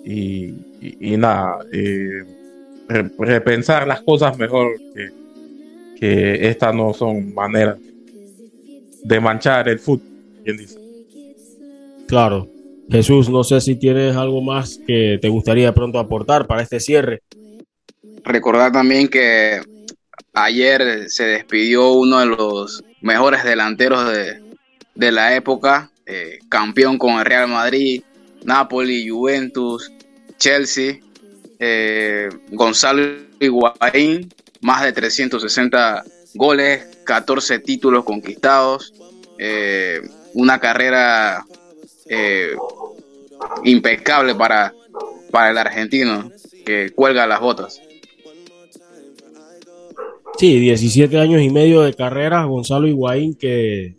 y, 0.03 1.18
nada, 1.18 1.60
eh, 1.72 2.23
repensar 3.19 3.88
las 3.88 4.02
cosas 4.02 4.38
mejor 4.38 4.77
que, 4.94 5.11
que 5.99 6.48
estas 6.48 6.73
no 6.73 6.94
son 6.94 7.34
maneras 7.34 7.80
de 7.80 7.94
manchar 9.22 9.69
el 9.69 9.80
fútbol, 9.80 10.07
dice. 10.44 10.77
Claro. 12.07 12.49
Jesús, 12.90 13.30
no 13.30 13.44
sé 13.44 13.61
si 13.61 13.76
tienes 13.76 14.15
algo 14.15 14.41
más 14.41 14.80
que 14.86 15.18
te 15.19 15.30
gustaría 15.30 15.68
de 15.68 15.73
pronto 15.73 15.98
aportar 15.98 16.45
para 16.45 16.61
este 16.61 16.80
cierre. 16.80 17.22
Recordar 18.23 18.72
también 18.72 19.07
que 19.07 19.61
ayer 20.34 21.10
se 21.10 21.23
despidió 21.26 21.94
uno 21.94 22.19
de 22.19 22.26
los 22.27 22.84
mejores 23.02 23.44
delanteros 23.44 24.11
de, 24.95 25.11
la 25.11 25.36
época, 25.36 25.91
eh, 26.06 26.40
campeón 26.49 26.98
con 26.98 27.19
el 27.19 27.26
Real 27.26 27.48
Madrid, 27.48 28.03
Napoli, 28.44 29.07
Juventus, 29.07 29.91
Chelsea, 30.38 30.99
eh, 31.60 32.30
Gonzalo 32.52 33.02
Higuaín, 33.40 34.32
más 34.61 34.84
de 34.84 34.94
360 34.94 36.03
goles, 36.35 36.85
14 37.05 37.59
títulos 37.59 38.03
conquistados, 38.03 38.93
eh, 39.39 40.01
una 40.33 40.59
carrera 40.59 41.45
eh, 42.07 42.55
impecable 43.63 44.35
para, 44.35 44.73
para 45.31 45.49
el 45.49 45.57
argentino 45.57 46.31
que 46.65 46.91
cuelga 46.91 47.25
las 47.25 47.39
botas. 47.39 47.81
Sí, 50.37 50.59
17 50.59 51.17
años 51.17 51.41
y 51.41 51.49
medio 51.49 51.81
de 51.81 51.93
carrera, 51.93 52.43
Gonzalo 52.43 52.87
Higuaín, 52.87 53.35
que 53.35 53.95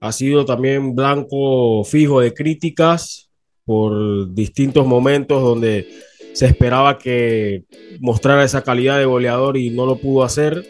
ha 0.00 0.12
sido 0.12 0.46
también 0.46 0.94
blanco 0.94 1.84
fijo 1.84 2.20
de 2.20 2.32
críticas 2.32 3.28
por 3.66 4.32
distintos 4.32 4.86
momentos 4.86 5.42
donde 5.42 5.86
se 6.32 6.46
esperaba 6.46 6.98
que 6.98 7.64
mostrara 8.00 8.44
esa 8.44 8.62
calidad 8.62 8.98
de 8.98 9.04
goleador 9.04 9.58
y 9.58 9.70
no 9.70 9.84
lo 9.84 9.96
pudo 9.96 10.24
hacer. 10.24 10.66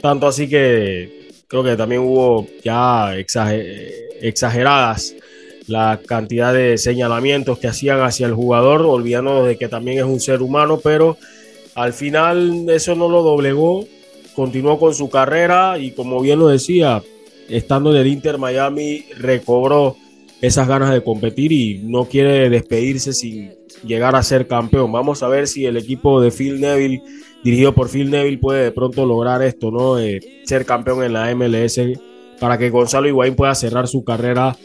Tanto 0.00 0.26
así 0.26 0.48
que 0.48 1.28
creo 1.48 1.64
que 1.64 1.76
también 1.76 2.02
hubo 2.02 2.46
ya 2.62 3.16
exageradas 3.16 5.14
la 5.66 6.00
cantidad 6.06 6.54
de 6.54 6.78
señalamientos 6.78 7.58
que 7.58 7.68
hacían 7.68 8.00
hacia 8.00 8.26
el 8.26 8.34
jugador, 8.34 8.82
olvidándonos 8.82 9.46
de 9.46 9.58
que 9.58 9.68
también 9.68 9.98
es 9.98 10.04
un 10.04 10.20
ser 10.20 10.40
humano, 10.40 10.80
pero 10.82 11.16
al 11.74 11.92
final 11.92 12.68
eso 12.70 12.94
no 12.94 13.08
lo 13.08 13.22
doblegó, 13.22 13.86
continuó 14.34 14.78
con 14.78 14.94
su 14.94 15.10
carrera 15.10 15.78
y 15.78 15.90
como 15.90 16.20
bien 16.20 16.38
lo 16.38 16.48
decía, 16.48 17.02
estando 17.48 17.90
en 17.90 17.98
el 17.98 18.06
Inter 18.06 18.38
Miami 18.38 19.04
recobró 19.18 19.96
esas 20.40 20.68
ganas 20.68 20.92
de 20.92 21.02
competir 21.02 21.52
y 21.52 21.80
no 21.84 22.04
quiere 22.04 22.48
despedirse 22.48 23.12
sin 23.12 23.52
llegar 23.84 24.16
a 24.16 24.22
ser 24.22 24.46
campeón. 24.46 24.90
Vamos 24.92 25.22
a 25.22 25.28
ver 25.28 25.48
si 25.48 25.66
el 25.66 25.76
equipo 25.76 26.20
de 26.20 26.30
Phil 26.30 26.60
Neville 26.60 27.02
dirigido 27.42 27.74
por 27.74 27.88
Phil 27.88 28.10
Neville, 28.10 28.38
puede 28.38 28.64
de 28.64 28.72
pronto 28.72 29.06
lograr 29.06 29.42
esto, 29.42 29.70
¿no? 29.70 29.98
Eh, 29.98 30.20
ser 30.44 30.64
campeón 30.64 31.02
en 31.02 31.12
la 31.12 31.34
MLS 31.34 31.80
para 32.40 32.58
que 32.58 32.70
Gonzalo 32.70 33.08
Higuaín 33.08 33.34
pueda 33.34 33.54
cerrar 33.54 33.88
su 33.88 34.04
carrera 34.04 34.56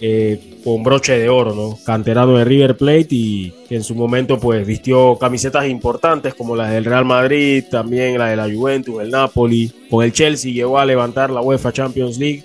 eh, 0.00 0.60
con 0.62 0.84
broche 0.84 1.18
de 1.18 1.28
oro, 1.28 1.54
¿no? 1.54 1.76
Canterano 1.84 2.36
de 2.36 2.44
River 2.44 2.76
Plate 2.76 3.08
y 3.10 3.52
que 3.68 3.76
en 3.76 3.82
su 3.82 3.94
momento 3.94 4.38
pues 4.38 4.64
vistió 4.66 5.16
camisetas 5.18 5.66
importantes 5.66 6.34
como 6.34 6.54
las 6.54 6.70
del 6.70 6.84
Real 6.84 7.04
Madrid, 7.04 7.64
también 7.68 8.18
la 8.18 8.28
de 8.28 8.36
la 8.36 8.44
Juventus, 8.44 9.02
el 9.02 9.10
Napoli, 9.10 9.72
con 9.90 10.04
el 10.04 10.12
Chelsea 10.12 10.52
llegó 10.52 10.78
a 10.78 10.86
levantar 10.86 11.30
la 11.30 11.40
UEFA 11.40 11.72
Champions 11.72 12.18
League. 12.18 12.44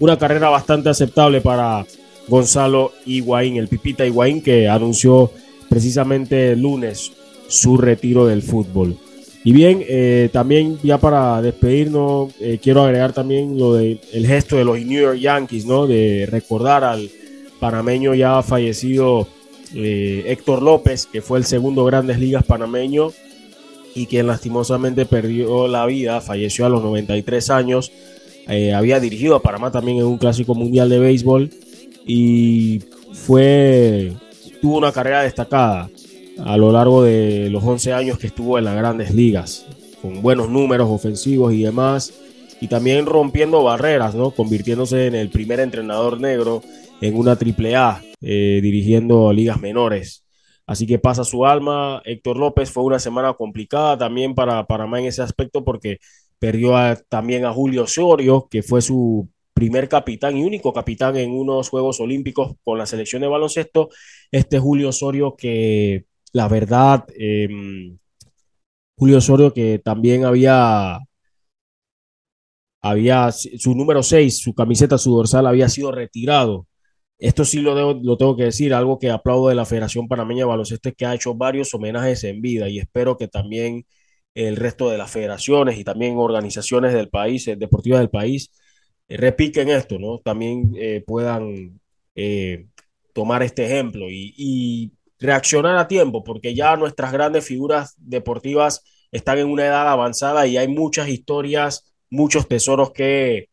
Una 0.00 0.18
carrera 0.18 0.48
bastante 0.48 0.88
aceptable 0.88 1.40
para 1.40 1.84
Gonzalo 2.26 2.92
Higuaín, 3.04 3.56
el 3.56 3.68
Pipita 3.68 4.06
Higuaín 4.06 4.40
que 4.42 4.68
anunció 4.68 5.30
precisamente 5.68 6.52
el 6.52 6.62
lunes 6.62 7.12
su 7.48 7.76
retiro 7.76 8.26
del 8.26 8.42
fútbol. 8.42 8.96
Y 9.46 9.52
bien, 9.52 9.84
eh, 9.86 10.30
también 10.32 10.78
ya 10.82 10.96
para 10.96 11.42
despedirnos, 11.42 12.32
eh, 12.40 12.58
quiero 12.62 12.82
agregar 12.82 13.12
también 13.12 13.58
lo 13.58 13.74
del 13.74 14.00
el 14.10 14.26
gesto 14.26 14.56
de 14.56 14.64
los 14.64 14.80
New 14.80 15.02
York 15.02 15.18
Yankees, 15.18 15.66
¿no? 15.66 15.86
De 15.86 16.26
recordar 16.30 16.82
al 16.82 17.10
panameño 17.60 18.14
ya 18.14 18.42
fallecido 18.42 19.28
eh, 19.74 20.24
Héctor 20.28 20.62
López, 20.62 21.04
que 21.04 21.20
fue 21.20 21.36
el 21.36 21.44
segundo 21.44 21.84
Grandes 21.84 22.18
Ligas 22.18 22.42
panameño 22.44 23.12
y 23.94 24.06
quien 24.06 24.28
lastimosamente 24.28 25.04
perdió 25.04 25.68
la 25.68 25.84
vida, 25.84 26.22
falleció 26.22 26.64
a 26.64 26.70
los 26.70 26.82
93 26.82 27.50
años. 27.50 27.92
había 28.74 28.98
dirigido 28.98 29.36
a 29.36 29.42
Panamá 29.42 29.70
también 29.70 29.98
en 29.98 30.04
un 30.04 30.16
clásico 30.16 30.54
mundial 30.54 30.88
de 30.88 30.98
béisbol 30.98 31.50
y 32.06 32.80
fue 33.12 34.12
tuvo 34.62 34.78
una 34.78 34.90
carrera 34.90 35.22
destacada 35.22 35.90
a 36.38 36.56
lo 36.56 36.72
largo 36.72 37.02
de 37.02 37.48
los 37.50 37.62
11 37.62 37.92
años 37.92 38.18
que 38.18 38.26
estuvo 38.26 38.58
en 38.58 38.64
las 38.64 38.76
grandes 38.76 39.14
ligas, 39.14 39.66
con 40.02 40.22
buenos 40.22 40.48
números 40.48 40.88
ofensivos 40.90 41.52
y 41.52 41.62
demás, 41.62 42.12
y 42.60 42.68
también 42.68 43.06
rompiendo 43.06 43.62
barreras, 43.62 44.14
¿no? 44.14 44.30
convirtiéndose 44.30 45.06
en 45.06 45.14
el 45.14 45.30
primer 45.30 45.60
entrenador 45.60 46.20
negro 46.20 46.62
en 47.00 47.16
una 47.16 47.36
triple 47.36 47.76
A, 47.76 48.02
eh, 48.20 48.60
dirigiendo 48.62 49.32
ligas 49.32 49.60
menores. 49.60 50.24
Así 50.66 50.86
que 50.86 50.98
pasa 50.98 51.24
su 51.24 51.44
alma. 51.44 52.00
Héctor 52.04 52.38
López 52.38 52.70
fue 52.70 52.84
una 52.84 52.98
semana 52.98 53.34
complicada 53.34 53.98
también 53.98 54.34
para 54.34 54.66
Panamá 54.66 55.00
en 55.00 55.06
ese 55.06 55.22
aspecto 55.22 55.62
porque 55.64 55.98
perdió 56.38 56.74
también 57.08 57.44
a 57.44 57.52
Julio 57.52 57.82
Osorio, 57.82 58.48
que 58.50 58.62
fue 58.62 58.80
su 58.80 59.28
primer 59.52 59.88
capitán 59.88 60.36
y 60.36 60.42
único 60.42 60.72
capitán 60.72 61.16
en 61.16 61.30
unos 61.32 61.68
Juegos 61.68 62.00
Olímpicos 62.00 62.54
con 62.64 62.78
la 62.78 62.86
selección 62.86 63.22
de 63.22 63.28
baloncesto. 63.28 63.90
Este 64.30 64.58
Julio 64.58 64.88
Osorio 64.88 65.36
que 65.36 66.06
la 66.34 66.48
verdad, 66.48 67.06
em, 67.16 67.98
Julio 68.96 69.18
Osorio 69.18 69.52
que 69.54 69.78
también 69.78 70.24
había, 70.24 70.98
había 72.82 73.32
su 73.32 73.74
número 73.74 74.02
6, 74.02 74.38
su 74.40 74.54
camiseta, 74.54 74.98
su 74.98 75.14
dorsal 75.14 75.46
había 75.46 75.68
sido 75.68 75.90
retirado. 75.92 76.66
Esto 77.18 77.44
sí 77.44 77.60
lo, 77.60 77.94
lo 77.94 78.16
tengo 78.16 78.36
que 78.36 78.44
decir, 78.44 78.74
algo 78.74 78.98
que 78.98 79.10
aplaudo 79.10 79.48
de 79.48 79.54
la 79.54 79.64
Federación 79.64 80.08
Panameña 80.08 80.40
de 80.40 80.46
Baloncesto 80.46 80.88
es 80.90 80.96
que 80.96 81.06
ha 81.06 81.14
hecho 81.14 81.34
varios 81.34 81.72
homenajes 81.74 82.24
en 82.24 82.40
vida 82.42 82.68
y 82.68 82.78
espero 82.80 83.16
que 83.16 83.28
también 83.28 83.86
el 84.34 84.56
resto 84.56 84.90
de 84.90 84.98
las 84.98 85.10
federaciones 85.12 85.78
y 85.78 85.84
también 85.84 86.16
organizaciones 86.18 86.92
del 86.92 87.08
país, 87.10 87.46
eh, 87.48 87.56
deportivas 87.56 88.00
del 88.00 88.10
país, 88.10 88.50
eh, 89.08 89.16
repiquen 89.16 89.70
esto, 89.70 89.98
¿no? 89.98 90.18
También 90.20 90.72
eh, 90.76 91.02
puedan 91.06 91.80
tomar 93.12 93.42
este 93.42 93.66
ejemplo 93.66 94.06
y 94.10 94.92
reaccionar 95.18 95.76
a 95.76 95.88
tiempo, 95.88 96.24
porque 96.24 96.54
ya 96.54 96.76
nuestras 96.76 97.12
grandes 97.12 97.44
figuras 97.46 97.94
deportivas 97.98 98.82
están 99.12 99.38
en 99.38 99.48
una 99.48 99.66
edad 99.66 99.88
avanzada 99.88 100.46
y 100.46 100.56
hay 100.56 100.68
muchas 100.68 101.08
historias 101.08 101.94
muchos 102.14 102.48
tesoros 102.48 102.92
que 102.92 103.48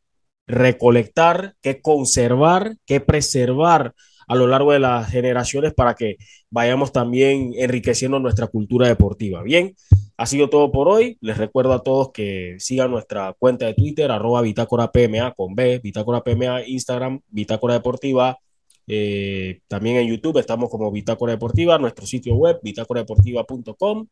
recolectar, 0.47 1.55
que 1.61 1.81
conservar, 1.81 2.75
que 2.85 2.99
preservar 2.99 3.93
a 4.27 4.35
lo 4.35 4.47
largo 4.47 4.71
de 4.71 4.79
las 4.79 5.09
generaciones 5.09 5.73
para 5.73 5.95
que 5.95 6.17
vayamos 6.49 6.91
también 6.91 7.53
enriqueciendo 7.57 8.19
nuestra 8.19 8.47
cultura 8.47 8.88
deportiva. 8.88 9.43
Bien, 9.43 9.75
ha 10.15 10.25
sido 10.25 10.49
todo 10.49 10.71
por 10.71 10.88
hoy. 10.88 11.17
Les 11.21 11.38
recuerdo 11.38 11.73
a 11.73 11.83
todos 11.83 12.11
que 12.13 12.55
sigan 12.59 12.91
nuestra 12.91 13.33
cuenta 13.38 13.65
de 13.65 13.73
Twitter, 13.73 14.11
arroba 14.11 14.41
Bitácora 14.41 14.91
PMA 14.91 15.33
con 15.33 15.55
B, 15.55 15.79
Bitácora 15.79 16.21
PMA, 16.21 16.65
Instagram, 16.67 17.21
Bitácora 17.27 17.73
Deportiva. 17.73 18.38
Eh, 18.87 19.61
también 19.67 19.97
en 19.97 20.07
YouTube 20.07 20.37
estamos 20.37 20.69
como 20.69 20.91
Bitácora 20.91 21.33
Deportiva, 21.33 21.77
nuestro 21.77 22.05
sitio 22.05 22.35
web, 22.35 22.59
bitácoradeportiva.com. 22.61 24.07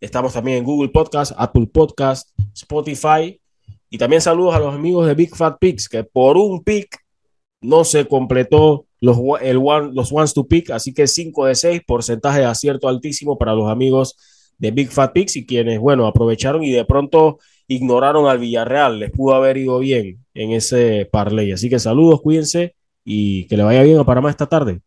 Estamos 0.00 0.32
también 0.32 0.58
en 0.58 0.64
Google 0.64 0.90
Podcast, 0.90 1.32
Apple 1.36 1.68
Podcast, 1.72 2.30
Spotify. 2.54 3.40
Y 3.90 3.98
también 3.98 4.20
saludos 4.20 4.54
a 4.54 4.58
los 4.58 4.74
amigos 4.74 5.06
de 5.06 5.14
Big 5.14 5.34
Fat 5.34 5.58
Picks, 5.58 5.88
que 5.88 6.04
por 6.04 6.36
un 6.36 6.62
pick 6.62 6.98
no 7.60 7.84
se 7.84 8.06
completó 8.06 8.86
los, 9.00 9.18
el 9.40 9.58
one, 9.58 9.92
los 9.92 10.12
ones 10.12 10.34
to 10.34 10.46
pick, 10.46 10.70
así 10.70 10.92
que 10.92 11.06
5 11.06 11.46
de 11.46 11.54
6, 11.54 11.82
porcentaje 11.86 12.40
de 12.40 12.46
acierto 12.46 12.88
altísimo 12.88 13.38
para 13.38 13.54
los 13.54 13.70
amigos 13.70 14.16
de 14.58 14.70
Big 14.70 14.90
Fat 14.90 15.12
Picks 15.12 15.36
y 15.36 15.46
quienes, 15.46 15.78
bueno, 15.78 16.06
aprovecharon 16.06 16.62
y 16.62 16.70
de 16.70 16.84
pronto 16.84 17.38
ignoraron 17.68 18.26
al 18.26 18.38
Villarreal. 18.38 18.98
Les 18.98 19.10
pudo 19.10 19.34
haber 19.34 19.56
ido 19.56 19.78
bien 19.78 20.24
en 20.34 20.52
ese 20.52 21.08
parlay. 21.10 21.52
Así 21.52 21.68
que 21.68 21.78
saludos, 21.78 22.20
cuídense 22.20 22.74
y 23.04 23.46
que 23.48 23.56
le 23.56 23.62
vaya 23.64 23.82
bien 23.82 23.98
a 23.98 24.04
Panamá 24.04 24.30
esta 24.30 24.46
tarde. 24.46 24.80